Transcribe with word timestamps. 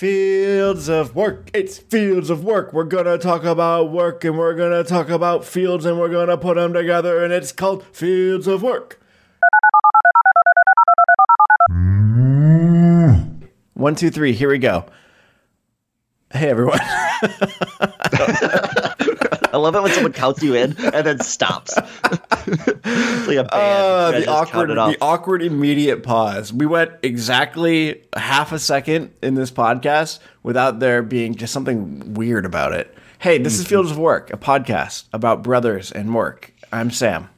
Fields 0.00 0.88
of 0.88 1.14
work. 1.14 1.50
It's 1.52 1.76
fields 1.76 2.30
of 2.30 2.42
work. 2.42 2.72
We're 2.72 2.84
gonna 2.84 3.18
talk 3.18 3.44
about 3.44 3.92
work 3.92 4.24
and 4.24 4.38
we're 4.38 4.54
gonna 4.54 4.82
talk 4.82 5.10
about 5.10 5.44
fields 5.44 5.84
and 5.84 6.00
we're 6.00 6.08
gonna 6.08 6.38
put 6.38 6.54
them 6.54 6.72
together 6.72 7.22
and 7.22 7.34
it's 7.34 7.52
called 7.52 7.84
Fields 7.92 8.46
of 8.46 8.62
Work. 8.62 8.98
One, 13.74 13.94
two, 13.94 14.10
three. 14.10 14.32
Here 14.32 14.48
we 14.48 14.56
go. 14.56 14.86
Hey 16.32 16.48
everyone. 16.48 16.80
I 19.52 19.56
love 19.56 19.74
it 19.74 19.82
when 19.82 19.92
someone 19.92 20.12
counts 20.12 20.42
you 20.42 20.54
in 20.54 20.76
and 20.78 21.06
then 21.06 21.18
stops. 21.20 21.74
it's 21.76 23.26
like 23.26 23.36
a 23.36 23.44
band. 23.44 23.48
Uh, 23.50 24.10
the 24.12 24.26
awkward, 24.28 24.70
the 24.70 24.96
awkward 25.00 25.42
immediate 25.42 26.02
pause. 26.02 26.52
We 26.52 26.66
went 26.66 26.92
exactly 27.02 28.02
half 28.16 28.52
a 28.52 28.58
second 28.58 29.12
in 29.22 29.34
this 29.34 29.50
podcast 29.50 30.20
without 30.42 30.78
there 30.78 31.02
being 31.02 31.34
just 31.34 31.52
something 31.52 32.14
weird 32.14 32.44
about 32.46 32.72
it. 32.74 32.96
Hey, 33.18 33.38
this 33.38 33.54
Mm-hmm. 33.54 33.62
is 33.62 33.66
Fields 33.68 33.90
of 33.90 33.98
Work, 33.98 34.32
a 34.32 34.36
podcast 34.36 35.04
about 35.12 35.42
brothers 35.42 35.90
and 35.90 36.14
work. 36.14 36.52
I'm 36.72 36.90
Sam, 36.90 37.28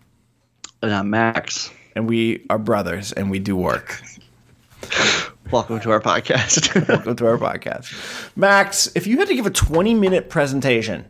And 0.83 0.93
I'm 0.95 1.09
Max. 1.09 1.71
and 1.97 2.07
we 2.07 2.45
are 2.51 2.59
brothers, 2.59 3.13
and 3.13 3.31
we 3.31 3.39
do 3.39 3.57
work. 3.57 4.03
Welcome 5.51 5.81
to 5.81 5.91
our 5.91 6.01
podcast. 6.01 6.89
Welcome 6.89 7.17
to 7.17 7.27
our 7.27 7.39
podcast, 7.39 7.93
Max. 8.37 8.91
If 8.95 9.07
you 9.07 9.19
had 9.19 9.29
to 9.29 9.35
give 9.35 9.47
a 9.47 9.51
20 9.51 9.95
minute 9.95 10.29
presentation 10.31 11.07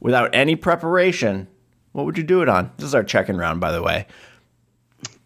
without 0.00 0.34
any 0.34 0.56
preparation, 0.56 1.48
what 1.92 2.06
would 2.06 2.16
you 2.18 2.24
do 2.24 2.42
it 2.42 2.48
on? 2.48 2.70
This 2.76 2.86
is 2.86 2.94
our 2.94 3.04
check-in 3.04 3.36
round, 3.36 3.60
by 3.60 3.72
the 3.72 3.82
way. 3.82 4.06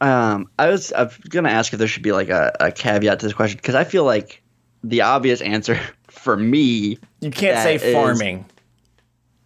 um, 0.01 0.49
I 0.59 0.69
was 0.69 0.93
I 0.93 1.05
was 1.05 1.17
gonna 1.29 1.49
ask 1.51 1.73
if 1.73 1.79
there 1.79 1.89
should 1.89 2.03
be 2.03 2.13
like 2.13 2.29
a, 2.29 2.53
a 2.61 2.73
caveat 2.73 3.21
to 3.21 3.27
this 3.27 3.33
question 3.35 3.57
because 3.59 3.75
I 3.75 3.85
feel 3.85 4.05
like 4.05 4.43
the 4.85 5.03
obvious 5.03 5.41
answer 5.41 5.79
for 6.09 6.37
me, 6.37 6.99
You 7.21 7.31
can't 7.31 7.59
say 7.63 7.93
farming. 7.93 8.47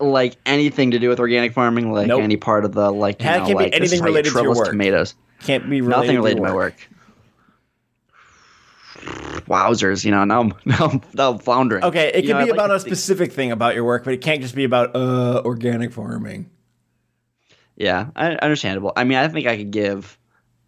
like 0.01 0.37
anything 0.47 0.91
to 0.93 0.99
do 0.99 1.09
with 1.09 1.21
organic 1.21 1.53
farming, 1.53 1.93
like 1.93 2.07
Nope. 2.07 2.23
any 2.23 2.37
part 2.37 2.65
of 2.65 2.73
the 2.73 2.91
like, 2.91 3.23
you 3.23 3.29
It 3.29 3.33
know, 3.33 3.37
can't 3.39 3.49
be 3.49 3.55
like, 3.55 3.73
is 3.75 3.81
anything 3.81 4.03
related 4.03 4.33
to 4.33 4.43
your 4.43 4.55
work. 4.55 4.69
tomatoes. 4.71 5.15
Can't 5.41 5.69
be 5.69 5.81
Nothing 5.83 6.17
related 6.17 6.37
to 6.37 6.43
my 6.43 6.55
work. 6.55 6.75
Wowzers, 9.07 10.05
you 10.05 10.11
know, 10.11 10.25
now 10.25 10.41
I'm 10.41 10.53
now 10.65 10.89
I'm, 10.89 11.01
now 11.15 11.31
I'm 11.33 11.39
floundering. 11.39 11.85
Okay, 11.85 12.11
it 12.15 12.25
You 12.25 12.31
can 12.31 12.39
know, 12.41 12.45
be 12.47 12.51
I'd 12.53 12.57
like 12.57 12.65
about 12.65 12.67
to 12.69 12.75
a 12.75 12.79
think- 12.81 12.89
specific 12.95 13.33
thing 13.33 13.53
about 13.53 13.75
your 13.75 13.85
work, 13.85 14.05
but 14.05 14.13
it 14.15 14.21
can't 14.21 14.41
just 14.43 14.55
be 14.55 14.65
about 14.65 14.95
uh 14.97 15.43
organic 15.45 15.93
farming. 15.93 16.51
Yeah, 17.77 18.07
understandable. 18.17 18.93
I 18.97 19.05
mean, 19.05 19.19
I 19.19 19.29
think 19.29 19.47
I 19.47 19.57
could 19.57 19.71
give 19.71 20.19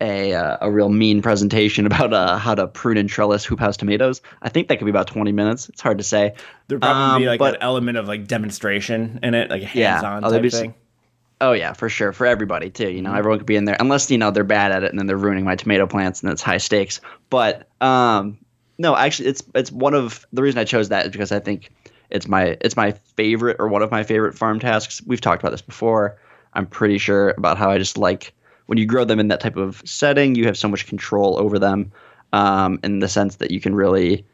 a 0.01 0.35
uh, 0.35 0.59
a 0.61 0.71
real 0.71 0.91
mean 0.91 1.23
presentation 1.23 1.87
about 1.91 2.13
uh, 2.13 2.37
how 2.39 2.55
to 2.55 2.69
prune 2.69 2.99
and 2.99 3.09
trellis 3.09 3.45
hoop 3.45 3.59
house 3.61 3.77
tomatoes. 3.77 4.21
I 4.43 4.49
think 4.49 4.69
that 4.69 4.79
could 4.79 4.85
be 4.85 4.91
about 4.91 5.07
twenty 5.09 5.33
minutes. 5.33 5.69
It's 5.71 5.81
hard 5.81 5.99
to 5.99 6.05
say. 6.05 6.35
There'd 6.69 6.81
probably 6.83 7.21
be 7.21 7.27
Um, 7.27 7.31
like 7.33 7.39
but- 7.39 7.55
an 7.57 7.63
element 7.63 7.99
of 7.99 8.07
like 8.07 8.27
demonstration 8.27 9.19
in 9.23 9.35
it, 9.35 9.51
like 9.51 9.63
a 9.63 9.67
hands-on 9.67 10.23
there'd 10.23 10.35
type 10.35 10.43
be 10.43 10.51
thing. 10.51 10.75
Oh 11.41 11.53
yeah, 11.53 11.73
for 11.73 11.89
sure, 11.89 12.13
for 12.13 12.27
everybody 12.27 12.71
too. 12.71 12.85
Mm-hmm. 12.85 12.97
You 12.97 13.03
know, 13.03 13.15
everyone 13.15 13.39
could 13.39 13.47
be 13.47 13.57
in 13.57 13.65
there 13.65 13.77
unless 13.79 14.11
you 14.11 14.19
know 14.19 14.31
they're 14.31 14.45
bad 14.45 14.73
at 14.73 14.83
it 14.83 14.91
and 14.91 14.99
then 14.99 15.07
they're 15.07 15.17
ruining 15.17 15.45
my 15.45 15.57
tomato 15.57 15.87
plants 15.87 16.23
and 16.23 16.33
it's 16.33 16.43
high 16.43 16.59
stakes. 16.59 17.01
But 17.31 17.69
um, 17.81 18.39
no, 18.79 18.97
actually, 18.97 19.29
it's 19.29 19.43
it's 19.55 19.71
one 19.71 19.95
of 19.95 20.27
the 20.33 20.43
reason 20.43 20.59
I 20.59 20.65
chose 20.65 20.89
that 20.89 21.07
is 21.07 21.13
because 21.13 21.33
I 21.33 21.41
think 21.41 21.71
it's 22.11 22.27
my 22.27 22.57
it's 22.61 22.77
my 22.77 22.93
favorite 22.93 23.57
or 23.59 23.69
one 23.69 23.83
of 23.83 23.91
my 23.91 24.03
favorite 24.03 24.37
farm 24.37 24.59
tasks. 24.59 25.03
We've 25.07 25.21
talked 25.21 25.43
about 25.43 25.51
this 25.51 25.63
before. 25.63 26.19
I'm 26.55 26.67
pretty 26.67 26.99
sure 26.99 27.31
about 27.37 27.59
how 27.59 27.71
I 27.71 27.79
just 27.79 27.99
like 27.99 28.33
when 28.67 28.79
you 28.79 28.87
grow 28.87 29.05
them 29.05 29.21
in 29.21 29.29
that 29.29 29.41
type 29.41 29.57
of 29.57 29.83
setting, 29.85 30.35
you 30.35 30.45
have 30.47 30.59
so 30.59 30.69
much 30.69 30.87
control 30.87 31.39
over 31.39 31.59
them, 31.59 31.93
um, 32.33 32.79
in 32.85 32.99
the 32.99 33.09
sense 33.09 33.37
that 33.37 33.51
you 33.51 33.61
can 33.61 33.75
really. 33.75 34.27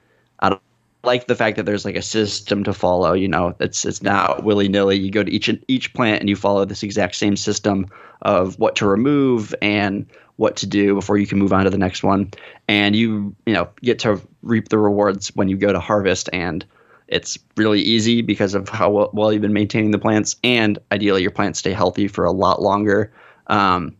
Like 1.05 1.27
the 1.27 1.34
fact 1.34 1.56
that 1.56 1.66
there's 1.66 1.84
like 1.84 1.97
a 1.97 2.02
system 2.02 2.64
to 2.64 2.72
follow. 2.72 3.12
You 3.12 3.28
know, 3.28 3.55
it's 3.60 3.84
it's 3.84 4.02
not 4.02 4.44
willy 4.44 4.69
nilly. 4.69 4.98
You 4.98 5.10
go 5.10 5.22
to 5.22 5.30
each 5.30 5.50
each 5.69 5.92
plant 5.94 6.20
and 6.20 6.28
you 6.28 6.36
follow 6.36 6.64
this 6.64 6.83
exact 6.83 7.16
same 7.16 7.36
system 7.36 7.86
of 8.22 8.59
what 8.59 8.76
to 8.76 8.87
remove 8.87 9.54
and 9.60 10.06
what 10.37 10.56
to 10.56 10.66
do 10.66 10.94
before 10.94 11.19
you 11.19 11.26
can 11.26 11.38
move 11.38 11.53
on 11.53 11.65
to 11.65 11.70
the 11.70 11.78
next 11.78 12.03
one. 12.03 12.31
And 12.69 12.97
you 12.97 13.34
you 13.47 13.53
know 13.53 13.69
get 13.82 13.98
to 14.00 14.20
reap 14.42 14.69
the 14.69 14.78
rewards 14.78 15.28
when 15.37 15.48
you 15.48 15.56
go 15.56 15.72
to 15.72 15.81
harvest 15.81 16.28
and. 16.32 16.65
It's 17.06 17.38
really 17.59 17.82
easy 17.82 18.22
because 18.22 18.54
of 18.54 18.66
how 18.71 18.88
well, 18.88 19.10
well 19.12 19.31
you've 19.31 19.42
been 19.42 19.53
maintaining 19.53 19.91
the 19.91 19.98
plants, 19.98 20.36
and 20.42 20.78
ideally 20.91 21.21
your 21.21 21.31
plants 21.31 21.59
stay 21.59 21.72
healthy 21.72 22.09
for 22.09 22.25
a 22.25 22.32
lot 22.32 22.62
longer. 22.62 23.12
Um, 23.48 23.94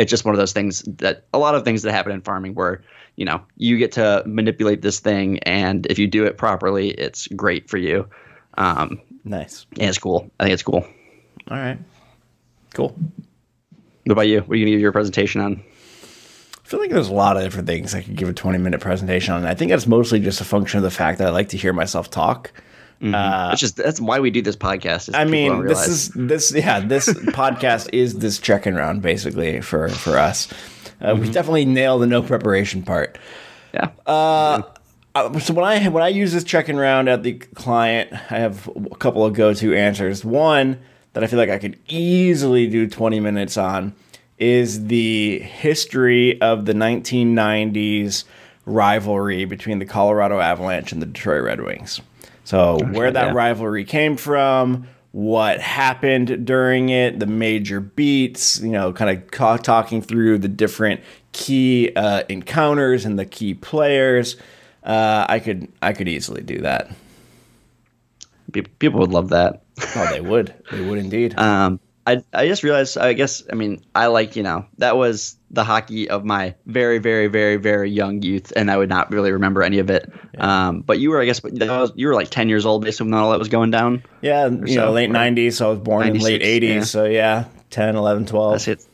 it's 0.00 0.10
just 0.10 0.24
one 0.24 0.34
of 0.34 0.38
those 0.38 0.52
things 0.52 0.82
that 0.98 1.24
a 1.34 1.38
lot 1.38 1.54
of 1.54 1.62
things 1.64 1.82
that 1.82 1.92
happen 1.92 2.10
in 2.12 2.20
farming 2.22 2.54
where 2.54 2.82
you 3.16 3.24
know 3.24 3.40
you 3.56 3.76
get 3.76 3.92
to 3.92 4.22
manipulate 4.26 4.80
this 4.82 4.98
thing 5.00 5.38
and 5.40 5.86
if 5.86 5.98
you 5.98 6.06
do 6.06 6.24
it 6.24 6.38
properly 6.38 6.90
it's 6.90 7.26
great 7.28 7.68
for 7.68 7.76
you 7.76 8.08
um, 8.56 9.00
Nice. 9.24 9.66
and 9.78 9.88
it's 9.88 9.98
cool 9.98 10.30
i 10.40 10.44
think 10.44 10.54
it's 10.54 10.62
cool 10.62 10.84
All 11.50 11.56
right. 11.58 11.78
Cool. 12.74 12.96
what 14.04 14.12
about 14.12 14.28
you 14.28 14.40
what 14.40 14.50
are 14.52 14.56
you 14.56 14.64
gonna 14.64 14.72
give 14.74 14.80
your 14.80 14.92
presentation 14.92 15.40
on 15.42 15.62
I 16.64 16.68
feel 16.70 16.80
like 16.80 16.90
there's 16.90 17.08
a 17.08 17.12
lot 17.12 17.36
of 17.36 17.42
different 17.42 17.66
things 17.66 17.94
I 17.96 18.00
could 18.02 18.14
give 18.14 18.28
a 18.28 18.32
20 18.32 18.58
minute 18.58 18.80
presentation 18.80 19.34
on. 19.34 19.44
I 19.44 19.54
think 19.54 19.72
that's 19.72 19.88
mostly 19.88 20.20
just 20.20 20.40
a 20.40 20.44
function 20.44 20.78
of 20.78 20.84
the 20.84 20.90
fact 20.92 21.18
that 21.18 21.26
I 21.26 21.30
like 21.30 21.48
to 21.48 21.56
hear 21.56 21.72
myself 21.72 22.10
talk. 22.10 22.52
That's 23.00 23.60
just 23.60 23.76
that's 23.76 24.00
why 24.00 24.20
we 24.20 24.30
do 24.30 24.42
this 24.42 24.56
podcast 24.56 25.10
I 25.14 25.24
mean, 25.24 25.64
this 25.66 25.88
is 25.88 26.08
this 26.10 26.52
yeah, 26.52 26.80
this 26.80 27.08
podcast 27.32 27.88
is 27.92 28.18
this 28.18 28.38
check-in 28.38 28.74
round 28.74 29.00
basically 29.02 29.60
for 29.62 29.88
for 29.88 30.18
us. 30.18 30.48
Uh, 31.00 31.16
We 31.18 31.30
definitely 31.30 31.64
nail 31.64 31.98
the 31.98 32.06
no 32.06 32.22
preparation 32.22 32.82
part. 32.82 33.16
yeah 33.72 33.88
Uh, 34.06 34.62
so 35.40 35.54
when 35.54 35.64
I 35.64 35.88
when 35.88 36.02
I 36.02 36.08
use 36.08 36.32
this 36.32 36.44
check-in 36.44 36.76
round 36.76 37.08
at 37.08 37.22
the 37.22 37.34
client, 37.54 38.12
I 38.12 38.38
have 38.38 38.68
a 38.92 38.96
couple 38.96 39.24
of 39.24 39.32
go-to 39.32 39.74
answers. 39.74 40.24
One 40.24 40.78
that 41.14 41.24
I 41.24 41.26
feel 41.26 41.38
like 41.38 41.50
I 41.50 41.58
could 41.58 41.78
easily 41.88 42.66
do 42.68 42.86
20 42.86 43.18
minutes 43.18 43.56
on 43.56 43.92
is 44.38 44.86
the 44.86 45.40
history 45.40 46.40
of 46.40 46.64
the 46.66 46.72
1990s 46.74 48.24
rivalry 48.66 49.44
between 49.44 49.78
the 49.80 49.84
Colorado 49.84 50.38
Avalanche 50.38 50.92
and 50.92 51.02
the 51.02 51.06
Detroit 51.06 51.42
Red 51.44 51.60
Wings. 51.62 52.00
So 52.50 52.78
where 52.92 53.12
that 53.12 53.28
yeah. 53.28 53.32
rivalry 53.32 53.84
came 53.84 54.16
from, 54.16 54.88
what 55.12 55.60
happened 55.60 56.44
during 56.44 56.88
it, 56.88 57.20
the 57.20 57.26
major 57.26 57.78
beats, 57.78 58.60
you 58.60 58.72
know, 58.72 58.92
kind 58.92 59.16
of 59.16 59.30
ca- 59.30 59.58
talking 59.58 60.02
through 60.02 60.38
the 60.38 60.48
different 60.48 61.00
key 61.30 61.92
uh, 61.94 62.24
encounters 62.28 63.04
and 63.04 63.16
the 63.16 63.24
key 63.24 63.54
players. 63.54 64.34
Uh, 64.82 65.26
I 65.28 65.38
could 65.38 65.68
I 65.80 65.92
could 65.92 66.08
easily 66.08 66.42
do 66.42 66.62
that. 66.62 66.90
People 68.80 68.98
would 68.98 69.12
love 69.12 69.28
that 69.28 69.62
Oh, 69.94 70.08
they 70.10 70.20
would. 70.20 70.52
They 70.72 70.84
would 70.84 70.98
indeed. 70.98 71.34
um, 71.38 71.78
I, 72.06 72.24
I 72.32 72.48
just 72.48 72.62
realized 72.62 72.96
i 72.98 73.12
guess 73.12 73.42
i 73.52 73.54
mean 73.54 73.82
i 73.94 74.06
like 74.06 74.34
you 74.34 74.42
know 74.42 74.66
that 74.78 74.96
was 74.96 75.36
the 75.50 75.64
hockey 75.64 76.08
of 76.08 76.24
my 76.24 76.54
very 76.66 76.98
very 76.98 77.26
very 77.26 77.56
very 77.56 77.90
young 77.90 78.22
youth 78.22 78.52
and 78.56 78.70
i 78.70 78.76
would 78.76 78.88
not 78.88 79.10
really 79.12 79.32
remember 79.32 79.62
any 79.62 79.78
of 79.78 79.90
it 79.90 80.10
um, 80.38 80.80
but 80.80 80.98
you 80.98 81.10
were 81.10 81.20
i 81.20 81.24
guess 81.24 81.40
that 81.40 81.68
was, 81.68 81.92
you 81.94 82.06
were 82.06 82.14
like 82.14 82.30
10 82.30 82.48
years 82.48 82.64
old 82.64 82.82
based 82.84 83.00
on 83.00 83.12
all 83.12 83.30
that 83.30 83.38
was 83.38 83.48
going 83.48 83.70
down 83.70 84.02
yeah, 84.22 84.46
you 84.46 84.76
know, 84.76 84.92
late 84.92 85.10
90s. 85.10 85.54
So 85.54 85.68
I 85.68 85.70
was 85.70 85.78
born 85.80 86.06
in 86.06 86.18
late 86.18 86.42
80s. 86.42 86.62
yeah. 86.62 86.80
So 86.84 87.04
yeah, 87.04 87.44
10, 87.70 87.96
11, 87.96 88.26
12. 88.26 88.52
That's 88.52 88.68
it. 88.68 88.86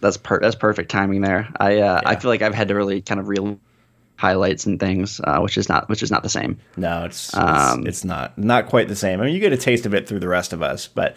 That's 0.00 0.16
per- 0.16 0.40
that's 0.40 0.54
perfect 0.54 0.90
timing 0.90 1.20
there. 1.20 1.48
I 1.58 1.78
uh, 1.80 2.00
I 2.04 2.16
feel 2.16 2.30
like 2.30 2.40
I've 2.42 2.54
had 2.54 2.68
to 2.68 2.74
really 2.74 3.02
kind 3.02 3.20
of 3.20 3.28
real 3.28 3.58
highlights 4.16 4.66
and 4.66 4.78
things, 4.78 5.20
uh, 5.22 5.40
which 5.40 5.58
is 5.58 5.68
not 5.68 5.88
which 5.88 6.02
is 6.02 6.10
not 6.10 6.22
the 6.22 6.28
same. 6.28 6.58
No, 6.76 7.04
it's 7.04 7.28
it's, 7.28 7.36
Um, 7.36 7.86
it's 7.86 8.04
not 8.04 8.38
not 8.38 8.66
quite 8.66 8.88
the 8.88 8.96
same. 8.96 9.20
I 9.20 9.24
mean, 9.24 9.34
you 9.34 9.40
get 9.40 9.52
a 9.52 9.58
taste 9.58 9.86
of 9.86 9.94
it 9.94 10.08
through 10.08 10.20
the 10.20 10.28
rest 10.28 10.52
of 10.52 10.62
us, 10.62 10.86
but 10.86 11.16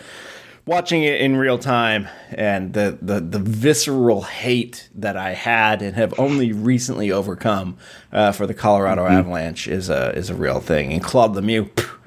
watching 0.66 1.04
it 1.04 1.20
in 1.20 1.36
real 1.36 1.58
time 1.58 2.08
and 2.32 2.74
the 2.74 2.98
the, 3.02 3.20
the 3.20 3.40
visceral 3.40 4.22
hate 4.24 4.90
that 4.96 5.18
I 5.18 5.34
had 5.34 5.82
and 5.82 5.96
have 5.96 6.18
only 6.20 6.52
recently 6.54 7.12
overcome 7.12 7.78
uh, 8.12 8.32
for 8.32 8.48
the 8.48 8.54
Colorado 8.54 9.04
Mm-hmm. 9.04 9.14
Avalanche 9.16 9.68
is 9.68 9.90
a 9.90 10.16
is 10.18 10.30
a 10.30 10.36
real 10.36 10.60
thing. 10.60 10.94
And 10.94 11.04
Claude 11.04 11.36
Lemieux, 11.36 11.70
pff, 11.70 11.98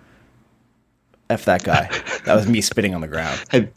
f 1.31 1.45
that 1.45 1.63
guy. 1.65 1.89
that 2.25 2.35
was 2.35 2.49
me 2.49 2.61
spitting 2.61 2.95
on 2.95 3.01
the 3.01 3.09
ground. 3.09 3.43
Have, 3.51 3.69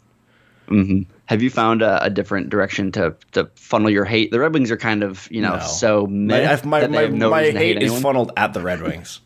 mhm. 0.68 1.06
Have 1.26 1.42
you 1.42 1.50
found 1.50 1.82
a, 1.82 2.02
a 2.04 2.10
different 2.10 2.50
direction 2.50 2.90
to 2.92 3.14
to 3.32 3.50
funnel 3.54 3.90
your 3.90 4.04
hate? 4.04 4.30
The 4.30 4.40
Red 4.40 4.54
Wings 4.54 4.70
are 4.70 4.76
kind 4.76 5.02
of 5.02 5.30
you 5.30 5.42
know 5.42 5.56
No. 5.56 5.62
so 5.62 6.06
My, 6.06 6.60
my, 6.64 6.86
my, 6.86 7.06
no 7.08 7.30
my 7.30 7.42
hate 7.42 7.56
hate 7.56 7.82
is 7.82 8.00
funneled 8.00 8.32
at 8.36 8.54
the 8.54 8.60
Red 8.60 8.82
Wings 8.82 9.20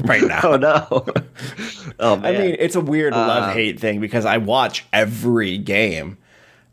right 0.00 0.22
now. 0.22 0.40
Oh 0.42 0.56
no! 0.56 0.86
oh 2.00 2.16
man! 2.16 2.34
I 2.34 2.38
mean, 2.38 2.56
it's 2.58 2.76
a 2.76 2.80
weird 2.80 3.12
love 3.12 3.52
hate 3.52 3.80
thing 3.80 4.00
because 4.00 4.24
I 4.24 4.38
watch 4.38 4.84
every 4.92 5.58
game. 5.58 6.18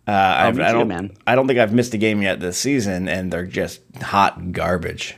Uh, 0.08 0.12
I've, 0.12 0.60
I 0.60 0.72
don't, 0.72 0.88
man. 0.88 1.18
I 1.26 1.36
don't 1.36 1.48
think 1.48 1.60
I've 1.60 1.74
missed 1.74 1.94
a 1.94 1.98
game 1.98 2.22
yet 2.22 2.40
this 2.40 2.58
season, 2.58 3.08
and 3.08 3.34
they're 3.34 3.46
just 3.46 3.82
hot 4.02 4.52
garbage. 4.52 5.16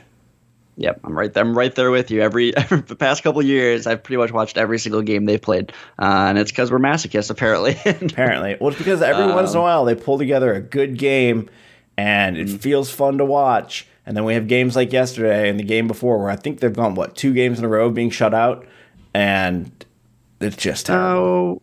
Yep, 0.78 1.00
I'm 1.04 1.18
right 1.18 1.32
there. 1.32 1.44
I'm 1.44 1.58
right 1.58 1.74
there 1.74 1.90
with 1.90 2.10
you. 2.10 2.22
Every, 2.22 2.56
every 2.56 2.80
the 2.80 2.96
past 2.96 3.22
couple 3.22 3.42
years, 3.42 3.86
I've 3.86 4.02
pretty 4.02 4.18
much 4.18 4.32
watched 4.32 4.56
every 4.56 4.78
single 4.78 5.02
game 5.02 5.26
they've 5.26 5.42
played, 5.42 5.72
uh, 5.98 6.26
and 6.28 6.38
it's 6.38 6.50
because 6.50 6.70
we're 6.70 6.78
masochists, 6.78 7.30
apparently. 7.30 7.76
Apparently, 7.84 8.56
well, 8.60 8.70
it's 8.70 8.78
because 8.78 9.02
every 9.02 9.26
once 9.26 9.52
in 9.52 9.58
a 9.58 9.62
while 9.62 9.84
they 9.84 9.94
pull 9.94 10.18
together 10.18 10.54
a 10.54 10.60
good 10.60 10.96
game, 10.96 11.50
and 11.96 12.38
it 12.38 12.48
feels 12.48 12.90
fun 12.90 13.18
to 13.18 13.24
watch. 13.24 13.86
And 14.08 14.16
then 14.16 14.24
we 14.24 14.32
have 14.32 14.48
games 14.48 14.74
like 14.74 14.90
yesterday 14.90 15.50
and 15.50 15.60
the 15.60 15.64
game 15.64 15.86
before 15.86 16.16
where 16.16 16.30
I 16.30 16.36
think 16.36 16.60
they've 16.60 16.72
gone 16.72 16.94
what 16.94 17.14
two 17.14 17.34
games 17.34 17.58
in 17.58 17.64
a 17.66 17.68
row 17.68 17.90
being 17.90 18.08
shut 18.08 18.32
out, 18.32 18.66
and 19.12 19.70
it's 20.40 20.56
just 20.56 20.86
terrible. 20.86 21.20
Oh, 21.20 21.62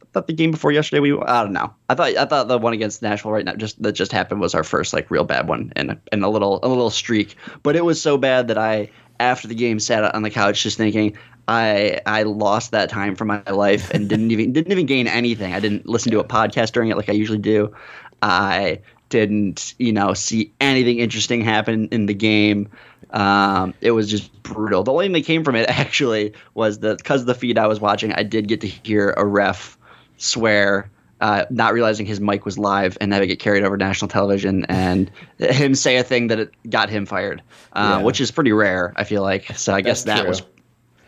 I 0.00 0.06
thought 0.14 0.26
the 0.26 0.32
game 0.32 0.52
before 0.52 0.72
yesterday 0.72 1.00
we 1.00 1.12
I 1.20 1.42
don't 1.42 1.52
know. 1.52 1.74
I 1.90 1.94
thought 1.94 2.16
I 2.16 2.24
thought 2.24 2.48
the 2.48 2.56
one 2.56 2.72
against 2.72 3.02
Nashville 3.02 3.30
right 3.30 3.44
now 3.44 3.56
just 3.56 3.82
that 3.82 3.92
just 3.92 4.10
happened 4.10 4.40
was 4.40 4.54
our 4.54 4.64
first 4.64 4.94
like 4.94 5.10
real 5.10 5.24
bad 5.24 5.48
one 5.48 5.70
and 5.76 6.00
and 6.10 6.24
a 6.24 6.30
little 6.30 6.60
a 6.62 6.68
little 6.68 6.88
streak. 6.88 7.36
But 7.62 7.76
it 7.76 7.84
was 7.84 8.00
so 8.00 8.16
bad 8.16 8.48
that 8.48 8.56
I 8.56 8.88
after 9.20 9.46
the 9.46 9.54
game 9.54 9.78
sat 9.78 10.02
on 10.14 10.22
the 10.22 10.30
couch 10.30 10.62
just 10.62 10.78
thinking 10.78 11.14
I 11.46 12.00
I 12.06 12.22
lost 12.22 12.70
that 12.70 12.88
time 12.88 13.16
from 13.16 13.28
my 13.28 13.42
life 13.50 13.90
and 13.90 14.08
didn't 14.08 14.30
even 14.30 14.54
didn't 14.54 14.72
even 14.72 14.86
gain 14.86 15.08
anything. 15.08 15.52
I 15.52 15.60
didn't 15.60 15.86
listen 15.86 16.10
to 16.12 16.20
a 16.20 16.24
podcast 16.24 16.72
during 16.72 16.88
it 16.88 16.96
like 16.96 17.10
I 17.10 17.12
usually 17.12 17.36
do. 17.36 17.70
I 18.22 18.80
didn't 19.12 19.74
you 19.78 19.92
know 19.92 20.12
see 20.14 20.52
anything 20.60 20.98
interesting 20.98 21.40
happen 21.42 21.86
in 21.92 22.06
the 22.06 22.14
game. 22.14 22.68
Um, 23.10 23.74
it 23.80 23.92
was 23.92 24.10
just 24.10 24.32
brutal. 24.42 24.82
The 24.82 24.90
only 24.90 25.04
thing 25.04 25.12
that 25.12 25.24
came 25.24 25.44
from 25.44 25.54
it 25.54 25.68
actually 25.68 26.32
was 26.54 26.80
that 26.80 26.98
because 26.98 27.20
of 27.20 27.26
the 27.28 27.34
feed 27.34 27.58
I 27.58 27.66
was 27.68 27.78
watching, 27.78 28.12
I 28.14 28.24
did 28.24 28.48
get 28.48 28.60
to 28.62 28.66
hear 28.66 29.14
a 29.16 29.24
ref 29.26 29.76
swear, 30.16 30.90
uh, 31.20 31.44
not 31.50 31.74
realizing 31.74 32.06
his 32.06 32.20
mic 32.20 32.44
was 32.44 32.58
live 32.58 32.96
and 33.00 33.12
having 33.12 33.28
it 33.28 33.32
get 33.34 33.38
carried 33.38 33.64
over 33.64 33.76
national 33.76 34.08
television, 34.08 34.64
and 34.68 35.10
him 35.38 35.74
say 35.74 35.96
a 35.98 36.02
thing 36.02 36.28
that 36.28 36.40
it 36.40 36.50
got 36.70 36.88
him 36.88 37.04
fired, 37.06 37.42
uh, 37.74 37.98
Yeah. 37.98 38.04
which 38.04 38.20
is 38.20 38.30
pretty 38.30 38.52
rare. 38.52 38.92
I 38.96 39.04
feel 39.04 39.22
like. 39.22 39.44
So 39.58 39.74
I 39.74 39.82
guess 39.82 40.04
that 40.04 40.20
true. 40.20 40.28
was 40.28 40.42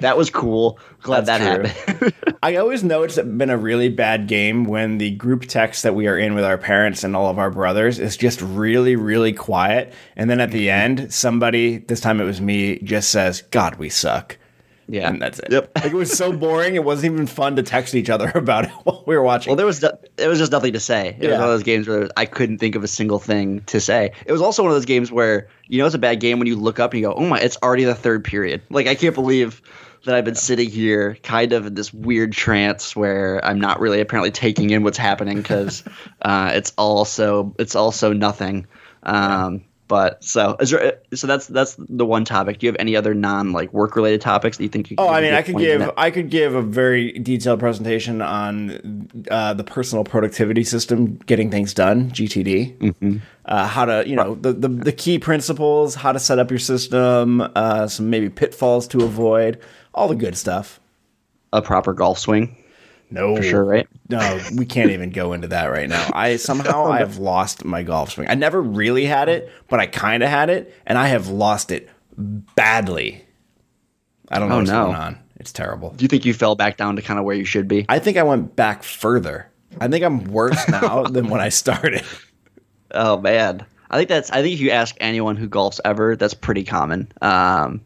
that 0.01 0.17
was 0.17 0.31
cool. 0.31 0.79
Glad 1.03 1.27
That's 1.27 1.43
that 1.43 1.75
happened. 1.87 2.15
I 2.43 2.57
always 2.57 2.83
know 2.83 3.03
it's 3.03 3.17
been 3.17 3.51
a 3.51 3.57
really 3.57 3.89
bad 3.89 4.27
game 4.27 4.65
when 4.65 4.99
the 4.99 5.13
group 5.13 5.47
text 5.47 5.83
that 5.85 5.95
we 5.95 6.09
are 6.09 6.19
in 6.19 6.35
with 6.35 6.45
our 6.45 6.59
parents 6.59 7.05
and 7.05 7.15
all 7.15 7.31
of 7.31 7.39
our 7.39 7.51
brothers 7.51 7.99
is 7.99 8.17
just 8.17 8.41
really, 8.43 8.97
really 8.97 9.33
quiet. 9.33 9.93
And 10.17 10.29
then 10.29 10.41
at 10.41 10.51
the 10.51 10.71
end, 10.71 11.13
somebody, 11.13 11.79
this 11.79 12.01
time 12.01 12.21
it 12.21 12.25
was 12.25 12.41
me, 12.41 12.79
just 12.81 13.11
says, 13.11 13.43
God, 13.51 13.77
we 13.77 13.89
suck. 13.89 14.37
Yeah, 14.89 15.09
And 15.09 15.21
that's 15.21 15.39
it. 15.39 15.51
Yep. 15.51 15.71
Like 15.77 15.87
it 15.87 15.95
was 15.95 16.13
so 16.17 16.33
boring. 16.33 16.75
It 16.75 16.85
wasn't 16.85 17.13
even 17.15 17.27
fun 17.27 17.57
to 17.57 17.63
text 17.63 17.95
each 17.95 18.11
other 18.11 18.29
about 18.35 18.65
it 18.65 18.71
while 18.85 19.03
we 19.07 19.17
were 19.17 19.23
watching. 19.23 19.51
Well, 19.51 19.57
there 19.57 19.67
was 19.67 19.83
no- 19.83 19.99
there 20.17 20.29
was 20.29 20.39
just 20.39 20.53
nothing 20.53 20.73
to 20.75 20.81
say. 20.81 21.17
It 21.19 21.29
was 21.29 21.33
one 21.39 21.43
of 21.43 21.49
those 21.51 21.63
games 21.63 21.89
where 21.89 22.09
I 22.17 22.27
couldn't 22.27 22.59
think 22.59 22.75
of 22.75 22.85
a 22.85 22.89
single 22.89 23.19
thing 23.19 23.61
to 23.67 23.81
say. 23.81 24.13
It 24.27 24.33
was 24.33 24.41
also 24.43 24.63
one 24.63 24.71
of 24.71 24.77
those 24.77 24.85
games 24.85 25.11
where 25.13 25.49
you 25.67 25.79
know 25.79 25.87
it's 25.87 25.95
a 25.95 25.99
bad 25.99 26.21
game 26.21 26.39
when 26.39 26.47
you 26.49 26.57
look 26.57 26.79
up 26.81 26.93
and 26.93 27.01
you 27.01 27.07
go, 27.09 27.15
"Oh 27.15 27.27
my, 27.27 27.39
it's 27.41 27.57
already 27.63 27.85
the 27.85 27.95
third 27.95 28.25
period." 28.25 28.63
Like 28.71 28.87
I 28.87 28.95
can't 28.95 29.15
believe 29.15 29.63
that 30.05 30.15
I've 30.15 30.25
been 30.27 30.35
sitting 30.35 30.69
here 30.69 31.17
kind 31.23 31.55
of 31.55 31.65
in 31.65 31.75
this 31.75 31.93
weird 31.95 32.33
trance 32.33 32.95
where 32.95 33.43
I'm 33.43 33.59
not 33.59 33.81
really 33.81 34.01
apparently 34.03 34.31
taking 34.31 34.69
in 34.69 34.83
what's 34.83 34.99
happening 34.99 35.39
because 35.39 35.83
uh, 36.23 36.51
it's 36.55 36.73
also 36.77 37.55
it's 37.59 37.75
also 37.75 38.13
nothing. 38.13 38.67
Um, 39.03 39.65
But 39.87 40.25
so 40.25 40.57
is 40.61 40.71
there, 40.71 40.99
so 41.13 41.27
that's 41.27 41.47
that's 41.47 41.77
the 41.79 42.07
one 42.07 42.25
topic. 42.25 42.59
Do 42.59 42.67
you 42.67 42.73
have 42.73 42.81
any 42.81 42.97
other 42.97 43.13
non 43.13 43.53
like 43.53 43.71
work 43.75 43.97
related 43.97 44.23
topics 44.23 44.57
that 44.57 44.63
you 44.63 44.71
think 44.71 44.91
you? 44.91 44.97
Oh, 44.99 45.09
I 45.09 45.21
mean, 45.21 45.35
I 45.35 45.43
could 45.43 45.59
give 45.59 45.81
minute- 45.81 45.95
I 45.99 46.11
could 46.11 46.31
give 46.31 46.55
a 46.55 46.63
very 46.63 47.13
detailed 47.19 47.61
presentation 47.61 48.23
on 48.23 49.09
uh, 49.31 49.53
the 49.53 49.65
personal 49.65 50.03
productivity 50.05 50.65
system, 50.65 51.17
getting 51.27 51.51
things 51.51 51.75
done, 51.75 52.11
GTD. 52.11 52.79
Mm-hmm. 52.79 53.17
Uh, 53.45 53.67
how 53.67 53.85
to, 53.85 54.09
you 54.09 54.17
know, 54.17 54.37
the, 54.37 54.55
the 54.55 54.69
the 54.69 54.93
key 54.93 55.19
principles, 55.19 55.95
how 55.95 56.13
to 56.13 56.19
set 56.19 56.39
up 56.39 56.51
your 56.51 56.59
system, 56.59 57.43
uh, 57.55 57.87
some 57.87 58.09
maybe 58.09 58.31
pitfalls 58.31 58.89
to 58.89 59.05
avoid, 59.05 59.61
all 59.95 60.09
the 60.09 60.15
good 60.15 60.35
stuff. 60.37 60.81
a 61.53 61.61
proper 61.61 61.93
golf 61.93 62.19
swing 62.19 62.57
No, 63.11 63.37
for 63.37 63.43
sure, 63.43 63.65
right? 63.65 63.87
No, 64.09 64.41
we 64.57 64.67
can't 64.67 64.91
even 64.91 65.11
go 65.11 65.33
into 65.35 65.49
that 65.49 65.67
right 65.67 65.89
now. 65.89 66.11
I 66.13 66.37
somehow 66.37 66.87
I 66.91 66.99
have 66.99 67.19
lost 67.19 67.65
my 67.65 67.83
golf 67.83 68.11
swing. 68.13 68.29
I 68.29 68.35
never 68.35 68.61
really 68.61 69.05
had 69.05 69.29
it, 69.29 69.51
but 69.69 69.79
I 69.81 69.87
kind 69.87 70.23
of 70.23 70.29
had 70.31 70.51
it, 70.51 70.75
and 70.87 70.99
I 70.99 71.09
have 71.09 71.29
lost 71.29 71.71
it 71.71 71.89
badly. 72.17 73.25
I 74.31 74.39
don't 74.39 74.49
know 74.49 74.57
Oh, 74.57 74.59
what's 74.59 74.71
no. 74.71 74.85
going 74.87 74.97
on. 74.97 75.19
It's 75.37 75.53
terrible. 75.53 75.91
Do 75.91 76.03
you 76.05 76.09
think 76.09 76.25
you 76.25 76.33
fell 76.35 76.55
back 76.55 76.77
down 76.77 76.97
to 76.97 77.03
kind 77.03 77.19
of 77.19 77.25
where 77.25 77.37
you 77.37 77.45
should 77.45 77.69
be? 77.69 77.85
I 77.89 77.99
think 77.99 78.17
I 78.17 78.23
went 78.23 78.57
back 78.57 78.83
further. 78.83 79.49
I 79.81 79.89
think 79.89 80.05
I'm 80.05 80.25
worse 80.25 80.69
now 80.69 81.03
than 81.05 81.29
when 81.29 81.41
I 81.41 81.49
started. 81.51 82.03
Oh 82.93 83.19
man, 83.21 83.65
I 83.91 83.97
think 83.97 84.09
that's. 84.09 84.31
I 84.31 84.41
think 84.43 84.55
if 84.55 84.61
you 84.61 84.71
ask 84.71 84.97
anyone 85.01 85.37
who 85.37 85.49
golfs 85.49 85.81
ever, 85.85 86.17
that's 86.17 86.35
pretty 86.35 86.65
common. 86.65 87.11
Um, 87.21 87.81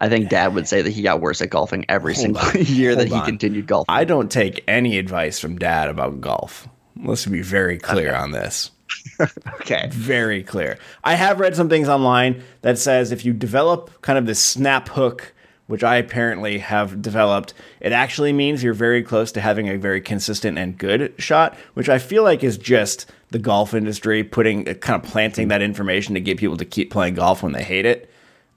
I 0.00 0.08
think 0.08 0.28
Dad 0.28 0.54
would 0.54 0.68
say 0.68 0.82
that 0.82 0.90
he 0.90 1.02
got 1.02 1.20
worse 1.20 1.40
at 1.40 1.50
golfing 1.50 1.84
every 1.88 2.14
single 2.14 2.42
on. 2.42 2.52
year 2.56 2.94
that 2.94 3.08
he 3.08 3.14
on. 3.14 3.24
continued 3.24 3.66
golfing. 3.66 3.92
I 3.92 4.04
don't 4.04 4.30
take 4.30 4.62
any 4.68 4.98
advice 4.98 5.38
from 5.38 5.58
dad 5.58 5.88
about 5.88 6.20
golf. 6.20 6.68
Let's 7.02 7.26
be 7.26 7.42
very 7.42 7.78
clear 7.78 8.14
on 8.14 8.30
this. 8.30 8.70
okay. 9.60 9.88
Very 9.90 10.42
clear. 10.42 10.78
I 11.04 11.14
have 11.14 11.40
read 11.40 11.56
some 11.56 11.68
things 11.68 11.88
online 11.88 12.42
that 12.62 12.78
says 12.78 13.12
if 13.12 13.24
you 13.24 13.32
develop 13.32 14.02
kind 14.02 14.18
of 14.18 14.26
this 14.26 14.42
snap 14.42 14.88
hook, 14.88 15.34
which 15.66 15.84
I 15.84 15.96
apparently 15.96 16.58
have 16.58 17.02
developed, 17.02 17.54
it 17.80 17.92
actually 17.92 18.32
means 18.32 18.62
you're 18.62 18.74
very 18.74 19.02
close 19.02 19.32
to 19.32 19.40
having 19.40 19.68
a 19.68 19.76
very 19.76 20.00
consistent 20.00 20.58
and 20.58 20.78
good 20.78 21.14
shot, 21.18 21.56
which 21.74 21.88
I 21.88 21.98
feel 21.98 22.22
like 22.22 22.42
is 22.42 22.56
just 22.56 23.06
the 23.30 23.38
golf 23.38 23.74
industry 23.74 24.24
putting 24.24 24.64
kind 24.64 25.02
of 25.02 25.08
planting 25.08 25.48
that 25.48 25.60
information 25.60 26.14
to 26.14 26.20
get 26.20 26.38
people 26.38 26.56
to 26.56 26.64
keep 26.64 26.90
playing 26.90 27.14
golf 27.14 27.42
when 27.42 27.52
they 27.52 27.62
hate 27.62 27.84
it. 27.84 28.10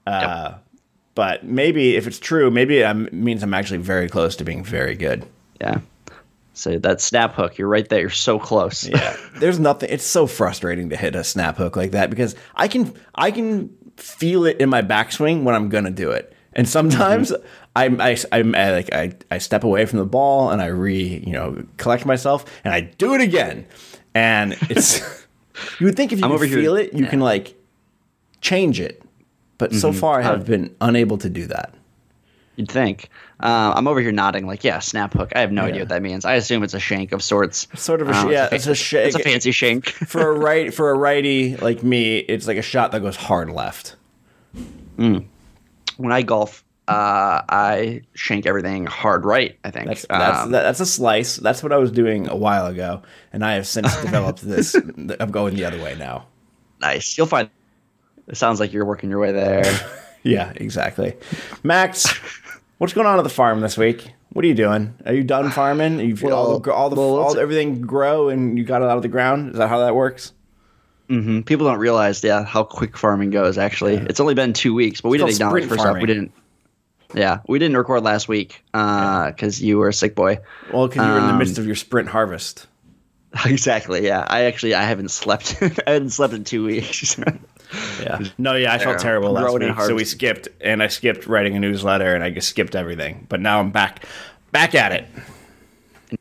Uh, 0.08 0.54
But 1.14 1.44
maybe 1.44 1.96
if 1.96 2.08
it's 2.08 2.20
true, 2.20 2.50
maybe 2.50 2.80
it 2.80 2.84
um, 2.84 3.10
means 3.12 3.44
I'm 3.44 3.54
actually 3.54 3.80
very 3.80 4.08
close 4.08 4.36
to 4.38 4.44
being 4.44 4.64
very 4.64 4.96
good. 4.96 5.26
Yeah. 5.60 5.82
So 6.54 6.78
that 6.80 7.02
snap 7.02 7.34
hook, 7.34 7.58
you're 7.58 7.68
right 7.68 7.88
there. 7.88 8.02
You're 8.02 8.10
so 8.10 8.38
close. 8.38 8.88
Yeah. 8.88 9.18
There's 9.36 9.60
nothing 9.60 9.90
it's 9.90 10.04
so 10.04 10.28
frustrating 10.28 10.90
to 10.90 10.96
hit 10.96 11.16
a 11.16 11.24
snap 11.24 11.58
hook 11.58 11.76
like 11.76 11.92
that 11.92 12.10
because 12.10 12.36
I 12.56 12.68
can 12.68 12.94
I 13.16 13.32
can 13.32 13.70
feel 13.98 14.46
it 14.46 14.60
in 14.60 14.70
my 14.70 14.82
backswing 14.82 15.44
when 15.44 15.56
I'm 15.56 15.70
gonna 15.70 15.92
do 15.92 16.12
it. 16.12 16.36
And 16.54 16.68
sometimes 16.68 17.32
I'm 17.76 18.02
I, 18.02 18.18
I'm 18.32 18.54
I, 18.54 18.72
like 18.72 18.94
I, 18.94 19.14
I 19.30 19.38
step 19.38 19.64
away 19.64 19.86
from 19.86 20.00
the 20.00 20.06
ball 20.06 20.52
and 20.52 20.62
I 20.62 20.68
re 20.68 21.24
you 21.26 21.32
know 21.32 21.64
collect 21.78 22.06
myself 22.06 22.46
and 22.64 22.74
I 22.74 22.82
do 22.82 23.14
it 23.16 23.22
again. 23.22 23.66
And 24.14 24.58
it's 24.70 25.00
you 25.80 25.86
would 25.86 25.96
think 25.96 26.12
if 26.12 26.20
you 26.20 26.26
over 26.26 26.46
here- 26.46 26.58
feel 26.58 26.76
it, 26.76 26.94
you 26.94 27.06
yeah. 27.06 27.10
can 27.10 27.22
like 27.22 27.56
change 28.42 28.80
it. 28.80 29.02
But 29.62 29.74
so 29.76 29.94
far 29.94 30.20
I 30.20 30.24
have 30.24 30.46
been 30.46 30.76
unable 30.82 31.18
to 31.20 31.30
do 31.30 31.46
that. 31.48 31.74
You'd 32.56 32.70
think. 32.70 33.10
Uh, 33.40 33.74
I'm 33.76 33.88
over 33.88 34.02
here 34.02 34.12
nodding, 34.12 34.46
like, 34.48 34.64
yeah, 34.64 34.80
snap 34.80 35.14
hook. 35.14 35.32
I 35.36 35.40
have 35.42 35.52
no 35.52 35.62
Yeah. 35.64 35.68
idea 35.70 35.82
what 35.84 35.90
that 35.90 36.02
means. 36.02 36.26
I 36.26 36.34
assume 36.34 36.64
it's 36.64 36.74
a 36.74 36.80
shank 36.80 37.12
of 37.12 37.22
sorts. 37.24 37.68
Sort 37.76 38.02
of 38.02 38.10
a 38.10 38.14
Uh, 38.16 38.30
yeah, 38.30 38.50
it's 38.52 38.68
a 38.68 38.76
shake. 38.76 39.08
It's 39.08 39.16
a 39.16 39.20
fancy 39.20 39.52
shank. 39.52 39.86
for 40.14 40.30
a 40.30 40.34
right 40.38 40.74
for 40.74 40.90
a 40.90 40.96
righty 40.96 41.56
like 41.58 41.82
me, 41.84 42.18
it's 42.18 42.48
like 42.48 42.58
a 42.58 42.62
shot 42.64 42.92
that 42.92 43.02
goes 43.02 43.16
hard 43.16 43.50
left. 43.52 43.96
when 44.98 46.12
I 46.12 46.22
golf, 46.24 46.64
uh, 46.88 47.42
I 47.50 48.02
shank 48.14 48.46
everything 48.46 48.86
hard 48.86 49.26
right. 49.26 49.58
I 49.64 49.72
think 49.72 49.88
That's 49.88 50.06
that's 50.10 50.40
Um, 50.42 50.52
that, 50.52 50.64
that's 50.64 50.80
a 50.80 50.86
slice. 50.86 51.38
That's 51.38 51.64
what 51.64 51.72
I 51.72 51.78
was 51.78 51.92
doing 51.92 52.28
a 52.28 52.36
while 52.36 52.66
ago, 52.68 53.02
and 53.32 53.46
I 53.46 53.54
have 53.54 53.68
since 53.68 53.96
developed 54.02 54.42
this. 54.42 54.76
I'm 55.20 55.32
going 55.32 55.56
the 55.56 55.66
other 55.66 55.82
way 55.82 55.96
now. 55.98 56.26
nice. 56.82 57.18
You'll 57.18 57.28
find. 57.28 57.50
It 58.32 58.38
sounds 58.38 58.60
like 58.60 58.74
you're 58.74 58.86
working 58.86 59.10
your 59.12 59.20
way 59.20 59.32
there. 59.32 59.64
Yeah, 60.24 60.54
exactly. 60.56 61.16
Max, 61.64 62.08
what's 62.78 62.94
going 62.94 63.08
on 63.08 63.18
at 63.18 63.24
the 63.24 63.30
farm 63.30 63.62
this 63.62 63.76
week? 63.76 64.12
What 64.34 64.46
are 64.46 64.48
you 64.48 64.54
doing? 64.54 64.94
Are 65.04 65.14
you 65.16 65.24
done 65.24 65.50
farming? 65.50 66.00
You 66.00 66.16
feel 66.16 66.34
all 66.34 66.60
the 66.60 66.72
all 66.72 66.92
the 66.92 66.96
well, 66.96 67.16
all 67.18 67.40
everything 67.40 67.82
grow 67.82 68.30
and 68.30 68.56
you 68.56 68.64
got 68.64 68.84
it 68.84 68.86
out 68.88 68.98
of 68.98 69.02
the 69.02 69.08
ground? 69.10 69.54
Is 69.54 69.58
that 69.58 69.68
how 69.68 69.80
that 69.80 69.96
works? 69.96 70.32
hmm 71.10 71.42
People 71.42 71.66
don't 71.66 71.80
realize, 71.80 72.24
yeah, 72.24 72.44
how 72.46 72.64
quick 72.64 72.98
farming 72.98 73.32
goes. 73.32 73.58
Actually, 73.58 73.96
it's 73.96 74.20
only 74.20 74.36
been 74.36 74.54
two 74.54 74.76
weeks, 74.76 75.02
but 75.02 75.10
we 75.10 75.18
didn't 75.18 75.32
acknowledge 75.32 75.64
sprint 75.64 75.70
first 75.70 75.80
off. 75.80 75.86
farming. 75.88 76.02
We 76.02 76.08
didn't. 76.08 76.32
Yeah, 77.16 77.40
we 77.48 77.58
didn't 77.58 77.78
record 77.78 78.04
last 78.04 78.28
week 78.28 78.64
because 78.72 79.60
you 79.60 79.80
were 79.80 79.88
a 79.90 79.94
sick 79.94 80.14
boy. 80.14 80.38
Well, 80.72 80.88
because 80.88 81.04
you 81.04 81.12
were 81.14 81.18
in 81.18 81.26
the 81.26 81.34
Um, 81.34 81.40
midst 81.40 81.58
of 81.58 81.66
your 81.66 81.74
sprint 81.76 82.10
harvest. 82.10 82.68
exactly. 83.46 84.06
Yeah, 84.06 84.24
I 84.28 84.44
actually 84.44 84.76
I 84.76 84.84
haven't 84.84 85.10
slept. 85.10 85.56
I 85.88 85.94
haven't 85.94 86.12
slept 86.12 86.34
in 86.36 86.44
two 86.44 86.64
weeks. 86.64 87.18
Yeah. 88.02 88.20
No, 88.38 88.56
yeah, 88.56 88.74
I 88.74 88.78
felt 88.78 88.98
There, 88.98 89.00
terrible 89.00 89.32
last 89.32 89.44
growing 89.44 89.64
and 89.64 89.76
week, 89.76 89.86
so 89.86 89.96
we 89.96 90.04
skipped, 90.04 90.48
and 90.60 90.82
I 90.82 90.88
skipped 90.88 91.28
writing 91.28 91.56
a 91.56 91.60
newsletter, 91.60 92.14
and 92.14 92.24
I 92.24 92.30
just 92.30 92.50
skipped 92.50 92.76
everything. 92.76 93.26
But 93.30 93.40
now 93.40 93.60
I'm 93.60 93.72
back, 93.72 94.06
back 94.52 94.76
at 94.76 94.92
it. 94.92 95.06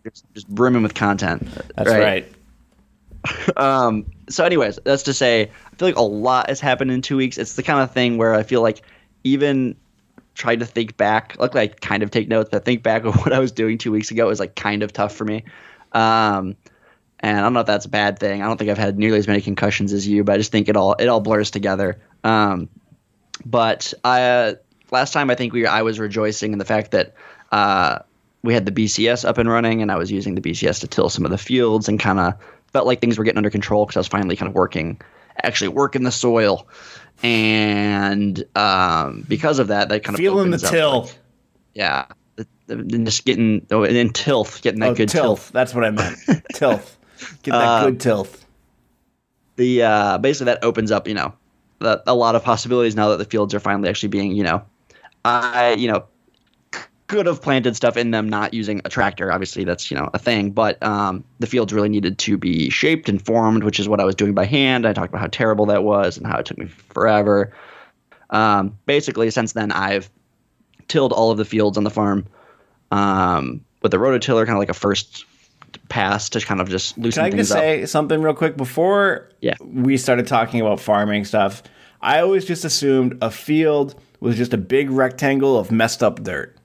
just, 0.04 0.24
just 0.34 0.48
brimming 0.48 0.82
with 0.82 0.94
content. 0.94 1.48
That's 1.76 1.90
right. 1.90 2.30
Um, 3.58 4.06
so, 4.30 4.46
anyways, 4.46 4.78
that's 4.84 5.02
to 5.02 5.12
say, 5.12 5.42
I 5.42 5.76
feel 5.76 5.88
like 5.88 5.96
a 5.96 6.02
lot 6.02 6.48
has 6.48 6.58
happened 6.58 6.90
in 6.90 7.02
two 7.02 7.18
weeks. 7.18 7.36
It's 7.36 7.54
the 7.54 7.62
kind 7.62 7.80
of 7.80 7.92
thing 7.92 8.16
where 8.16 8.32
I 8.32 8.42
feel 8.42 8.62
like 8.62 8.80
even 9.24 9.76
trying 10.34 10.58
to 10.60 10.66
think 10.66 10.96
back, 10.96 11.36
luckily 11.38 11.64
I 11.64 11.66
kind 11.66 12.02
of 12.02 12.10
take 12.10 12.28
notes, 12.28 12.48
but 12.50 12.64
think 12.64 12.82
back 12.82 13.04
of 13.04 13.14
what 13.22 13.32
I 13.32 13.38
was 13.38 13.52
doing 13.52 13.76
two 13.76 13.92
weeks 13.92 14.10
ago 14.10 14.30
is 14.30 14.40
like 14.40 14.56
kind 14.56 14.82
of 14.82 14.92
tough 14.92 15.14
for 15.14 15.24
me. 15.24 15.44
Um, 15.92 16.56
and 17.20 17.36
I 17.38 17.40
don't 17.42 17.52
know 17.52 17.60
if 17.60 17.66
that's 17.66 17.84
a 17.86 17.88
bad 17.90 18.18
thing. 18.18 18.42
I 18.42 18.46
don't 18.46 18.56
think 18.56 18.70
I've 18.70 18.78
had 18.78 18.98
nearly 18.98 19.18
as 19.18 19.26
many 19.26 19.40
concussions 19.40 19.92
as 19.92 20.06
you, 20.08 20.24
but 20.24 20.34
I 20.34 20.38
just 20.38 20.52
think 20.52 20.68
it 20.68 20.76
all 20.76 20.94
it 20.94 21.06
all 21.06 21.20
blurs 21.20 21.50
together. 21.50 22.00
Um, 22.24 22.68
but 23.44 23.94
I 24.04 24.22
uh, 24.22 24.54
last 24.90 25.12
time 25.12 25.30
I 25.30 25.34
think 25.34 25.52
we 25.52 25.66
I 25.66 25.82
was 25.82 25.98
rejoicing 25.98 26.52
in 26.52 26.58
the 26.58 26.64
fact 26.64 26.90
that 26.92 27.14
uh, 27.52 27.98
we 28.42 28.54
had 28.54 28.64
the 28.66 28.72
BCS 28.72 29.24
up 29.28 29.38
and 29.38 29.48
running, 29.48 29.82
and 29.82 29.90
I 29.92 29.96
was 29.96 30.10
using 30.10 30.34
the 30.34 30.40
BCS 30.40 30.80
to 30.80 30.88
till 30.88 31.08
some 31.08 31.24
of 31.24 31.30
the 31.30 31.38
fields, 31.38 31.88
and 31.88 31.98
kind 32.00 32.18
of 32.18 32.34
felt 32.72 32.86
like 32.86 33.00
things 33.00 33.18
were 33.18 33.24
getting 33.24 33.38
under 33.38 33.50
control 33.50 33.84
because 33.84 33.96
I 33.96 34.00
was 34.00 34.08
finally 34.08 34.36
kind 34.36 34.48
of 34.48 34.54
working 34.54 35.00
actually 35.42 35.68
working 35.68 36.02
the 36.04 36.10
soil, 36.12 36.66
and 37.22 38.42
um, 38.56 39.24
because 39.28 39.58
of 39.58 39.68
that, 39.68 39.88
that 39.88 40.04
kind 40.04 40.14
of 40.14 40.18
Feeling 40.20 40.50
the 40.50 40.58
till. 40.58 41.02
like- 41.02 41.18
yeah, 41.74 42.06
and 42.68 43.04
just 43.06 43.24
getting 43.24 43.66
oh, 43.70 43.84
and 43.84 43.94
then 43.94 44.10
tilth, 44.10 44.60
getting 44.62 44.80
that 44.80 44.90
Oh, 44.90 44.94
good 44.94 45.08
tilth. 45.08 45.24
tilth. 45.24 45.52
That's 45.52 45.74
what 45.74 45.84
I 45.84 45.90
meant. 45.90 46.18
tilth. 46.54 46.96
Get 47.42 47.52
that 47.52 47.68
Uh, 47.68 47.84
good 47.86 48.00
tilth. 48.00 48.44
the 49.56 49.82
uh, 49.82 50.18
basically 50.18 50.46
that 50.46 50.64
opens 50.64 50.90
up, 50.90 51.06
you 51.08 51.14
know, 51.14 51.32
the, 51.80 52.02
a 52.06 52.14
lot 52.14 52.34
of 52.34 52.42
possibilities 52.44 52.94
now 52.96 53.08
that 53.08 53.18
the 53.18 53.24
fields 53.24 53.54
are 53.54 53.60
finally 53.60 53.88
actually 53.88 54.08
being, 54.08 54.32
you 54.32 54.42
know, 54.44 54.62
I, 55.24 55.72
you 55.78 55.88
know, 55.90 56.04
could 57.08 57.26
have 57.26 57.42
planted 57.42 57.74
stuff 57.74 57.96
in 57.96 58.12
them 58.12 58.28
not 58.28 58.54
using 58.54 58.80
a 58.84 58.88
tractor. 58.88 59.32
Obviously, 59.32 59.64
that's 59.64 59.90
you 59.90 59.96
know 59.96 60.08
a 60.14 60.18
thing, 60.18 60.52
but 60.52 60.80
um, 60.82 61.24
the 61.40 61.46
fields 61.46 61.72
really 61.72 61.88
needed 61.88 62.18
to 62.18 62.38
be 62.38 62.70
shaped 62.70 63.08
and 63.08 63.20
formed, 63.20 63.64
which 63.64 63.80
is 63.80 63.88
what 63.88 63.98
I 64.00 64.04
was 64.04 64.14
doing 64.14 64.32
by 64.32 64.44
hand. 64.46 64.86
I 64.86 64.92
talked 64.92 65.08
about 65.08 65.20
how 65.20 65.26
terrible 65.26 65.66
that 65.66 65.82
was 65.82 66.16
and 66.16 66.26
how 66.26 66.38
it 66.38 66.46
took 66.46 66.58
me 66.58 66.66
forever. 66.66 67.52
Um, 68.30 68.78
basically, 68.86 69.28
since 69.30 69.54
then, 69.54 69.72
I've 69.72 70.08
tilled 70.86 71.12
all 71.12 71.32
of 71.32 71.36
the 71.38 71.44
fields 71.44 71.76
on 71.76 71.82
the 71.84 71.90
farm 71.90 72.26
um, 72.92 73.64
with 73.82 73.90
the 73.90 73.98
rototiller, 73.98 74.46
kind 74.46 74.56
of 74.56 74.60
like 74.60 74.68
a 74.68 74.74
first 74.74 75.24
pass 75.90 76.30
to 76.30 76.40
kind 76.40 76.60
of 76.62 76.70
just 76.70 76.96
loosen 76.96 77.22
Can 77.24 77.34
I 77.34 77.36
just 77.36 77.52
up. 77.52 77.58
say 77.58 77.84
something 77.84 78.22
real 78.22 78.32
quick 78.34 78.56
before 78.56 79.28
Yeah. 79.42 79.54
we 79.62 79.98
started 79.98 80.26
talking 80.26 80.60
about 80.62 80.80
farming 80.80 81.26
stuff? 81.26 81.62
I 82.00 82.20
always 82.20 82.46
just 82.46 82.64
assumed 82.64 83.18
a 83.20 83.30
field 83.30 83.94
was 84.20 84.36
just 84.36 84.54
a 84.54 84.58
big 84.58 84.90
rectangle 84.90 85.58
of 85.58 85.70
messed 85.70 86.02
up 86.02 86.22
dirt. 86.22 86.56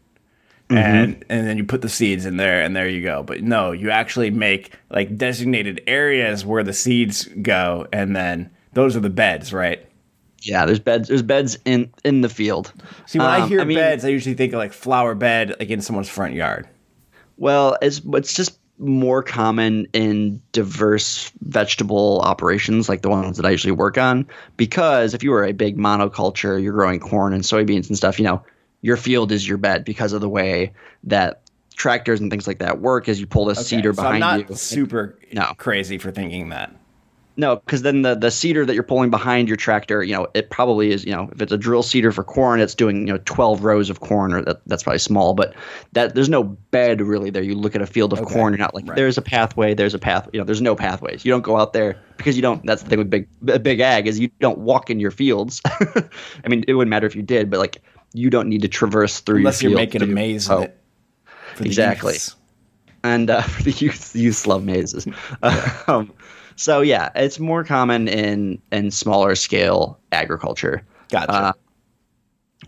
Mm-hmm. 0.69 0.77
And 0.77 1.25
and 1.29 1.45
then 1.47 1.57
you 1.57 1.63
put 1.63 1.81
the 1.81 1.89
seeds 1.89 2.25
in 2.25 2.37
there 2.37 2.61
and 2.61 2.75
there 2.75 2.87
you 2.89 3.03
go. 3.03 3.21
But 3.21 3.43
no, 3.43 3.71
you 3.71 3.91
actually 3.91 4.31
make 4.31 4.71
like 4.89 5.15
designated 5.17 5.81
areas 5.85 6.43
where 6.45 6.63
the 6.63 6.73
seeds 6.73 7.25
go 7.41 7.85
and 7.93 8.15
then 8.15 8.49
those 8.73 8.95
are 8.95 8.99
the 9.01 9.09
beds, 9.11 9.53
right? 9.53 9.85
Yeah, 10.41 10.65
there's 10.65 10.79
beds. 10.79 11.07
There's 11.09 11.21
beds 11.21 11.57
in 11.65 11.91
in 12.03 12.21
the 12.21 12.29
field. 12.29 12.71
See, 13.05 13.19
when 13.19 13.27
I 13.27 13.41
Um, 13.41 13.49
hear 13.49 13.61
I 13.61 13.63
mean- 13.65 13.77
beds, 13.77 14.05
I 14.05 14.09
usually 14.09 14.35
think 14.35 14.53
of 14.53 14.59
like 14.59 14.73
flower 14.73 15.13
bed 15.15 15.55
like 15.59 15.69
in 15.69 15.81
someone's 15.81 16.09
front 16.09 16.33
yard. 16.33 16.67
Well, 17.37 17.77
it's 17.81 18.01
it's 18.13 18.33
just 18.33 18.57
more 18.77 19.23
common 19.23 19.87
in 19.93 20.41
diverse 20.51 21.31
vegetable 21.41 22.19
operations 22.23 22.89
like 22.89 23.01
the 23.01 23.09
ones 23.09 23.37
that 23.37 23.45
I 23.45 23.51
usually 23.51 23.71
work 23.71 23.97
on 23.97 24.27
because 24.57 25.13
if 25.13 25.23
you 25.23 25.31
were 25.31 25.45
a 25.45 25.53
big 25.53 25.77
monoculture, 25.77 26.61
you're 26.61 26.73
growing 26.73 26.99
corn 26.99 27.31
and 27.33 27.43
soybeans 27.43 27.87
and 27.87 27.95
stuff, 27.95 28.19
you 28.19 28.25
know, 28.25 28.43
your 28.81 28.97
field 28.97 29.31
is 29.31 29.47
your 29.47 29.57
bed 29.57 29.85
because 29.85 30.11
of 30.13 30.19
the 30.21 30.27
way 30.29 30.73
that 31.05 31.41
tractors 31.75 32.19
and 32.19 32.29
things 32.29 32.47
like 32.47 32.59
that 32.59 32.79
work 32.81 33.07
as 33.09 33.19
you 33.19 33.25
pull 33.27 33.45
the 33.45 33.55
seeder 33.55 33.93
so 33.93 34.01
behind 34.01 34.23
I'm 34.23 34.39
not 34.41 34.49
you. 34.49 34.55
super 34.55 35.17
No. 35.33 35.53
crazy 35.57 35.97
for 35.97 36.11
thinking 36.11 36.49
that. 36.49 36.73
No, 37.37 37.57
because 37.57 37.81
then 37.81 38.01
the, 38.01 38.15
the 38.15 38.31
seeder 38.31 38.65
that 38.65 38.73
you're 38.73 38.83
pulling 38.83 39.09
behind 39.09 39.49
your 39.49 39.57
tractor, 39.57 40.03
you 40.03 40.13
know, 40.13 40.27
it 40.33 40.49
probably 40.49 40.91
is, 40.91 41.05
you 41.05 41.11
know, 41.11 41.29
if 41.33 41.41
it's 41.41 41.51
a 41.51 41.57
drill 41.57 41.83
seeder 41.83 42.11
for 42.11 42.23
corn, 42.23 42.61
it's 42.61 42.75
doing, 42.75 43.07
you 43.07 43.13
know, 43.13 43.19
12 43.25 43.63
rows 43.63 43.89
of 43.89 43.99
corn, 43.99 44.33
or 44.33 44.41
that, 44.43 44.61
that's 44.67 44.83
probably 44.83 44.99
small, 44.99 45.33
but 45.33 45.53
that 45.91 46.15
there's 46.15 46.29
no 46.29 46.43
bed 46.43 47.01
really 47.01 47.29
there. 47.29 47.43
You 47.43 47.55
look 47.55 47.75
at 47.75 47.81
a 47.81 47.85
field 47.85 48.13
of 48.13 48.23
corn, 48.25 48.53
you're 48.53 48.59
not 48.59 48.73
like, 48.73 48.87
right. 48.87 48.95
there's 48.95 49.17
a 49.17 49.21
pathway, 49.21 49.73
there's 49.73 49.93
a 49.93 49.99
path, 49.99 50.29
you 50.31 50.39
know, 50.39 50.45
there's 50.45 50.61
no 50.61 50.75
pathways. 50.75 51.25
You 51.25 51.31
don't 51.31 51.43
go 51.43 51.57
out 51.57 51.73
there 51.73 52.01
because 52.15 52.37
you 52.37 52.41
don't, 52.41 52.65
that's 52.65 52.83
the 52.83 52.89
thing 52.89 52.99
with 52.99 53.09
big, 53.09 53.27
big 53.61 53.81
ag 53.81 54.07
is 54.07 54.17
you 54.17 54.29
don't 54.39 54.59
walk 54.59 54.89
in 54.89 55.01
your 55.01 55.11
fields. 55.11 55.61
I 55.65 56.47
mean, 56.47 56.63
it 56.67 56.73
wouldn't 56.75 56.89
matter 56.89 57.07
if 57.07 57.15
you 57.15 57.21
did, 57.21 57.49
but 57.49 57.59
like, 57.59 57.81
you 58.13 58.29
don't 58.29 58.47
need 58.47 58.61
to 58.61 58.69
traverse 58.69 59.19
through 59.19 59.39
Unless 59.39 59.61
your 59.61 59.71
you're 59.71 59.79
field 59.79 59.87
making 59.87 60.01
a 60.03 60.07
maze 60.07 60.49
oh. 60.49 60.61
it. 60.61 60.77
for 61.55 61.63
the 61.63 61.69
Exactly. 61.69 62.13
youths. 62.13 62.35
and 63.03 63.29
uh, 63.29 63.41
for 63.41 63.63
the 63.69 63.71
youth, 63.71 64.15
youth 64.15 64.47
love 64.47 64.63
mazes. 64.63 65.05
um, 65.87 66.13
so 66.55 66.81
yeah, 66.81 67.09
it's 67.15 67.39
more 67.39 67.63
common 67.63 68.07
in 68.07 68.61
in 68.71 68.91
smaller 68.91 69.35
scale 69.35 69.99
agriculture, 70.11 70.85
Gotcha. 71.09 71.31
uh, 71.31 71.53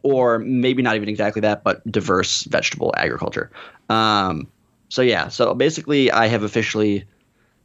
or 0.03 0.39
maybe 0.39 0.82
not 0.82 0.96
even 0.96 1.10
exactly 1.10 1.41
that, 1.41 1.63
but 1.63 1.89
diverse 1.91 2.44
vegetable 2.44 2.94
agriculture. 2.98 3.51
Um, 3.89 4.48
so 4.89 5.01
yeah, 5.01 5.27
so 5.27 5.53
basically, 5.53 6.12
I 6.12 6.27
have 6.27 6.44
officially. 6.44 7.06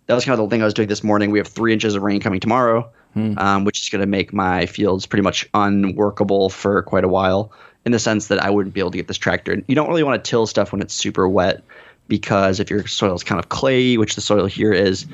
That 0.06 0.14
was 0.14 0.24
kind 0.24 0.38
of 0.38 0.44
the 0.44 0.52
thing 0.52 0.62
I 0.62 0.64
was 0.64 0.74
doing 0.74 0.88
this 0.88 1.04
morning. 1.04 1.30
We 1.30 1.38
have 1.38 1.46
three 1.46 1.72
inches 1.72 1.94
of 1.94 2.02
rain 2.02 2.20
coming 2.20 2.40
tomorrow, 2.40 2.90
um, 3.38 3.64
which 3.64 3.80
is 3.80 3.88
going 3.88 4.00
to 4.00 4.06
make 4.06 4.32
my 4.32 4.66
fields 4.66 5.06
pretty 5.06 5.22
much 5.22 5.48
unworkable 5.54 6.50
for 6.50 6.82
quite 6.82 7.04
a 7.04 7.08
while. 7.08 7.52
In 7.84 7.90
the 7.90 7.98
sense 7.98 8.28
that 8.28 8.40
I 8.40 8.48
wouldn't 8.48 8.74
be 8.74 8.80
able 8.80 8.92
to 8.92 8.96
get 8.96 9.08
this 9.08 9.18
tractor. 9.18 9.60
You 9.66 9.74
don't 9.74 9.88
really 9.88 10.04
want 10.04 10.22
to 10.22 10.30
till 10.30 10.46
stuff 10.46 10.70
when 10.70 10.80
it's 10.80 10.94
super 10.94 11.28
wet, 11.28 11.64
because 12.06 12.60
if 12.60 12.70
your 12.70 12.86
soil 12.86 13.14
is 13.14 13.24
kind 13.24 13.40
of 13.40 13.48
clayey, 13.48 13.98
which 13.98 14.14
the 14.14 14.20
soil 14.20 14.46
here 14.46 14.72
is, 14.72 15.04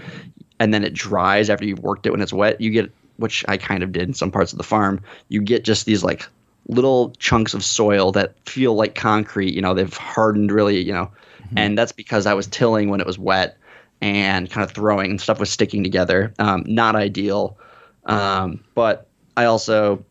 and 0.60 0.74
then 0.74 0.84
it 0.84 0.94
dries 0.94 1.50
after 1.50 1.64
you've 1.64 1.80
worked 1.80 2.06
it 2.06 2.10
when 2.10 2.20
it's 2.20 2.32
wet, 2.32 2.60
you 2.60 2.70
get 2.70 2.92
which 3.16 3.44
I 3.48 3.56
kind 3.56 3.82
of 3.82 3.90
did 3.92 4.08
in 4.08 4.14
some 4.14 4.30
parts 4.30 4.52
of 4.52 4.58
the 4.58 4.64
farm. 4.64 5.00
You 5.28 5.42
get 5.42 5.64
just 5.64 5.86
these 5.86 6.04
like 6.04 6.26
little 6.68 7.10
chunks 7.18 7.52
of 7.54 7.64
soil 7.64 8.12
that 8.12 8.34
feel 8.48 8.74
like 8.74 8.94
concrete. 8.94 9.54
You 9.54 9.62
know, 9.62 9.74
they've 9.74 9.92
hardened 9.96 10.52
really. 10.52 10.80
You 10.80 10.92
know, 10.92 11.10
and 11.56 11.76
that's 11.76 11.92
because 11.92 12.26
I 12.26 12.34
was 12.34 12.46
tilling 12.46 12.90
when 12.90 13.00
it 13.00 13.06
was 13.06 13.18
wet 13.18 13.56
and 14.00 14.48
kind 14.48 14.64
of 14.64 14.70
throwing 14.70 15.10
and 15.10 15.20
stuff 15.20 15.40
was 15.40 15.50
sticking 15.50 15.82
together. 15.82 16.32
Um, 16.38 16.62
not 16.66 16.94
ideal, 16.94 17.58
um, 18.04 18.62
but 18.76 19.08
I 19.36 19.46
also, 19.46 20.04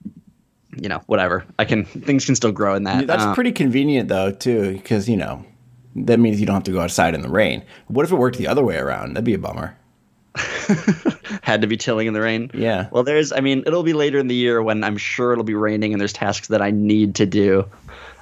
you 0.75 0.89
know, 0.89 1.01
whatever. 1.05 1.45
I 1.57 1.63
can 1.65 1.85
things 1.85 2.25
can 2.25 2.35
still 2.35 2.51
grow 2.51 2.75
in 2.75 2.83
that. 2.83 3.07
That's 3.07 3.23
Um, 3.23 3.35
pretty 3.35 3.51
convenient 3.53 4.09
though, 4.09 4.31
too, 4.31 4.73
because 4.73 5.07
you 5.07 5.15
know 5.15 5.45
that 5.95 6.19
means 6.19 6.39
you 6.39 6.45
don't 6.45 6.55
have 6.55 6.63
to 6.63 6.71
go 6.71 6.81
outside 6.81 7.15
in 7.15 7.21
the 7.21 7.29
rain. 7.29 7.63
What 7.87 8.03
if 8.05 8.11
it 8.11 8.15
worked 8.15 8.37
the 8.37 8.47
other 8.47 8.63
way 8.63 8.77
around? 8.77 9.13
That'd 9.13 9.23
be 9.23 9.33
a 9.33 9.39
bummer. 9.39 9.76
had 11.41 11.61
to 11.61 11.67
be 11.67 11.77
tilling 11.77 12.07
in 12.07 12.13
the 12.13 12.21
rain. 12.21 12.51
Yeah. 12.53 12.87
Well, 12.91 13.03
there's, 13.03 13.31
I 13.31 13.39
mean, 13.39 13.63
it'll 13.65 13.83
be 13.83 13.93
later 13.93 14.19
in 14.19 14.27
the 14.27 14.35
year 14.35 14.61
when 14.61 14.83
I'm 14.83 14.97
sure 14.97 15.31
it'll 15.31 15.43
be 15.43 15.55
raining 15.55 15.93
and 15.93 16.01
there's 16.01 16.13
tasks 16.13 16.47
that 16.47 16.61
I 16.61 16.71
need 16.71 17.15
to 17.15 17.25
do. 17.25 17.65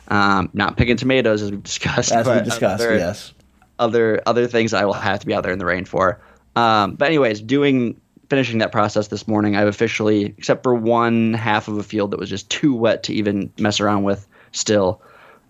Um, 0.08 0.50
not 0.54 0.78
picking 0.78 0.98
tomatoes 0.98 1.42
as 1.42 1.52
we've 1.52 1.64
discussed. 1.64 2.12
As 2.12 2.28
we 2.28 2.40
discussed, 2.42 2.84
other, 2.84 2.98
yes. 2.98 3.34
Other 3.80 4.22
other 4.26 4.48
things 4.48 4.74
I 4.74 4.86
will 4.86 4.94
have 4.94 5.20
to 5.20 5.26
be 5.26 5.34
out 5.34 5.44
there 5.44 5.52
in 5.52 5.60
the 5.60 5.66
rain 5.66 5.86
for. 5.86 6.22
Um, 6.56 6.96
but 6.96 7.08
anyways, 7.08 7.42
doing 7.42 8.00
finishing 8.30 8.60
that 8.60 8.72
process 8.72 9.08
this 9.08 9.28
morning, 9.28 9.56
I've 9.56 9.68
officially, 9.68 10.26
except 10.38 10.64
for 10.64 10.74
one 10.74 11.34
half 11.34 11.68
of 11.68 11.78
a 11.78 11.84
field 11.84 12.12
that 12.12 12.20
was 12.20 12.30
just 12.30 12.50
too 12.50 12.76
wet 12.76 13.04
to 13.04 13.14
even 13.14 13.52
mess 13.60 13.80
around 13.80 14.04
with. 14.04 14.28
Still, 14.52 15.02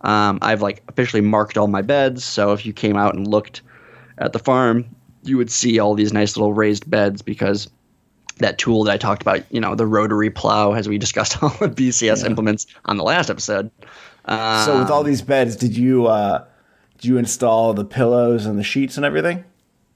um, 0.01 0.39
I've 0.41 0.61
like 0.61 0.83
officially 0.87 1.21
marked 1.21 1.57
all 1.57 1.67
my 1.67 1.81
beds. 1.81 2.23
So 2.23 2.53
if 2.53 2.65
you 2.65 2.73
came 2.73 2.95
out 2.95 3.13
and 3.13 3.27
looked 3.27 3.61
at 4.17 4.33
the 4.33 4.39
farm, 4.39 4.85
you 5.25 5.37
would 5.37 5.51
see 5.51 5.79
all 5.79 5.93
these 5.95 6.13
nice 6.13 6.37
little 6.37 6.53
raised 6.53 6.89
beds 6.89 7.21
because 7.21 7.69
that 8.37 8.57
tool 8.57 8.83
that 8.83 8.91
I 8.91 8.97
talked 8.97 9.21
about, 9.21 9.43
you 9.51 9.59
know, 9.61 9.75
the 9.75 9.87
rotary 9.87 10.29
plow, 10.29 10.73
as 10.73 10.89
we 10.89 10.97
discussed 10.97 11.41
all 11.43 11.49
the 11.49 11.69
BCS 11.69 12.25
implements 12.25 12.67
on 12.85 12.97
the 12.97 13.03
last 13.03 13.29
episode. 13.29 13.71
Uh, 14.25 14.65
So 14.65 14.79
with 14.79 14.89
all 14.89 15.03
these 15.03 15.21
beds, 15.21 15.55
did 15.55 15.75
you 15.77 16.07
uh, 16.07 16.45
did 16.97 17.05
you 17.05 17.17
install 17.17 17.73
the 17.73 17.85
pillows 17.85 18.45
and 18.45 18.57
the 18.59 18.63
sheets 18.63 18.97
and 18.97 19.05
everything? 19.05 19.43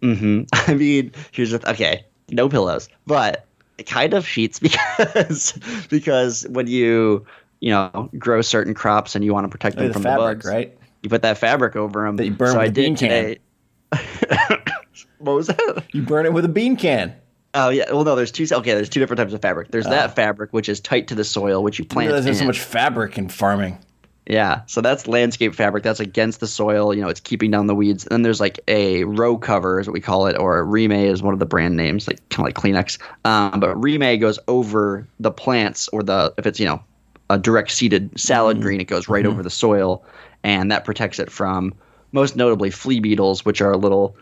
hmm 0.01 0.41
I 0.53 0.73
mean, 0.73 1.11
here's 1.31 1.51
the 1.51 1.59
th- 1.59 1.73
okay, 1.73 2.05
no 2.29 2.47
pillows, 2.47 2.89
but 3.05 3.45
kind 3.85 4.13
of 4.13 4.27
sheets 4.27 4.59
because 4.59 5.57
because 5.89 6.45
when 6.49 6.67
you 6.67 7.25
you 7.59 7.71
know 7.71 8.09
grow 8.17 8.41
certain 8.41 8.73
crops 8.73 9.15
and 9.15 9.23
you 9.25 9.33
want 9.33 9.45
to 9.45 9.49
protect 9.49 9.77
them 9.77 9.87
the 9.87 9.93
from 9.93 10.03
fabric, 10.03 10.39
the 10.39 10.43
bugs, 10.43 10.45
right? 10.45 10.77
You 11.01 11.09
put 11.09 11.21
that 11.21 11.37
fabric 11.37 11.75
over 11.75 12.05
them 12.05 12.17
That 12.17 12.25
you 12.25 12.31
burn 12.31 12.53
so 12.53 12.59
with 12.59 12.69
I 12.69 12.71
did 12.71 12.97
today. 12.97 13.39
What 15.19 15.35
was 15.35 15.47
that? 15.47 15.83
You 15.93 16.01
burn 16.03 16.25
it 16.25 16.33
with 16.33 16.45
a 16.45 16.49
bean 16.49 16.75
can. 16.75 17.13
Oh 17.53 17.69
yeah. 17.69 17.91
Well, 17.91 18.03
no. 18.03 18.15
There's 18.15 18.31
two. 18.31 18.45
Okay. 18.51 18.73
There's 18.73 18.89
two 18.89 18.99
different 18.99 19.17
types 19.17 19.33
of 19.33 19.41
fabric. 19.41 19.71
There's 19.71 19.85
that 19.85 20.15
fabric 20.15 20.53
which 20.53 20.69
is 20.69 20.79
tight 20.79 21.07
to 21.07 21.15
the 21.15 21.23
soil, 21.23 21.63
which 21.63 21.79
you 21.79 21.85
plant. 21.85 22.23
there's 22.23 22.39
so 22.39 22.45
much 22.45 22.59
fabric 22.59 23.17
in 23.17 23.29
farming. 23.29 23.77
Yeah, 24.27 24.61
so 24.67 24.81
that's 24.81 25.07
landscape 25.07 25.55
fabric. 25.55 25.83
That's 25.83 25.99
against 25.99 26.39
the 26.39 26.45
soil. 26.45 26.93
You 26.93 27.01
know, 27.01 27.09
it's 27.09 27.19
keeping 27.19 27.49
down 27.49 27.65
the 27.65 27.73
weeds. 27.73 28.03
And 28.03 28.11
then 28.11 28.21
there's 28.21 28.39
like 28.39 28.59
a 28.67 29.03
row 29.05 29.39
cover, 29.39 29.79
is 29.79 29.87
what 29.87 29.93
we 29.93 30.01
call 30.01 30.27
it, 30.27 30.37
or 30.37 30.63
Reemay 30.63 31.05
is 31.05 31.23
one 31.23 31.33
of 31.33 31.39
the 31.39 31.47
brand 31.47 31.75
names, 31.75 32.07
like 32.07 32.19
kind 32.29 32.41
of 32.41 32.45
like 32.45 32.53
Kleenex. 32.53 32.99
Um, 33.25 33.59
but 33.59 33.75
Reemay 33.75 34.19
goes 34.19 34.37
over 34.47 35.07
the 35.19 35.31
plants, 35.31 35.87
or 35.87 36.03
the 36.03 36.31
if 36.37 36.45
it's 36.45 36.59
you 36.59 36.67
know 36.67 36.83
a 37.31 37.39
direct 37.39 37.71
seeded 37.71 38.19
salad 38.19 38.61
green, 38.61 38.79
it 38.79 38.85
goes 38.85 39.09
right 39.09 39.25
over 39.25 39.41
the 39.41 39.49
soil, 39.49 40.05
and 40.43 40.71
that 40.71 40.85
protects 40.85 41.17
it 41.17 41.31
from 41.31 41.73
most 42.11 42.35
notably 42.35 42.69
flea 42.69 42.99
beetles, 42.99 43.43
which 43.43 43.61
are 43.61 43.71
a 43.71 43.77
little 43.77 44.15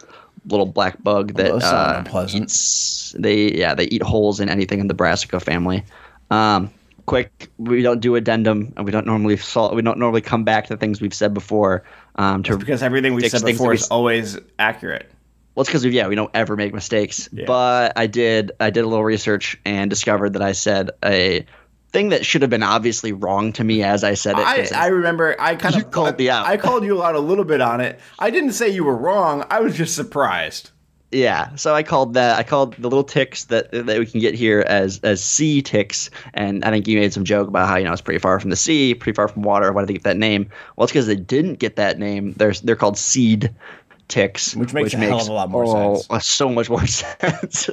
little 0.48 0.66
black 0.66 1.02
bug 1.04 1.34
that 1.36 1.62
sound 1.62 1.64
uh, 1.64 2.00
unpleasant. 2.00 2.44
eats- 2.46 3.16
they 3.18 3.52
yeah 3.54 3.74
they 3.74 3.86
eat 3.86 4.02
holes 4.04 4.40
in 4.40 4.50
anything 4.50 4.80
in 4.80 4.88
the 4.88 4.94
brassica 4.94 5.40
family. 5.40 5.84
Um, 6.32 6.70
quick, 7.06 7.50
we 7.58 7.82
don't 7.82 8.00
do 8.02 8.16
addendum, 8.16 8.74
and 8.76 8.86
we 8.86 8.92
don't 8.92 9.06
normally 9.08 9.38
sol- 9.38 9.74
we 9.76 9.82
don't 9.82 9.98
normally 10.00 10.22
come 10.22 10.44
back 10.44 10.68
to 10.68 10.78
things 10.78 11.00
we've 11.02 11.14
said 11.14 11.34
before. 11.34 11.84
Um, 12.16 12.44
to 12.44 12.58
Because 12.58 12.84
everything 12.84 13.14
we 13.14 13.22
fix 13.22 13.34
said 13.34 13.46
before 13.46 13.70
we 13.70 13.76
is 13.76 13.88
always 13.88 14.38
accurate. 14.60 15.10
well, 15.56 15.62
it's 15.62 15.70
because 15.70 15.86
yeah, 15.86 16.08
we 16.08 16.16
don't 16.16 16.32
ever 16.34 16.56
make 16.56 16.74
mistakes. 16.74 17.30
Yeah. 17.32 17.46
But 17.46 17.94
I 17.96 18.08
did 18.08 18.52
I 18.60 18.70
did 18.70 18.84
a 18.84 18.88
little 18.88 19.06
research 19.06 19.58
and 19.66 19.90
discovered 19.90 20.34
that 20.34 20.42
I 20.42 20.52
said 20.52 20.92
a 21.06 21.46
thing 21.92 22.10
that 22.10 22.26
should 22.26 22.42
have 22.42 22.52
been 22.52 22.64
obviously 22.64 23.14
wrong 23.14 23.54
to 23.54 23.64
me 23.64 23.84
as 23.84 24.04
I 24.04 24.14
said 24.14 24.38
it. 24.38 24.46
I, 24.46 24.68
I 24.76 24.88
remember 24.88 25.36
I 25.40 25.56
kind 25.56 25.76
of 25.76 25.92
called 25.92 26.18
me 26.18 26.30
out. 26.30 26.46
I 26.46 26.58
called 26.58 26.84
you 26.84 27.04
out 27.04 27.16
a 27.16 27.20
little 27.20 27.46
bit 27.46 27.62
on 27.62 27.82
it. 27.82 28.00
I 28.20 28.30
didn't 28.30 28.54
say 28.54 28.70
you 28.70 28.84
were 28.84 28.96
wrong. 28.96 29.46
I 29.50 29.62
was 29.62 29.76
just 29.76 29.96
surprised. 29.96 30.72
Yeah, 31.12 31.56
so 31.56 31.74
I 31.74 31.84
called 31.84 32.16
that. 32.16 32.38
I 32.38 32.44
called 32.44 32.76
the 32.76 32.90
little 32.90 33.04
ticks 33.04 33.46
that 33.46 33.72
that 33.72 33.98
we 33.98 34.06
can 34.06 34.20
get 34.20 34.36
here 34.36 34.66
as 34.68 35.00
as 35.04 35.24
sea 35.24 35.62
ticks, 35.62 36.10
and 36.34 36.66
I 36.66 36.70
think 36.70 36.86
you 36.86 37.00
made 37.00 37.14
some 37.14 37.24
joke 37.24 37.48
about 37.48 37.70
how 37.70 37.78
you 37.78 37.86
know 37.86 37.94
it's 37.94 38.02
pretty 38.02 38.20
far 38.20 38.42
from 38.42 38.50
the 38.50 38.58
sea, 38.58 38.94
pretty 38.94 39.16
far 39.16 39.30
from 39.30 39.44
water. 39.44 39.72
Why 39.72 39.84
did 39.84 39.88
they 39.88 39.94
get 39.94 40.04
that 40.04 40.18
name? 40.18 40.50
Well, 40.76 40.84
it's 40.84 40.92
because 40.92 41.08
they 41.08 41.16
didn't 41.16 41.60
get 41.60 41.78
that 41.78 41.98
name. 41.98 42.34
They're 42.34 42.52
they're 42.62 42.76
called 42.76 42.98
seed 42.98 43.56
ticks, 44.08 44.56
Which 44.56 44.74
makes 44.74 44.94
a 44.94 44.98
hell 44.98 45.20
of 45.22 45.28
a 45.28 45.32
lot 45.34 45.50
more 45.50 45.96
sense. 45.96 46.08
uh, 46.10 46.20
So 46.20 46.50
much 46.50 46.70
more 46.70 46.86
sense. 46.88 47.70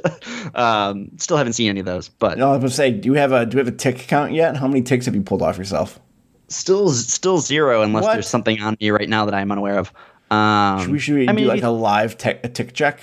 um, 0.53 1.09
still 1.17 1.37
haven't 1.37 1.53
seen 1.53 1.69
any 1.69 1.79
of 1.79 1.85
those, 1.85 2.09
but 2.09 2.37
No, 2.37 2.49
I 2.49 2.51
was 2.51 2.59
gonna 2.59 2.69
say, 2.71 2.91
do 2.91 3.07
you 3.07 3.13
have 3.13 3.31
a 3.31 3.45
do 3.45 3.55
you 3.57 3.63
have 3.63 3.73
a 3.73 3.75
tick 3.77 3.97
count 4.07 4.33
yet? 4.33 4.55
How 4.57 4.67
many 4.67 4.81
ticks 4.81 5.05
have 5.05 5.15
you 5.15 5.21
pulled 5.21 5.41
off 5.41 5.57
yourself? 5.57 5.99
still 6.47 6.89
still 6.91 7.39
zero 7.39 7.81
unless 7.81 8.03
What? 8.03 8.13
there's 8.13 8.27
something 8.27 8.61
on 8.61 8.77
me 8.79 8.91
right 8.91 9.09
now 9.09 9.25
that 9.25 9.33
I'm 9.33 9.51
unaware 9.51 9.79
of. 9.79 9.91
Um, 10.29 10.79
Should 10.81 10.91
we 10.91 10.99
should 10.99 11.15
we 11.15 11.27
I 11.29 11.31
mean, 11.31 11.45
do 11.45 11.49
like 11.49 11.63
a 11.63 11.69
live 11.69 12.17
tick, 12.17 12.39
a 12.43 12.49
tick 12.49 12.73
check? 12.73 12.99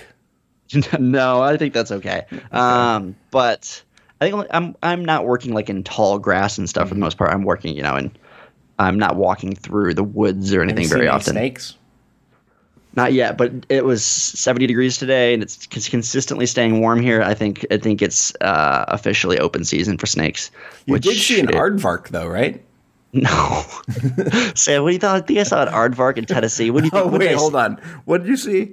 no, 0.99 1.43
I 1.43 1.57
think 1.57 1.75
that's 1.75 1.91
okay. 1.93 2.23
Um, 2.53 3.17
but 3.31 3.83
I 4.21 4.31
think 4.31 4.47
I'm 4.51 4.77
I'm 4.83 5.05
not 5.05 5.27
working 5.27 5.53
like 5.55 5.69
in 5.71 5.83
tall 5.83 6.19
grass 6.19 6.57
and 6.59 6.69
stuff 6.69 6.89
for 6.89 6.95
the 6.95 7.01
most 7.01 7.19
part. 7.19 7.33
I'm 7.33 7.43
working, 7.45 7.77
you 7.77 7.83
know, 7.83 7.95
and 7.97 8.17
I'm 8.79 8.99
not 8.99 9.17
walking 9.17 9.55
through 9.55 9.95
the 9.95 10.05
woods 10.05 10.55
or 10.55 10.63
anything 10.63 10.87
very 10.89 11.09
often. 11.09 11.33
Snakes. 11.35 11.77
Not 12.95 13.13
yet, 13.15 13.39
but 13.39 13.53
it 13.71 13.85
was 13.87 14.05
70 14.05 14.67
degrees 14.67 14.99
today, 14.99 15.33
and 15.33 15.43
it's 15.43 15.67
cons- 15.67 15.89
consistently 15.89 16.45
staying 16.47 16.81
warm 16.81 17.01
here. 17.01 17.23
I 17.23 17.33
think 17.33 17.65
I 17.71 17.79
think 17.79 18.03
it's 18.03 18.35
uh, 18.43 18.85
officially 18.89 19.39
open 19.39 19.65
season 19.65 19.97
for 19.97 20.07
snakes. 20.07 20.51
You 20.87 20.99
did 20.99 21.17
see 21.17 21.41
an 21.41 21.49
it- 21.49 21.55
aardvark 21.55 22.09
though, 22.09 22.27
right? 22.27 22.63
No, 23.15 23.63
Sam. 24.55 24.83
What 24.83 24.89
do 24.89 24.93
you 24.95 24.99
thought? 24.99 25.17
I 25.17 25.21
think 25.21 25.39
I 25.39 25.43
saw 25.43 25.63
an 25.63 25.69
aardvark 25.69 26.17
in 26.17 26.25
Tennessee. 26.25 26.71
What 26.71 26.81
do 26.81 26.87
you 26.87 26.91
think? 26.91 27.05
Oh 27.05 27.09
what 27.09 27.21
wait, 27.21 27.35
hold 27.35 27.55
on. 27.55 27.75
What 28.07 28.23
did 28.23 28.29
you 28.29 28.39
see? 28.39 28.73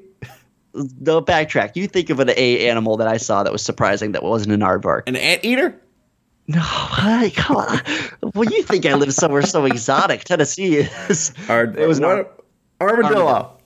No, 0.73 1.21
backtrack. 1.21 1.75
You 1.75 1.87
think 1.87 2.09
of 2.09 2.21
an 2.21 2.29
a 2.29 2.69
animal 2.69 2.95
that 2.97 3.07
I 3.09 3.17
saw 3.17 3.43
that 3.43 3.51
was 3.51 3.61
surprising 3.61 4.13
that 4.13 4.23
wasn't 4.23 4.53
an 4.53 4.61
aardvark. 4.61 5.03
An 5.07 5.17
anteater? 5.17 5.77
No, 6.47 6.61
what? 6.61 7.33
Come 7.35 7.57
on. 7.57 7.79
Well, 8.33 8.49
you 8.49 8.63
think 8.63 8.85
I 8.85 8.93
live 8.93 9.13
somewhere 9.13 9.41
so 9.41 9.65
exotic? 9.65 10.23
Tennessee 10.23 10.77
is. 10.77 11.33
Ard- 11.49 11.77
It 11.77 11.85
was 11.87 11.97
an 11.97 12.05
armadillo. 12.05 12.29
Armadillo. 12.79 13.58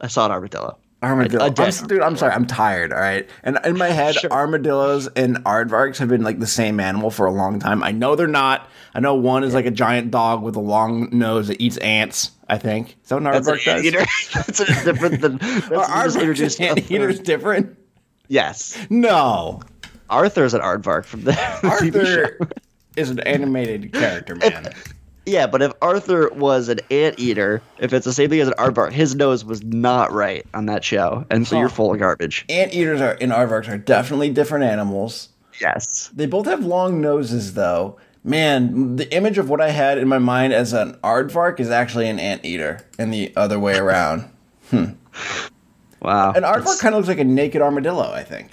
I 0.00 0.08
saw 0.08 0.26
an 0.26 0.32
armadillo. 0.32 0.78
Armadillo. 1.02 1.42
A 1.44 1.46
I'm, 1.48 1.54
dead 1.54 1.74
dude, 1.88 2.00
I'm 2.02 2.16
sorry. 2.16 2.32
I'm 2.32 2.46
tired. 2.46 2.92
All 2.92 2.98
right. 2.98 3.28
And 3.42 3.58
in 3.64 3.76
my 3.76 3.88
head, 3.88 4.14
Sure. 4.14 4.32
armadillos 4.32 5.08
and 5.08 5.36
aardvarks 5.44 5.98
have 5.98 6.08
been 6.08 6.22
like 6.22 6.40
the 6.40 6.46
same 6.46 6.80
animal 6.80 7.10
for 7.10 7.26
a 7.26 7.30
long 7.32 7.58
time. 7.60 7.82
I 7.82 7.92
know 7.92 8.16
they're 8.16 8.26
not. 8.26 8.68
I 8.94 9.00
know 9.00 9.14
one 9.14 9.44
is 9.44 9.52
like 9.52 9.66
a 9.66 9.70
giant 9.70 10.10
dog 10.10 10.42
with 10.42 10.56
a 10.56 10.60
long 10.60 11.10
nose 11.12 11.48
that 11.48 11.60
eats 11.60 11.76
ants. 11.78 12.30
I 12.48 12.58
think. 12.58 12.96
Is 13.02 13.08
that 13.08 13.20
what 13.22 13.34
an 13.34 13.42
aardvark 13.42 13.64
does? 13.64 13.68
anteater. 13.84 13.98
That's 14.34 14.60
a 14.60 14.84
different 14.84 15.20
than. 15.20 15.36
That's 15.40 15.70
Are 15.70 16.08
you 16.24 16.32
just 16.34 16.58
aardvarks 16.58 16.90
introduced 16.90 16.90
and 16.90 17.02
a 17.20 17.22
different? 17.22 17.78
Yes, 18.28 18.78
No. 18.90 19.60
Arthur's 20.08 20.54
an 20.54 20.60
aardvark 20.60 21.04
from 21.04 21.22
the, 21.22 21.32
the 21.62 21.68
TV 21.68 22.06
show. 22.06 22.22
Arthur 22.22 22.48
is 22.96 23.10
an 23.10 23.18
animated 23.20 23.92
character, 23.92 24.36
man. 24.36 24.72
Yeah, 25.26 25.48
but 25.48 25.60
if 25.60 25.72
Arthur 25.82 26.30
was 26.30 26.68
an 26.68 26.78
anteater, 26.88 27.60
if 27.78 27.92
it's 27.92 28.04
the 28.04 28.12
same 28.12 28.30
thing 28.30 28.38
as 28.38 28.46
an 28.46 28.54
aardvark, 28.58 28.92
his 28.92 29.16
nose 29.16 29.44
was 29.44 29.62
not 29.64 30.12
right 30.12 30.46
on 30.54 30.66
that 30.66 30.84
show, 30.84 31.26
and 31.30 31.46
so 31.46 31.58
you're 31.58 31.68
full 31.68 31.92
of 31.92 31.98
garbage. 31.98 32.44
Anteaters 32.48 33.00
are 33.00 33.18
and 33.20 33.32
aardvarks 33.32 33.68
are 33.68 33.76
definitely 33.76 34.30
different 34.30 34.64
animals. 34.64 35.30
Yes. 35.60 36.10
They 36.14 36.26
both 36.26 36.46
have 36.46 36.64
long 36.64 37.00
noses, 37.00 37.54
though. 37.54 37.98
Man, 38.22 38.96
the 38.96 39.12
image 39.12 39.36
of 39.38 39.48
what 39.48 39.60
I 39.60 39.70
had 39.70 39.98
in 39.98 40.06
my 40.06 40.18
mind 40.18 40.52
as 40.52 40.72
an 40.72 40.94
aardvark 41.02 41.58
is 41.58 41.70
actually 41.70 42.08
an 42.08 42.20
anteater, 42.20 42.86
and 42.96 43.12
the 43.12 43.32
other 43.36 43.58
way 43.58 43.76
around. 43.76 44.30
hmm. 44.70 44.92
Wow. 46.00 46.32
An 46.32 46.44
aardvark 46.44 46.78
kind 46.78 46.94
of 46.94 47.00
looks 47.00 47.08
like 47.08 47.18
a 47.18 47.24
naked 47.24 47.62
armadillo. 47.62 48.12
I 48.12 48.22
think. 48.22 48.50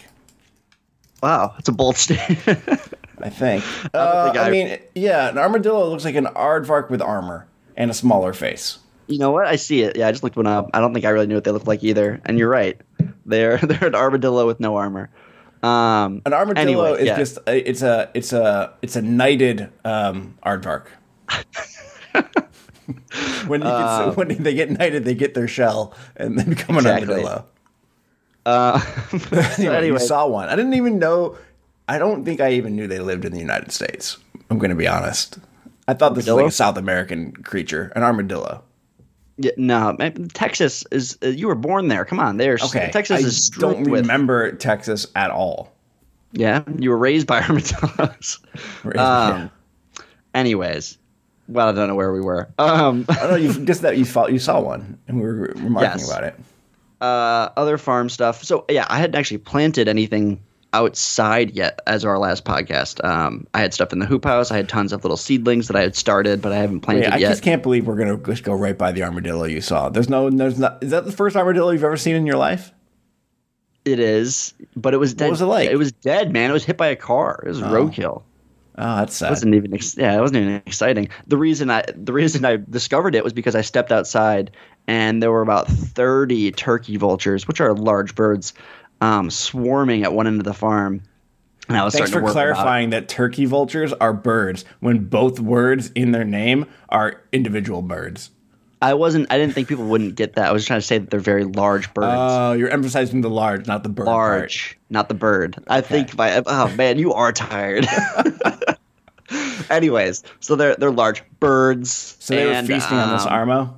Wow, 1.22 1.54
it's 1.60 1.70
a 1.70 1.72
bold 1.72 1.98
statement. 1.98 2.42
I 3.22 3.30
think. 3.30 3.64
Uh, 3.94 4.34
I 4.36 4.48
I- 4.48 4.50
mean, 4.52 4.78
yeah, 4.96 5.30
an 5.30 5.38
armadillo 5.38 5.88
looks 5.90 6.06
like 6.06 6.16
an 6.16 6.26
aardvark 6.26 6.90
with 6.90 7.02
armor 7.02 7.48
and 7.78 7.90
a 7.92 7.94
smaller 7.94 8.34
face. 8.34 8.80
you 9.08 9.18
know 9.20 9.32
what? 9.32 9.46
I 9.48 9.56
see 9.58 9.82
it. 9.84 9.96
Yeah, 9.98 10.08
I 10.08 10.12
just 10.12 10.24
looked 10.24 10.36
one 10.38 10.48
up. 10.48 10.70
I 10.74 10.80
don't 10.80 10.94
think 10.94 11.06
I 11.06 11.10
really 11.10 11.28
knew 11.28 11.36
what 11.36 11.44
they 11.44 11.52
looked 11.52 11.68
like 11.68 11.84
either. 11.84 12.22
And 12.26 12.38
you're 12.40 12.50
right. 12.50 12.80
They're 13.26 13.58
they're 13.64 13.88
an 13.88 13.96
armadillo 13.96 14.48
with 14.48 14.60
no 14.60 14.76
armor. 14.76 15.10
Um, 15.62 16.22
An 16.26 16.34
armadillo 16.34 16.62
Anyway, 16.84 17.02
is 17.02 17.08
yeah. 17.08 17.18
just 17.18 17.38
it's 17.48 17.82
a 17.82 18.10
it's 18.14 18.34
a 18.34 18.74
it's 18.82 18.96
a 18.98 19.02
knighted 19.02 19.70
um, 19.86 20.38
aardvark. 20.46 20.88
when 23.48 23.62
you 23.62 23.68
get, 23.68 24.18
when 24.18 24.44
they 24.44 24.54
get 24.54 24.72
knighted, 24.72 25.06
they 25.06 25.16
get 25.16 25.34
their 25.34 25.48
shell 25.48 25.94
and 26.18 26.38
they 26.38 26.44
become 26.44 26.78
an 26.78 26.86
armadillo. 26.88 27.46
uh, 28.46 28.82
Anyway, 29.14 29.42
so 29.56 29.72
anyway, 29.72 29.88
you 29.88 30.00
saw 30.00 30.28
one. 30.28 30.50
I 30.50 30.56
didn't 30.56 30.74
even 30.74 31.00
know. 31.00 31.38
I 31.88 31.98
don't 32.00 32.24
think 32.26 32.40
I 32.42 32.54
even 32.54 32.76
knew 32.76 32.88
they 32.88 33.00
lived 33.00 33.26
in 33.26 33.32
the 33.34 33.40
United 33.40 33.72
States. 33.72 34.18
I'm 34.50 34.58
going 34.58 34.70
to 34.70 34.76
be 34.76 34.88
honest. 34.88 35.38
I 35.88 35.94
thought 35.94 36.16
this 36.16 36.28
was 36.28 36.36
like 36.36 36.46
a 36.48 36.52
South 36.52 36.78
American 36.78 37.34
creature, 37.34 37.92
an 37.96 38.04
armadillo. 38.04 38.64
yeah, 39.38 39.52
no, 39.58 39.96
Texas 40.34 40.86
is. 40.92 41.18
Uh, 41.22 41.28
you 41.28 41.48
were 41.48 41.56
born 41.56 41.90
there. 41.90 42.06
Come 42.06 42.20
on, 42.20 42.38
there's 42.38 42.64
Okay, 42.64 42.90
Texas 42.94 43.22
I 43.24 43.28
is 43.28 43.50
don't 43.50 43.84
with. 43.90 44.02
remember 44.02 44.54
Texas 44.54 45.08
at 45.16 45.30
all. 45.32 45.74
Yeah, 46.32 46.64
you 46.80 46.90
were 46.90 46.98
raised 46.98 47.28
by 47.28 47.42
armadillos. 47.50 48.40
Raised- 48.84 48.98
Um, 48.98 49.52
anyways, 50.34 50.98
well, 51.48 51.68
I 51.68 51.72
don't 51.74 51.88
know 51.88 51.96
where 51.96 52.14
we 52.14 52.22
were. 52.22 52.50
Um, 52.58 53.06
I 53.10 53.28
know 53.28 53.36
you 53.36 53.66
just 53.66 53.82
that 53.82 53.98
you 53.98 54.06
saw 54.06 54.28
you 54.28 54.40
saw 54.40 54.60
one, 54.62 54.98
and 55.08 55.18
we 55.20 55.26
were 55.26 55.34
remarking 55.56 56.00
Yes. 56.00 56.10
about 56.10 56.24
it. 56.24 56.40
uh, 57.02 57.50
other 57.58 57.78
farm 57.78 58.08
stuff. 58.10 58.44
So 58.44 58.66
yeah, 58.70 58.86
I 58.90 59.00
hadn't 59.00 59.16
actually 59.16 59.40
planted 59.40 59.88
anything 59.90 60.40
outside 60.74 61.52
yet 61.52 61.80
as 61.88 62.04
our 62.04 62.18
last 62.18 62.44
podcast. 62.46 63.04
Um, 63.06 63.48
I 63.54 63.60
had 63.62 63.74
stuff 63.74 63.94
in 63.94 64.00
the 64.00 64.06
hoop 64.06 64.26
house. 64.26 64.52
I 64.52 64.58
had 64.58 64.68
tons 64.68 64.92
of 64.92 65.04
little 65.04 65.18
seedlings 65.18 65.68
that 65.68 65.76
I 65.78 65.82
had 65.82 65.96
started, 65.96 66.42
but 66.42 66.52
I 66.52 66.58
haven't 66.58 66.82
planted 66.82 67.14
I 67.14 67.18
yet. 67.18 67.30
just 67.30 67.44
can't 67.44 67.62
believe 67.64 67.86
we're 67.88 67.96
gonna 67.96 68.18
just 68.18 68.44
go 68.44 68.54
right 68.54 68.78
by 68.78 68.92
the 68.92 69.04
armadillo 69.04 69.46
you 69.46 69.62
saw. 69.62 69.90
There's 69.90 70.10
no, 70.10 70.30
there's 70.30 70.60
not. 70.60 70.84
Is 70.84 70.92
that 70.92 71.06
the 71.06 71.12
first 71.12 71.36
armadillo 71.36 71.72
you've 71.72 71.84
ever 71.84 71.98
seen 71.98 72.16
in 72.16 72.26
your 72.26 72.38
life? 72.38 72.72
It 73.86 74.00
is, 74.00 74.54
but 74.76 74.94
it 74.94 74.98
was 74.98 75.14
dead. 75.14 75.30
was 75.30 75.42
it 75.42 75.46
like? 75.46 75.70
It 75.70 75.76
was 75.76 75.92
dead, 75.92 76.32
man. 76.32 76.50
It 76.50 76.54
was 76.54 76.64
hit 76.64 76.78
by 76.78 76.88
a 76.88 76.96
car. 76.96 77.42
It 77.46 77.50
was 77.50 77.60
a 77.62 77.66
roadkill. 77.66 78.24
Oh, 78.76 78.96
that's 78.98 79.14
It 79.16 79.18
sad. 79.18 79.30
wasn't 79.30 79.56
even 79.56 79.74
ex- 79.74 79.98
yeah, 79.98 80.18
it 80.18 80.22
wasn't 80.22 80.38
even 80.38 80.54
exciting. 80.66 81.10
The 81.28 81.38
reason 81.38 81.70
I 81.70 81.84
the 81.94 82.14
reason 82.14 82.44
I 82.46 82.58
discovered 82.70 83.14
it 83.14 83.24
was 83.24 83.34
because 83.34 83.56
I 83.56 83.62
stepped 83.62 83.92
outside 83.92 84.52
and 84.88 85.22
there 85.22 85.32
were 85.32 85.42
about 85.44 85.68
30 85.68 86.52
turkey 86.54 86.98
vultures, 86.98 87.48
which 87.48 87.62
are 87.62 87.74
large 87.76 88.16
birds, 88.16 88.54
um, 89.04 89.30
swarming 89.30 90.04
at 90.04 90.14
one 90.14 90.28
end 90.28 90.40
of 90.40 90.46
the 90.46 90.54
farm. 90.54 91.02
And 91.68 91.78
I 91.78 91.84
was 91.84 91.94
Thanks 91.94 92.10
starting 92.10 92.14
for 92.28 92.34
to 92.34 92.40
work 92.40 92.48
about- 92.48 92.56
clarifying 92.56 92.90
that 92.92 93.10
turkey 93.10 93.46
vultures 93.46 93.92
are 93.94 94.14
birds 94.14 94.64
when 94.80 95.06
both 95.06 95.40
words 95.40 95.92
in 95.94 96.12
their 96.12 96.24
name 96.24 96.66
are 96.90 97.22
individual 97.32 97.82
birds. 97.82 98.32
I 98.82 98.96
wasn't 98.96 99.32
I 99.32 99.38
didn't 99.38 99.54
think 99.54 99.70
people 99.70 99.86
wouldn't 99.86 100.16
get 100.16 100.36
that. 100.36 100.50
I 100.50 100.52
was 100.52 100.66
trying 100.66 100.82
to 100.82 100.86
say 100.86 100.98
that 100.98 101.10
they're 101.10 101.22
very 101.22 101.46
large 101.46 101.94
birds. 101.94 102.18
Oh, 102.18 102.52
you're 102.52 102.70
emphasizing 102.70 103.22
the 103.22 103.30
large, 103.30 103.66
not 103.66 103.84
the 103.84 103.90
bird 103.90 104.08
part. 104.08 104.40
large, 104.42 104.78
not 104.90 105.08
the 105.08 105.14
bird. 105.14 105.64
I 105.68 105.80
think 105.80 106.18
my 106.18 106.44
oh 106.46 106.68
man, 106.76 107.00
you 107.00 107.14
are 107.14 107.32
tired. 107.32 107.88
Anyways, 109.70 110.24
so 110.42 110.58
they're 110.58 110.76
they're 110.76 110.92
large 110.92 111.24
birds. 111.40 112.18
So 112.20 112.36
they 112.36 112.54
and, 112.54 112.68
were 112.68 112.76
feasting 112.76 112.98
on 112.98 113.14
this 113.14 113.26
um, 113.26 113.32
armo. 113.32 113.74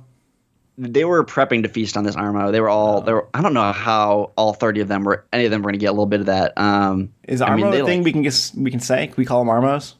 They 0.78 1.04
were 1.04 1.24
prepping 1.24 1.62
to 1.62 1.68
feast 1.68 1.96
on 1.96 2.04
this 2.04 2.16
armo. 2.16 2.52
They 2.52 2.60
were 2.60 2.68
all 2.68 3.00
they 3.00 3.12
were, 3.12 3.28
I 3.34 3.40
don't 3.42 3.54
know 3.54 3.72
how 3.72 4.32
all 4.36 4.52
thirty 4.52 4.80
of 4.80 4.88
them 4.88 5.04
were 5.04 5.24
any 5.32 5.44
of 5.46 5.50
them 5.50 5.62
were 5.62 5.70
going 5.70 5.78
to 5.78 5.82
get 5.82 5.86
a 5.86 5.92
little 5.92 6.06
bit 6.06 6.20
of 6.20 6.26
that. 6.26 6.52
Um, 6.58 7.12
Is 7.26 7.40
I 7.40 7.50
armo 7.50 7.56
mean, 7.62 7.70
they, 7.70 7.82
thing 7.84 7.98
like- 8.00 8.04
we 8.04 8.12
can 8.12 8.22
guess, 8.22 8.54
we 8.54 8.70
can 8.70 8.80
say? 8.80 9.06
Can 9.06 9.16
we 9.16 9.24
call 9.24 9.44
them 9.44 9.48
armos? 9.48 9.94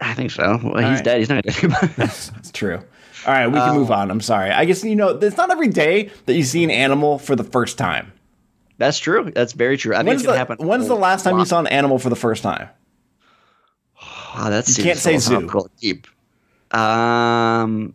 I 0.00 0.14
think 0.14 0.30
so. 0.30 0.58
Well, 0.62 0.74
he's 0.76 0.84
right. 0.98 1.04
dead. 1.04 1.18
He's 1.18 1.28
not 1.28 1.44
dead. 1.44 1.54
That's 1.96 2.50
true. 2.52 2.78
All 3.26 3.32
right, 3.32 3.46
we 3.46 3.58
Um, 3.58 3.70
can 3.70 3.78
move 3.78 3.90
on. 3.90 4.10
I'm 4.10 4.20
sorry. 4.20 4.50
I 4.50 4.64
guess 4.64 4.82
you 4.84 4.96
know 4.96 5.10
it's 5.10 5.36
not 5.36 5.50
every 5.50 5.68
day 5.68 6.10
that 6.26 6.34
you 6.34 6.42
see 6.42 6.64
an 6.64 6.70
animal 6.70 7.18
for 7.18 7.36
the 7.36 7.44
first 7.44 7.78
time. 7.78 8.12
That's 8.76 8.98
true. 8.98 9.30
That's 9.34 9.52
very 9.52 9.76
true. 9.76 9.94
I 9.94 9.98
think 9.98 10.08
When's 10.08 10.20
it's 10.22 10.26
going 10.26 10.34
to 10.34 10.38
happen. 10.38 10.66
When's 10.66 10.88
the 10.88 10.96
last 10.96 11.22
time 11.22 11.38
you 11.38 11.44
saw 11.44 11.60
an 11.60 11.68
animal 11.68 11.98
for 11.98 12.10
the 12.10 12.16
first 12.16 12.42
time? 12.42 12.68
Wow, 14.34 14.46
that's 14.50 14.76
You 14.76 14.84
can't 14.84 14.98
say 14.98 15.16
zoo. 15.18 15.30
philosophical, 15.48 15.70
Deep. 15.80 16.06
Um, 16.72 17.94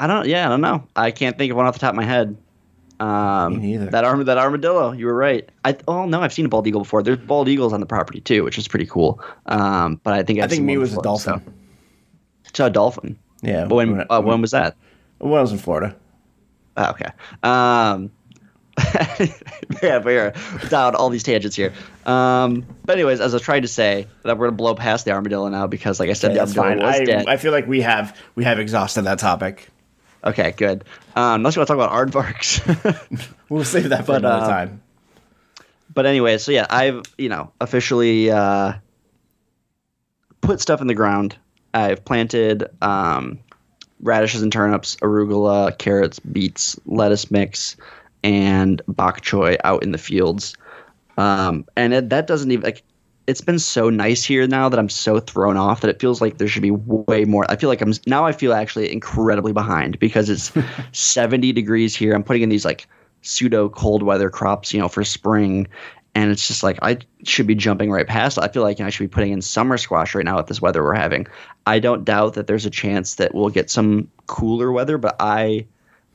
I 0.00 0.06
don't. 0.06 0.26
Yeah, 0.26 0.46
I 0.46 0.48
don't 0.48 0.60
know. 0.62 0.86
I 0.96 1.10
can't 1.10 1.36
think 1.38 1.50
of 1.50 1.56
one 1.56 1.66
off 1.66 1.74
the 1.74 1.80
top 1.80 1.90
of 1.90 1.96
my 1.96 2.04
head. 2.04 2.36
Um, 2.98 3.54
Me 3.60 3.72
neither. 3.72 3.86
That 3.90 4.04
arm, 4.04 4.24
that 4.24 4.36
armadillo. 4.38 4.92
You 4.92 5.06
were 5.06 5.14
right. 5.14 5.48
I 5.64 5.76
oh 5.86 6.06
no, 6.06 6.20
I've 6.20 6.32
seen 6.32 6.46
a 6.46 6.48
bald 6.48 6.66
eagle 6.66 6.80
before. 6.82 7.02
There's 7.02 7.18
bald 7.18 7.48
eagles 7.48 7.72
on 7.72 7.80
the 7.80 7.86
property 7.86 8.20
too, 8.20 8.42
which 8.44 8.58
is 8.58 8.66
pretty 8.66 8.86
cool. 8.86 9.22
Um, 9.46 10.00
but 10.02 10.14
I 10.14 10.22
think 10.22 10.38
I've 10.40 10.46
I 10.46 10.48
think 10.48 10.64
me 10.64 10.76
was 10.76 10.94
a 10.94 11.00
dolphin. 11.02 11.40
so- 11.44 11.52
Saw 12.52 12.66
a 12.66 12.70
dolphin. 12.70 13.18
Yeah. 13.42 13.66
But 13.66 13.74
when 13.76 14.04
uh, 14.10 14.20
when 14.22 14.40
was 14.40 14.50
that? 14.50 14.76
when 15.18 15.34
I 15.38 15.40
was 15.42 15.52
in 15.52 15.58
Florida. 15.58 15.94
Oh, 16.76 16.90
okay. 16.90 17.06
Um, 17.42 18.10
yeah, 19.82 19.98
but 19.98 20.10
you're 20.10 20.32
down 20.68 20.94
all 20.94 21.10
these 21.10 21.22
tangents 21.22 21.56
here. 21.56 21.72
Um, 22.06 22.66
but 22.84 22.94
anyways, 22.94 23.20
as 23.20 23.34
I 23.34 23.36
was 23.36 23.42
trying 23.42 23.62
to 23.62 23.68
say, 23.68 24.06
that 24.22 24.38
we're 24.38 24.46
gonna 24.46 24.56
blow 24.56 24.74
past 24.74 25.04
the 25.04 25.12
armadillo 25.12 25.48
now 25.48 25.66
because, 25.66 26.00
like 26.00 26.10
I 26.10 26.14
said, 26.14 26.32
the 26.32 26.38
That's 26.38 26.56
armadillo 26.56 26.86
fine. 26.90 27.00
was 27.00 27.00
I, 27.00 27.04
dead. 27.04 27.26
I 27.28 27.36
feel 27.36 27.52
like 27.52 27.66
we 27.66 27.80
have 27.82 28.16
we 28.34 28.44
have 28.44 28.58
exhausted 28.58 29.02
that 29.02 29.18
topic. 29.18 29.68
Okay, 30.24 30.52
good. 30.52 30.84
Um, 31.16 31.36
unless 31.36 31.56
you 31.56 31.60
want 31.60 31.68
to 31.68 31.74
talk 31.76 31.88
about 31.88 31.92
aardvarks. 31.92 33.26
We'll 33.48 33.64
save 33.64 33.88
that 33.88 34.02
for 34.06 34.12
But, 34.12 34.18
another 34.18 34.44
uh, 34.44 34.48
time. 34.48 34.82
but 35.92 36.06
anyway, 36.06 36.38
so 36.38 36.52
yeah, 36.52 36.66
I've 36.70 37.02
you 37.18 37.28
know 37.28 37.50
officially 37.60 38.30
uh, 38.30 38.74
put 40.40 40.60
stuff 40.60 40.80
in 40.80 40.86
the 40.86 40.94
ground. 40.94 41.36
I've 41.74 42.04
planted 42.04 42.64
um, 42.80 43.40
radishes 44.00 44.42
and 44.42 44.52
turnips, 44.52 44.96
arugula, 45.02 45.76
carrots, 45.78 46.18
beets, 46.20 46.78
lettuce 46.86 47.30
mix, 47.30 47.76
and 48.22 48.80
bok 48.88 49.20
choy 49.20 49.56
out 49.64 49.82
in 49.82 49.90
the 49.92 49.98
fields. 49.98 50.56
Um, 51.16 51.66
and 51.76 51.92
it, 51.92 52.10
that 52.10 52.26
doesn't 52.26 52.50
even 52.50 52.62
like. 52.64 52.82
It's 53.30 53.40
been 53.40 53.60
so 53.60 53.90
nice 53.90 54.24
here 54.24 54.44
now 54.48 54.68
that 54.68 54.78
I'm 54.80 54.88
so 54.88 55.20
thrown 55.20 55.56
off 55.56 55.82
that 55.82 55.88
it 55.88 56.00
feels 56.00 56.20
like 56.20 56.38
there 56.38 56.48
should 56.48 56.62
be 56.62 56.72
way 56.72 57.24
more. 57.24 57.48
I 57.48 57.54
feel 57.54 57.68
like 57.68 57.80
I'm 57.80 57.92
now. 58.04 58.26
I 58.26 58.32
feel 58.32 58.52
actually 58.52 58.92
incredibly 58.92 59.52
behind 59.52 60.00
because 60.00 60.28
it's 60.28 60.52
70 60.92 61.52
degrees 61.52 61.94
here. 61.94 62.12
I'm 62.12 62.24
putting 62.24 62.42
in 62.42 62.48
these 62.48 62.64
like 62.64 62.88
pseudo 63.22 63.68
cold 63.68 64.02
weather 64.02 64.30
crops, 64.30 64.74
you 64.74 64.80
know, 64.80 64.88
for 64.88 65.04
spring, 65.04 65.68
and 66.16 66.32
it's 66.32 66.48
just 66.48 66.64
like 66.64 66.80
I 66.82 66.98
should 67.22 67.46
be 67.46 67.54
jumping 67.54 67.92
right 67.92 68.06
past. 68.06 68.36
I 68.36 68.48
feel 68.48 68.64
like 68.64 68.80
you 68.80 68.82
know, 68.82 68.88
I 68.88 68.90
should 68.90 69.04
be 69.04 69.14
putting 69.14 69.32
in 69.32 69.42
summer 69.42 69.78
squash 69.78 70.12
right 70.12 70.24
now 70.24 70.36
with 70.36 70.48
this 70.48 70.60
weather 70.60 70.82
we're 70.82 70.94
having. 70.94 71.28
I 71.66 71.78
don't 71.78 72.04
doubt 72.04 72.34
that 72.34 72.48
there's 72.48 72.66
a 72.66 72.70
chance 72.70 73.14
that 73.14 73.32
we'll 73.32 73.50
get 73.50 73.70
some 73.70 74.08
cooler 74.26 74.72
weather, 74.72 74.98
but 74.98 75.14
I 75.20 75.66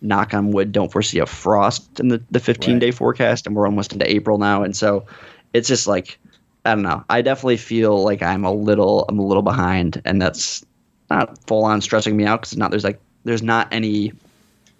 knock 0.01 0.33
on 0.33 0.51
wood 0.51 0.73
don't 0.73 0.91
foresee 0.91 1.19
a 1.19 1.25
frost 1.25 1.99
in 1.99 2.09
the, 2.09 2.21
the 2.29 2.39
15 2.39 2.79
day 2.79 2.91
forecast 2.91 3.47
and 3.47 3.55
we're 3.55 3.65
almost 3.65 3.93
into 3.93 4.09
april 4.11 4.37
now 4.37 4.61
and 4.61 4.75
so 4.75 5.05
it's 5.53 5.67
just 5.69 5.87
like 5.87 6.19
i 6.65 6.73
don't 6.73 6.83
know 6.83 7.03
i 7.09 7.21
definitely 7.21 7.57
feel 7.57 8.03
like 8.03 8.21
i'm 8.21 8.43
a 8.43 8.51
little 8.51 9.05
i'm 9.07 9.19
a 9.19 9.25
little 9.25 9.43
behind 9.43 10.01
and 10.05 10.21
that's 10.21 10.65
not 11.09 11.37
full 11.47 11.63
on 11.63 11.81
stressing 11.81 12.15
me 12.15 12.25
out 12.25 12.41
because 12.41 12.57
not 12.57 12.71
there's 12.71 12.83
like 12.83 12.99
there's 13.23 13.43
not 13.43 13.67
any 13.71 14.11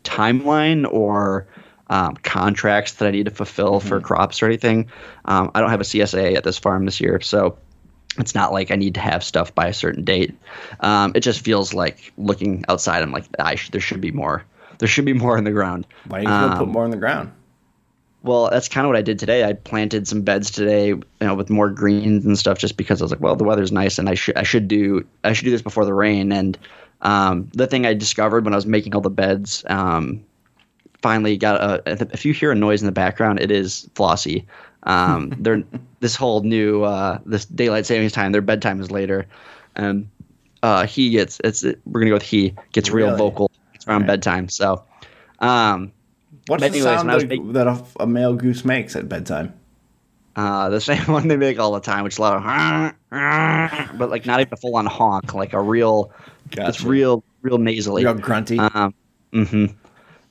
timeline 0.03 0.91
or 0.91 1.47
um, 1.87 2.15
contracts 2.17 2.93
that 2.93 3.07
i 3.07 3.11
need 3.11 3.25
to 3.25 3.31
fulfill 3.31 3.79
for 3.79 3.99
crops 4.01 4.41
or 4.41 4.47
anything 4.47 4.89
um, 5.25 5.51
i 5.53 5.61
don't 5.61 5.69
have 5.69 5.81
a 5.81 5.85
csa 5.85 6.35
at 6.35 6.43
this 6.43 6.57
farm 6.57 6.85
this 6.85 6.99
year 6.99 7.21
so 7.21 7.57
it's 8.17 8.35
not 8.35 8.51
like 8.51 8.71
I 8.71 8.75
need 8.75 8.93
to 8.95 9.01
have 9.01 9.23
stuff 9.23 9.53
by 9.53 9.67
a 9.67 9.73
certain 9.73 10.03
date. 10.03 10.35
Um, 10.79 11.11
it 11.15 11.19
just 11.21 11.43
feels 11.43 11.73
like 11.73 12.13
looking 12.17 12.63
outside. 12.69 13.03
I'm 13.03 13.11
like, 13.11 13.25
I 13.39 13.55
sh- 13.55 13.71
there 13.71 13.81
should 13.81 14.01
be 14.01 14.11
more. 14.11 14.45
There 14.77 14.87
should 14.87 15.05
be 15.05 15.13
more 15.13 15.37
in 15.37 15.43
the 15.43 15.51
ground. 15.51 15.85
Why 16.07 16.23
don't 16.23 16.27
you 16.27 16.31
um, 16.31 16.57
put 16.57 16.67
more 16.67 16.85
in 16.85 16.91
the 16.91 16.97
ground? 16.97 17.31
Well, 18.25 18.49
that's 18.49 18.67
kind 18.67 18.85
of 18.85 18.89
what 18.89 18.97
I 18.97 19.03
did 19.03 19.19
today. 19.19 19.43
I 19.43 19.53
planted 19.53 20.07
some 20.07 20.23
beds 20.23 20.49
today, 20.49 20.87
you 20.87 21.03
know, 21.21 21.35
with 21.35 21.51
more 21.51 21.69
greens 21.69 22.25
and 22.25 22.35
stuff, 22.37 22.57
just 22.57 22.75
because 22.75 22.99
I 22.99 23.05
was 23.05 23.11
like, 23.11 23.21
well, 23.21 23.35
the 23.35 23.43
weather's 23.43 23.71
nice, 23.71 23.99
and 23.99 24.09
I 24.09 24.15
should 24.15 24.35
I 24.35 24.41
should 24.41 24.67
do 24.67 25.05
I 25.23 25.33
should 25.33 25.45
do 25.45 25.51
this 25.51 25.61
before 25.61 25.85
the 25.85 25.93
rain. 25.93 26.31
And 26.31 26.57
um, 27.03 27.47
the 27.53 27.67
thing 27.67 27.85
I 27.85 27.93
discovered 27.93 28.43
when 28.43 28.53
I 28.53 28.57
was 28.57 28.65
making 28.65 28.95
all 28.95 29.01
the 29.01 29.11
beds, 29.11 29.63
um, 29.67 30.25
finally 31.03 31.37
got 31.37 31.61
a. 31.61 32.09
If 32.13 32.25
you 32.25 32.33
hear 32.33 32.51
a 32.51 32.55
noise 32.55 32.81
in 32.81 32.87
the 32.87 32.91
background, 32.91 33.39
it 33.41 33.51
is 33.51 33.87
Flossie. 33.93 34.45
Um, 34.83 35.31
they're 35.39 35.63
this 35.99 36.15
whole 36.15 36.41
new 36.41 36.81
uh, 36.81 37.19
this 37.27 37.45
daylight 37.45 37.85
savings 37.85 38.11
time. 38.11 38.31
Their 38.31 38.41
bedtime 38.41 38.81
is 38.81 38.89
later, 38.89 39.27
and 39.75 40.09
uh, 40.63 40.87
he 40.87 41.11
gets 41.11 41.39
it's 41.43 41.63
we're 41.63 41.99
gonna 41.99 42.09
go 42.09 42.15
with 42.15 42.23
he 42.23 42.55
gets 42.71 42.89
real 42.89 43.09
Really? 43.09 43.19
vocal. 43.19 43.51
Around 43.87 44.01
Right. 44.01 44.07
bedtime, 44.07 44.49
so. 44.49 44.83
Um, 45.37 45.91
What's 46.47 46.61
But 46.61 46.71
the 46.71 46.77
anyways, 46.79 46.83
sound 46.99 47.09
that, 47.09 47.27
making- 47.27 47.53
that 47.53 47.67
a, 47.67 47.83
a 48.01 48.07
male 48.07 48.35
goose 48.35 48.63
makes 48.65 48.95
at 48.95 49.09
bedtime? 49.09 49.53
Uh, 50.35 50.69
the 50.69 50.81
same 50.81 51.03
one 51.11 51.27
they 51.27 51.37
make 51.37 51.59
all 51.59 51.71
the 51.71 51.79
time, 51.79 52.03
which 52.03 52.13
is 52.13 52.17
a 52.17 52.21
lot 52.21 52.93
of, 53.09 53.97
but 53.97 54.09
like 54.09 54.25
not 54.25 54.39
even 54.41 54.53
a 54.53 54.57
full 54.57 54.75
on 54.75 54.85
honk, 54.85 55.33
like 55.33 55.53
a 55.53 55.61
real, 55.61 56.11
it's 56.51 56.55
Gotcha. 56.55 56.87
real, 56.87 57.23
real 57.41 57.57
nasally. 57.57 58.03
Real 58.03 58.13
grunty. 58.15 58.59
Um, 58.59 58.93
hmm 59.33 59.65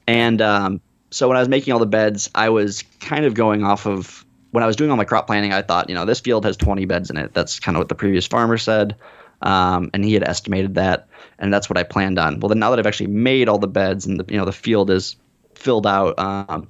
And 0.07 0.41
um, 0.43 0.81
so 1.11 1.27
when 1.29 1.37
I 1.37 1.41
was 1.41 1.49
making 1.49 1.73
all 1.73 1.79
the 1.79 1.87
beds, 1.87 2.31
I 2.35 2.49
was 2.51 2.83
kind 3.01 3.25
of 3.25 3.35
going 3.35 3.65
off 3.65 3.87
of 3.87 4.25
when 4.51 4.63
I 4.63 4.67
was 4.67 4.77
doing 4.77 4.91
all 4.91 4.97
my 4.97 5.05
crop 5.05 5.27
planning. 5.27 5.53
I 5.53 5.63
thought, 5.63 5.89
you 5.89 5.95
know, 5.95 6.05
this 6.05 6.21
field 6.21 6.45
has 6.45 6.57
20 6.57 6.85
beds 6.85 7.11
in 7.11 7.17
it. 7.17 7.33
That's 7.35 7.59
kind 7.59 7.77
of 7.77 7.81
what 7.81 7.89
the 7.89 7.95
previous 7.95 8.27
farmer 8.27 8.59
said, 8.59 8.95
um, 9.43 9.91
and 9.95 10.05
he 10.05 10.13
had 10.15 10.23
estimated 10.23 10.75
that, 10.75 11.09
and 11.39 11.53
that's 11.53 11.69
what 11.71 11.79
I 11.79 11.83
planned 11.83 12.19
on. 12.19 12.41
Well, 12.41 12.51
then 12.51 12.59
now 12.59 12.71
that 12.71 12.79
I've 12.79 12.87
actually 12.87 13.09
made 13.09 13.49
all 13.49 13.59
the 13.59 13.69
beds 13.69 14.07
and 14.07 14.21
the 14.21 14.25
you 14.33 14.39
know 14.39 14.45
the 14.45 14.53
field 14.53 14.91
is 14.91 15.17
filled 15.65 15.87
out, 15.87 16.17
um, 16.19 16.69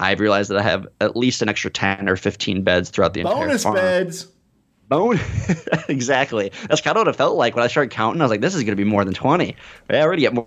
I've 0.00 0.20
realized 0.20 0.50
that 0.50 0.58
I 0.58 0.62
have 0.62 0.86
at 1.00 1.16
least 1.16 1.42
an 1.42 1.48
extra 1.48 1.70
10 1.70 2.08
or 2.08 2.16
15 2.16 2.62
beds 2.62 2.88
throughout 2.90 3.14
the 3.14 3.20
entire 3.20 3.46
Bonus 3.46 3.62
farm. 3.64 3.74
beds. 3.74 4.28
Bone. 4.88 5.18
exactly. 5.88 6.50
That's 6.68 6.80
kind 6.80 6.96
of 6.96 7.02
what 7.02 7.08
it 7.08 7.16
felt 7.16 7.36
like 7.36 7.54
when 7.54 7.64
I 7.64 7.68
started 7.68 7.90
counting. 7.90 8.22
I 8.22 8.24
was 8.24 8.30
like, 8.30 8.40
this 8.40 8.54
is 8.54 8.62
going 8.62 8.76
to 8.76 8.82
be 8.82 8.88
more 8.88 9.04
than 9.04 9.12
20. 9.12 9.54
I 9.90 10.00
already 10.00 10.22
get 10.22 10.32
more. 10.32 10.46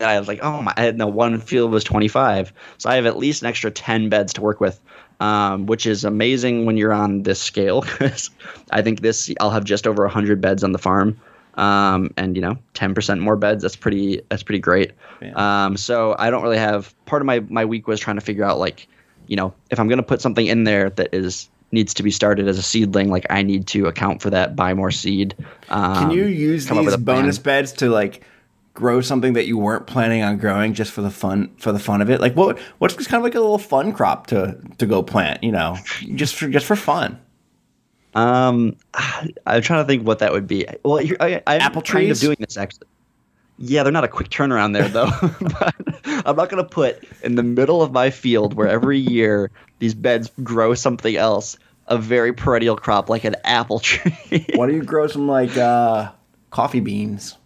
I 0.00 0.18
was 0.18 0.28
like, 0.28 0.40
oh 0.42 0.62
my, 0.62 0.72
I 0.76 0.82
had 0.82 0.98
no 0.98 1.06
one 1.06 1.40
field 1.40 1.70
was 1.70 1.84
25. 1.84 2.52
So 2.78 2.90
I 2.90 2.96
have 2.96 3.06
at 3.06 3.16
least 3.16 3.42
an 3.42 3.48
extra 3.48 3.70
10 3.70 4.08
beds 4.08 4.32
to 4.34 4.40
work 4.40 4.60
with, 4.60 4.80
um, 5.20 5.66
which 5.66 5.86
is 5.86 6.04
amazing 6.04 6.64
when 6.64 6.76
you're 6.76 6.92
on 6.92 7.22
this 7.22 7.40
scale. 7.40 7.84
I 8.70 8.82
think 8.82 9.00
this, 9.00 9.30
I'll 9.40 9.50
have 9.50 9.64
just 9.64 9.86
over 9.86 10.02
100 10.04 10.40
beds 10.40 10.64
on 10.64 10.72
the 10.72 10.78
farm. 10.78 11.20
Um, 11.60 12.10
and 12.16 12.36
you 12.36 12.42
know, 12.42 12.56
10% 12.74 13.20
more 13.20 13.36
beds. 13.36 13.62
That's 13.62 13.76
pretty, 13.76 14.22
that's 14.30 14.42
pretty 14.42 14.60
great. 14.60 14.92
Yeah. 15.20 15.66
Um, 15.66 15.76
so 15.76 16.16
I 16.18 16.30
don't 16.30 16.42
really 16.42 16.56
have, 16.56 16.94
part 17.04 17.20
of 17.20 17.26
my, 17.26 17.40
my 17.40 17.64
week 17.66 17.86
was 17.86 18.00
trying 18.00 18.16
to 18.16 18.22
figure 18.22 18.44
out 18.44 18.58
like, 18.58 18.88
you 19.26 19.36
know, 19.36 19.52
if 19.70 19.78
I'm 19.78 19.86
going 19.86 19.98
to 19.98 20.02
put 20.02 20.22
something 20.22 20.46
in 20.46 20.64
there 20.64 20.88
that 20.90 21.14
is, 21.14 21.50
needs 21.70 21.92
to 21.94 22.02
be 22.02 22.10
started 22.10 22.48
as 22.48 22.58
a 22.58 22.62
seedling, 22.62 23.10
like 23.10 23.26
I 23.30 23.42
need 23.42 23.66
to 23.68 23.86
account 23.86 24.22
for 24.22 24.30
that, 24.30 24.56
buy 24.56 24.74
more 24.74 24.90
seed. 24.90 25.36
Um, 25.68 25.94
Can 25.94 26.10
you 26.12 26.24
use 26.24 26.66
come 26.66 26.78
up 26.78 26.84
these 26.84 26.94
a 26.94 26.98
plan. 26.98 27.22
bonus 27.22 27.38
beds 27.38 27.72
to 27.74 27.90
like 27.90 28.24
grow 28.72 29.00
something 29.00 29.34
that 29.34 29.46
you 29.46 29.58
weren't 29.58 29.86
planning 29.86 30.22
on 30.22 30.38
growing 30.38 30.72
just 30.72 30.92
for 30.92 31.02
the 31.02 31.10
fun 31.10 31.54
for 31.58 31.72
the 31.72 31.78
fun 31.78 32.00
of 32.00 32.10
it? 32.10 32.20
Like 32.20 32.34
what 32.34 32.58
what's 32.78 32.94
kind 33.06 33.20
of 33.20 33.22
like 33.22 33.34
a 33.34 33.40
little 33.40 33.58
fun 33.58 33.92
crop 33.92 34.28
to 34.28 34.58
to 34.78 34.86
go 34.86 35.02
plant, 35.02 35.44
you 35.44 35.52
know, 35.52 35.76
just 36.14 36.34
for 36.34 36.48
just 36.48 36.66
for 36.66 36.74
fun. 36.74 37.20
Um, 38.14 38.76
I'm 39.46 39.62
trying 39.62 39.82
to 39.82 39.86
think 39.86 40.06
what 40.06 40.18
that 40.20 40.32
would 40.32 40.46
be. 40.46 40.66
Well, 40.84 40.98
here- 40.98 41.16
I, 41.20 41.42
I'm 41.46 41.60
Apple 41.60 41.82
kind 41.82 42.10
of 42.10 42.18
doing 42.18 42.36
this 42.40 42.56
actually. 42.56 42.86
Yeah, 43.58 43.82
they're 43.82 43.92
not 43.92 44.04
a 44.04 44.08
quick 44.08 44.30
turnaround 44.30 44.72
there 44.72 44.88
though. 44.88 45.10
but 45.40 46.26
I'm 46.26 46.36
not 46.36 46.48
going 46.48 46.62
to 46.62 46.68
put 46.68 47.04
in 47.22 47.34
the 47.34 47.42
middle 47.42 47.82
of 47.82 47.92
my 47.92 48.10
field 48.10 48.54
where 48.54 48.68
every 48.68 48.98
year 48.98 49.50
these 49.80 49.94
beds 49.94 50.30
grow 50.42 50.72
something 50.74 51.14
else, 51.14 51.58
a 51.86 51.98
very 51.98 52.32
perennial 52.32 52.76
crop 52.76 53.10
like 53.10 53.24
an 53.24 53.36
apple 53.44 53.78
tree. 53.80 54.46
Why 54.54 54.66
do 54.66 54.74
you 54.74 54.82
grow 54.82 55.06
some 55.06 55.28
like 55.28 55.56
uh 55.56 56.10
coffee 56.50 56.80
beans? 56.80 57.36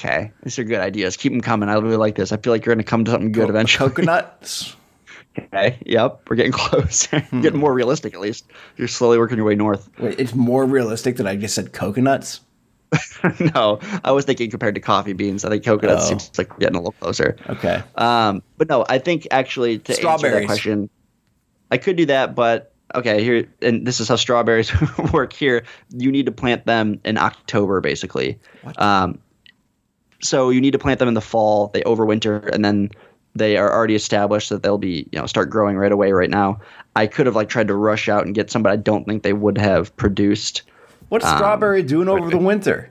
okay, 0.00 0.32
these 0.42 0.58
are 0.58 0.64
good 0.64 0.80
ideas. 0.80 1.16
Keep 1.16 1.32
them 1.32 1.40
coming. 1.42 1.68
I 1.68 1.74
really 1.74 1.96
like 1.96 2.14
this. 2.14 2.32
I 2.32 2.38
feel 2.38 2.52
like 2.52 2.64
you're 2.64 2.74
going 2.74 2.84
to 2.84 2.88
come 2.88 3.04
to 3.04 3.10
something 3.10 3.32
good 3.32 3.50
eventually. 3.50 3.90
Coconuts. 3.90 4.74
Okay. 5.52 5.78
Yep. 5.86 6.22
We're 6.28 6.36
getting 6.36 6.52
close. 6.66 7.06
getting 7.06 7.58
more 7.58 7.72
realistic 7.72 8.14
at 8.14 8.20
least. 8.20 8.44
You're 8.76 8.88
slowly 8.88 9.18
working 9.18 9.36
your 9.36 9.46
way 9.46 9.54
north. 9.54 9.88
Wait, 9.98 10.18
it's 10.18 10.34
more 10.34 10.64
realistic 10.64 11.16
that 11.16 11.26
I 11.26 11.36
just 11.36 11.54
said 11.54 11.72
coconuts. 11.72 12.40
no, 13.54 13.78
I 14.02 14.10
was 14.10 14.24
thinking 14.24 14.50
compared 14.50 14.74
to 14.74 14.80
coffee 14.80 15.12
beans. 15.12 15.44
I 15.44 15.48
think 15.48 15.64
coconuts 15.64 16.04
Oh. 16.06 16.08
seems 16.08 16.36
like 16.36 16.50
we're 16.50 16.58
getting 16.58 16.76
a 16.76 16.80
little 16.80 16.94
closer. 17.00 17.36
Okay. 17.48 17.82
Um, 17.94 18.42
but 18.58 18.68
no, 18.68 18.84
I 18.88 18.98
think 18.98 19.28
actually 19.30 19.78
to 19.78 19.92
answer 20.08 20.30
that 20.30 20.46
question, 20.46 20.90
I 21.70 21.76
could 21.78 21.96
do 21.96 22.06
that, 22.06 22.34
but 22.34 22.74
okay, 22.96 23.22
here 23.22 23.46
and 23.62 23.86
this 23.86 24.00
is 24.00 24.08
how 24.08 24.16
strawberries 24.16 24.72
work 25.12 25.32
here. 25.32 25.62
You 25.90 26.10
need 26.10 26.26
to 26.26 26.32
plant 26.32 26.66
them 26.66 27.00
in 27.04 27.16
October, 27.16 27.80
basically. 27.80 28.40
What? 28.62 28.80
Um, 28.82 29.20
so 30.20 30.50
you 30.50 30.60
need 30.60 30.72
to 30.72 30.78
plant 30.78 30.98
them 30.98 31.06
in 31.08 31.14
the 31.14 31.20
fall. 31.20 31.68
They 31.68 31.82
overwinter, 31.82 32.48
and 32.52 32.64
then 32.64 32.90
they 33.34 33.56
are 33.56 33.72
already 33.72 33.94
established 33.94 34.50
that 34.50 34.62
they'll 34.62 34.78
be 34.78 35.08
you 35.12 35.18
know 35.18 35.26
start 35.26 35.50
growing 35.50 35.76
right 35.76 35.92
away. 35.92 36.12
Right 36.12 36.30
now, 36.30 36.60
I 36.96 37.06
could 37.06 37.26
have 37.26 37.36
like 37.36 37.48
tried 37.48 37.68
to 37.68 37.74
rush 37.74 38.08
out 38.08 38.24
and 38.26 38.34
get 38.34 38.50
some, 38.50 38.62
but 38.62 38.72
I 38.72 38.76
don't 38.76 39.04
think 39.04 39.22
they 39.22 39.32
would 39.32 39.58
have 39.58 39.94
produced. 39.96 40.62
What's 41.08 41.24
Um, 41.24 41.36
strawberry 41.36 41.82
doing 41.82 42.08
over 42.08 42.30
the 42.30 42.38
winter? 42.38 42.90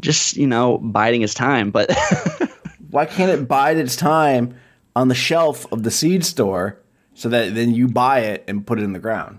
Just 0.00 0.36
you 0.36 0.46
know, 0.46 0.78
biding 0.78 1.20
his 1.20 1.34
time, 1.34 1.70
but. 1.70 1.90
Why 2.90 3.06
can't 3.06 3.30
it 3.30 3.48
bide 3.48 3.78
its 3.78 3.96
time 3.96 4.54
on 4.94 5.08
the 5.08 5.14
shelf 5.14 5.64
of 5.72 5.82
the 5.82 5.90
seed 5.90 6.26
store 6.26 6.78
so 7.14 7.30
that 7.30 7.54
then 7.54 7.72
you 7.72 7.88
buy 7.88 8.20
it 8.20 8.44
and 8.46 8.66
put 8.66 8.78
it 8.78 8.82
in 8.82 8.92
the 8.92 8.98
ground? 8.98 9.38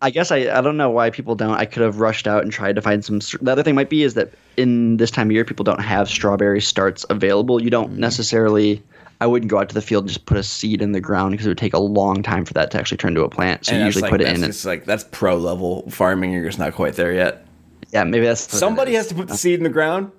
I 0.00 0.10
guess 0.10 0.32
I, 0.32 0.38
I 0.52 0.60
don't 0.62 0.76
know 0.76 0.90
why 0.90 1.10
people 1.10 1.36
don't. 1.36 1.54
I 1.54 1.64
could 1.64 1.82
have 1.82 2.00
rushed 2.00 2.26
out 2.26 2.42
and 2.42 2.50
tried 2.50 2.74
to 2.74 2.82
find 2.82 3.04
some. 3.04 3.20
The 3.40 3.52
other 3.52 3.62
thing 3.62 3.76
might 3.76 3.88
be 3.88 4.02
is 4.02 4.14
that 4.14 4.32
in 4.56 4.96
this 4.96 5.12
time 5.12 5.28
of 5.28 5.32
year, 5.32 5.44
people 5.44 5.62
don't 5.62 5.80
have 5.80 6.08
strawberry 6.08 6.60
starts 6.60 7.06
available. 7.08 7.62
You 7.62 7.70
don't 7.70 7.92
necessarily. 7.98 8.82
I 9.22 9.26
wouldn't 9.26 9.52
go 9.52 9.60
out 9.60 9.68
to 9.68 9.74
the 9.76 9.80
field 9.80 10.02
and 10.02 10.08
just 10.08 10.26
put 10.26 10.36
a 10.36 10.42
seed 10.42 10.82
in 10.82 10.90
the 10.90 11.00
ground 11.00 11.30
because 11.30 11.46
it 11.46 11.50
would 11.50 11.58
take 11.58 11.74
a 11.74 11.78
long 11.78 12.24
time 12.24 12.44
for 12.44 12.54
that 12.54 12.72
to 12.72 12.78
actually 12.80 12.96
turn 12.96 13.10
into 13.10 13.22
a 13.22 13.28
plant. 13.28 13.64
So 13.64 13.70
you 13.70 13.76
And 13.76 13.86
that's 13.86 13.94
usually 13.94 14.02
like, 14.02 14.10
put 14.10 14.20
it 14.20 14.26
in. 14.26 14.42
It's 14.42 14.64
like 14.64 14.84
that's 14.84 15.04
pro 15.12 15.36
level 15.36 15.88
farming. 15.88 16.32
You're 16.32 16.44
just 16.44 16.58
not 16.58 16.74
quite 16.74 16.94
there 16.94 17.12
yet. 17.12 17.46
yeah, 17.92 18.02
maybe 18.02 18.26
that's 18.26 18.40
Somebody 18.40 18.94
has 18.94 19.06
to 19.06 19.14
put 19.14 19.28
the 19.28 19.36
seed 19.36 19.60
in 19.60 19.62
the 19.62 19.70
ground. 19.70 20.10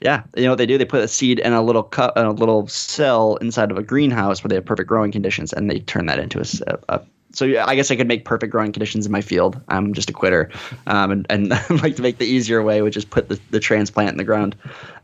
Yeah, 0.00 0.22
you 0.36 0.44
know 0.44 0.50
what 0.50 0.58
they 0.58 0.66
do? 0.66 0.78
They 0.78 0.84
put 0.84 1.02
a 1.02 1.08
seed 1.08 1.40
in 1.40 1.52
a 1.52 1.60
little 1.62 1.82
cup, 1.82 2.16
in 2.16 2.26
a 2.26 2.30
little 2.30 2.68
cell 2.68 3.34
inside 3.36 3.72
of 3.72 3.76
a 3.76 3.82
greenhouse 3.82 4.44
where 4.44 4.48
they 4.50 4.54
have 4.54 4.64
perfect 4.64 4.88
growing 4.88 5.10
conditions, 5.10 5.52
and 5.52 5.68
they 5.68 5.80
turn 5.80 6.06
that 6.06 6.20
into 6.20 6.40
a. 6.40 7.00
so 7.32 7.44
yeah, 7.44 7.66
I 7.66 7.74
guess 7.74 7.90
I 7.90 7.96
could 7.96 8.06
make 8.06 8.24
perfect 8.24 8.52
growing 8.52 8.70
conditions 8.70 9.04
in 9.04 9.10
my 9.10 9.20
field. 9.20 9.60
I'm 9.66 9.94
just 9.94 10.10
a 10.10 10.12
quitter, 10.12 10.48
um, 10.86 11.10
and, 11.10 11.26
and 11.28 11.48
like 11.82 11.96
to 11.96 12.02
make 12.02 12.18
the 12.18 12.26
easier 12.26 12.62
way, 12.62 12.82
which 12.82 12.96
is 12.96 13.04
put 13.04 13.28
the, 13.28 13.40
the 13.50 13.58
transplant 13.58 14.10
in 14.12 14.16
the 14.16 14.22
ground. 14.22 14.54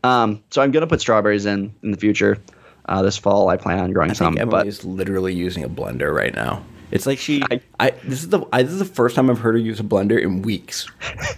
Um, 0.04 0.40
so 0.50 0.62
I'm 0.62 0.70
gonna 0.70 0.86
put 0.86 1.00
strawberries 1.00 1.46
in 1.46 1.74
in 1.82 1.90
the 1.90 1.98
future. 1.98 2.38
Uh, 2.86 3.02
this 3.02 3.16
fall, 3.16 3.48
I 3.48 3.56
plan 3.56 3.78
on 3.78 3.92
growing 3.92 4.10
I 4.10 4.14
some, 4.14 4.34
think 4.36 4.50
but 4.50 4.58
Emily 4.58 4.68
is 4.68 4.84
literally 4.84 5.34
using 5.34 5.64
a 5.64 5.68
blender 5.68 6.14
right 6.14 6.34
now. 6.34 6.62
It's 6.90 7.06
like 7.06 7.18
she. 7.18 7.42
I, 7.50 7.60
I 7.80 7.90
this 8.04 8.22
is 8.22 8.28
the 8.28 8.44
I, 8.52 8.62
this 8.62 8.72
is 8.72 8.78
the 8.78 8.84
first 8.84 9.16
time 9.16 9.30
I've 9.30 9.38
heard 9.38 9.54
her 9.54 9.60
use 9.60 9.80
a 9.80 9.84
blender 9.84 10.20
in 10.20 10.42
weeks, 10.42 10.86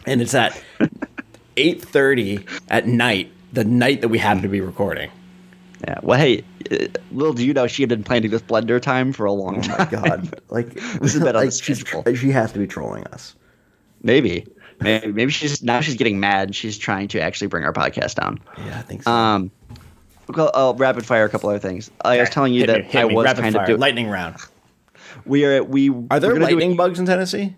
and 0.07 0.21
it's 0.21 0.35
at 0.35 0.61
eight 1.57 1.81
thirty 1.83 2.45
at 2.69 2.87
night, 2.87 3.31
the 3.53 3.65
night 3.65 4.01
that 4.01 4.09
we 4.09 4.19
happen 4.19 4.43
to 4.43 4.49
be 4.49 4.61
recording. 4.61 5.11
Yeah. 5.87 6.01
Well, 6.03 6.19
hey, 6.19 6.43
uh, 6.71 6.87
little 7.13 7.33
do 7.33 7.47
you 7.47 7.53
know, 7.55 7.67
she 7.67 7.83
had 7.83 7.89
been 7.91 8.03
planning 8.03 8.31
this 8.31 8.43
blender 8.43 8.81
time 8.81 9.13
for 9.13 9.25
a 9.27 9.33
long 9.33 9.59
Oh 9.59 9.63
time. 9.63 9.79
my 9.79 9.85
god! 9.87 10.41
Like 10.49 10.75
This 10.75 11.13
has 11.13 11.19
been 11.23 11.37
on 11.37 11.45
like 11.45 11.53
she's, 11.53 11.85
she 12.19 12.31
has 12.31 12.53
to 12.53 12.59
be 12.59 12.67
trolling 12.67 13.05
us. 13.09 13.35
Maybe. 14.03 14.47
Maybe, 14.81 15.11
maybe 15.11 15.33
she's 15.33 15.63
now 15.63 15.81
she's 15.81 15.95
getting 15.95 16.21
mad. 16.21 16.55
She's 16.55 16.77
trying 16.77 17.09
to 17.09 17.21
actually 17.21 17.47
bring 17.47 17.65
our 17.65 17.73
podcast 17.73 18.17
down. 18.17 18.41
Yeah, 18.59 18.79
I 18.79 18.83
think 18.83 19.05
so. 19.05 19.11
Um, 19.11 19.51
I'll 20.35 20.75
rapid 20.75 21.07
fire 21.07 21.25
a 21.25 21.29
couple 21.29 21.51
other 21.51 21.59
things. 21.59 21.91
I 22.05 22.19
was 22.21 22.31
telling 22.31 22.53
you 22.53 22.61
Hit 22.61 22.67
that 22.69 22.95
me, 22.95 23.01
I 23.01 23.05
me, 23.07 23.15
was 23.15 23.25
rapid 23.25 23.43
kind 23.43 23.55
fire, 23.55 23.63
of 23.63 23.69
doing. 23.69 23.81
lightning 23.81 24.09
round. 24.09 24.37
We 25.25 25.45
are 25.45 25.63
we 25.65 25.91
Are 26.11 26.21
there 26.21 26.31
we're 26.33 26.39
do 26.39 26.45
lightning 26.45 26.73
a- 26.73 26.77
bugs 26.77 26.99
in 26.99 27.07
Tennessee? 27.07 27.55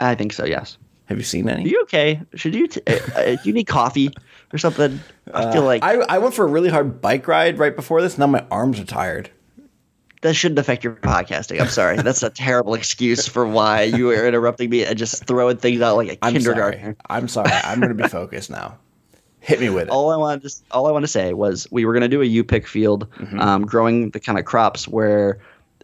I 0.00 0.14
think 0.14 0.32
so. 0.32 0.44
Yes. 0.44 0.78
Have 1.06 1.18
you 1.18 1.24
seen 1.24 1.48
any? 1.48 1.56
Are 1.56 1.60
any? 1.60 1.70
you 1.70 1.82
okay? 1.82 2.20
Should 2.34 2.54
you? 2.54 2.66
T- 2.68 2.80
uh, 2.86 2.98
uh, 3.16 3.36
you 3.44 3.52
need 3.52 3.64
coffee 3.66 4.10
or 4.52 4.58
something? 4.58 4.98
I 5.34 5.52
feel 5.52 5.62
like 5.64 5.82
I, 5.82 5.96
I 6.08 6.18
went 6.18 6.34
for 6.34 6.44
a 6.44 6.48
really 6.48 6.70
hard 6.70 7.00
bike 7.02 7.28
ride 7.28 7.58
right 7.58 7.74
before 7.76 8.00
this. 8.00 8.16
Now 8.18 8.26
my 8.26 8.44
arms 8.50 8.80
are 8.80 8.84
tired. 8.84 9.28
that 10.22 10.34
shouldn't 10.34 10.58
affect 10.60 10.82
your 10.84 10.94
podcasting. 10.94 11.60
I'm 11.60 11.68
sorry. 11.68 11.96
That's 11.98 12.22
a 12.22 12.30
terrible 12.30 12.74
excuse 12.74 13.26
for 13.28 13.46
why 13.46 13.82
you 13.82 14.10
are 14.10 14.26
interrupting 14.26 14.70
me 14.70 14.84
and 14.84 14.96
just 14.96 15.24
throwing 15.26 15.56
things 15.58 15.80
out 15.82 15.96
like 15.96 16.08
a 16.08 16.24
I'm 16.24 16.32
kindergartner. 16.32 16.80
sorry. 16.80 16.96
I'm 17.10 17.28
sorry. 17.28 17.50
I'm 17.52 17.80
going 17.80 17.94
to 17.96 18.02
be 18.02 18.08
focused 18.08 18.48
now. 18.48 18.78
Hit 19.42 19.60
me 19.60 19.68
with 19.70 19.84
it. 19.84 19.88
all 19.90 20.10
I 20.10 20.16
wanted 20.16 20.42
to 20.48 20.54
all 20.70 20.86
I 20.86 20.92
want 20.92 21.02
to 21.02 21.08
say 21.08 21.32
was 21.34 21.66
we 21.70 21.84
were 21.84 21.92
going 21.92 22.02
to 22.02 22.08
do 22.08 22.22
a 22.22 22.24
U 22.24 22.44
pick 22.44 22.66
field, 22.66 23.10
Mm-hmm. 23.18 23.40
um, 23.40 23.66
growing 23.66 24.10
the 24.10 24.20
kind 24.20 24.38
of 24.38 24.44
crops 24.44 24.86
where 24.88 25.38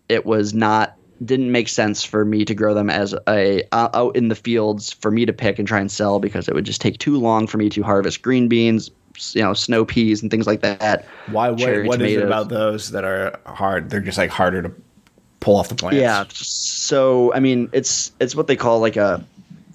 it 0.09 0.25
was 0.25 0.55
not 0.55 0.95
didn't 1.25 1.51
make 1.51 1.69
sense 1.69 2.05
for 2.05 2.25
me 2.25 2.45
to 2.45 2.55
grow 2.55 2.73
them 2.75 2.89
as 2.89 3.13
a 3.29 3.65
uh, 3.73 3.89
out 3.93 4.15
in 4.15 4.29
the 4.29 4.37
fields 4.37 4.93
for 4.93 5.11
me 5.11 5.27
to 5.27 5.33
pick 5.33 5.59
and 5.59 5.67
try 5.67 5.81
and 5.81 5.91
sell 5.91 6.21
because 6.21 6.47
it 6.49 6.55
would 6.55 6.65
just 6.65 6.81
take 6.81 6.99
too 6.99 7.19
long 7.19 7.47
for 7.49 7.59
me 7.59 7.69
to 7.69 7.83
harvest 7.83 8.23
green 8.23 8.47
beans, 8.47 8.93
you 9.33 9.43
know, 9.43 9.53
snow 9.55 9.85
peas 9.85 10.23
and 10.23 10.31
things 10.31 10.47
like 10.47 10.61
that. 10.61 11.05
Why? 11.33 11.51
What, 11.51 11.59
cherry 11.59 11.89
what 11.89 12.01
is 12.01 12.13
it 12.17 12.23
about 12.25 12.49
those 12.51 12.93
that 12.93 13.03
are 13.05 13.39
hard? 13.47 13.91
They're 13.91 13.99
just 14.01 14.19
like 14.19 14.31
harder 14.31 14.63
to 14.63 14.73
pull 15.41 15.57
off 15.57 15.69
the 15.69 15.75
plants. 15.75 15.99
Yeah. 15.99 16.25
So 16.31 17.35
I 17.35 17.41
mean, 17.41 17.69
it's 17.73 18.13
it's 18.21 18.37
what 18.37 18.47
they 18.47 18.55
call 18.57 18.79
like 18.79 18.97
a 18.97 19.25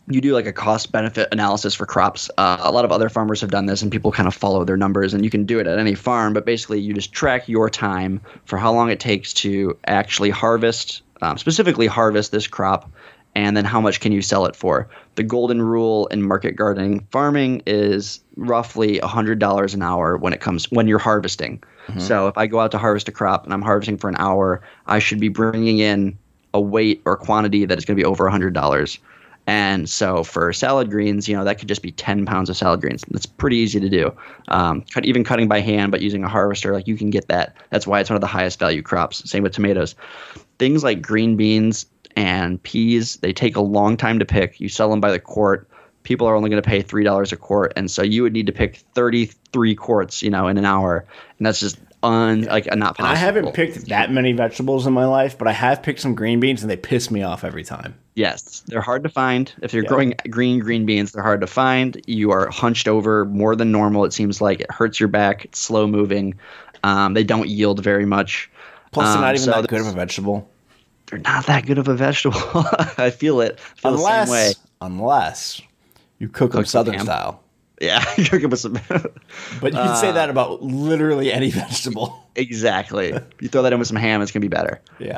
you 0.07 0.21
do 0.21 0.33
like 0.33 0.45
a 0.45 0.53
cost 0.53 0.91
benefit 0.91 1.29
analysis 1.31 1.73
for 1.73 1.85
crops. 1.85 2.29
Uh, 2.37 2.57
a 2.59 2.71
lot 2.71 2.85
of 2.85 2.91
other 2.91 3.09
farmers 3.09 3.39
have 3.41 3.51
done 3.51 3.65
this, 3.65 3.81
and 3.81 3.91
people 3.91 4.11
kind 4.11 4.27
of 4.27 4.33
follow 4.33 4.63
their 4.65 4.77
numbers, 4.77 5.13
and 5.13 5.23
you 5.23 5.29
can 5.29 5.45
do 5.45 5.59
it 5.59 5.67
at 5.67 5.79
any 5.79 5.95
farm. 5.95 6.33
But 6.33 6.45
basically, 6.45 6.79
you 6.79 6.93
just 6.93 7.13
track 7.13 7.47
your 7.47 7.69
time 7.69 8.21
for 8.45 8.57
how 8.57 8.73
long 8.73 8.89
it 8.89 8.99
takes 8.99 9.33
to 9.35 9.77
actually 9.87 10.29
harvest, 10.29 11.01
um, 11.21 11.37
specifically 11.37 11.87
harvest 11.87 12.31
this 12.31 12.47
crop, 12.47 12.91
and 13.35 13.55
then 13.55 13.65
how 13.65 13.79
much 13.81 13.99
can 13.99 14.11
you 14.11 14.21
sell 14.21 14.45
it 14.45 14.55
for. 14.55 14.89
The 15.15 15.23
golden 15.23 15.61
rule 15.61 16.07
in 16.07 16.21
market 16.21 16.55
gardening 16.55 17.07
farming 17.11 17.63
is 17.65 18.19
roughly 18.35 18.99
hundred 18.99 19.39
dollars 19.39 19.73
an 19.73 19.81
hour 19.81 20.17
when 20.17 20.33
it 20.33 20.41
comes 20.41 20.69
when 20.71 20.87
you're 20.87 20.99
harvesting. 20.99 21.63
So 21.97 22.27
if 22.27 22.37
I 22.37 22.47
go 22.47 22.59
out 22.59 22.71
to 22.71 22.77
harvest 22.77 23.09
a 23.09 23.11
crop 23.11 23.43
and 23.43 23.53
I'm 23.53 23.61
harvesting 23.61 23.97
for 23.97 24.09
an 24.09 24.15
hour, 24.17 24.61
I 24.85 24.99
should 24.99 25.19
be 25.19 25.27
bringing 25.29 25.79
in 25.79 26.17
a 26.53 26.61
weight 26.61 27.01
or 27.05 27.17
quantity 27.17 27.65
that 27.65 27.77
is 27.77 27.85
going 27.85 27.97
to 27.97 28.01
be 28.01 28.05
over 28.05 28.29
hundred 28.29 28.53
dollars. 28.53 28.99
And 29.45 29.89
so 29.89 30.23
for 30.23 30.53
salad 30.53 30.89
greens, 30.89 31.27
you 31.27 31.35
know, 31.35 31.43
that 31.43 31.59
could 31.59 31.67
just 31.67 31.81
be 31.81 31.91
10 31.91 32.25
pounds 32.25 32.49
of 32.49 32.55
salad 32.55 32.81
greens. 32.81 33.03
That's 33.09 33.25
pretty 33.25 33.57
easy 33.57 33.79
to 33.79 33.89
do. 33.89 34.15
Um, 34.47 34.83
cut, 34.93 35.05
even 35.05 35.23
cutting 35.23 35.47
by 35.47 35.59
hand, 35.59 35.91
but 35.91 36.01
using 36.01 36.23
a 36.23 36.29
harvester, 36.29 36.73
like 36.73 36.87
you 36.87 36.95
can 36.95 37.09
get 37.09 37.27
that. 37.27 37.55
That's 37.69 37.85
why 37.85 37.99
it's 37.99 38.09
one 38.09 38.15
of 38.15 38.21
the 38.21 38.27
highest 38.27 38.59
value 38.59 38.81
crops. 38.81 39.29
Same 39.29 39.43
with 39.43 39.53
tomatoes. 39.53 39.95
Things 40.59 40.83
like 40.83 41.01
green 41.01 41.35
beans 41.35 41.85
and 42.15 42.61
peas, 42.63 43.17
they 43.17 43.33
take 43.33 43.55
a 43.55 43.61
long 43.61 43.97
time 43.97 44.19
to 44.19 44.25
pick. 44.25 44.61
You 44.61 44.69
sell 44.69 44.89
them 44.89 45.01
by 45.01 45.11
the 45.11 45.19
quart. 45.19 45.67
People 46.03 46.27
are 46.27 46.35
only 46.35 46.49
going 46.49 46.61
to 46.61 46.67
pay 46.67 46.83
$3 46.83 47.31
a 47.31 47.35
quart. 47.35 47.73
And 47.75 47.89
so 47.89 48.01
you 48.01 48.23
would 48.23 48.33
need 48.33 48.45
to 48.45 48.51
pick 48.51 48.77
33 48.93 49.75
quarts, 49.75 50.21
you 50.21 50.29
know, 50.29 50.47
in 50.47 50.57
an 50.57 50.65
hour. 50.65 51.05
And 51.37 51.45
that's 51.45 51.59
just 51.59 51.79
un, 52.03 52.43
like 52.43 52.65
not 52.75 52.97
possible. 52.97 53.05
I 53.15 53.15
haven't 53.15 53.53
picked 53.53 53.87
that 53.87 54.11
many 54.11 54.33
vegetables 54.33 54.85
in 54.85 54.93
my 54.93 55.05
life, 55.05 55.37
but 55.37 55.47
I 55.47 55.53
have 55.53 55.81
picked 55.81 55.99
some 56.01 56.13
green 56.13 56.39
beans, 56.39 56.61
and 56.61 56.69
they 56.69 56.77
piss 56.77 57.09
me 57.09 57.23
off 57.23 57.43
every 57.43 57.63
time. 57.63 57.95
Yes, 58.15 58.61
they're 58.67 58.81
hard 58.81 59.01
to 59.03 59.09
find. 59.09 59.51
If 59.63 59.73
you're 59.73 59.83
Yeah. 59.83 59.89
growing 59.89 60.13
green 60.29 60.59
green 60.59 60.85
beans, 60.85 61.11
they're 61.13 61.23
hard 61.23 61.41
to 61.41 61.47
find. 61.47 61.99
You 62.05 62.29
are 62.31 62.49
hunched 62.51 62.87
over 62.87 63.25
more 63.25 63.55
than 63.55 63.71
normal. 63.71 64.05
It 64.05 64.13
seems 64.13 64.39
like 64.41 64.59
it 64.59 64.71
hurts 64.71 64.99
your 64.99 65.09
back. 65.09 65.45
It's 65.45 65.57
slow 65.59 65.87
moving. 65.87 66.35
Um, 66.83 67.13
they 67.15 67.23
don't 67.23 67.47
yield 67.49 67.83
very 67.83 68.05
much. 68.05 68.51
Plus, 68.91 69.07
they're 69.07 69.15
Um, 69.15 69.21
not 69.21 69.35
even 69.35 69.45
so 69.45 69.51
that 69.61 69.67
good 69.67 69.81
of 69.81 69.87
a 69.87 69.91
vegetable. 69.93 70.47
They're 71.07 71.19
not 71.19 71.45
that 71.47 71.65
good 71.65 71.77
of 71.77 71.87
a 71.87 71.95
vegetable. 71.95 72.39
I 72.97 73.09
feel 73.09 73.41
it. 73.41 73.59
I 73.59 73.79
feel 73.79 73.91
the 73.91 73.97
Unless, 73.97 74.27
same 74.27 74.31
way. 74.33 74.53
unless 74.81 75.61
you 76.19 76.27
cook 76.29 76.51
them 76.51 76.59
Cook 76.61 76.67
some 76.67 76.79
southern 76.79 76.95
ham. 76.95 77.05
style. 77.05 77.42
Yeah, 77.83 78.03
you're 78.17 78.25
cooking 78.27 78.49
with 78.49 78.59
some. 78.59 78.73
But 79.61 79.73
you 79.73 79.79
can 79.79 79.95
say 79.97 80.11
that 80.11 80.29
about 80.29 80.61
literally 80.63 81.31
any 81.31 81.49
vegetable. 81.61 82.23
exactly. 82.35 83.13
You 83.41 83.47
throw 83.49 83.61
that 83.63 83.73
in 83.73 83.79
with 83.79 83.87
some 83.87 83.97
ham, 83.97 84.21
it's 84.21 84.31
gonna 84.31 84.41
be 84.41 84.47
better. 84.47 84.81
Yeah. 84.99 85.17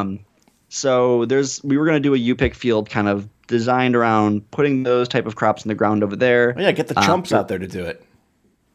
Um, 0.00 0.20
so 0.68 1.24
there's 1.26 1.62
we 1.64 1.76
were 1.76 1.84
gonna 1.86 2.00
do 2.00 2.14
a 2.14 2.18
U 2.18 2.34
pick 2.34 2.54
field 2.54 2.88
kind 2.90 3.08
of 3.08 3.28
designed 3.46 3.94
around 3.96 4.50
putting 4.50 4.82
those 4.82 5.08
type 5.08 5.26
of 5.26 5.36
crops 5.36 5.64
in 5.64 5.68
the 5.68 5.74
ground 5.74 6.02
over 6.02 6.16
there. 6.16 6.54
Oh, 6.56 6.60
yeah, 6.60 6.72
get 6.72 6.88
the 6.88 6.98
Um, 6.98 7.04
chumps 7.04 7.32
out 7.32 7.48
there 7.48 7.58
to 7.58 7.66
do 7.68 7.84
it. 7.84 8.02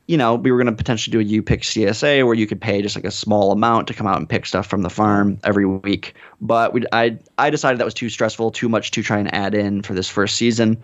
you 0.07 0.15
know, 0.17 0.35
we 0.35 0.51
were 0.51 0.57
going 0.57 0.71
to 0.73 0.77
potentially 0.77 1.11
do 1.11 1.19
a 1.19 1.23
U 1.23 1.41
pick 1.41 1.61
CSA 1.63 2.23
where 2.25 2.35
you 2.35 2.45
could 2.47 2.61
pay 2.61 2.81
just 2.81 2.95
like 2.95 3.03
a 3.05 3.11
small 3.11 3.51
amount 3.51 3.87
to 3.87 3.93
come 3.93 4.07
out 4.07 4.17
and 4.17 4.29
pick 4.29 4.45
stuff 4.45 4.67
from 4.67 4.81
the 4.83 4.89
farm 4.89 5.37
every 5.43 5.65
week. 5.65 6.13
But 6.39 6.73
we, 6.73 6.83
I, 6.93 7.17
I 7.37 7.49
decided 7.49 7.79
that 7.79 7.85
was 7.85 7.93
too 7.93 8.07
stressful, 8.09 8.51
too 8.51 8.69
much 8.69 8.91
to 8.91 9.01
try 9.03 9.17
and 9.19 9.33
add 9.33 9.53
in 9.55 9.81
for 9.81 9.93
this 9.95 10.07
first 10.07 10.37
season. 10.37 10.77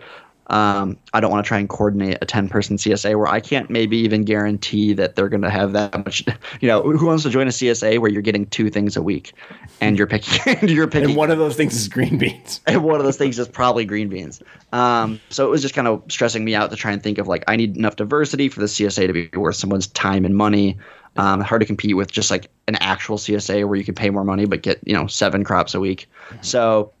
Um, 0.48 0.98
I 1.12 1.20
don't 1.20 1.30
want 1.30 1.44
to 1.44 1.48
try 1.48 1.58
and 1.58 1.68
coordinate 1.68 2.18
a 2.20 2.26
10 2.26 2.48
person 2.48 2.76
CSA 2.76 3.16
where 3.16 3.26
I 3.26 3.40
can't 3.40 3.70
maybe 3.70 3.96
even 3.98 4.24
guarantee 4.24 4.92
that 4.94 5.16
they're 5.16 5.28
going 5.28 5.42
to 5.42 5.50
have 5.50 5.72
that 5.72 5.96
much. 6.04 6.24
You 6.60 6.68
know, 6.68 6.82
who 6.82 7.06
wants 7.06 7.24
to 7.24 7.30
join 7.30 7.46
a 7.46 7.50
CSA 7.50 7.98
where 7.98 8.10
you're 8.10 8.22
getting 8.22 8.46
two 8.46 8.70
things 8.70 8.96
a 8.96 9.02
week 9.02 9.32
and 9.80 9.98
you're 9.98 10.06
picking, 10.06 10.56
and 10.60 10.70
you're 10.70 10.86
picking 10.86 11.10
And 11.10 11.16
one 11.16 11.30
of 11.30 11.38
those 11.38 11.56
things 11.56 11.74
is 11.74 11.88
green 11.88 12.16
beans. 12.16 12.60
and 12.66 12.84
one 12.84 12.96
of 12.96 13.04
those 13.04 13.16
things 13.16 13.38
is 13.38 13.48
probably 13.48 13.84
green 13.84 14.08
beans. 14.08 14.42
Um, 14.72 15.20
so 15.30 15.46
it 15.46 15.50
was 15.50 15.62
just 15.62 15.74
kind 15.74 15.88
of 15.88 16.02
stressing 16.08 16.44
me 16.44 16.54
out 16.54 16.70
to 16.70 16.76
try 16.76 16.92
and 16.92 17.02
think 17.02 17.18
of 17.18 17.26
like 17.26 17.44
I 17.48 17.56
need 17.56 17.76
enough 17.76 17.96
diversity 17.96 18.48
for 18.48 18.60
the 18.60 18.66
CSA 18.66 19.06
to 19.06 19.12
be 19.12 19.28
worth 19.36 19.56
someone's 19.56 19.88
time 19.88 20.24
and 20.24 20.36
money. 20.36 20.78
Um, 21.16 21.40
hard 21.40 21.60
to 21.60 21.66
compete 21.66 21.96
with 21.96 22.10
just 22.10 22.30
like 22.30 22.50
an 22.66 22.76
actual 22.76 23.18
CSA 23.18 23.66
where 23.66 23.76
you 23.76 23.84
can 23.84 23.94
pay 23.94 24.10
more 24.10 24.24
money 24.24 24.46
but 24.46 24.62
get 24.62 24.80
you 24.84 24.94
know 24.94 25.06
seven 25.06 25.44
crops 25.44 25.74
a 25.74 25.80
week. 25.80 26.08
So 26.40 26.92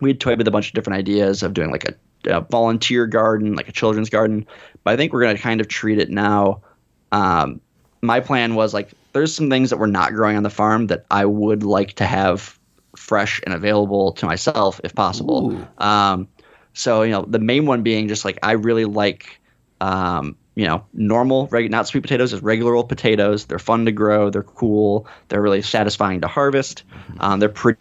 we 0.00 0.10
had 0.10 0.20
toyed 0.20 0.38
with 0.38 0.48
a 0.48 0.50
bunch 0.50 0.68
of 0.68 0.74
different 0.74 0.98
ideas 0.98 1.42
of 1.42 1.54
doing 1.54 1.70
like 1.70 1.84
a, 1.88 1.94
a 2.26 2.40
volunteer 2.40 3.06
garden, 3.06 3.54
like 3.54 3.68
a 3.68 3.72
children's 3.72 4.10
garden. 4.10 4.46
But 4.84 4.94
I 4.94 4.96
think 4.96 5.12
we're 5.12 5.22
going 5.22 5.36
to 5.36 5.42
kind 5.42 5.60
of 5.60 5.68
treat 5.68 5.98
it 5.98 6.10
now. 6.10 6.62
Um, 7.10 7.60
my 8.00 8.20
plan 8.20 8.54
was 8.54 8.74
like 8.74 8.90
there's 9.12 9.34
some 9.34 9.50
things 9.50 9.70
that 9.70 9.78
we're 9.78 9.86
not 9.86 10.12
growing 10.12 10.36
on 10.36 10.42
the 10.42 10.50
farm 10.50 10.88
that 10.88 11.06
I 11.10 11.24
would 11.24 11.62
like 11.62 11.94
to 11.94 12.04
have 12.04 12.58
fresh 12.96 13.40
and 13.44 13.54
available 13.54 14.12
to 14.12 14.26
myself 14.26 14.80
if 14.84 14.94
possible. 14.94 15.66
Um, 15.78 16.28
so 16.74 17.02
you 17.02 17.12
know 17.12 17.22
the 17.22 17.38
main 17.38 17.66
one 17.66 17.82
being 17.82 18.08
just 18.08 18.24
like 18.24 18.38
I 18.42 18.52
really 18.52 18.84
like 18.84 19.40
um, 19.80 20.36
you 20.54 20.66
know 20.66 20.84
normal 20.92 21.46
reg- 21.48 21.70
not 21.70 21.86
sweet 21.86 22.00
potatoes 22.00 22.30
just 22.30 22.42
regular 22.42 22.74
old 22.74 22.88
potatoes. 22.88 23.46
They're 23.46 23.58
fun 23.58 23.84
to 23.86 23.92
grow. 23.92 24.30
They're 24.30 24.42
cool. 24.42 25.06
They're 25.28 25.42
really 25.42 25.62
satisfying 25.62 26.22
to 26.22 26.28
harvest. 26.28 26.84
Um, 27.20 27.40
they're 27.40 27.48
pretty 27.48 27.80